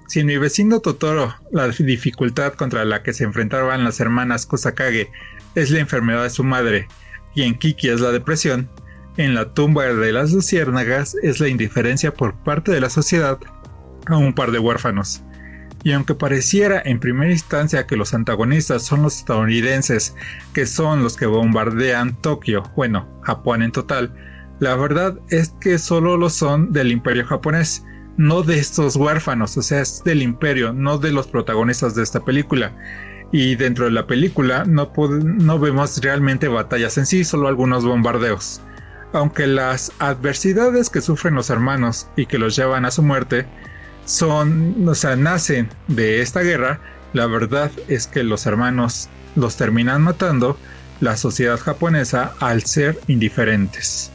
Si 0.07 0.23
mi 0.23 0.38
vecino 0.38 0.79
Totoro, 0.79 1.35
la 1.51 1.67
dificultad 1.69 2.53
contra 2.53 2.83
la 2.85 3.01
que 3.01 3.13
se 3.13 3.23
enfrentaban 3.23 3.83
las 3.83 3.99
hermanas 3.99 4.45
Kusakage 4.45 5.09
es 5.55 5.69
la 5.71 5.79
enfermedad 5.79 6.23
de 6.23 6.29
su 6.29 6.43
madre 6.43 6.88
y 7.33 7.43
en 7.43 7.57
Kiki 7.57 7.89
es 7.89 8.01
la 8.01 8.11
depresión, 8.11 8.69
en 9.17 9.35
la 9.35 9.53
tumba 9.53 9.85
de 9.85 10.13
las 10.13 10.31
luciérnagas 10.31 11.15
es 11.21 11.39
la 11.39 11.47
indiferencia 11.47 12.13
por 12.13 12.33
parte 12.43 12.71
de 12.71 12.81
la 12.81 12.89
sociedad 12.89 13.37
a 14.07 14.17
un 14.17 14.33
par 14.33 14.51
de 14.51 14.59
huérfanos. 14.59 15.21
Y 15.83 15.93
aunque 15.93 16.13
pareciera 16.13 16.81
en 16.85 16.99
primera 16.99 17.31
instancia 17.31 17.87
que 17.87 17.95
los 17.95 18.13
antagonistas 18.13 18.83
son 18.83 19.01
los 19.01 19.17
estadounidenses, 19.17 20.15
que 20.53 20.65
son 20.65 21.03
los 21.03 21.17
que 21.17 21.25
bombardean 21.25 22.15
Tokio, 22.21 22.63
bueno, 22.75 23.07
Japón 23.23 23.63
en 23.63 23.71
total, 23.71 24.13
la 24.59 24.75
verdad 24.75 25.17
es 25.29 25.55
que 25.59 25.79
solo 25.79 26.17
lo 26.17 26.29
son 26.29 26.71
del 26.71 26.91
imperio 26.91 27.25
japonés, 27.25 27.83
no 28.17 28.43
de 28.43 28.59
estos 28.59 28.95
huérfanos, 28.95 29.57
o 29.57 29.61
sea, 29.63 29.81
es 29.81 30.03
del 30.03 30.21
imperio, 30.21 30.71
no 30.71 30.99
de 30.99 31.11
los 31.11 31.27
protagonistas 31.27 31.95
de 31.95 32.03
esta 32.03 32.23
película 32.23 32.71
y 33.31 33.55
dentro 33.55 33.85
de 33.85 33.91
la 33.91 34.07
película 34.07 34.65
no, 34.65 34.91
no 34.97 35.59
vemos 35.59 36.01
realmente 36.01 36.47
batallas 36.47 36.97
en 36.97 37.05
sí, 37.05 37.23
solo 37.23 37.47
algunos 37.47 37.85
bombardeos. 37.85 38.61
Aunque 39.13 39.47
las 39.47 39.91
adversidades 39.99 40.89
que 40.89 41.01
sufren 41.01 41.35
los 41.35 41.49
hermanos 41.49 42.07
y 42.15 42.25
que 42.25 42.37
los 42.37 42.55
llevan 42.55 42.85
a 42.85 42.91
su 42.91 43.03
muerte 43.03 43.45
son, 44.05 44.87
o 44.87 44.95
sea, 44.95 45.15
nacen 45.15 45.69
de 45.87 46.21
esta 46.21 46.41
guerra, 46.41 46.79
la 47.13 47.27
verdad 47.27 47.71
es 47.87 48.07
que 48.07 48.23
los 48.23 48.45
hermanos 48.45 49.09
los 49.35 49.57
terminan 49.57 50.01
matando 50.01 50.57
la 50.99 51.17
sociedad 51.17 51.59
japonesa 51.59 52.33
al 52.39 52.63
ser 52.63 52.99
indiferentes. 53.07 54.11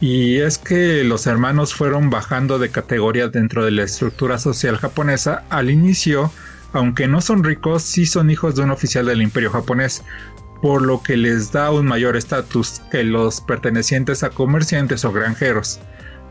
Y 0.00 0.36
es 0.36 0.58
que 0.58 1.02
los 1.04 1.26
hermanos 1.26 1.74
fueron 1.74 2.10
bajando 2.10 2.58
de 2.58 2.68
categoría 2.68 3.28
dentro 3.28 3.64
de 3.64 3.70
la 3.70 3.84
estructura 3.84 4.38
social 4.38 4.76
japonesa 4.76 5.44
al 5.48 5.70
inicio 5.70 6.30
aunque 6.76 7.08
no 7.08 7.20
son 7.20 7.42
ricos, 7.42 7.82
sí 7.82 8.04
son 8.04 8.30
hijos 8.30 8.54
de 8.54 8.62
un 8.62 8.70
oficial 8.70 9.06
del 9.06 9.22
imperio 9.22 9.50
japonés, 9.50 10.04
por 10.60 10.82
lo 10.82 11.02
que 11.02 11.16
les 11.16 11.50
da 11.50 11.70
un 11.70 11.86
mayor 11.86 12.16
estatus 12.16 12.82
que 12.90 13.02
los 13.02 13.40
pertenecientes 13.40 14.22
a 14.22 14.30
comerciantes 14.30 15.04
o 15.04 15.12
granjeros, 15.12 15.80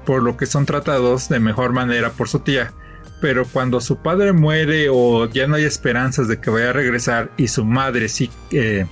por 0.05 0.21
lo 0.21 0.37
que 0.37 0.45
son 0.45 0.65
tratados 0.65 1.29
de 1.29 1.39
mejor 1.39 1.73
manera 1.73 2.11
por 2.11 2.29
su 2.29 2.39
tía. 2.39 2.73
Pero 3.21 3.45
cuando 3.45 3.81
su 3.81 3.97
padre 3.97 4.33
muere 4.33 4.87
o 4.91 5.27
ya 5.27 5.47
no 5.47 5.55
hay 5.55 5.63
esperanzas 5.63 6.27
de 6.27 6.39
que 6.39 6.51
vaya 6.51 6.69
a 6.69 6.73
regresar 6.73 7.31
y 7.37 7.47
su 7.47 7.65
madre 7.65 8.07
sí, 8.07 8.29
eh, 8.51 8.85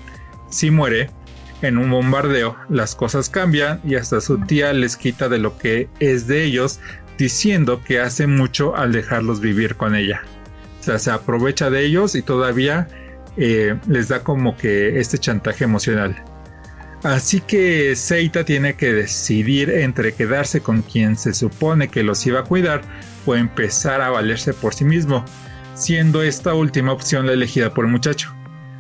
sí 0.50 0.72
muere 0.72 1.12
en 1.62 1.78
un 1.78 1.92
bombardeo, 1.92 2.58
las 2.70 2.96
cosas 2.96 3.30
cambian 3.30 3.80
y 3.84 3.96
hasta 3.96 4.22
su 4.22 4.40
tía 4.40 4.74
les 4.74 4.98
quita 4.98 5.30
de 5.30 5.38
lo 5.38 5.58
que 5.58 5.88
es 6.00 6.26
de 6.28 6.44
ellos, 6.44 6.80
diciendo 7.18 7.82
que 7.86 8.00
hace 8.00 8.26
mucho 8.26 8.76
al 8.76 8.92
dejarlos 8.92 9.40
vivir 9.40 9.76
con 9.76 9.96
ella. 9.96 10.24
Se 10.84 11.12
aprovecha 11.12 11.70
de 11.70 11.86
ellos 11.86 12.16
y 12.16 12.22
todavía 12.22 12.88
eh, 13.38 13.76
les 13.88 14.10
da 14.10 14.24
como 14.24 14.56
que 14.58 15.00
este 15.00 15.18
chantaje 15.18 15.64
emocional. 15.64 16.16
Así 17.04 17.42
que 17.42 17.96
Seita 17.98 18.46
tiene 18.46 18.76
que 18.76 18.94
decidir 18.94 19.70
entre 19.70 20.14
quedarse 20.14 20.62
con 20.62 20.82
quien 20.82 21.18
se 21.18 21.34
supone 21.34 21.90
que 21.90 22.02
los 22.02 22.26
iba 22.26 22.40
a 22.40 22.44
cuidar 22.44 22.82
o 23.26 23.36
empezar 23.36 24.02
a 24.02 24.10
valerse 24.10 24.54
por 24.54 24.74
sí 24.74 24.86
mismo, 24.86 25.26
siendo 25.74 26.24
esta 26.24 26.54
última 26.54 26.94
opción 26.94 27.26
la 27.26 27.34
elegida 27.34 27.74
por 27.74 27.86
el 27.86 27.92
muchacho. 27.92 28.34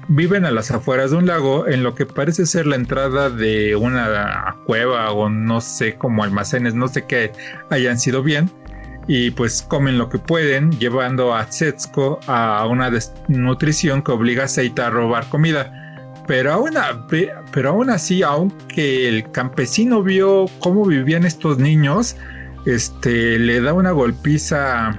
Viven 0.07 0.45
a 0.45 0.51
las 0.51 0.71
afueras 0.71 1.11
de 1.11 1.17
un 1.17 1.25
lago 1.25 1.67
en 1.67 1.83
lo 1.83 1.95
que 1.95 2.05
parece 2.05 2.45
ser 2.45 2.65
la 2.65 2.75
entrada 2.77 3.29
de 3.29 3.75
una 3.75 4.57
cueva 4.65 5.11
o 5.11 5.29
no 5.29 5.59
sé 5.59 5.95
como 5.95 6.23
almacenes, 6.23 6.75
no 6.75 6.87
sé 6.87 7.05
qué 7.05 7.31
hayan 7.69 7.99
sido 7.99 8.23
bien, 8.23 8.49
y 9.07 9.31
pues 9.31 9.61
comen 9.61 9.97
lo 9.97 10.09
que 10.09 10.17
pueden, 10.17 10.71
llevando 10.79 11.33
a 11.33 11.51
Setsuko 11.51 12.19
a 12.27 12.65
una 12.67 12.89
desnutrición 12.89 14.01
que 14.01 14.11
obliga 14.11 14.45
a 14.45 14.47
Seita 14.47 14.87
a 14.87 14.89
robar 14.89 15.27
comida. 15.29 15.79
Pero 16.25 16.53
aún, 16.53 16.71
pero 17.51 17.69
aún 17.69 17.89
así, 17.89 18.23
aunque 18.23 19.09
el 19.09 19.29
campesino 19.31 20.01
vio 20.01 20.45
cómo 20.59 20.85
vivían 20.85 21.25
estos 21.25 21.57
niños, 21.57 22.15
este, 22.65 23.37
le 23.39 23.59
da 23.59 23.73
una 23.73 23.91
golpiza 23.91 24.97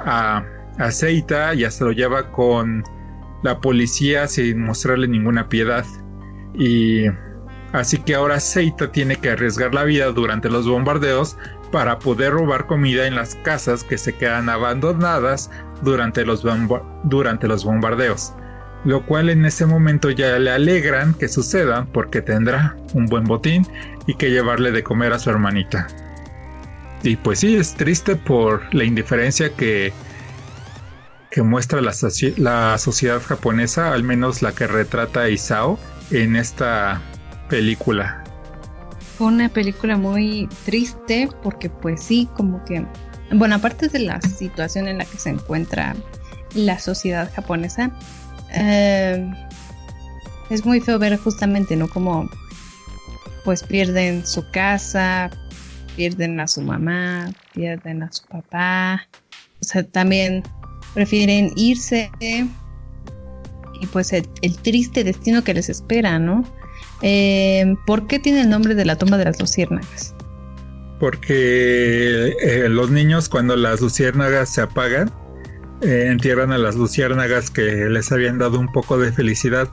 a, 0.00 0.44
a 0.78 0.90
Seita 0.90 1.54
y 1.54 1.64
hasta 1.64 1.86
lo 1.86 1.92
lleva 1.92 2.30
con 2.32 2.84
la 3.42 3.58
policía 3.60 4.28
sin 4.28 4.62
mostrarle 4.62 5.08
ninguna 5.08 5.48
piedad. 5.48 5.86
Y 6.54 7.06
así 7.72 7.96
que 7.96 8.14
ahora 8.14 8.38
Seita 8.38 8.92
tiene 8.92 9.16
que 9.16 9.30
arriesgar 9.30 9.72
la 9.72 9.84
vida 9.84 10.12
durante 10.12 10.50
los 10.50 10.68
bombardeos 10.68 11.38
para 11.72 11.98
poder 11.98 12.34
robar 12.34 12.66
comida 12.66 13.06
en 13.06 13.16
las 13.16 13.34
casas 13.36 13.82
que 13.82 13.98
se 13.98 14.14
quedan 14.14 14.48
abandonadas 14.48 15.50
durante 15.82 16.24
los, 16.24 16.44
durante 17.04 17.48
los 17.48 17.64
bombardeos, 17.64 18.34
lo 18.84 19.04
cual 19.04 19.30
en 19.30 19.44
ese 19.44 19.66
momento 19.66 20.10
ya 20.10 20.38
le 20.38 20.50
alegran 20.52 21.14
que 21.14 21.28
suceda 21.28 21.86
porque 21.92 22.22
tendrá 22.22 22.76
un 22.94 23.06
buen 23.06 23.24
botín 23.24 23.66
y 24.06 24.14
que 24.14 24.30
llevarle 24.30 24.70
de 24.70 24.84
comer 24.84 25.12
a 25.12 25.18
su 25.18 25.30
hermanita. 25.30 25.88
Y 27.02 27.16
pues 27.16 27.40
sí, 27.40 27.56
es 27.56 27.74
triste 27.74 28.14
por 28.14 28.72
la 28.72 28.84
indiferencia 28.84 29.50
que, 29.50 29.92
que 31.30 31.42
muestra 31.42 31.80
la, 31.80 31.92
la 32.36 32.78
sociedad 32.78 33.20
japonesa, 33.20 33.92
al 33.92 34.04
menos 34.04 34.42
la 34.42 34.52
que 34.52 34.68
retrata 34.68 35.28
Isao 35.28 35.80
en 36.12 36.36
esta 36.36 37.00
película. 37.48 38.21
Fue 39.16 39.26
una 39.26 39.48
película 39.48 39.96
muy 39.96 40.48
triste 40.64 41.28
porque 41.42 41.68
pues 41.70 42.02
sí, 42.02 42.28
como 42.36 42.64
que, 42.64 42.84
bueno, 43.32 43.56
aparte 43.56 43.88
de 43.88 44.00
la 44.00 44.20
situación 44.20 44.88
en 44.88 44.98
la 44.98 45.04
que 45.04 45.18
se 45.18 45.30
encuentra 45.30 45.94
la 46.54 46.78
sociedad 46.78 47.30
japonesa, 47.34 47.90
eh, 48.54 49.30
es 50.50 50.64
muy 50.64 50.80
feo 50.80 50.98
ver 50.98 51.16
justamente, 51.18 51.76
¿no? 51.76 51.88
Como 51.88 52.28
pues 53.44 53.62
pierden 53.62 54.26
su 54.26 54.48
casa, 54.50 55.30
pierden 55.96 56.40
a 56.40 56.48
su 56.48 56.62
mamá, 56.62 57.30
pierden 57.52 58.02
a 58.02 58.12
su 58.12 58.24
papá, 58.26 59.08
o 59.60 59.64
sea, 59.64 59.82
también 59.82 60.42
prefieren 60.94 61.52
irse 61.56 62.10
y 62.20 63.86
pues 63.86 64.12
el, 64.12 64.26
triste 64.62 65.04
destino 65.04 65.42
que 65.42 65.54
les 65.54 65.68
espera, 65.68 66.18
¿no? 66.18 66.44
Eh, 67.02 67.74
¿Por 67.86 68.06
qué 68.06 68.18
tiene 68.18 68.42
el 68.42 68.50
nombre 68.50 68.74
de 68.74 68.84
la 68.84 68.96
tumba 68.96 69.18
de 69.18 69.24
las 69.24 69.40
luciérnagas? 69.40 70.14
Porque 71.00 72.34
eh, 72.40 72.68
los 72.68 72.90
niños 72.90 73.28
cuando 73.28 73.56
las 73.56 73.80
luciérnagas 73.80 74.50
se 74.50 74.62
apagan, 74.62 75.10
eh, 75.80 76.06
entierran 76.08 76.52
a 76.52 76.58
las 76.58 76.76
luciérnagas 76.76 77.50
que 77.50 77.62
les 77.62 78.12
habían 78.12 78.38
dado 78.38 78.60
un 78.60 78.70
poco 78.70 78.98
de 78.98 79.10
felicidad. 79.10 79.68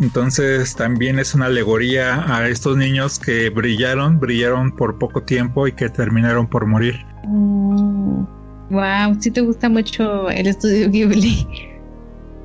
Entonces 0.00 0.74
también 0.74 1.18
es 1.18 1.34
una 1.34 1.46
alegoría 1.46 2.24
a 2.34 2.48
estos 2.48 2.78
niños 2.78 3.18
que 3.18 3.50
brillaron, 3.50 4.18
brillaron 4.18 4.74
por 4.74 4.98
poco 4.98 5.22
tiempo 5.22 5.66
y 5.66 5.72
que 5.72 5.90
terminaron 5.90 6.48
por 6.48 6.64
morir. 6.66 7.04
wow, 7.24 9.10
mm, 9.10 9.20
sí 9.20 9.30
te 9.30 9.42
gusta 9.42 9.68
mucho 9.68 10.30
el 10.30 10.46
estudio 10.46 10.88
Ghibli. 10.90 11.46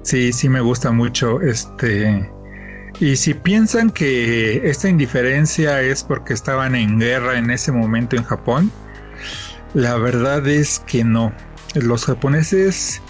Sí, 0.01 0.33
sí 0.33 0.49
me 0.49 0.59
gusta 0.59 0.91
mucho. 0.91 1.39
Este. 1.41 2.29
Y 2.99 3.15
si 3.15 3.33
piensan 3.35 3.91
que 3.91 4.69
esta 4.69 4.89
indiferencia 4.89 5.81
es 5.81 6.03
porque 6.03 6.33
estaban 6.33 6.75
en 6.75 6.99
guerra 6.99 7.37
en 7.37 7.51
ese 7.51 7.71
momento 7.71 8.15
en 8.15 8.23
Japón, 8.23 8.71
la 9.73 9.97
verdad 9.97 10.47
es 10.47 10.79
que 10.79 11.03
no 11.03 11.31
los 11.75 12.05
japoneses 12.05 13.01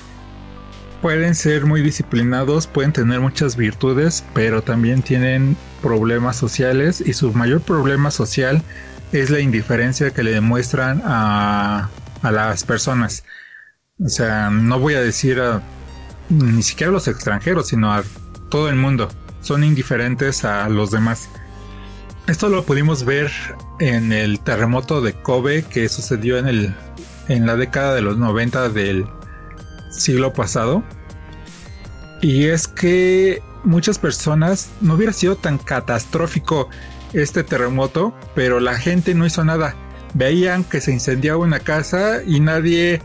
pueden 1.02 1.36
ser 1.36 1.66
muy 1.66 1.82
disciplinados, 1.82 2.68
pueden 2.68 2.92
tener 2.92 3.20
muchas 3.20 3.56
virtudes, 3.56 4.24
pero 4.34 4.62
también 4.62 5.02
tienen 5.02 5.56
problemas 5.82 6.36
sociales 6.36 7.02
y 7.06 7.14
su 7.14 7.32
mayor 7.34 7.62
problema 7.62 8.12
social 8.12 8.62
es 9.12 9.30
la 9.30 9.40
indiferencia 9.40 10.12
que 10.12 10.24
le 10.24 10.32
demuestran 10.32 11.02
a, 11.06 11.90
las 12.24 12.64
personas. 12.64 13.24
O 14.04 14.10
sea, 14.10 14.50
no 14.50 14.80
voy 14.80 14.96
a 14.96 15.02
decir 15.02 15.40
a, 15.40 15.62
ni 16.30 16.62
siquiera 16.62 16.90
a 16.90 16.94
los 16.94 17.08
extranjeros, 17.08 17.68
sino 17.68 17.94
a 17.94 18.04
todo 18.50 18.68
el 18.68 18.76
mundo. 18.76 19.08
Son 19.48 19.64
indiferentes 19.64 20.44
a 20.44 20.68
los 20.68 20.92
demás. 20.92 21.30
Esto 22.28 22.50
lo 22.50 22.66
pudimos 22.66 23.06
ver 23.06 23.32
en 23.80 24.12
el 24.12 24.42
terremoto 24.42 25.00
de 25.00 25.14
Kobe 25.14 25.64
que 25.64 25.88
sucedió 25.88 26.38
en 26.38 26.50
el 26.50 26.76
en 27.30 27.46
la 27.46 27.56
década 27.56 27.96
de 27.96 28.02
los 28.02 28.18
90 28.18 28.68
del 28.68 29.08
siglo 29.90 30.34
pasado. 30.34 30.84
Y 32.22 32.48
es 32.48 32.68
que 32.68 33.42
muchas 33.64 34.00
personas 34.00 34.70
no 34.82 34.96
hubiera 34.96 35.14
sido 35.14 35.38
tan 35.38 35.58
catastrófico 35.60 36.68
este 37.14 37.46
terremoto, 37.46 38.14
pero 38.36 38.60
la 38.60 38.76
gente 38.76 39.16
no 39.16 39.26
hizo 39.26 39.46
nada. 39.46 39.76
Veían 40.14 40.66
que 40.66 40.82
se 40.82 40.92
incendiaba 40.92 41.38
una 41.38 41.62
casa 41.62 42.22
y 42.22 42.42
nadie 42.42 43.02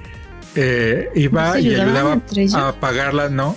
eh, 0.57 1.09
iba 1.15 1.61
y 1.61 1.77
ayudaba 1.77 2.21
a 2.55 2.69
apagarla, 2.69 3.29
no. 3.29 3.55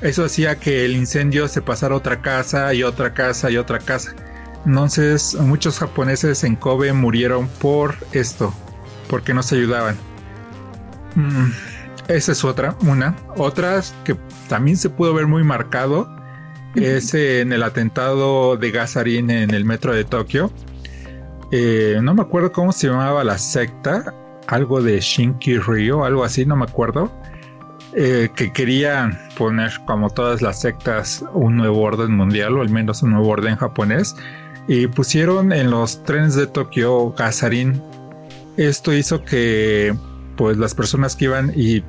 Eso 0.00 0.24
hacía 0.24 0.58
que 0.58 0.84
el 0.84 0.96
incendio 0.96 1.46
se 1.48 1.60
pasara 1.60 1.94
a 1.94 1.98
otra 1.98 2.22
casa 2.22 2.72
y 2.72 2.82
otra 2.82 3.12
casa 3.12 3.50
y 3.50 3.56
otra 3.56 3.78
casa. 3.78 4.14
Entonces 4.64 5.34
muchos 5.34 5.78
japoneses 5.78 6.44
en 6.44 6.56
Kobe 6.56 6.92
murieron 6.92 7.48
por 7.48 7.94
esto 8.12 8.54
porque 9.08 9.34
no 9.34 9.42
se 9.42 9.56
ayudaban. 9.56 9.96
Mm, 11.16 11.50
esa 12.08 12.32
es 12.32 12.44
otra, 12.44 12.76
una. 12.82 13.16
Otra 13.36 13.80
que 14.04 14.16
también 14.48 14.76
se 14.76 14.88
pudo 14.90 15.12
ver 15.14 15.26
muy 15.26 15.44
marcado 15.44 16.08
es 16.74 17.14
en 17.14 17.52
el 17.52 17.62
atentado 17.62 18.56
de 18.56 18.70
Gazarin 18.70 19.30
en 19.30 19.50
el 19.50 19.64
metro 19.64 19.92
de 19.92 20.04
Tokio. 20.04 20.50
Eh, 21.50 21.98
no 22.00 22.14
me 22.14 22.22
acuerdo 22.22 22.52
cómo 22.52 22.72
se 22.72 22.86
llamaba 22.86 23.24
la 23.24 23.38
secta, 23.38 24.14
algo 24.46 24.80
de 24.80 25.00
Shinki 25.00 25.58
Ryo, 25.58 26.04
algo 26.04 26.22
así, 26.22 26.46
no 26.46 26.56
me 26.56 26.64
acuerdo. 26.64 27.19
Eh, 27.96 28.28
que 28.36 28.52
querían 28.52 29.18
poner, 29.36 29.72
como 29.84 30.10
todas 30.10 30.42
las 30.42 30.60
sectas, 30.60 31.24
un 31.32 31.56
nuevo 31.56 31.80
orden 31.80 32.12
mundial, 32.12 32.56
o 32.56 32.62
al 32.62 32.70
menos 32.70 33.02
un 33.02 33.10
nuevo 33.10 33.28
orden 33.28 33.56
japonés, 33.56 34.14
y 34.68 34.86
pusieron 34.86 35.52
en 35.52 35.70
los 35.70 36.02
trenes 36.04 36.36
de 36.36 36.46
Tokio 36.46 37.10
Gazarin 37.12 37.82
esto 38.56 38.92
hizo 38.92 39.24
que 39.24 39.94
pues 40.36 40.56
las 40.58 40.74
personas 40.74 41.16
que 41.16 41.26
iban 41.26 41.52
y 41.54 41.82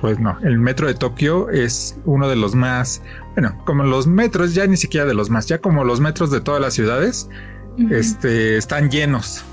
pues 0.00 0.18
no, 0.18 0.38
el 0.42 0.58
metro 0.58 0.86
de 0.86 0.94
Tokio 0.94 1.50
es 1.50 1.98
uno 2.04 2.28
de 2.28 2.36
los 2.36 2.54
más, 2.54 3.02
bueno, 3.34 3.56
como 3.64 3.82
los 3.82 4.06
metros 4.06 4.54
ya 4.54 4.66
ni 4.66 4.76
siquiera 4.76 5.06
de 5.06 5.14
los 5.14 5.28
más, 5.28 5.46
ya 5.46 5.58
como 5.58 5.84
los 5.84 6.00
metros 6.00 6.30
de 6.30 6.40
todas 6.40 6.60
las 6.60 6.74
ciudades, 6.74 7.28
este, 7.90 8.56
están 8.56 8.90
llenos. 8.90 9.44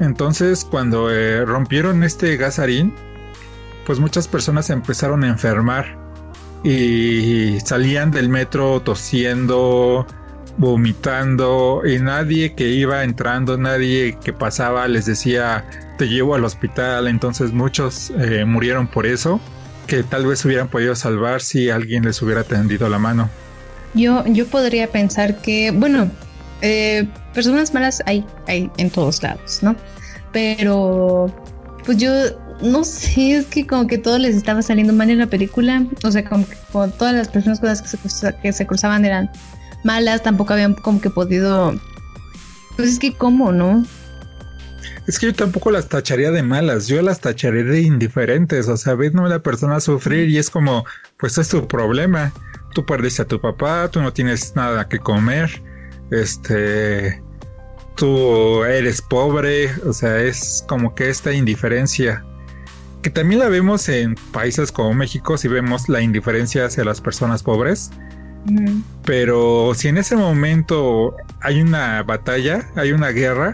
Entonces, 0.00 0.64
cuando 0.64 1.10
eh, 1.10 1.44
rompieron 1.44 2.04
este 2.04 2.38
gasarín, 2.38 2.94
pues 3.86 3.98
muchas 3.98 4.28
personas 4.28 4.70
empezaron 4.70 5.24
a 5.24 5.28
enfermar 5.28 5.98
y 6.62 7.58
salían 7.60 8.10
del 8.10 8.28
metro 8.28 8.80
tosiendo, 8.80 10.06
vomitando 10.56 11.82
y 11.84 11.98
nadie 11.98 12.54
que 12.54 12.68
iba 12.68 13.04
entrando, 13.04 13.58
nadie 13.58 14.18
que 14.22 14.32
pasaba 14.32 14.88
les 14.88 15.06
decía 15.06 15.64
te 15.98 16.08
llevo 16.08 16.34
al 16.34 16.44
hospital, 16.44 17.06
entonces 17.06 17.52
muchos 17.52 18.10
eh, 18.18 18.44
murieron 18.44 18.88
por 18.88 19.06
eso, 19.06 19.40
que 19.86 20.02
tal 20.02 20.26
vez 20.26 20.44
hubieran 20.44 20.68
podido 20.68 20.96
salvar 20.96 21.40
si 21.40 21.70
alguien 21.70 22.04
les 22.04 22.20
hubiera 22.22 22.44
tendido 22.44 22.88
la 22.88 22.98
mano. 22.98 23.30
Yo, 23.94 24.24
yo 24.26 24.46
podría 24.46 24.88
pensar 24.88 25.40
que, 25.40 25.70
bueno, 25.70 26.10
eh, 26.62 27.06
personas 27.32 27.74
malas 27.74 28.02
hay, 28.06 28.26
hay 28.48 28.70
en 28.76 28.90
todos 28.90 29.22
lados, 29.22 29.60
¿no? 29.62 29.76
Pero, 30.32 31.32
pues 31.84 31.98
yo 31.98 32.10
no 32.60 32.84
sé, 32.84 33.36
es 33.36 33.46
que 33.46 33.66
como 33.66 33.86
que 33.86 33.98
todo 33.98 34.18
les 34.18 34.36
estaba 34.36 34.62
saliendo 34.62 34.92
mal 34.92 35.10
en 35.10 35.18
la 35.18 35.26
película, 35.26 35.86
o 36.02 36.10
sea, 36.10 36.24
como 36.24 36.46
que 36.46 36.56
todas 36.72 37.14
las 37.14 37.28
personas 37.28 37.60
con 37.60 37.68
las 37.68 37.82
que 37.82 38.08
se, 38.08 38.34
que 38.42 38.52
se 38.52 38.66
cruzaban 38.66 39.04
eran 39.04 39.30
malas, 39.84 40.22
tampoco 40.22 40.52
habían 40.52 40.74
como 40.74 41.00
que 41.00 41.10
podido... 41.10 41.74
Pues 42.76 42.88
es 42.88 42.98
que 42.98 43.14
cómo, 43.14 43.52
¿no? 43.52 43.84
Es 45.06 45.18
que 45.18 45.26
yo 45.26 45.34
tampoco 45.34 45.70
las 45.70 45.88
tacharía 45.88 46.30
de 46.30 46.42
malas, 46.42 46.86
yo 46.86 47.00
las 47.02 47.20
tacharía 47.20 47.62
de 47.62 47.82
indiferentes, 47.82 48.68
o 48.68 48.76
sea, 48.76 48.94
ves 48.94 49.14
a 49.14 49.20
una 49.20 49.38
persona 49.38 49.78
sufrir 49.78 50.30
y 50.30 50.38
es 50.38 50.48
como, 50.48 50.84
pues 51.18 51.36
es 51.36 51.48
tu 51.50 51.68
problema, 51.68 52.32
tú 52.72 52.86
perdiste 52.86 53.22
a 53.22 53.26
tu 53.26 53.40
papá, 53.40 53.88
tú 53.90 54.00
no 54.00 54.12
tienes 54.12 54.56
nada 54.56 54.88
que 54.88 54.98
comer, 54.98 55.62
este, 56.10 57.22
tú 57.96 58.64
eres 58.64 59.02
pobre, 59.02 59.70
o 59.86 59.92
sea, 59.92 60.20
es 60.20 60.64
como 60.68 60.94
que 60.94 61.10
esta 61.10 61.32
indiferencia, 61.32 62.24
que 63.04 63.10
también 63.10 63.40
la 63.40 63.50
vemos 63.50 63.86
en 63.90 64.14
países 64.32 64.72
como 64.72 64.94
México, 64.94 65.36
si 65.36 65.46
vemos 65.46 65.90
la 65.90 66.00
indiferencia 66.00 66.64
hacia 66.64 66.86
las 66.86 67.02
personas 67.02 67.42
pobres, 67.42 67.90
pero 69.04 69.72
si 69.74 69.88
en 69.88 69.98
ese 69.98 70.16
momento 70.16 71.14
hay 71.42 71.60
una 71.60 72.02
batalla, 72.02 72.66
hay 72.76 72.92
una 72.92 73.10
guerra, 73.10 73.52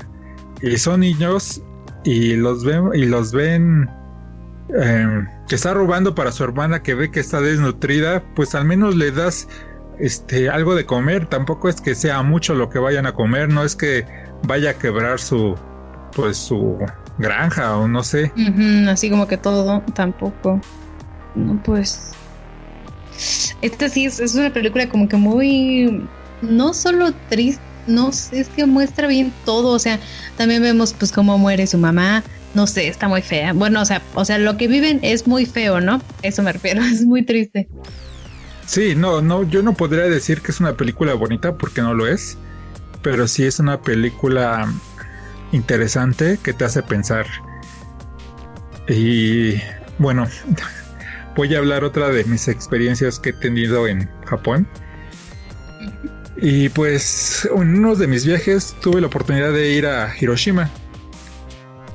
y 0.62 0.76
son 0.76 1.00
niños 1.00 1.60
y 2.04 2.36
los 2.36 2.64
ven, 2.64 2.90
y 2.94 3.06
los 3.06 3.32
ven 3.32 3.90
em, 4.68 5.26
que 5.48 5.56
está 5.56 5.74
robando 5.74 6.14
para 6.14 6.30
su 6.30 6.44
hermana 6.44 6.80
que 6.84 6.94
ve 6.94 7.10
que 7.10 7.18
está 7.18 7.40
desnutrida, 7.40 8.22
pues 8.36 8.54
al 8.54 8.66
menos 8.66 8.94
le 8.94 9.10
das 9.10 9.48
este 9.98 10.48
algo 10.48 10.76
de 10.76 10.86
comer. 10.86 11.26
Tampoco 11.26 11.68
es 11.68 11.80
que 11.80 11.96
sea 11.96 12.22
mucho 12.22 12.54
lo 12.54 12.70
que 12.70 12.78
vayan 12.78 13.06
a 13.06 13.14
comer, 13.14 13.48
no 13.48 13.64
es 13.64 13.74
que 13.74 14.06
vaya 14.46 14.70
a 14.70 14.74
quebrar 14.74 15.18
su 15.18 15.56
pues 16.14 16.36
su 16.36 16.78
granja 17.20 17.76
o 17.76 17.86
no 17.86 18.02
sé. 18.02 18.32
así 18.88 19.10
como 19.10 19.26
que 19.26 19.36
todo 19.36 19.84
tampoco. 19.94 20.60
No, 21.34 21.60
pues 21.62 22.10
esta 23.60 23.88
sí 23.88 24.06
es, 24.06 24.34
una 24.34 24.52
película 24.52 24.88
como 24.88 25.08
que 25.08 25.16
muy, 25.16 26.10
no 26.40 26.74
solo 26.74 27.14
triste, 27.28 27.64
no 27.86 28.12
sé, 28.12 28.40
es 28.40 28.48
que 28.48 28.66
muestra 28.66 29.08
bien 29.08 29.34
todo, 29.44 29.68
o 29.68 29.78
sea, 29.78 30.00
también 30.36 30.62
vemos 30.62 30.94
pues 30.94 31.12
cómo 31.12 31.38
muere 31.38 31.66
su 31.66 31.78
mamá, 31.78 32.24
no 32.54 32.66
sé, 32.66 32.88
está 32.88 33.08
muy 33.08 33.22
fea. 33.22 33.52
Bueno, 33.52 33.80
o 33.80 33.84
sea, 33.84 34.02
o 34.14 34.24
sea, 34.24 34.38
lo 34.38 34.56
que 34.56 34.68
viven 34.68 35.00
es 35.02 35.26
muy 35.26 35.46
feo, 35.46 35.80
¿no? 35.80 36.00
Eso 36.22 36.42
me 36.42 36.52
refiero, 36.52 36.82
es 36.84 37.04
muy 37.04 37.22
triste. 37.22 37.68
Sí, 38.66 38.94
no, 38.94 39.20
no, 39.20 39.42
yo 39.42 39.62
no 39.62 39.74
podría 39.74 40.04
decir 40.04 40.42
que 40.42 40.52
es 40.52 40.60
una 40.60 40.76
película 40.76 41.14
bonita 41.14 41.56
porque 41.56 41.82
no 41.82 41.94
lo 41.94 42.06
es, 42.06 42.38
pero 43.02 43.26
sí 43.26 43.44
es 43.44 43.58
una 43.58 43.80
película 43.80 44.72
interesante 45.52 46.38
que 46.42 46.52
te 46.52 46.64
hace 46.64 46.82
pensar. 46.82 47.26
Y 48.88 49.60
bueno, 49.98 50.26
voy 51.36 51.54
a 51.54 51.58
hablar 51.58 51.84
otra 51.84 52.10
de 52.10 52.24
mis 52.24 52.48
experiencias 52.48 53.18
que 53.18 53.30
he 53.30 53.32
tenido 53.32 53.86
en 53.86 54.08
Japón. 54.26 54.66
Y 56.36 56.70
pues 56.70 57.48
en 57.54 57.78
uno 57.78 57.94
de 57.96 58.06
mis 58.06 58.24
viajes 58.24 58.74
tuve 58.80 59.00
la 59.00 59.08
oportunidad 59.08 59.52
de 59.52 59.72
ir 59.72 59.86
a 59.86 60.14
Hiroshima, 60.18 60.70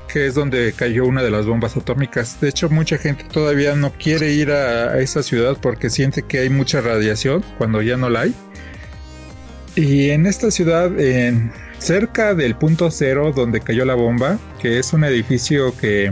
que 0.07 0.27
es 0.27 0.35
donde 0.35 0.71
cayó 0.73 1.05
una 1.05 1.23
de 1.23 1.31
las 1.31 1.47
bombas 1.47 1.75
atómicas. 1.75 2.39
De 2.39 2.49
hecho, 2.49 2.69
mucha 2.69 2.97
gente 2.97 3.23
todavía 3.23 3.75
no 3.75 3.91
quiere 3.93 4.31
ir 4.33 4.51
a, 4.51 4.99
esa 4.99 5.23
ciudad 5.23 5.57
porque 5.59 5.89
siente 5.89 6.21
que 6.21 6.39
hay 6.39 6.49
mucha 6.49 6.79
radiación 6.79 7.43
cuando 7.57 7.81
ya 7.81 7.97
no 7.97 8.09
la 8.09 8.21
hay. 8.21 8.35
Y 9.75 10.11
en 10.11 10.27
esta 10.27 10.51
ciudad, 10.51 10.97
en, 10.99 11.51
cerca 11.85 12.33
del 12.33 12.55
punto 12.55 12.89
cero 12.89 13.31
donde 13.35 13.61
cayó 13.61 13.85
la 13.85 13.93
bomba, 13.93 14.39
que 14.59 14.79
es 14.79 14.91
un 14.91 15.03
edificio 15.03 15.71
que 15.77 16.11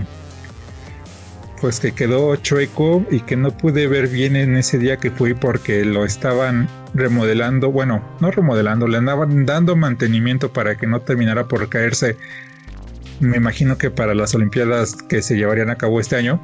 pues 1.60 1.80
que 1.80 1.94
quedó 1.94 2.36
chueco 2.36 3.04
y 3.10 3.22
que 3.22 3.36
no 3.36 3.50
pude 3.50 3.88
ver 3.88 4.08
bien 4.08 4.36
en 4.36 4.56
ese 4.56 4.78
día 4.78 4.98
que 4.98 5.10
fui 5.10 5.34
porque 5.34 5.84
lo 5.84 6.06
estaban 6.06 6.70
remodelando, 6.94 7.72
bueno, 7.72 8.04
no 8.20 8.30
remodelando, 8.30 8.88
le 8.88 8.98
andaban 8.98 9.48
dando 9.48 9.76
mantenimiento 9.76 10.54
para 10.54 10.76
que 10.76 10.86
no 10.86 11.00
terminara 11.00 11.48
por 11.48 11.68
caerse. 11.70 12.18
Me 13.20 13.38
imagino 13.38 13.76
que 13.76 13.90
para 13.90 14.14
las 14.14 14.36
Olimpiadas 14.36 14.94
que 14.94 15.24
se 15.24 15.38
llevarían 15.38 15.72
a 15.72 15.76
cabo 15.76 16.00
este 16.00 16.18
año. 16.18 16.40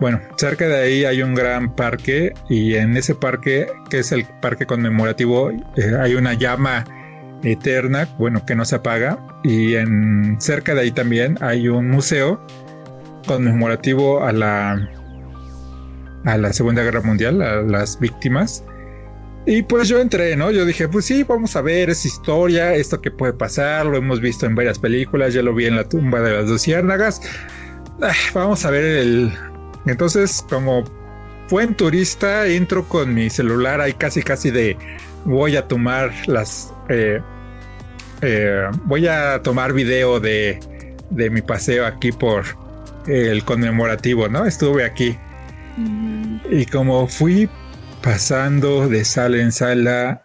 Bueno, 0.00 0.20
cerca 0.38 0.66
de 0.66 0.76
ahí 0.76 1.04
hay 1.04 1.22
un 1.22 1.36
gran 1.36 1.76
parque 1.76 2.32
y 2.48 2.74
en 2.74 2.96
ese 2.96 3.14
parque, 3.14 3.68
que 3.90 4.00
es 4.00 4.10
el 4.10 4.24
parque 4.42 4.66
conmemorativo, 4.66 5.52
eh, 5.52 5.96
hay 6.00 6.16
una 6.16 6.34
llama 6.34 6.84
eterna, 7.42 8.08
bueno, 8.18 8.44
que 8.44 8.54
no 8.54 8.64
se 8.64 8.76
apaga. 8.76 9.18
Y 9.44 9.74
en 9.74 10.36
cerca 10.40 10.74
de 10.74 10.82
ahí 10.82 10.90
también 10.90 11.38
hay 11.40 11.68
un 11.68 11.88
museo 11.90 12.40
conmemorativo 13.26 14.24
a 14.24 14.32
la 14.32 14.90
a 16.24 16.36
la 16.36 16.52
Segunda 16.52 16.82
Guerra 16.82 17.02
Mundial, 17.02 17.40
a 17.40 17.62
las 17.62 17.98
víctimas. 18.00 18.64
Y 19.46 19.62
pues 19.62 19.88
yo 19.88 20.00
entré, 20.00 20.34
¿no? 20.36 20.50
Yo 20.50 20.64
dije, 20.64 20.88
pues 20.88 21.04
sí, 21.04 21.22
vamos 21.22 21.54
a 21.54 21.62
ver, 21.62 21.88
es 21.88 22.04
historia, 22.04 22.74
esto 22.74 23.00
que 23.00 23.12
puede 23.12 23.32
pasar, 23.32 23.86
lo 23.86 23.96
hemos 23.96 24.20
visto 24.20 24.44
en 24.44 24.56
varias 24.56 24.76
películas, 24.76 25.34
ya 25.34 25.42
lo 25.42 25.54
vi 25.54 25.66
en 25.66 25.76
la 25.76 25.88
tumba 25.88 26.20
de 26.20 26.32
las 26.32 26.50
luciérnagas. 26.50 27.22
Ah, 28.02 28.12
vamos 28.34 28.64
a 28.64 28.70
ver 28.70 28.84
el... 28.84 29.32
Entonces, 29.86 30.44
como 30.48 30.82
buen 31.48 31.76
turista, 31.76 32.48
entro 32.48 32.88
con 32.88 33.14
mi 33.14 33.30
celular 33.30 33.80
ahí 33.80 33.92
casi 33.92 34.20
casi 34.20 34.50
de 34.50 34.76
voy 35.24 35.54
a 35.54 35.68
tomar 35.68 36.12
las... 36.26 36.72
Eh, 36.88 37.20
eh, 38.22 38.68
voy 38.84 39.06
a 39.06 39.42
tomar 39.42 39.72
video 39.72 40.20
de, 40.20 40.58
de 41.10 41.30
mi 41.30 41.42
paseo 41.42 41.86
aquí 41.86 42.12
por, 42.12 42.44
el 43.06 43.44
conmemorativo, 43.44 44.28
¿no? 44.28 44.46
Estuve 44.46 44.84
aquí. 44.84 45.16
Y 46.50 46.66
como 46.66 47.06
fui 47.06 47.48
pasando 48.02 48.88
de 48.88 49.04
sala 49.04 49.38
en 49.38 49.52
sala, 49.52 50.22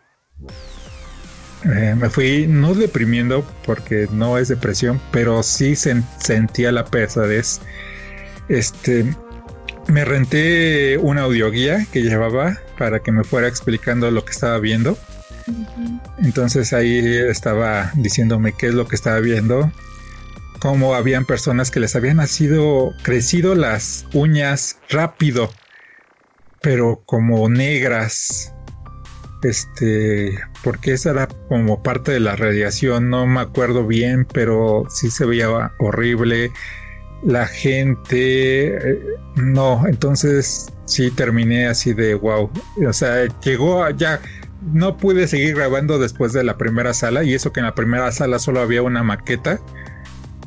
eh, 1.66 1.96
me 1.98 2.10
fui 2.10 2.48
no 2.48 2.74
deprimiendo 2.74 3.46
porque 3.66 4.08
no 4.12 4.38
es 4.38 4.48
depresión, 4.48 5.00
pero 5.12 5.44
sí 5.44 5.76
sentía 5.76 6.72
la 6.72 6.86
pesadez. 6.86 7.62
Este, 8.50 9.06
me 9.88 10.06
renté 10.06 10.98
una 10.98 11.24
audioguía 11.24 11.86
que 11.92 12.02
llevaba 12.02 12.58
para 12.78 13.00
que 13.00 13.12
me 13.12 13.24
fuera 13.24 13.48
explicando 13.48 14.10
lo 14.12 14.26
que 14.26 14.32
estaba 14.32 14.58
viendo. 14.60 14.98
Entonces 16.20 16.74
ahí 16.74 17.00
estaba 17.18 17.92
diciéndome 17.96 18.54
qué 18.54 18.68
es 18.68 18.74
lo 18.74 18.88
que 18.88 18.96
estaba 18.96 19.20
viendo 19.20 19.72
como 20.62 20.94
habían 20.94 21.26
personas 21.26 21.72
que 21.72 21.80
les 21.80 21.96
habían 21.96 22.18
nacido, 22.18 22.94
crecido 23.02 23.56
las 23.56 24.06
uñas 24.14 24.78
rápido, 24.90 25.50
pero 26.62 27.02
como 27.08 27.50
negras. 27.50 28.54
Este, 29.42 30.38
porque 30.64 30.94
esa 30.94 31.10
era 31.10 31.28
como 31.50 31.82
parte 31.82 32.12
de 32.12 32.20
la 32.20 32.36
radiación, 32.36 33.10
no 33.10 33.26
me 33.26 33.42
acuerdo 33.42 33.88
bien, 33.88 34.28
pero 34.32 34.86
sí 34.88 35.10
se 35.10 35.26
veía 35.26 35.72
horrible. 35.80 36.52
La 37.24 37.48
gente, 37.48 38.68
eh, 38.68 39.00
no, 39.38 39.88
entonces 39.88 40.72
sí 40.86 41.10
terminé 41.10 41.66
así 41.66 41.94
de 41.94 42.14
wow. 42.14 42.52
O 42.88 42.94
sea, 42.94 43.26
llegó 43.44 43.90
ya, 43.90 44.22
no 44.62 44.98
pude 44.98 45.28
seguir 45.28 45.56
grabando 45.56 46.00
después 46.00 46.34
de 46.34 46.44
la 46.44 46.58
primera 46.58 46.94
sala, 46.94 47.24
y 47.24 47.34
eso 47.34 47.52
que 47.52 47.60
en 47.60 47.66
la 47.66 47.76
primera 47.76 48.12
sala 48.12 48.40
solo 48.40 48.62
había 48.62 48.84
una 48.84 49.04
maqueta 49.04 49.60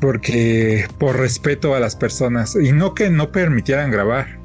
porque 0.00 0.86
por 0.98 1.18
respeto 1.18 1.74
a 1.74 1.80
las 1.80 1.96
personas 1.96 2.56
y 2.56 2.72
no 2.72 2.94
que 2.94 3.08
no 3.10 3.32
permitieran 3.32 3.90
grabar, 3.90 4.38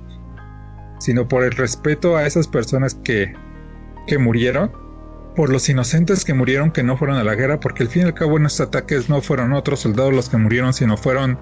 sino 1.00 1.28
por 1.28 1.44
el 1.44 1.52
respeto 1.52 2.16
a 2.16 2.26
esas 2.26 2.48
personas 2.48 2.96
que, 2.96 3.34
que 4.08 4.18
murieron, 4.18 4.72
por 5.36 5.50
los 5.50 5.68
inocentes 5.70 6.24
que 6.24 6.34
murieron 6.34 6.72
que 6.72 6.84
no 6.84 6.98
fueron 6.98 7.18
a 7.18 7.24
la 7.24 7.36
guerra, 7.36 7.60
porque 7.60 7.84
al 7.84 7.90
fin 7.90 8.04
y 8.04 8.06
al 8.06 8.14
cabo 8.14 8.38
en 8.38 8.46
estos 8.46 8.68
ataques 8.68 9.10
no 9.10 9.22
fueron 9.22 9.54
otros 9.54 9.82
soldados 9.82 10.14
los 10.14 10.30
que 10.30 10.38
murieron, 10.38 10.74
sino 10.74 10.98
fueron 10.98 11.38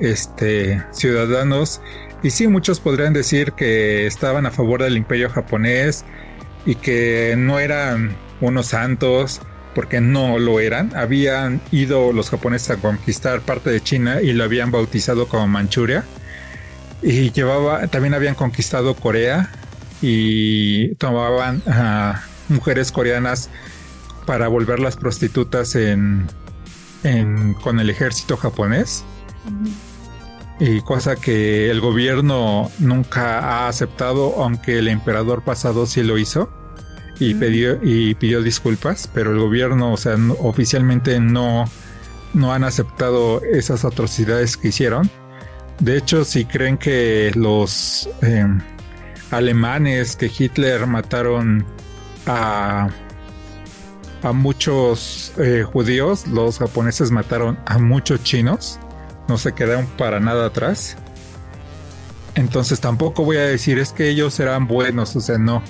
este, 0.00 0.82
ciudadanos. 0.90 1.80
Y 2.22 2.30
sí, 2.30 2.46
muchos 2.48 2.80
podrían 2.80 3.12
decir 3.12 3.52
que 3.52 4.06
estaban 4.06 4.46
a 4.46 4.50
favor 4.50 4.82
del 4.82 4.96
imperio 4.96 5.28
japonés 5.28 6.04
y 6.64 6.76
que 6.76 7.34
no 7.36 7.58
eran 7.58 8.16
unos 8.40 8.66
santos 8.66 9.40
porque 9.74 10.00
no 10.00 10.38
lo 10.38 10.60
eran. 10.60 10.94
Habían 10.96 11.60
ido 11.70 12.12
los 12.12 12.30
japoneses 12.30 12.70
a 12.70 12.76
conquistar 12.76 13.40
parte 13.40 13.70
de 13.70 13.80
China 13.80 14.20
y 14.20 14.32
lo 14.32 14.44
habían 14.44 14.70
bautizado 14.70 15.28
como 15.28 15.48
Manchuria. 15.48 16.04
Y 17.02 17.32
llevaba, 17.32 17.86
también 17.88 18.14
habían 18.14 18.34
conquistado 18.34 18.94
Corea 18.94 19.50
y 20.00 20.94
tomaban 20.96 21.62
a 21.66 22.22
mujeres 22.48 22.92
coreanas 22.92 23.50
para 24.26 24.48
volverlas 24.48 24.96
prostitutas 24.96 25.74
en, 25.74 26.28
con 27.62 27.80
el 27.80 27.90
ejército 27.90 28.36
japonés. 28.36 29.04
Y 30.60 30.80
cosa 30.82 31.16
que 31.16 31.70
el 31.70 31.80
gobierno 31.80 32.70
nunca 32.78 33.40
ha 33.40 33.68
aceptado, 33.68 34.34
aunque 34.42 34.78
el 34.78 34.88
emperador 34.88 35.42
pasado 35.42 35.86
sí 35.86 36.02
lo 36.02 36.18
hizo 36.18 36.50
y 37.18 37.34
pidió, 37.34 37.78
y 37.82 38.14
pidió 38.14 38.42
disculpas, 38.42 39.08
pero 39.12 39.32
el 39.32 39.38
gobierno, 39.38 39.92
o 39.92 39.96
sea, 39.96 40.16
oficialmente 40.40 41.18
no, 41.20 41.64
no 42.34 42.52
han 42.52 42.64
aceptado 42.64 43.42
esas 43.42 43.84
atrocidades 43.84 44.56
que 44.56 44.68
hicieron. 44.68 45.10
De 45.80 45.96
hecho, 45.96 46.24
si 46.24 46.44
creen 46.44 46.78
que 46.78 47.32
los 47.34 48.08
em, 48.20 48.60
alemanes, 49.30 50.16
que 50.16 50.30
Hitler 50.36 50.86
mataron 50.86 51.64
a, 52.26 52.88
a 54.22 54.32
muchos 54.32 55.32
eh, 55.38 55.64
judíos, 55.64 56.26
los 56.26 56.58
japoneses 56.58 57.10
mataron 57.10 57.58
a 57.66 57.78
muchos 57.78 58.22
chinos, 58.22 58.78
no 59.32 59.38
se 59.38 59.54
quedaron 59.54 59.86
para 59.96 60.20
nada 60.20 60.44
atrás. 60.44 60.94
Entonces 62.34 62.80
tampoco 62.80 63.24
voy 63.24 63.38
a 63.38 63.44
decir 63.46 63.78
es 63.78 63.90
que 63.90 64.10
ellos 64.10 64.38
eran 64.40 64.66
buenos, 64.66 65.16
o 65.16 65.20
sea, 65.22 65.38
no. 65.38 65.62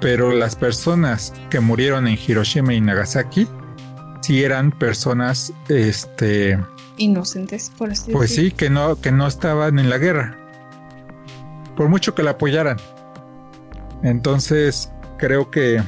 Pero 0.00 0.30
las 0.30 0.54
personas 0.54 1.32
que 1.50 1.58
murieron 1.58 2.06
en 2.06 2.16
Hiroshima 2.16 2.72
y 2.72 2.80
Nagasaki 2.80 3.48
sí 4.20 4.44
eran 4.44 4.70
personas 4.70 5.52
este 5.68 6.56
inocentes 6.96 7.72
por 7.76 7.90
así 7.90 8.12
pues 8.12 8.32
sí 8.34 8.52
que 8.52 8.70
no 8.70 8.94
que 9.00 9.10
no 9.10 9.26
estaban 9.26 9.80
en 9.80 9.90
la 9.90 9.98
guerra. 9.98 10.38
Por 11.76 11.88
mucho 11.88 12.14
que 12.14 12.22
la 12.22 12.32
apoyaran. 12.32 12.76
Entonces 14.04 14.92
creo 15.18 15.50
que 15.50 15.82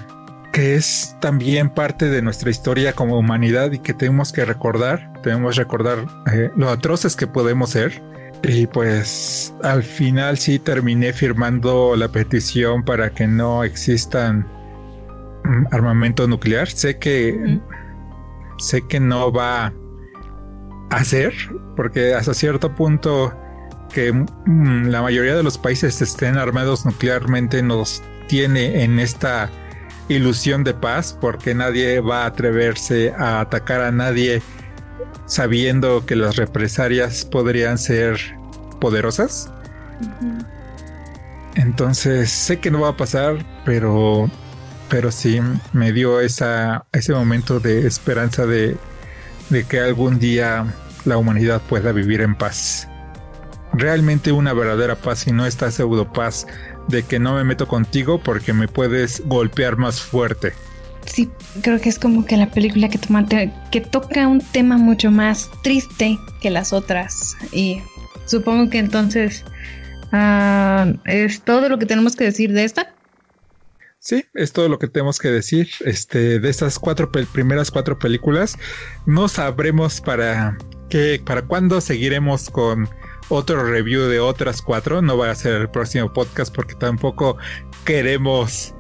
que 0.57 0.75
es 0.75 1.15
también 1.21 1.69
parte 1.69 2.09
de 2.09 2.23
nuestra 2.23 2.49
historia 2.49 2.95
como 2.95 3.19
humanidad 3.19 3.73
y 3.73 3.79
que 3.79 3.93
tenemos 3.93 4.33
que 4.33 4.43
recordar 4.47 5.13
tenemos 5.23 5.55
que 5.55 5.65
recordar 5.65 5.99
eh, 6.33 6.51
lo 6.57 6.71
atroces 6.71 7.15
que 7.15 7.27
podemos 7.27 7.69
ser 7.69 8.03
y 8.43 8.67
pues 8.67 9.55
al 9.63 9.83
final 9.83 10.39
sí 10.39 10.59
terminé 10.59 11.13
firmando 11.13 11.95
la 11.95 12.09
petición 12.09 12.85
para 12.85 13.11
que 13.11 13.27
no 13.27 13.65
existan 13.65 14.47
mm, 15.45 15.67
armamento 15.73 16.27
nuclear. 16.27 16.69
Sé 16.69 16.99
que 16.99 17.61
sé 18.59 18.83
que 18.89 19.01
no 19.01 19.33
va 19.33 19.73
a 20.91 21.05
ser, 21.05 21.35
porque 21.77 22.15
hasta 22.15 22.35
cierto 22.35 22.75
punto 22.75 23.37
que 23.93 24.13
mm, 24.13 24.87
la 24.89 25.03
mayoría 25.03 25.35
de 25.35 25.43
los 25.43 25.59
países 25.59 26.01
estén 26.01 26.39
armados 26.39 26.87
nuclearmente 26.87 27.63
nos 27.63 28.03
tiene 28.29 28.83
en 28.83 28.99
esta 28.99 29.51
ilusión 30.09 30.65
de 30.65 30.75
paz, 30.75 31.17
porque 31.21 31.55
nadie 31.55 32.01
va 32.01 32.23
a 32.23 32.27
atreverse 32.27 33.13
a 33.19 33.41
atacar 33.41 33.81
a 33.81 33.91
nadie 33.91 34.43
sabiendo 35.27 36.07
que 36.07 36.17
las 36.17 36.37
represalias 36.37 37.25
podrían 37.25 37.79
ser 37.79 38.19
poderosas. 38.81 39.51
Entonces 41.55 42.31
sé 42.31 42.61
que 42.61 42.71
no 42.71 42.81
va 42.81 42.91
a 42.91 42.97
pasar, 42.97 43.45
pero, 43.65 44.31
pero 44.89 45.11
sí 45.11 45.41
me 45.73 45.93
dio 45.93 46.21
esa, 46.21 46.85
ese 46.93 47.13
momento 47.13 47.61
de 47.61 47.87
esperanza 47.87 48.47
de, 48.47 48.77
de 49.51 49.65
que 49.65 49.81
algún 49.81 50.19
día 50.19 50.67
la 51.05 51.17
humanidad 51.17 51.63
pueda 51.69 51.93
vivir 51.93 52.21
en 52.21 52.35
paz. 52.35 52.89
realmente 53.73 54.33
una 54.33 54.53
verdadera 54.53 54.97
paz 54.97 55.27
y 55.27 55.33
no 55.33 55.47
esta 55.47 55.71
pseudo 55.71 56.13
paz 56.13 56.47
de 56.89 57.03
que 57.03 57.19
no 57.19 57.35
me 57.35 57.45
meto 57.45 57.67
contigo 57.67 58.21
porque 58.23 58.53
me 58.53 58.69
puedes 58.69 59.23
golpear 59.27 59.77
más 59.77 60.01
fuerte. 60.01 60.53
Sí, 61.07 61.31
creo 61.63 61.81
que 61.81 61.89
es 61.89 61.99
como 61.99 62.27
que 62.27 62.37
la 62.37 62.51
película 62.51 62.89
que, 62.89 62.99
toma, 62.99 63.27
que 63.27 63.81
toca 63.81 64.27
un 64.27 64.41
tema 64.41 64.77
mucho 64.77 65.11
más 65.11 65.51
triste 65.63 66.19
que 66.41 66.51
las 66.51 66.73
otras. 66.73 67.37
Y 67.53 67.81
supongo 68.27 68.69
que 68.71 68.79
entonces 68.79 69.45
uh, 70.13 70.97
es 71.05 71.41
todo 71.43 71.69
lo 71.69 71.79
que 71.79 71.87
tenemos 71.87 72.17
que 72.17 72.25
decir 72.25 72.53
de 72.53 72.65
esta. 72.65 72.93
Sí, 73.99 74.25
es 74.35 74.53
todo 74.53 74.69
lo 74.69 74.79
que 74.79 74.89
tenemos 74.89 75.19
que 75.19 75.29
decir. 75.29 75.69
Este, 75.85 76.39
de 76.39 76.49
estas 76.49 76.79
cuatro 76.79 77.11
primeras 77.11 77.71
cuatro 77.71 77.99
películas, 77.99 78.57
no 79.05 79.29
sabremos 79.29 80.01
para 80.01 80.57
qué, 80.91 81.21
para 81.25 81.43
cuándo 81.43 81.81
seguiremos 81.81 82.51
con 82.51 82.89
otro 83.29 83.65
review 83.65 84.03
de 84.03 84.21
otras 84.21 84.63
cuatro. 84.63 85.03
No 85.03 85.17
va 85.17 85.31
a 85.31 85.35
ser 85.35 85.61
el 85.61 85.69
próximo 85.69 86.13
podcast 86.13 86.55
porque 86.55 86.75
tampoco 86.75 87.37
queremos 87.85 88.75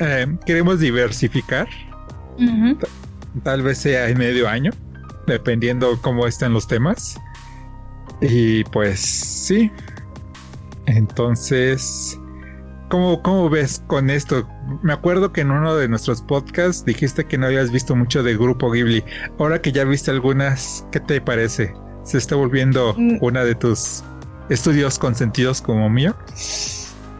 eh, 0.00 0.26
queremos 0.46 0.80
diversificar. 0.80 1.68
Tal 3.42 3.62
vez 3.62 3.78
sea 3.78 4.08
en 4.08 4.18
medio 4.18 4.48
año, 4.48 4.70
dependiendo 5.26 6.00
cómo 6.02 6.26
estén 6.26 6.52
los 6.52 6.66
temas. 6.68 7.18
Y 8.20 8.64
pues 8.64 9.00
sí. 9.00 9.70
Entonces, 10.86 12.18
¿cómo, 12.88 13.22
¿cómo 13.22 13.50
ves 13.50 13.82
con 13.88 14.08
esto? 14.08 14.48
Me 14.82 14.92
acuerdo 14.92 15.32
que 15.32 15.42
en 15.42 15.50
uno 15.50 15.74
de 15.76 15.88
nuestros 15.88 16.22
podcasts 16.22 16.84
dijiste 16.84 17.26
que 17.26 17.36
no 17.36 17.46
habías 17.46 17.70
visto 17.70 17.94
mucho 17.94 18.22
de 18.22 18.36
Grupo 18.36 18.70
Ghibli. 18.70 19.04
Ahora 19.38 19.60
que 19.60 19.72
ya 19.72 19.84
viste 19.84 20.10
algunas, 20.10 20.86
¿qué 20.92 21.00
te 21.00 21.20
parece? 21.20 21.74
¿Se 22.08 22.16
está 22.16 22.36
volviendo 22.36 22.94
mm. 22.96 23.18
una 23.20 23.44
de 23.44 23.54
tus 23.54 24.02
estudios 24.48 24.98
consentidos 24.98 25.60
como 25.60 25.90
mío? 25.90 26.16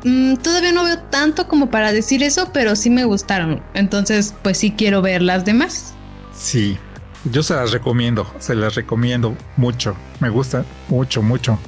Mm, 0.02 0.36
todavía 0.36 0.72
no 0.72 0.82
veo 0.82 0.98
tanto 1.10 1.46
como 1.46 1.68
para 1.68 1.92
decir 1.92 2.22
eso, 2.22 2.48
pero 2.54 2.74
sí 2.74 2.88
me 2.88 3.04
gustaron. 3.04 3.62
Entonces, 3.74 4.34
pues 4.42 4.56
sí 4.56 4.70
quiero 4.70 5.02
ver 5.02 5.20
las 5.20 5.44
demás. 5.44 5.92
Sí, 6.34 6.78
yo 7.24 7.42
se 7.42 7.52
las 7.52 7.70
recomiendo, 7.72 8.26
se 8.38 8.54
las 8.54 8.76
recomiendo 8.76 9.36
mucho. 9.58 9.94
Me 10.20 10.30
gusta 10.30 10.64
mucho, 10.88 11.20
mucho. 11.20 11.58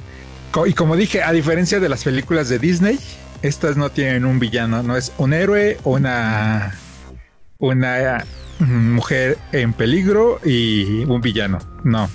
Y 0.65 0.73
como 0.73 0.95
dije, 0.95 1.21
a 1.21 1.31
diferencia 1.31 1.79
de 1.79 1.89
las 1.89 2.03
películas 2.03 2.49
de 2.49 2.57
Disney, 2.57 2.97
estas 3.43 3.77
no 3.77 3.91
tienen 3.91 4.25
un 4.25 4.39
villano, 4.39 4.81
no 4.81 4.97
es 4.97 5.13
un 5.19 5.33
héroe 5.33 5.77
una, 5.83 6.73
una 7.59 8.25
mm, 8.57 8.93
mujer 8.95 9.37
en 9.51 9.73
peligro 9.73 10.39
y 10.43 11.03
un 11.03 11.21
villano. 11.21 11.59
No. 11.83 12.09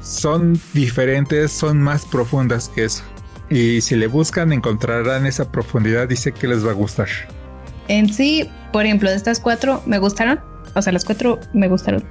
Son 0.00 0.60
diferentes, 0.72 1.52
son 1.52 1.80
más 1.80 2.04
profundas 2.06 2.68
que 2.68 2.84
eso. 2.84 3.02
Y 3.50 3.80
si 3.80 3.96
le 3.96 4.06
buscan, 4.06 4.52
encontrarán 4.52 5.26
esa 5.26 5.50
profundidad. 5.50 6.08
Dice 6.08 6.32
que 6.32 6.48
les 6.48 6.64
va 6.66 6.70
a 6.70 6.74
gustar. 6.74 7.08
En 7.88 8.12
sí, 8.12 8.48
por 8.72 8.84
ejemplo, 8.84 9.10
de 9.10 9.16
estas 9.16 9.40
cuatro 9.40 9.82
me 9.86 9.98
gustaron. 9.98 10.40
O 10.74 10.82
sea, 10.82 10.92
las 10.92 11.04
cuatro 11.04 11.40
me 11.54 11.68
gustaron. 11.68 12.04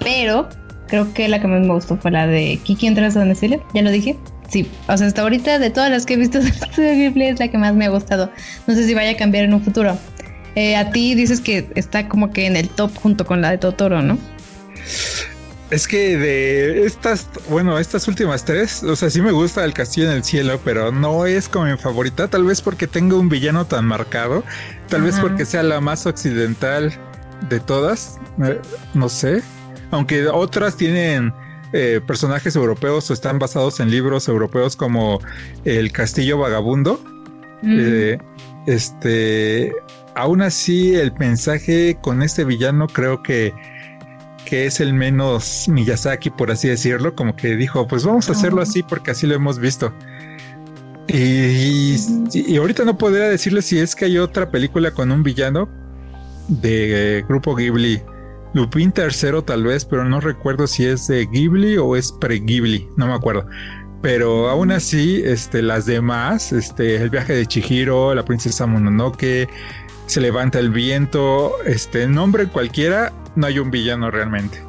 Pero 0.00 0.48
creo 0.88 1.12
que 1.12 1.28
la 1.28 1.40
que 1.40 1.48
más 1.48 1.60
me 1.60 1.72
gustó 1.72 1.96
fue 1.96 2.10
la 2.10 2.26
de 2.26 2.58
Kiki 2.62 2.86
entras 2.86 3.16
a 3.16 3.20
domicilio. 3.20 3.62
Ya 3.74 3.82
lo 3.82 3.90
dije. 3.90 4.18
Sí, 4.48 4.68
o 4.86 4.96
sea, 4.96 5.06
hasta 5.06 5.22
ahorita 5.22 5.58
de 5.58 5.70
todas 5.70 5.90
las 5.90 6.04
que 6.04 6.14
he 6.14 6.16
visto 6.16 6.38
de 6.76 7.28
es 7.30 7.38
la 7.38 7.48
que 7.48 7.58
más 7.58 7.74
me 7.74 7.86
ha 7.86 7.90
gustado. 7.90 8.30
No 8.66 8.74
sé 8.74 8.86
si 8.86 8.94
vaya 8.94 9.12
a 9.12 9.16
cambiar 9.16 9.44
en 9.44 9.54
un 9.54 9.62
futuro. 9.62 9.98
Eh, 10.54 10.76
a 10.76 10.90
ti 10.90 11.14
dices 11.14 11.40
que 11.40 11.70
está 11.74 12.08
como 12.08 12.30
que 12.30 12.46
en 12.46 12.56
el 12.56 12.68
top 12.68 12.94
junto 12.98 13.24
con 13.24 13.40
la 13.40 13.50
de 13.50 13.58
Totoro, 13.58 14.02
¿no? 14.02 14.18
Es 15.72 15.88
que 15.88 16.18
de 16.18 16.84
estas, 16.84 17.30
bueno, 17.48 17.78
estas 17.78 18.06
últimas 18.06 18.44
tres, 18.44 18.82
o 18.82 18.94
sea, 18.94 19.08
sí 19.08 19.22
me 19.22 19.32
gusta 19.32 19.64
El 19.64 19.72
Castillo 19.72 20.10
en 20.10 20.16
el 20.16 20.22
Cielo, 20.22 20.60
pero 20.62 20.92
no 20.92 21.24
es 21.24 21.48
como 21.48 21.64
mi 21.64 21.78
favorita, 21.78 22.28
tal 22.28 22.44
vez 22.44 22.60
porque 22.60 22.86
tengo 22.86 23.18
un 23.18 23.30
villano 23.30 23.64
tan 23.64 23.86
marcado, 23.86 24.44
tal 24.90 25.00
vez 25.00 25.18
porque 25.18 25.46
sea 25.46 25.62
la 25.62 25.80
más 25.80 26.04
occidental 26.04 26.92
de 27.48 27.58
todas, 27.58 28.18
eh, 28.44 28.60
no 28.92 29.08
sé, 29.08 29.42
aunque 29.92 30.26
otras 30.28 30.76
tienen 30.76 31.32
eh, 31.72 32.02
personajes 32.06 32.54
europeos 32.54 33.10
o 33.10 33.14
están 33.14 33.38
basados 33.38 33.80
en 33.80 33.90
libros 33.90 34.28
europeos 34.28 34.76
como 34.76 35.20
El 35.64 35.90
Castillo 35.90 36.36
Vagabundo. 36.36 37.02
Eh, 37.64 38.18
este, 38.66 39.72
aún 40.16 40.42
así, 40.42 40.96
el 40.96 41.14
mensaje 41.14 41.96
con 42.02 42.20
este 42.22 42.44
villano 42.44 42.88
creo 42.88 43.22
que 43.22 43.54
que 44.44 44.66
es 44.66 44.80
el 44.80 44.92
menos 44.92 45.66
Miyazaki, 45.68 46.30
por 46.30 46.50
así 46.50 46.68
decirlo, 46.68 47.14
como 47.14 47.36
que 47.36 47.56
dijo, 47.56 47.86
pues 47.86 48.04
vamos 48.04 48.28
a 48.28 48.32
hacerlo 48.32 48.62
así 48.62 48.82
porque 48.82 49.12
así 49.12 49.26
lo 49.26 49.34
hemos 49.34 49.58
visto. 49.58 49.92
Y, 51.08 51.96
ahorita 52.56 52.84
no 52.84 52.96
podría 52.96 53.28
decirle 53.28 53.62
si 53.62 53.78
es 53.78 53.94
que 53.94 54.06
hay 54.06 54.18
otra 54.18 54.50
película 54.50 54.92
con 54.92 55.10
un 55.10 55.22
villano 55.22 55.68
de 56.48 57.24
Grupo 57.28 57.54
Ghibli. 57.54 58.02
Lupin 58.54 58.92
tercero 58.92 59.42
tal 59.42 59.64
vez, 59.64 59.84
pero 59.84 60.04
no 60.04 60.20
recuerdo 60.20 60.66
si 60.66 60.84
es 60.84 61.06
de 61.06 61.26
Ghibli 61.26 61.78
o 61.78 61.96
es 61.96 62.12
pre-Ghibli, 62.12 62.86
no 62.96 63.06
me 63.06 63.14
acuerdo. 63.14 63.46
Pero 64.02 64.50
aún 64.50 64.72
así, 64.72 65.22
este, 65.24 65.62
las 65.62 65.86
demás, 65.86 66.52
este, 66.52 66.96
el 66.96 67.08
viaje 67.08 67.34
de 67.34 67.46
Chihiro, 67.46 68.14
la 68.14 68.24
princesa 68.24 68.66
Mononoke, 68.66 69.48
se 70.06 70.20
levanta 70.20 70.58
el 70.58 70.70
viento, 70.70 71.54
este, 71.64 72.06
nombre 72.06 72.46
cualquiera, 72.46 73.12
no 73.36 73.46
hay 73.46 73.58
un 73.58 73.70
villano 73.70 74.10
realmente. 74.10 74.62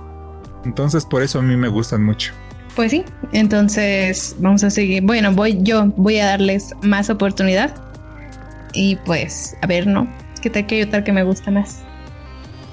Entonces 0.65 1.05
por 1.05 1.21
eso 1.21 1.39
a 1.39 1.41
mí 1.41 1.55
me 1.55 1.67
gustan 1.67 2.03
mucho. 2.03 2.33
Pues 2.75 2.91
sí, 2.91 3.05
entonces 3.33 4.35
vamos 4.39 4.63
a 4.63 4.69
seguir. 4.69 5.03
Bueno, 5.03 5.31
voy 5.31 5.59
yo, 5.61 5.85
voy 5.95 6.17
a 6.19 6.25
darles 6.25 6.73
más 6.81 7.09
oportunidad. 7.09 7.75
Y 8.73 8.95
pues, 9.05 9.55
a 9.61 9.67
ver, 9.67 9.85
¿no? 9.85 10.07
¿Qué 10.41 10.49
tal 10.49 10.65
que 10.65 10.75
hay 10.75 10.81
otra 10.81 11.03
que 11.03 11.11
me 11.11 11.23
gusta 11.23 11.51
más? 11.51 11.83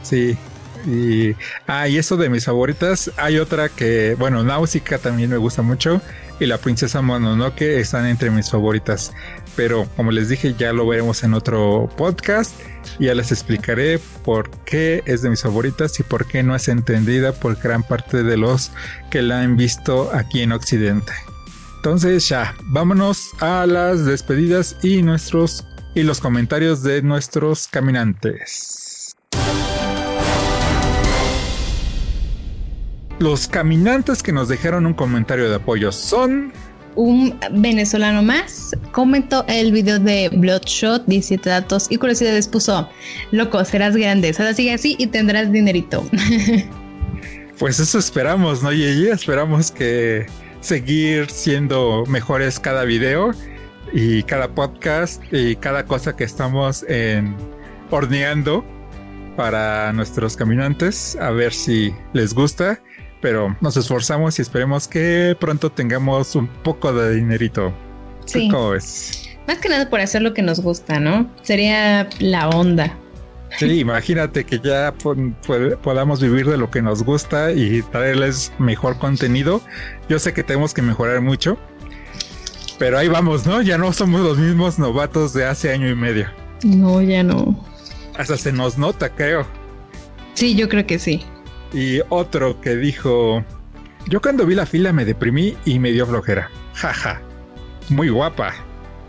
Sí. 0.03 0.37
Y, 0.86 1.35
ah, 1.66 1.89
y 1.89 1.98
eso 1.98 2.16
de 2.16 2.28
mis 2.28 2.44
favoritas, 2.44 3.11
hay 3.16 3.39
otra 3.39 3.69
que, 3.69 4.15
bueno, 4.19 4.43
Náusica 4.43 4.98
también 4.98 5.31
me 5.31 5.36
gusta 5.36 5.62
mucho 5.62 6.01
y 6.40 6.47
la 6.47 6.59
princesa 6.59 7.02
Mononoke 7.02 7.78
están 7.78 8.07
entre 8.07 8.31
mis 8.31 8.51
favoritas. 8.51 9.12
Pero 9.57 9.86
como 9.97 10.11
les 10.11 10.28
dije, 10.28 10.55
ya 10.59 10.73
lo 10.73 10.86
veremos 10.86 11.23
en 11.23 11.35
otro 11.35 11.89
podcast. 11.97 12.55
Ya 12.98 13.15
les 13.15 13.31
explicaré 13.31 14.01
por 14.24 14.51
qué 14.65 15.02
es 15.05 15.23
de 15.23 15.31
mis 15.31 15.43
favoritas 15.43 16.01
y 16.01 16.02
por 16.02 16.27
qué 16.27 16.43
no 16.43 16.57
es 16.57 16.69
entendida 16.69 17.32
por 17.32 17.57
gran 17.57 17.82
parte 17.82 18.23
de 18.23 18.36
los 18.36 18.73
que 19.11 19.23
la 19.23 19.40
han 19.40 19.57
visto 19.57 20.11
aquí 20.15 20.43
en 20.43 20.52
Occidente. 20.52 21.12
Entonces 21.77 22.28
ya, 22.28 22.55
vámonos 22.65 23.31
a 23.40 23.66
las 23.66 24.05
despedidas 24.05 24.77
y 24.82 25.02
nuestros 25.02 25.66
y 25.94 26.02
los 26.02 26.20
comentarios 26.20 26.82
de 26.82 27.02
nuestros 27.02 27.69
caminantes. 27.69 29.16
Los 33.21 33.47
caminantes 33.47 34.23
que 34.23 34.33
nos 34.33 34.49
dejaron 34.49 34.87
un 34.87 34.95
comentario 34.95 35.51
de 35.51 35.57
apoyo 35.57 35.93
son 35.93 36.55
un 36.97 37.39
venezolano 37.53 38.23
más 38.23 38.75
comentó 38.93 39.45
el 39.47 39.73
video 39.73 39.99
de 39.99 40.31
Bloodshot, 40.31 41.05
17 41.05 41.51
datos 41.51 41.87
y 41.91 41.99
curiosidades 41.99 42.49
puso, 42.49 42.89
loco, 43.31 43.63
serás 43.67 43.95
grande, 43.95 44.35
ahora 44.39 44.55
sigue 44.55 44.73
así 44.73 44.97
y 44.99 45.07
tendrás 45.07 45.53
dinerito. 45.53 46.03
pues 47.59 47.79
eso 47.79 47.99
esperamos, 47.99 48.63
¿no? 48.63 48.73
Y 48.73 49.09
esperamos 49.09 49.71
que 49.71 50.25
seguir 50.63 51.31
siendo 51.31 52.07
mejores 52.07 52.59
cada 52.59 52.85
video 52.85 53.33
y 53.93 54.23
cada 54.23 54.49
podcast 54.49 55.23
y 55.31 55.57
cada 55.57 55.85
cosa 55.85 56.17
que 56.17 56.25
estamos 56.25 56.87
en 56.89 57.37
horneando 57.91 58.65
para 59.37 59.93
nuestros 59.93 60.37
caminantes, 60.37 61.17
a 61.21 61.31
ver 61.31 61.53
si 61.53 61.95
les 62.15 62.33
gusta 62.33 62.81
pero 63.21 63.57
nos 63.61 63.77
esforzamos 63.77 64.39
y 64.39 64.43
esperemos 64.43 64.89
que 64.89 65.37
pronto 65.39 65.71
tengamos 65.71 66.35
un 66.35 66.49
poco 66.49 66.93
de 66.93 67.17
dinerito. 67.17 67.73
Sí. 68.25 68.49
¿Cómo 68.49 68.71
ves? 68.71 69.29
Más 69.47 69.59
que 69.59 69.69
nada 69.69 69.89
por 69.91 70.01
hacer 70.01 70.23
lo 70.23 70.35
que 70.35 70.43
nos 70.43 70.61
gusta, 70.61 71.01
¿no? 71.01 71.29
Sería 71.43 72.09
la 72.19 72.49
onda. 72.49 72.97
Sí, 73.59 73.79
imagínate 73.81 74.45
que 74.45 74.61
ya 74.61 74.95
podamos 75.83 76.21
vivir 76.21 76.47
de 76.47 76.57
lo 76.57 76.71
que 76.71 76.83
nos 76.83 77.03
gusta 77.03 77.53
y 77.53 77.83
traerles 77.83 78.53
mejor 78.59 78.99
contenido. 78.99 79.61
Yo 80.09 80.19
sé 80.19 80.33
que 80.33 80.43
tenemos 80.43 80.73
que 80.73 80.83
mejorar 80.83 81.21
mucho, 81.21 81.59
pero 82.79 82.99
ahí 82.99 83.09
vamos, 83.09 83.47
¿no? 83.47 83.61
Ya 83.61 83.77
no 83.77 83.93
somos 83.93 84.21
los 84.21 84.39
mismos 84.39 84.79
novatos 84.79 85.33
de 85.33 85.45
hace 85.45 85.73
año 85.73 85.89
y 85.89 85.95
medio. 85.95 86.29
No, 86.63 87.03
ya 87.03 87.23
no. 87.23 87.59
Hasta 88.17 88.37
se 88.37 88.53
nos 88.53 88.79
nota, 88.79 89.09
creo. 89.09 89.47
Sí, 90.35 90.55
yo 90.55 90.69
creo 90.69 90.87
que 90.87 90.99
sí. 90.99 91.25
Y 91.73 92.01
otro 92.09 92.61
que 92.61 92.77
dijo, 92.77 93.45
yo 94.09 94.21
cuando 94.21 94.47
vi 94.47 94.55
la 94.55 94.67
fila 94.67 94.93
me 94.93 95.05
deprimí 95.05 95.57
y 95.65 95.79
me 95.79 95.93
dio 95.93 96.07
flojera. 96.07 96.51
Jaja. 96.75 97.21
Muy 97.89 98.09
guapa. 98.09 98.55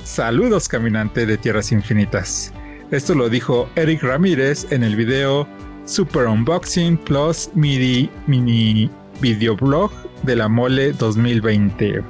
Saludos 0.04 0.68
caminante 0.68 1.26
de 1.26 1.38
Tierras 1.38 1.72
Infinitas. 1.72 2.52
Esto 2.92 3.16
lo 3.16 3.30
dijo 3.30 3.70
Eric 3.76 4.04
Ramírez 4.04 4.68
en 4.72 4.84
el 4.84 4.96
video 4.96 5.48
Super 5.86 6.26
Unboxing 6.26 6.98
Plus 6.98 7.50
MIDI 7.54 8.10
Mini 8.28 8.90
Videoblog 9.22 9.92
de 10.24 10.36
la 10.36 10.48
Mole 10.48 10.92
2020. 10.94 12.04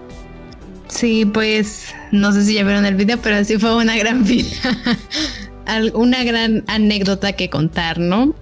Sí, 0.88 1.26
pues 1.26 1.94
no 2.12 2.32
sé 2.32 2.44
si 2.44 2.56
ya 2.56 2.64
vieron 2.64 2.86
el 2.86 2.96
video, 2.96 3.18
pero 3.22 3.44
sí 3.46 3.58
fue 3.58 3.76
una 3.76 3.98
gran 3.98 4.24
vida. 4.26 4.74
una 5.94 6.24
gran 6.24 6.64
anécdota 6.68 7.34
que 7.34 7.50
contar, 7.50 8.00
¿no? 8.00 8.34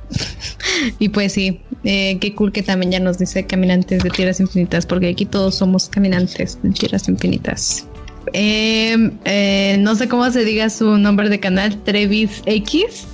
y 0.99 1.10
pues 1.10 1.34
sí, 1.34 1.61
eh, 1.84 2.18
qué 2.19 2.35
cool 2.35 2.51
que 2.51 2.64
también 2.64 2.91
ya 2.91 2.99
nos 2.99 3.18
dice 3.18 3.45
caminantes 3.45 4.03
de 4.03 4.10
tierras 4.10 4.39
infinitas, 4.39 4.85
porque 4.85 5.10
aquí 5.10 5.26
todos 5.26 5.56
somos 5.56 5.89
caminantes 5.89 6.60
de 6.61 6.72
tierras 6.72 7.07
infinitas. 7.07 7.88
Em, 8.34 9.11
eh, 9.26 9.77
no 9.80 9.95
sé 9.95 10.07
cómo 10.07 10.30
se 10.30 10.43
diga 10.43 10.69
su 10.69 10.97
nombre 10.97 11.30
de 11.30 11.39
canal, 11.39 11.77
Trevis 11.84 12.41
X. 12.45 13.07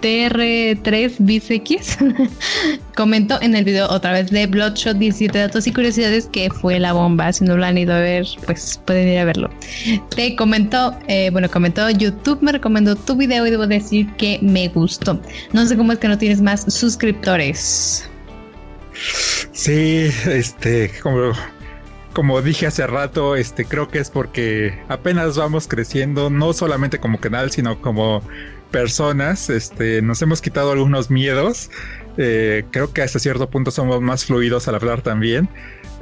TR3 0.00 1.16
BisX 1.18 1.98
comentó 2.96 3.40
en 3.42 3.54
el 3.54 3.64
video 3.64 3.88
otra 3.88 4.12
vez 4.12 4.30
de 4.30 4.46
Bloodshot 4.46 4.96
17 4.96 5.38
datos 5.38 5.66
y 5.66 5.72
curiosidades 5.72 6.26
que 6.26 6.50
fue 6.50 6.78
la 6.78 6.92
bomba. 6.92 7.32
Si 7.32 7.44
no 7.44 7.56
lo 7.56 7.64
han 7.64 7.78
ido 7.78 7.94
a 7.94 8.00
ver, 8.00 8.26
pues 8.46 8.80
pueden 8.86 9.08
ir 9.08 9.18
a 9.18 9.24
verlo. 9.24 9.50
Te 10.14 10.34
comentó, 10.36 10.96
eh, 11.08 11.30
bueno, 11.30 11.50
comentó 11.50 11.88
YouTube, 11.90 12.40
me 12.42 12.52
recomendó 12.52 12.96
tu 12.96 13.16
video 13.16 13.46
y 13.46 13.50
debo 13.50 13.66
decir 13.66 14.12
que 14.16 14.38
me 14.42 14.68
gustó. 14.68 15.20
No 15.52 15.66
sé 15.66 15.76
cómo 15.76 15.92
es 15.92 15.98
que 15.98 16.08
no 16.08 16.18
tienes 16.18 16.40
más 16.40 16.62
suscriptores. 16.72 18.08
Sí, 19.52 20.10
este, 20.26 20.90
como 21.02 21.32
como 22.18 22.42
dije 22.42 22.66
hace 22.66 22.84
rato, 22.84 23.36
este 23.36 23.64
creo 23.64 23.86
que 23.86 24.00
es 24.00 24.10
porque 24.10 24.76
apenas 24.88 25.36
vamos 25.36 25.68
creciendo, 25.68 26.30
no 26.30 26.52
solamente 26.52 26.98
como 26.98 27.20
canal, 27.20 27.52
sino 27.52 27.80
como 27.80 28.24
personas, 28.70 29.50
este, 29.50 30.02
nos 30.02 30.22
hemos 30.22 30.40
quitado 30.40 30.72
algunos 30.72 31.10
miedos. 31.10 31.70
Eh, 32.16 32.64
creo 32.70 32.92
que 32.92 33.02
hasta 33.02 33.18
cierto 33.18 33.48
punto 33.48 33.70
somos 33.70 34.00
más 34.00 34.24
fluidos 34.24 34.68
al 34.68 34.74
hablar 34.74 35.02
también. 35.02 35.48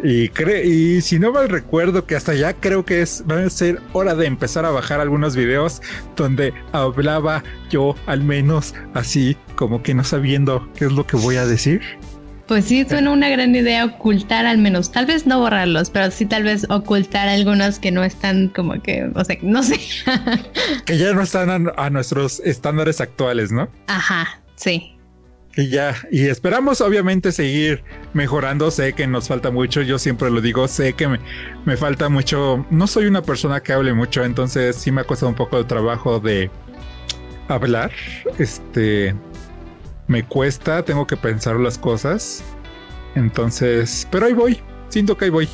Y, 0.03 0.31
y 0.65 1.01
si 1.01 1.19
no 1.19 1.33
mal 1.33 1.49
recuerdo 1.49 2.05
que 2.07 2.17
hasta 2.17 2.35
ya 2.35 2.53
creo 2.53 2.85
que 2.85 3.01
es, 3.01 3.25
va 3.31 3.43
a 3.43 3.51
ser 3.51 3.81
hora 3.93 4.15
de 4.15 4.27
empezar 4.27 4.67
a 4.67 4.71
bajar 4.71 5.01
algunos 5.01 5.35
videos 5.37 5.81
donde 6.17 6.53
hablaba 6.73 7.43
yo 7.71 7.95
al 8.07 8.23
menos 8.23 8.75
así 8.93 9.37
como 9.55 9.83
que 9.83 9.95
no 9.95 10.05
sabiendo 10.05 10.69
qué 10.75 10.87
es 10.87 10.93
lo 10.93 11.07
que 11.07 11.17
voy 11.17 11.37
a 11.37 11.47
decir. 11.47 11.81
Pues 12.47 12.67
sí, 12.67 12.87
suena 12.89 13.11
una 13.11 13.29
gran 13.29 13.55
idea 13.57 13.85
ocultar 13.85 14.47
al 14.47 14.59
menos, 14.59 14.93
tal 14.93 15.07
vez 15.07 15.27
no 15.27 15.41
borrarlos, 15.41 15.91
pero 15.91 16.13
sí 16.13 16.27
tal 16.27 16.45
vez 16.45 16.65
ocultar 16.71 17.29
algunos 17.29 17.81
que 17.81 17.91
no 17.91 18.05
están 18.05 18.49
como 18.49 18.81
que, 18.81 19.11
o 19.15 19.25
sea, 19.25 19.37
no 19.43 19.65
sé. 19.65 19.81
que 20.87 20.97
ya 20.97 21.13
no 21.13 21.23
están 21.23 21.73
a, 21.77 21.91
nuestros 21.91 22.41
estándares 22.41 23.01
actuales, 23.01 23.51
¿no? 23.51 23.69
Ajá, 23.89 24.41
sí. 24.55 24.93
Y 25.57 25.71
ya, 25.71 25.97
y 26.13 26.27
esperamos 26.27 26.81
obviamente 26.81 27.33
seguir 27.33 27.83
mejorando, 28.13 28.71
sé 28.71 28.93
que 28.93 29.09
nos 29.09 29.27
falta 29.27 29.51
mucho, 29.51 29.83
yo 29.83 29.99
siempre 29.99 30.31
lo 30.31 30.41
digo, 30.41 30.69
sé 30.69 30.93
que 30.93 31.09
me, 31.09 31.19
me 31.65 31.77
falta 31.77 32.09
mucho, 32.09 32.65
no 32.71 32.87
soy 32.87 33.07
una 33.07 33.23
persona 33.23 33.61
que 33.61 33.73
hable 33.73 33.93
mucho, 33.93 34.23
entonces 34.23 34.77
sí 34.77 34.93
me 34.93 35.01
ha 35.01 35.05
costado 35.05 35.31
un 35.31 35.37
poco 35.37 35.59
el 35.59 35.67
trabajo 35.67 36.21
de 36.21 36.51
hablar, 37.49 37.91
este, 38.39 39.15
me 40.09 40.23
cuesta, 40.25 40.85
tengo 40.85 41.07
que 41.07 41.17
pensar 41.17 41.57
las 41.57 41.79
cosas. 41.79 42.43
Entonces, 43.15 44.07
pero 44.11 44.27
ahí 44.27 44.33
voy, 44.33 44.61
siento 44.89 45.17
que 45.17 45.27
ahí 45.27 45.31
voy. 45.31 45.49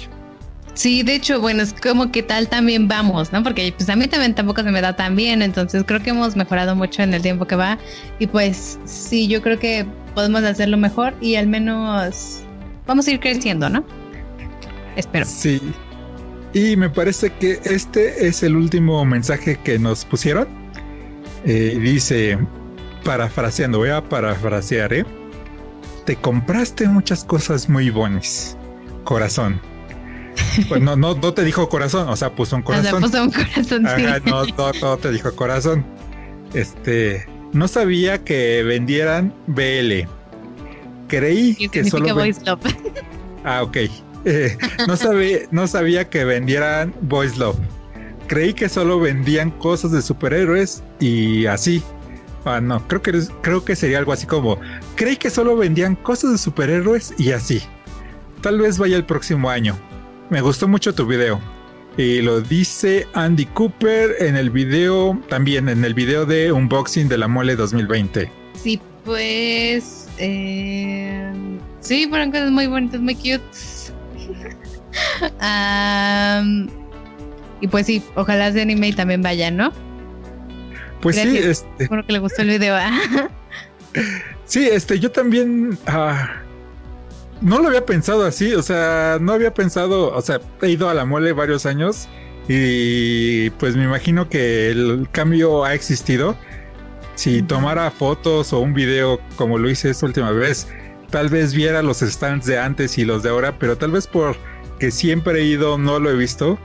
Sí, 0.75 1.03
de 1.03 1.17
hecho, 1.17 1.41
bueno, 1.41 1.63
es 1.63 1.75
como 1.75 2.11
que 2.11 2.23
tal 2.23 2.49
también 2.49 2.89
vamos, 2.89 3.31
¿no? 3.33 3.43
Porque 3.43 3.75
pues 3.77 3.89
a 3.91 3.97
mí 3.97 4.07
también 4.07 4.35
tampoco 4.35 4.63
se 4.63 4.71
me 4.71 4.81
da 4.81 4.97
tan 4.97 5.15
bien, 5.17 5.43
entonces 5.43 5.85
creo 5.87 6.01
que 6.03 6.11
hemos 6.11 6.35
mejorado 6.35 6.75
mucho 6.75 7.03
en 7.03 7.13
el 7.13 7.21
tiempo 7.21 7.47
que 7.47 7.57
va 7.57 7.79
y 8.19 8.27
pues 8.27 8.79
sí, 8.87 9.29
yo 9.29 9.43
creo 9.43 9.59
que 9.59 9.87
podemos 10.15 10.43
hacerlo 10.45 10.79
mejor 10.79 11.15
y 11.21 11.35
al 11.37 11.47
menos 11.47 12.43
vamos 12.87 13.07
a 13.07 13.11
ir 13.11 13.21
creciendo, 13.21 13.69
¿no? 13.69 13.85
Espero. 14.97 15.27
Sí. 15.27 15.61
Y 16.55 16.77
me 16.77 16.89
parece 16.89 17.31
que 17.31 17.61
este 17.65 18.27
es 18.27 18.43
el 18.43 18.57
último 18.57 19.05
mensaje 19.05 19.59
que 19.63 19.79
nos 19.79 20.05
pusieron. 20.05 20.49
Eh, 21.45 21.79
dice, 21.81 22.39
parafraseando, 23.05 23.79
voy 23.79 23.91
a 23.91 24.03
parafrasear, 24.03 24.93
¿eh? 24.93 25.05
Te 26.05 26.17
compraste 26.17 26.89
muchas 26.89 27.25
cosas 27.25 27.69
muy 27.69 27.91
buenas. 27.91 28.57
Corazón. 29.05 29.61
Pues 30.69 30.81
no, 30.81 30.97
no, 30.97 31.15
no 31.15 31.35
te 31.35 31.45
dijo 31.45 31.69
corazón, 31.69 32.09
o 32.09 32.17
sea, 32.17 32.35
puso 32.35 32.57
un 32.57 32.63
corazón. 32.63 33.03
puso 33.03 33.23
un 33.23 33.31
corazón, 33.31 33.87
sí. 33.97 34.05
no, 34.25 34.45
no, 34.81 34.97
te 34.99 35.11
dijo 35.11 35.35
corazón. 35.35 35.85
Este, 36.55 37.27
no 37.53 37.69
sabía 37.69 38.23
que 38.25 38.63
vendieran 38.63 39.33
BL. 39.47 40.09
Creí 41.09 41.69
que 41.69 41.85
solo. 41.85 42.15
Voice 42.15 42.41
Love? 42.45 42.61
Ah, 43.45 43.65
ok. 43.65 43.77
Eh, 44.25 44.57
no, 44.87 44.97
sabía, 44.97 45.39
no 45.51 45.67
sabía 45.67 46.09
que 46.09 46.25
vendieran 46.25 46.95
Voice 47.01 47.37
Love. 47.37 47.59
Creí 48.29 48.55
que 48.55 48.69
solo 48.69 49.01
vendían 49.01 49.51
cosas 49.51 49.91
de 49.91 50.01
superhéroes 50.01 50.81
y 51.01 51.47
así. 51.47 51.83
Ah, 52.45 52.61
no, 52.61 52.87
creo 52.89 53.03
que, 53.03 53.13
creo 53.41 53.65
que 53.65 53.77
sería 53.77 53.99
algo 53.99 54.13
así 54.13 54.27
como, 54.27 54.59
creí 54.97 55.17
que 55.17 55.31
solo 55.31 55.57
vendían 55.57 55.95
cosas 55.95 56.33
de 56.33 56.39
superhéroes 56.39 57.15
y 57.19 57.31
así. 57.33 57.63
Tal 58.41 58.61
vez 58.61 58.79
vaya 58.79 58.97
el 58.97 59.05
próximo 59.05 59.49
año. 59.49 59.79
Me 60.31 60.41
gustó 60.41 60.67
mucho 60.67 60.93
tu 60.95 61.07
video. 61.07 61.41
Y 61.97 62.23
lo 62.23 62.41
dice 62.41 63.07
Andy 63.13 63.47
Cooper 63.47 64.17
en 64.19 64.37
el 64.37 64.51
video, 64.51 65.21
también 65.29 65.69
en 65.69 65.85
el 65.85 65.95
video 65.95 66.27
de 66.27 66.51
unboxing 66.51 67.09
de 67.09 67.19
la 67.19 67.29
mole 67.29 67.55
2020. 67.55 68.33
Sí, 68.55 68.81
pues... 69.05 70.09
Eh, 70.19 71.33
sí, 71.81 72.07
fueron 72.09 72.33
cosas 72.33 72.51
muy 72.51 72.67
bonitas, 72.67 73.01
muy 73.01 73.15
cute. 73.15 73.43
y 77.61 77.69
pues 77.69 77.87
sí, 77.87 78.03
ojalá 78.17 78.49
ese 78.49 78.63
anime 78.63 78.93
también 78.95 79.23
vaya, 79.23 79.51
¿no? 79.51 79.73
Pues 81.03 81.17
sí, 81.17 81.37
este. 81.37 81.89
Bueno 81.89 82.07
que 82.07 82.13
le 82.13 82.21
gustó 82.21 82.43
el 82.43 82.49
video. 82.49 82.77
¿ah? 82.77 83.29
sí, 84.47 84.69
este, 84.71 84.99
yo 84.99 85.11
también. 85.11 85.79
Ah, 85.87 86.43
no 87.43 87.59
lo 87.59 87.69
había 87.69 87.85
pensado 87.85 88.25
así, 88.25 88.55
o 88.55 88.63
sea, 88.63 89.19
no 89.21 89.33
había 89.33 89.53
pensado, 89.53 90.15
o 90.15 90.23
sea, 90.23 90.41
he 90.63 90.71
ido 90.71 90.89
a 90.89 90.95
la 90.95 91.05
mole 91.05 91.33
varios 91.33 91.67
años 91.67 92.09
y 92.49 93.51
pues 93.51 93.77
me 93.77 93.85
imagino 93.85 94.29
que 94.29 94.71
el 94.71 95.09
cambio 95.11 95.65
ha 95.65 95.75
existido. 95.75 96.37
Si 97.15 97.43
tomara 97.43 97.91
fotos 97.91 98.53
o 98.53 98.61
un 98.61 98.73
video 98.73 99.21
como 99.37 99.59
lo 99.59 99.69
hice 99.69 99.91
esta 99.91 100.07
última 100.07 100.31
vez, 100.31 100.69
tal 101.11 101.29
vez 101.29 101.53
viera 101.53 101.83
los 101.83 101.99
stands 101.99 102.47
de 102.47 102.59
antes 102.59 102.97
y 102.97 103.05
los 103.05 103.23
de 103.23 103.31
ahora, 103.31 103.59
pero 103.59 103.77
tal 103.77 103.91
vez 103.91 104.07
porque 104.07 104.91
siempre 104.91 105.41
he 105.41 105.45
ido 105.45 105.79
no 105.79 105.99
lo 105.99 106.11
he 106.11 106.17
visto. 106.17 106.59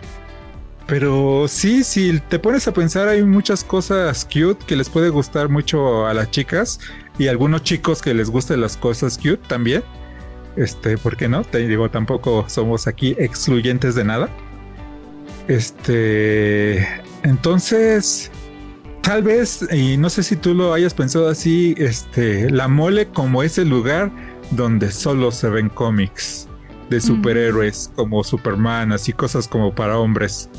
Pero 0.87 1.47
sí, 1.49 1.83
si 1.83 2.19
te 2.29 2.39
pones 2.39 2.67
a 2.67 2.73
pensar, 2.73 3.09
hay 3.09 3.21
muchas 3.21 3.63
cosas 3.63 4.23
cute 4.23 4.65
que 4.65 4.77
les 4.77 4.89
puede 4.89 5.09
gustar 5.09 5.49
mucho 5.49 6.07
a 6.07 6.13
las 6.13 6.31
chicas 6.31 6.79
y 7.19 7.27
a 7.27 7.31
algunos 7.31 7.63
chicos 7.63 8.01
que 8.01 8.13
les 8.13 8.29
gusten 8.29 8.61
las 8.61 8.77
cosas 8.77 9.17
cute 9.17 9.41
también. 9.49 9.83
Este, 10.55 10.97
¿por 10.97 11.17
qué 11.17 11.27
no? 11.27 11.43
Te 11.43 11.59
digo, 11.67 11.89
tampoco 11.91 12.45
somos 12.47 12.87
aquí 12.87 13.15
excluyentes 13.19 13.95
de 13.95 14.05
nada. 14.05 14.29
Este, 15.49 16.87
entonces, 17.23 18.31
tal 19.01 19.23
vez, 19.23 19.67
y 19.71 19.97
no 19.97 20.09
sé 20.09 20.23
si 20.23 20.37
tú 20.37 20.53
lo 20.53 20.73
hayas 20.73 20.93
pensado 20.93 21.27
así, 21.27 21.75
este, 21.77 22.49
la 22.49 22.69
mole 22.69 23.07
como 23.07 23.43
ese 23.43 23.65
lugar 23.65 24.09
donde 24.51 24.91
solo 24.91 25.31
se 25.31 25.49
ven 25.49 25.67
cómics 25.67 26.47
de 26.89 27.01
superhéroes 27.01 27.91
como 27.95 28.23
Superman, 28.23 28.93
así 28.93 29.11
cosas 29.11 29.47
como 29.47 29.75
para 29.75 29.97
hombres. 29.97 30.49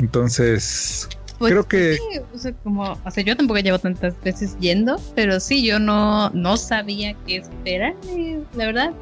Entonces, 0.00 1.08
pues 1.38 1.52
creo 1.52 1.68
que... 1.68 1.98
o, 2.34 2.38
sea, 2.38 2.52
como, 2.64 2.98
o 3.04 3.10
sea, 3.10 3.22
yo 3.22 3.36
tampoco 3.36 3.60
llevo 3.60 3.78
tantas 3.78 4.14
veces 4.22 4.56
yendo, 4.60 5.00
pero 5.14 5.38
sí, 5.40 5.62
yo 5.64 5.78
no, 5.78 6.30
no 6.30 6.56
sabía 6.56 7.14
qué 7.26 7.36
esperar, 7.36 7.94
la 8.56 8.66
verdad. 8.66 8.92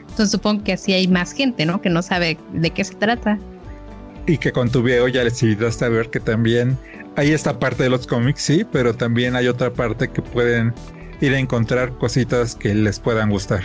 Entonces 0.00 0.30
supongo 0.30 0.62
que 0.62 0.72
así 0.72 0.92
hay 0.92 1.08
más 1.08 1.32
gente, 1.32 1.66
¿no? 1.66 1.82
Que 1.82 1.90
no 1.90 2.02
sabe 2.02 2.38
de 2.52 2.70
qué 2.70 2.84
se 2.84 2.94
trata. 2.94 3.38
Y 4.26 4.38
que 4.38 4.52
con 4.52 4.70
tu 4.70 4.82
video 4.82 5.08
ya 5.08 5.24
les 5.24 5.42
ayudaste 5.42 5.84
a 5.84 5.88
ver 5.88 6.08
que 6.08 6.20
también 6.20 6.78
hay 7.16 7.32
esta 7.32 7.58
parte 7.58 7.82
de 7.82 7.90
los 7.90 8.06
cómics, 8.06 8.42
sí, 8.42 8.64
pero 8.70 8.94
también 8.94 9.34
hay 9.34 9.48
otra 9.48 9.72
parte 9.72 10.08
que 10.08 10.22
pueden 10.22 10.72
ir 11.20 11.34
a 11.34 11.38
encontrar 11.38 11.92
cositas 11.98 12.54
que 12.54 12.74
les 12.74 13.00
puedan 13.00 13.30
gustar. 13.30 13.62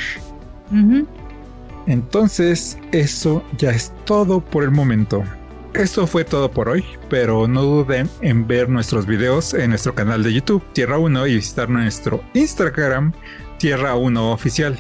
Entonces, 1.88 2.78
eso 2.92 3.44
ya 3.58 3.72
es 3.72 3.92
todo 4.06 4.40
por 4.40 4.64
el 4.64 4.72
momento. 4.72 5.24
Esto 5.74 6.08
fue 6.08 6.26
todo 6.26 6.50
por 6.50 6.68
hoy, 6.68 6.84
pero 7.10 7.48
no 7.48 7.62
duden 7.62 8.10
en 8.22 8.48
ver 8.48 8.70
nuestros 8.70 9.06
videos 9.06 9.54
en 9.54 9.70
nuestro 9.70 9.94
canal 9.94 10.24
de 10.24 10.34
YouTube 10.34 10.64
Tierra 10.74 10.98
1 10.98 11.28
y 11.28 11.36
visitar 11.36 11.70
nuestro 11.70 12.24
Instagram 12.34 13.14
Tierra 13.60 13.96
1 13.96 14.32
Oficial. 14.32 14.78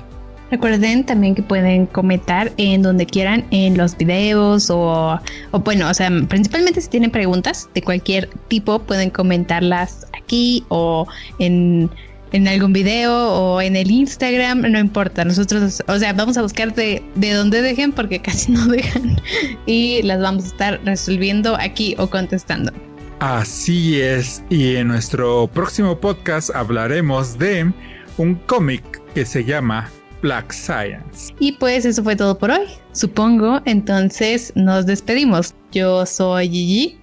Recuerden 0.49 1.05
también 1.05 1.35
que 1.35 1.43
pueden 1.43 1.85
comentar 1.85 2.51
en 2.57 2.81
donde 2.81 3.05
quieran 3.05 3.45
en 3.51 3.77
los 3.77 3.95
videos 3.95 4.71
o, 4.71 5.19
o, 5.51 5.59
bueno, 5.59 5.87
o 5.87 5.93
sea, 5.93 6.09
principalmente 6.27 6.81
si 6.81 6.89
tienen 6.89 7.11
preguntas 7.11 7.69
de 7.75 7.83
cualquier 7.83 8.27
tipo 8.47 8.79
pueden 8.79 9.11
comentarlas 9.11 10.07
aquí 10.17 10.65
o 10.69 11.07
en 11.37 11.91
en 12.31 12.47
algún 12.47 12.73
video 12.73 13.13
o 13.33 13.61
en 13.61 13.75
el 13.75 13.89
Instagram, 13.89 14.61
no 14.61 14.79
importa. 14.79 15.25
Nosotros, 15.25 15.83
o 15.87 15.99
sea, 15.99 16.13
vamos 16.13 16.37
a 16.37 16.41
buscar 16.41 16.73
de, 16.73 17.03
de 17.15 17.33
dónde 17.33 17.61
dejen 17.61 17.91
porque 17.91 18.21
casi 18.21 18.51
no 18.51 18.67
dejan 18.67 19.21
y 19.65 20.01
las 20.03 20.21
vamos 20.21 20.45
a 20.45 20.47
estar 20.47 20.81
resolviendo 20.85 21.55
aquí 21.59 21.95
o 21.97 22.09
contestando. 22.09 22.71
Así 23.19 23.99
es, 23.99 24.41
y 24.49 24.77
en 24.77 24.87
nuestro 24.87 25.47
próximo 25.47 25.99
podcast 25.99 26.55
hablaremos 26.55 27.37
de 27.37 27.69
un 28.17 28.35
cómic 28.35 29.01
que 29.13 29.25
se 29.25 29.43
llama 29.43 29.89
Black 30.21 30.51
Science. 30.51 31.33
Y 31.39 31.53
pues 31.53 31.85
eso 31.85 32.03
fue 32.03 32.15
todo 32.15 32.37
por 32.37 32.51
hoy, 32.51 32.67
supongo. 32.91 33.61
Entonces 33.65 34.53
nos 34.55 34.85
despedimos. 34.85 35.53
Yo 35.71 36.05
soy 36.05 36.49
Gigi. 36.49 36.97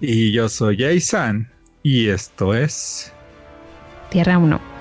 Y 0.00 0.32
yo 0.32 0.48
soy 0.48 0.76
Jason. 0.78 1.48
Y 1.82 2.08
esto 2.08 2.54
es... 2.54 3.13
Tierra 4.14 4.38
1. 4.38 4.73